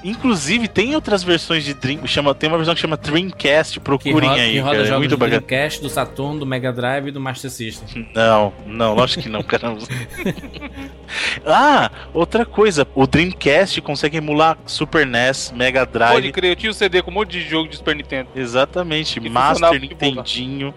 Inclusive, 0.04 0.68
tem 0.68 0.94
outras 0.94 1.22
versões 1.22 1.64
de 1.64 1.74
Dream. 1.74 2.06
Chama, 2.06 2.34
tem 2.34 2.48
uma 2.48 2.56
versão 2.56 2.74
que 2.74 2.80
chama 2.80 2.96
Dreamcast, 2.96 3.78
Que 3.78 3.84
procurem 3.84 4.28
roda, 4.28 4.40
aí. 4.40 4.52
que 4.52 4.58
roda 4.58 4.70
cara, 4.72 4.82
é 4.82 4.86
jogos 4.86 4.98
muito 5.00 5.10
do 5.10 5.16
bacana. 5.18 5.40
Dreamcast, 5.40 5.82
do 5.82 5.88
Saturn, 5.88 6.38
do 6.38 6.46
Mega 6.46 6.72
Drive 6.72 7.08
e 7.08 7.10
do 7.10 7.20
Master 7.20 7.50
System. 7.50 8.08
Não, 8.14 8.52
não, 8.66 8.94
lógico 8.94 9.22
que 9.22 9.28
não, 9.28 9.42
caramba. 9.42 9.80
ah, 11.46 11.90
outra 12.12 12.44
coisa. 12.44 12.86
O 12.94 13.06
Dreamcast 13.06 13.80
consegue 13.80 14.16
emular 14.18 14.58
Super 14.66 15.06
NES, 15.06 15.52
Mega 15.54 15.84
Drive. 15.84 16.12
Pode 16.14 16.32
crer, 16.32 16.50
eu 16.52 16.56
tinha 16.56 16.70
um 16.70 16.74
CD 16.74 17.02
com 17.02 17.10
um 17.10 17.14
monte 17.14 17.30
de 17.32 17.40
jogo 17.48 17.68
de 17.68 17.76
Super 17.76 17.96
Nintendo. 17.96 18.28
Exatamente, 18.34 19.20
Que 19.20 19.28
Master, 19.28 19.80
Nintendinho. 19.80 20.74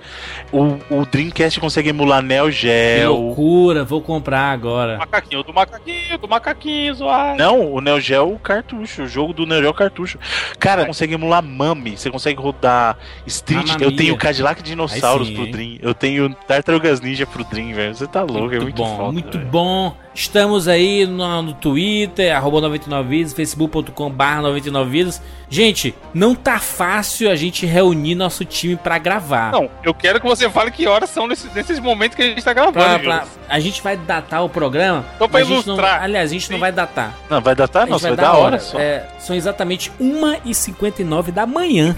O, 0.52 0.78
o 0.90 1.06
Dreamcast 1.06 1.60
consegue 1.60 1.90
emular 1.90 2.22
Neo 2.22 2.46
Que 2.46 2.52
Geo. 2.52 3.14
loucura, 3.14 3.84
vou 3.84 4.02
comprar 4.02 4.52
agora. 4.52 4.98
Macaquinho, 4.98 5.44
do 5.44 5.54
macaquinho, 5.54 6.18
do 6.18 6.28
macaquinho, 6.28 6.94
zoado. 6.96 7.38
Não, 7.38 7.72
o 7.74 7.82
Neo 7.82 8.00
Geo 8.00 8.16
é 8.18 8.22
o 8.22 8.40
cartucho, 8.40 9.04
o 9.04 9.08
jogo 9.12 9.34
do 9.34 9.46
Neo 9.46 9.62
Geo 9.62 9.70
é 9.70 9.74
cartucho. 9.74 10.18
Cara, 10.60 10.86
consegue 10.86 11.14
emular 11.14 11.44
Mami, 11.44 11.98
você 11.98 12.10
consegue 12.10 12.42
rodar 12.42 12.98
Street. 13.28 13.68
Mamma 13.68 13.84
eu 13.84 13.96
tenho 13.96 14.18
Cadillac 14.18 14.62
Dinossauros 14.64 15.28
sim, 15.28 15.36
pro 15.36 15.46
hein? 15.46 15.52
Dream. 15.52 15.78
Eu 15.82 15.94
tenho 15.94 16.34
Tartarugas 16.48 17.02
Ninja 17.02 17.26
pro 17.26 17.44
Dream, 17.44 17.74
velho. 17.74 17.94
Você 17.96 18.08
tá 18.08 18.24
louco, 18.24 18.54
é 18.56 18.60
muito 18.60 18.76
bom, 18.78 18.98
foda. 18.98 19.12
muito 19.12 19.38
velho. 19.38 19.50
bom. 19.50 19.96
Estamos 20.14 20.68
aí 20.68 21.06
no, 21.06 21.42
no 21.42 21.54
Twitter, 21.54 22.36
arroba 22.36 22.60
99vidas, 22.62 23.34
facebook.com 23.34 24.10
barra 24.10 24.42
99vidas. 24.42 25.22
Gente, 25.50 25.96
não 26.14 26.36
tá 26.36 26.60
fácil 26.60 27.30
a 27.30 27.36
gente 27.36 27.66
reunir 27.66 28.16
nosso 28.16 28.44
time 28.44 28.76
pra 28.76 28.98
gravar. 28.98 29.52
Não, 29.54 29.70
eu 29.84 29.94
quero 29.94 30.20
que 30.20 30.26
você 30.28 30.50
fale 30.50 30.70
que 30.72 30.86
horas 30.88 31.10
são 31.10 31.28
nesses, 31.28 31.54
nesses 31.54 31.80
momentos 31.80 32.16
que 32.16 32.22
a 32.22 32.26
gente 32.26 32.44
tá 32.44 32.52
gravando. 32.54 32.74
Pra- 32.74 33.00
pra- 33.00 33.26
a 33.50 33.60
gente 33.60 33.82
vai 33.82 33.96
datar 33.96 34.44
o 34.44 34.50
programa. 34.50 35.06
Só 35.18 35.28
pra 35.30 35.42
gente 35.44 35.50
não- 35.68 35.76
ilustrar. 35.76 36.04
aliás, 36.04 36.30
a 36.30 36.34
gente 36.34 36.50
não 36.50 36.58
Sim. 36.58 36.62
vai 36.62 36.72
datar. 36.74 37.14
Não, 37.30 37.42
vai 37.42 37.56
datar 37.56 37.88
não, 37.88 37.98
você 37.98 38.08
vai 38.10 38.18
dar 38.18 38.24
dar 38.24 38.34
hora 38.34 38.42
hora. 38.44 38.60
só. 38.60 38.80
É, 38.80 39.01
são 39.20 39.36
exatamente 39.36 39.92
1h59 40.00 41.32
da 41.32 41.46
manhã. 41.46 41.96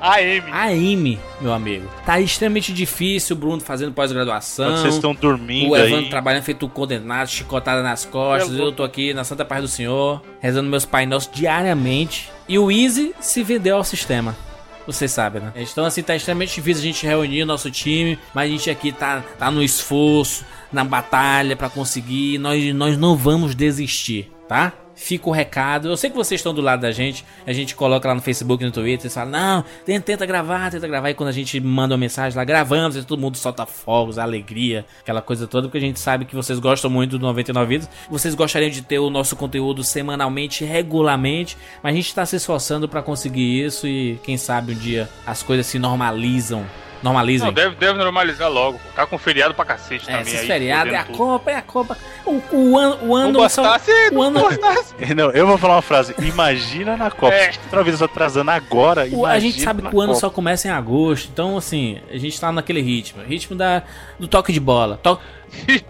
AM. 0.00 0.50
AM, 0.50 1.18
meu 1.40 1.52
amigo. 1.52 1.88
Tá 2.04 2.20
extremamente 2.20 2.72
difícil, 2.72 3.36
o 3.36 3.38
Bruno 3.38 3.60
fazendo 3.60 3.92
pós-graduação. 3.92 4.76
Vocês 4.78 4.94
estão 4.94 5.14
dormindo 5.14 5.70
O 5.70 5.76
Evandro 5.76 5.98
aí. 5.98 6.10
trabalhando 6.10 6.42
feito 6.42 6.66
um 6.66 6.68
condenado, 6.68 7.28
chicotada 7.28 7.82
nas 7.82 8.04
costas. 8.04 8.52
Eu 8.52 8.66
Eu 8.66 8.72
tô 8.72 8.82
aqui 8.82 9.14
na 9.14 9.22
Santa 9.22 9.44
Paz 9.44 9.62
do 9.62 9.68
Senhor, 9.68 10.20
rezando 10.40 10.68
meus 10.68 10.84
Pai 10.84 11.06
Nossos 11.06 11.30
diariamente. 11.32 12.30
E 12.48 12.58
o 12.58 12.68
Easy 12.70 13.14
se 13.20 13.42
vendeu 13.44 13.76
ao 13.76 13.84
sistema. 13.84 14.34
Vocês 14.86 15.10
sabem, 15.10 15.42
né? 15.42 15.52
Então, 15.56 15.84
assim, 15.84 16.02
tá 16.02 16.14
extremamente 16.14 16.54
difícil 16.54 16.80
a 16.82 16.86
gente 16.86 17.06
reunir 17.06 17.42
o 17.42 17.46
nosso 17.46 17.70
time, 17.72 18.18
mas 18.32 18.48
a 18.48 18.52
gente 18.52 18.70
aqui 18.70 18.92
tá, 18.92 19.22
tá 19.36 19.50
no 19.50 19.62
esforço, 19.62 20.44
na 20.72 20.84
batalha 20.84 21.56
pra 21.56 21.68
conseguir. 21.68 22.38
Nós, 22.38 22.72
nós 22.74 22.96
não 22.96 23.16
vamos 23.16 23.54
desistir, 23.54 24.30
tá? 24.48 24.72
Fica 24.96 25.28
o 25.28 25.32
recado. 25.32 25.88
Eu 25.88 25.96
sei 25.96 26.08
que 26.08 26.16
vocês 26.16 26.40
estão 26.40 26.54
do 26.54 26.62
lado 26.62 26.80
da 26.80 26.90
gente. 26.90 27.22
A 27.46 27.52
gente 27.52 27.76
coloca 27.76 28.08
lá 28.08 28.14
no 28.14 28.22
Facebook, 28.22 28.64
no 28.64 28.70
Twitter. 28.72 29.02
Vocês 29.02 29.12
falam, 29.14 29.30
não, 29.30 29.64
tenta, 29.84 30.06
tenta 30.06 30.24
gravar, 30.24 30.70
tenta 30.70 30.88
gravar. 30.88 31.10
E 31.10 31.14
quando 31.14 31.28
a 31.28 31.32
gente 31.32 31.60
manda 31.60 31.94
uma 31.94 31.98
mensagem 31.98 32.34
lá, 32.34 32.42
gravamos. 32.44 32.96
E 32.96 33.04
todo 33.04 33.20
mundo 33.20 33.36
solta 33.36 33.66
fogos, 33.66 34.18
alegria, 34.18 34.86
aquela 35.00 35.20
coisa 35.20 35.46
toda. 35.46 35.68
Porque 35.68 35.76
a 35.76 35.82
gente 35.82 36.00
sabe 36.00 36.24
que 36.24 36.34
vocês 36.34 36.58
gostam 36.58 36.90
muito 36.90 37.18
do 37.18 37.26
99 37.26 37.66
Vidas. 37.66 37.90
Vocês 38.08 38.34
gostariam 38.34 38.70
de 38.70 38.80
ter 38.80 38.98
o 38.98 39.10
nosso 39.10 39.36
conteúdo 39.36 39.84
semanalmente, 39.84 40.64
regularmente. 40.64 41.58
Mas 41.82 41.92
a 41.92 41.96
gente 41.96 42.14
tá 42.14 42.24
se 42.24 42.36
esforçando 42.36 42.88
pra 42.88 43.02
conseguir 43.02 43.64
isso. 43.64 43.86
E 43.86 44.18
quem 44.22 44.38
sabe 44.38 44.72
um 44.72 44.78
dia 44.78 45.10
as 45.26 45.42
coisas 45.42 45.66
se 45.66 45.78
normalizam. 45.78 46.64
Normalizem. 47.06 47.46
Não, 47.46 47.52
deve, 47.52 47.74
deve 47.76 47.98
normalizar 47.98 48.50
logo. 48.50 48.78
Tá 48.94 49.06
com 49.06 49.16
feriado 49.18 49.54
pra 49.54 49.64
cacete 49.64 50.04
É, 50.08 50.12
também 50.18 50.22
esses 50.22 50.40
aí. 50.40 50.46
feriados, 50.46 50.92
é 50.92 50.96
a 50.96 51.04
tudo. 51.04 51.16
Copa, 51.18 51.50
é 51.50 51.54
a 51.56 51.62
Copa. 51.62 51.96
O, 52.24 52.42
o 52.52 52.78
ano, 52.78 52.98
o 53.02 53.14
ano 53.14 53.32
Não 53.32 53.48
só- 53.48 53.62
bastasse, 53.62 53.90
o 54.10 54.14
não 54.14 54.22
ano, 54.22 54.40
bastasse. 54.42 54.94
Não, 55.14 55.30
eu 55.30 55.46
vou 55.46 55.56
falar 55.58 55.76
uma 55.76 55.82
frase. 55.82 56.14
Imagina 56.18 56.96
na 56.96 57.10
Copa. 57.10 57.32
É. 57.34 57.52
Se 57.52 57.58
outra 57.64 57.82
vez 57.84 58.02
atrasando 58.02 58.50
agora, 58.50 59.06
o- 59.12 59.24
a 59.24 59.38
gente 59.38 59.60
sabe 59.60 59.82
que 59.82 59.94
o 59.94 60.00
ano 60.00 60.08
Copa. 60.14 60.20
só 60.20 60.30
começa 60.30 60.68
em 60.68 60.70
agosto, 60.70 61.28
então 61.32 61.56
assim, 61.56 61.98
a 62.10 62.16
gente 62.18 62.40
tá 62.40 62.50
naquele 62.52 62.80
ritmo, 62.82 63.22
ritmo 63.22 63.54
da, 63.56 63.82
do 64.18 64.26
toque 64.28 64.52
de 64.52 64.60
bola. 64.60 64.98
To- 65.02 65.18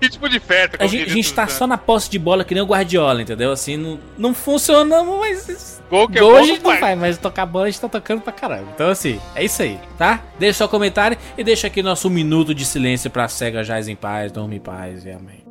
Ritmo 0.01 0.29
de 0.31 0.41
festa. 0.41 0.77
a 0.81 0.87
gente, 0.87 1.11
a 1.11 1.13
gente 1.13 1.33
o 1.33 1.35
tá 1.35 1.47
só 1.49 1.67
na 1.67 1.79
posse 1.79 2.11
de 2.11 2.19
bola 2.19 2.45
que 2.45 2.55
nem 2.55 2.63
o 2.63 2.67
Guardiola, 2.67 3.23
entendeu? 3.23 3.53
Assim, 3.53 3.77
não, 3.77 3.99
não 4.17 4.35
funciona, 4.35 5.03
mas 5.03 5.83
Gol 5.89 6.09
que 6.09 6.19
é 6.19 6.21
gol 6.21 6.33
bom 6.33 6.37
a 6.37 6.41
não 6.41 6.47
gente 6.47 6.63
não 6.63 6.71
faz. 6.71 6.81
faz, 6.81 6.99
mas 6.99 7.19
tocar 7.19 7.47
bola 7.47 7.67
a 7.67 7.71
gente 7.71 7.81
tá 7.81 7.89
tocando 7.89 8.21
pra 8.21 8.33
caramba. 8.33 8.69
Então 8.75 8.89
assim, 8.89 9.21
é 9.35 9.45
isso 9.45 9.63
aí, 9.63 9.79
tá? 9.97 10.21
Deixa 10.39 10.59
seu 10.59 10.69
comentário 10.69 11.17
e 11.39 11.45
deixa 11.45 11.67
aqui 11.67 11.83
nosso 11.83 12.11
minuto 12.11 12.55
de 12.55 12.65
silêncio 12.65 13.11
pra 13.11 13.29
cega 13.29 13.63
jaz 13.63 13.89
em 13.89 13.97
paz, 13.97 14.33
dorme 14.33 14.57
em 14.57 14.61
paz 14.61 15.05
e 15.05 15.11
amém. 15.11 15.46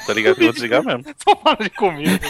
Tá 0.00 0.12
ligado 0.12 0.34
que 0.34 0.42
eu 0.42 0.46
vou 0.46 0.52
desligar 0.52 0.84
mesmo. 0.84 1.04
Só 1.22 1.36
fala 1.36 1.58
de 1.60 1.70
comida. 1.70 2.20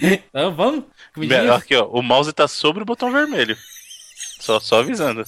Então, 0.00 0.54
vamos? 0.54 0.84
Comidinhas? 1.14 1.50
Aqui, 1.50 1.76
ó, 1.76 1.86
o 1.86 2.02
mouse 2.02 2.32
tá 2.32 2.48
sobre 2.48 2.82
o 2.82 2.86
botão 2.86 3.12
vermelho. 3.12 3.56
Só, 4.40 4.60
só 4.60 4.80
avisando. 4.80 5.24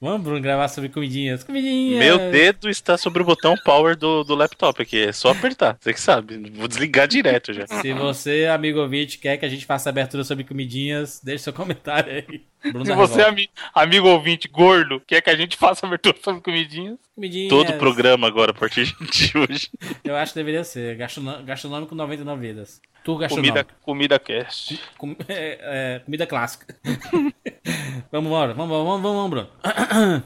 Vamos, 0.00 0.22
Bruno, 0.22 0.40
gravar 0.40 0.68
sobre 0.68 0.88
comidinhas. 0.88 1.44
Comidinhas. 1.44 1.98
Meu 1.98 2.18
dedo 2.30 2.68
está 2.70 2.96
sobre 2.96 3.22
o 3.22 3.24
botão 3.24 3.54
power 3.64 3.96
do, 3.96 4.24
do 4.24 4.34
laptop 4.34 4.80
aqui. 4.82 4.98
É 5.04 5.12
só 5.12 5.30
apertar. 5.30 5.76
Você 5.80 5.92
que 5.92 6.00
sabe. 6.00 6.50
Vou 6.54 6.66
desligar 6.68 7.06
direto 7.06 7.52
já. 7.52 7.66
Se 7.66 7.92
você, 7.92 8.46
amigo 8.46 8.80
ouvinte, 8.80 9.18
quer 9.18 9.36
que 9.36 9.44
a 9.44 9.48
gente 9.48 9.66
faça 9.66 9.88
abertura 9.90 10.24
sobre 10.24 10.44
comidinhas, 10.44 11.20
deixe 11.22 11.44
seu 11.44 11.52
comentário 11.52 12.12
aí. 12.12 12.42
Bruno 12.72 12.84
Se 12.84 12.92
você, 12.94 13.22
ami- 13.22 13.48
amigo 13.74 14.06
ouvinte 14.08 14.46
gordo, 14.46 15.00
quer 15.06 15.22
que 15.22 15.30
a 15.30 15.36
gente 15.36 15.56
faça 15.56 15.86
abertura 15.86 16.16
sobre 16.22 16.42
comidinhas, 16.42 16.98
Comidinhas. 17.14 17.48
Todo 17.50 17.72
programa 17.74 18.26
agora, 18.26 18.50
a 18.50 18.54
partir 18.54 18.84
de 19.10 19.32
hoje. 19.38 19.70
Eu 20.04 20.16
acho 20.16 20.32
que 20.32 20.38
deveria 20.38 20.62
ser. 20.64 20.96
Gastronô- 20.96 21.42
Gastronômico 21.42 21.94
99 21.94 22.40
vidas. 22.46 22.80
Tu 23.02 23.18
comida, 23.28 23.66
comida 23.82 24.18
cast. 24.18 24.78
Com- 24.98 25.16
é, 25.26 25.58
é, 25.96 25.98
comida 26.04 26.26
clássica. 26.26 26.66
vamos 28.12 28.26
embora. 28.26 28.52
Vamos, 28.54 28.70
vamos, 28.76 28.86
vamos, 29.02 29.02
vamos, 29.02 29.30
Bruno. 29.30 29.48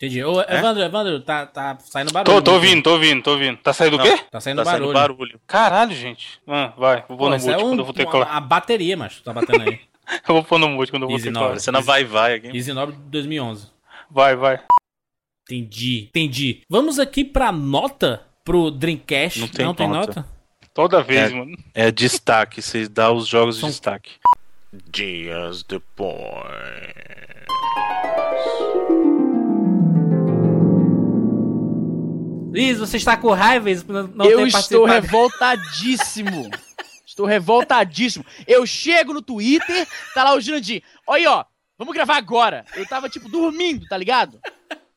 Entendi. 0.00 0.22
Ô, 0.22 0.40
Evandro, 0.42 0.82
Evandro, 0.82 1.20
tá, 1.20 1.44
tá 1.46 1.76
saindo 1.80 2.12
barulho. 2.12 2.36
Tô, 2.36 2.40
tô 2.42 2.50
né? 2.52 2.56
ouvindo, 2.56 2.82
tô 2.84 2.92
ouvindo, 2.92 3.22
tô 3.22 3.32
ouvindo. 3.32 3.56
Tá 3.58 3.72
saindo 3.72 3.94
o 3.94 3.98
Não. 3.98 4.04
quê? 4.04 4.22
Tá 4.30 4.40
saindo 4.40 4.58
Tá 4.58 4.64
saindo 4.70 4.92
barulho. 4.92 5.16
barulho. 5.18 5.40
Caralho, 5.46 5.92
gente. 5.94 6.40
Ah, 6.46 6.72
vai, 6.78 7.04
vou 7.08 7.16
pôr 7.16 7.24
Pô, 7.24 7.30
no 7.30 7.36
isso 7.36 7.50
é 7.50 7.54
mute 7.54 7.64
um, 7.64 7.68
quando 7.70 7.78
eu 7.80 7.84
vou 7.84 7.94
ter 7.94 8.06
que 8.06 8.12
falar. 8.12 8.26
a 8.26 8.40
bateria, 8.40 8.96
macho, 8.96 9.22
tá 9.24 9.32
batendo 9.32 9.62
aí. 9.62 9.80
Eu 10.26 10.36
vou 10.36 10.42
pôr 10.44 10.58
no 10.58 10.70
mute 10.70 10.90
quando 10.90 11.02
eu 11.02 11.08
vou 11.10 11.18
ter 11.18 11.28
que 11.30 11.34
falar. 11.34 11.58
Você 11.58 11.70
não 11.70 11.82
vai, 11.82 12.02
vai 12.02 12.36
aqui. 12.36 12.46
Easy 12.56 12.72
Nobre 12.72 12.96
2011. 13.10 13.66
Vai, 14.10 14.34
vai. 14.34 14.58
Entendi, 15.44 16.04
entendi. 16.08 16.62
Vamos 16.66 16.98
aqui 16.98 17.22
pra 17.24 17.52
nota 17.52 18.22
pro 18.42 18.70
Dreamcast. 18.70 19.38
Não 19.40 19.48
tem 19.48 19.66
nota. 19.66 19.86
nota? 19.86 20.26
Toda 20.72 21.02
vez, 21.02 21.30
É. 21.30 21.34
mano. 21.34 21.54
É 21.74 21.90
destaque. 21.90 22.62
Você 22.62 22.88
dá 22.88 23.12
os 23.12 23.26
jogos 23.28 23.56
São- 23.58 23.68
de 23.68 23.74
destaque. 23.74 24.12
Dias 24.70 25.62
depois. 25.62 26.12
Liz, 32.52 32.78
você 32.78 32.98
está 32.98 33.16
com 33.16 33.32
raiva 33.32 33.70
não 34.14 34.26
eu 34.26 34.40
ter 34.40 34.48
estou 34.48 34.84
revoltadíssimo. 34.84 36.50
estou 37.06 37.24
revoltadíssimo. 37.24 38.26
Eu 38.46 38.66
chego 38.66 39.14
no 39.14 39.22
Twitter, 39.22 39.88
tá 40.12 40.24
lá 40.24 40.34
o 40.34 40.40
Jurandir. 40.40 40.82
Olha 41.06 41.18
aí, 41.18 41.26
ó. 41.26 41.44
Vamos 41.78 41.94
gravar 41.94 42.16
agora. 42.16 42.66
Eu 42.76 42.86
tava, 42.86 43.08
tipo, 43.08 43.28
dormindo, 43.28 43.86
tá 43.86 43.96
ligado? 43.96 44.38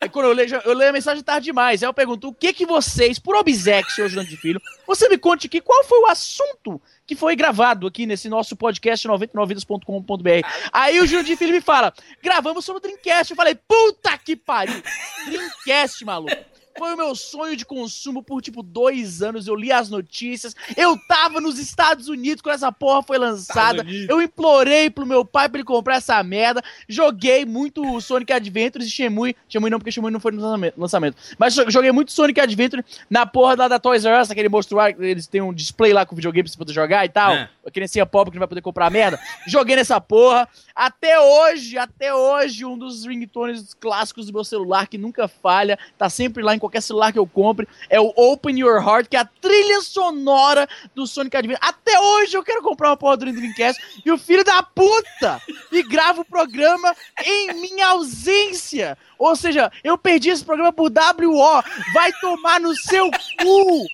Quando 0.10 0.26
eu 0.26 0.34
leio, 0.34 0.56
eu 0.66 0.74
leio 0.74 0.90
a 0.90 0.94
mensagem 0.94 1.24
tarde 1.24 1.46
demais. 1.46 1.84
Aí 1.84 1.88
eu 1.90 1.94
pergunto, 1.94 2.30
o 2.30 2.34
que 2.34 2.52
que 2.54 2.66
vocês, 2.66 3.20
por 3.20 3.36
obséquio, 3.36 3.92
senhor 3.92 4.10
Jurandir 4.10 4.40
Filho, 4.40 4.62
você 4.88 5.08
me 5.08 5.18
conte 5.18 5.46
aqui 5.46 5.62
qual 5.62 5.84
foi 5.84 6.00
o 6.00 6.08
assunto 6.08 6.82
que 7.06 7.16
foi 7.16 7.36
gravado 7.36 7.86
aqui 7.86 8.08
nesse 8.08 8.28
nosso 8.28 8.56
podcast 8.56 9.08
99vidas.com.br. 9.08 10.48
Aí 10.74 11.00
o 11.00 11.06
Jurandir 11.06 11.38
Filho 11.38 11.54
me 11.54 11.62
fala, 11.62 11.94
gravamos 12.22 12.66
sobre 12.66 12.80
o 12.80 12.82
Dreamcast. 12.82 13.32
Eu 13.32 13.38
falei, 13.38 13.54
puta 13.56 14.18
que 14.18 14.36
pariu. 14.36 14.82
Dreamcast, 15.28 16.04
maluco. 16.04 16.51
Foi 16.78 16.94
o 16.94 16.98
meu 16.98 17.16
sonho 17.16 17.56
de 17.56 17.66
consumo 17.66 18.24
por 18.24 18.42
tipo 18.42 18.64
dois 18.64 19.22
anos. 19.22 19.48
Eu 19.48 19.56
li 19.56 19.72
as 19.72 19.90
notícias. 19.90 20.56
Eu 20.78 20.98
tava 21.08 21.40
nos 21.42 21.60
Estados 21.60 22.08
Unidos 22.08 22.42
quando 22.42 22.56
essa 22.56 22.72
porra 22.72 23.04
foi 23.04 23.18
lançada. 23.18 23.84
Eu 24.10 24.22
implorei 24.22 24.90
pro 24.90 25.06
meu 25.06 25.24
pai 25.26 25.48
pra 25.50 25.58
ele 25.60 25.66
comprar 25.66 25.96
essa 25.98 26.22
merda. 26.24 26.62
Joguei 26.88 27.46
muito 27.46 28.00
Sonic 28.02 28.32
Adventures 28.34 28.88
e 28.88 28.90
Shenmue. 28.90 29.36
Shenmue 29.50 29.70
não, 29.70 29.80
porque 29.80 29.92
Shenmue 29.92 30.12
não 30.12 30.20
foi 30.20 30.32
no 30.32 30.42
lançamento-. 30.78 31.18
Mas 31.38 31.54
jo- 31.54 31.70
joguei 31.70 31.92
muito 31.92 32.12
Sonic 32.12 32.40
Adventure 32.40 32.84
na 33.10 33.26
porra 33.26 33.56
lá 33.56 33.68
da 33.68 33.80
Toys 33.80 34.06
R 34.06 34.22
Us, 34.22 34.32
aquele 34.32 34.50
monstro 34.50 34.78
lá, 34.78 34.90
eles 34.90 35.28
têm 35.28 35.42
um 35.42 35.54
display 35.54 35.94
lá 35.94 36.06
com 36.06 36.16
videogame 36.16 36.44
pra 36.44 36.52
você 36.52 36.58
poder 36.58 36.74
jogar 36.74 37.06
e 37.06 37.10
tal. 37.10 37.34
É. 37.34 37.50
A 37.66 37.70
criancinha 37.72 38.06
pobre 38.06 38.32
que 38.32 38.38
não 38.38 38.42
vai 38.42 38.48
poder 38.48 38.62
comprar 38.62 38.90
merda. 38.90 39.20
Joguei 39.48 39.76
nessa 39.76 40.00
porra. 40.02 40.48
Até 40.76 41.20
hoje, 41.20 41.78
até 41.78 42.14
hoje, 42.14 42.66
um 42.66 42.78
dos 42.78 43.06
ringtones 43.06 43.74
clássicos 43.74 44.26
do 44.26 44.34
meu 44.34 44.44
celular 44.44 44.88
que 44.88 44.98
nunca 44.98 45.28
falha, 45.28 45.78
tá 45.98 46.10
sempre 46.10 46.42
lá 46.42 46.56
em 46.56 46.60
qualquer 46.62 46.82
celular 46.82 47.12
que 47.12 47.20
eu 47.20 47.28
compre, 47.28 47.68
é 47.90 48.00
o 48.00 48.14
Open 48.16 48.58
Your 48.58 48.82
Heart, 48.82 49.10
que 49.10 49.18
é 49.18 49.20
a 49.20 49.26
trilha 49.26 49.82
sonora 49.82 50.68
do 50.96 51.06
Sonic 51.06 51.36
Adventure. 51.36 51.68
Até 51.68 52.00
hoje 52.00 52.38
eu 52.38 52.44
quero 52.44 52.62
comprar 52.62 52.90
uma 52.90 52.98
porra 52.98 53.18
do 53.18 53.32
Dreamcast 53.32 54.02
e 54.06 54.12
o 54.12 54.18
filho 54.18 54.44
da 54.44 54.64
puta 54.64 55.42
me 55.72 55.84
grava 55.84 56.22
o 56.22 56.26
programa 56.26 56.96
em 57.26 57.54
minha 57.54 57.88
ausência. 57.88 58.98
Ou 59.18 59.36
seja, 59.36 59.72
eu 59.84 59.98
perdi 59.98 60.30
esse 60.30 60.46
programa 60.46 60.72
por 60.72 60.92
WO. 60.92 61.64
Vai 61.94 62.12
tomar 62.14 62.60
no 62.60 62.76
seu 62.76 63.10
cu! 63.12 63.86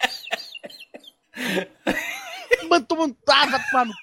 Mano, 2.70 2.86
tomando. 2.86 3.16
Ah, 3.30 3.60
tomar 3.72 3.86
no 3.86 3.94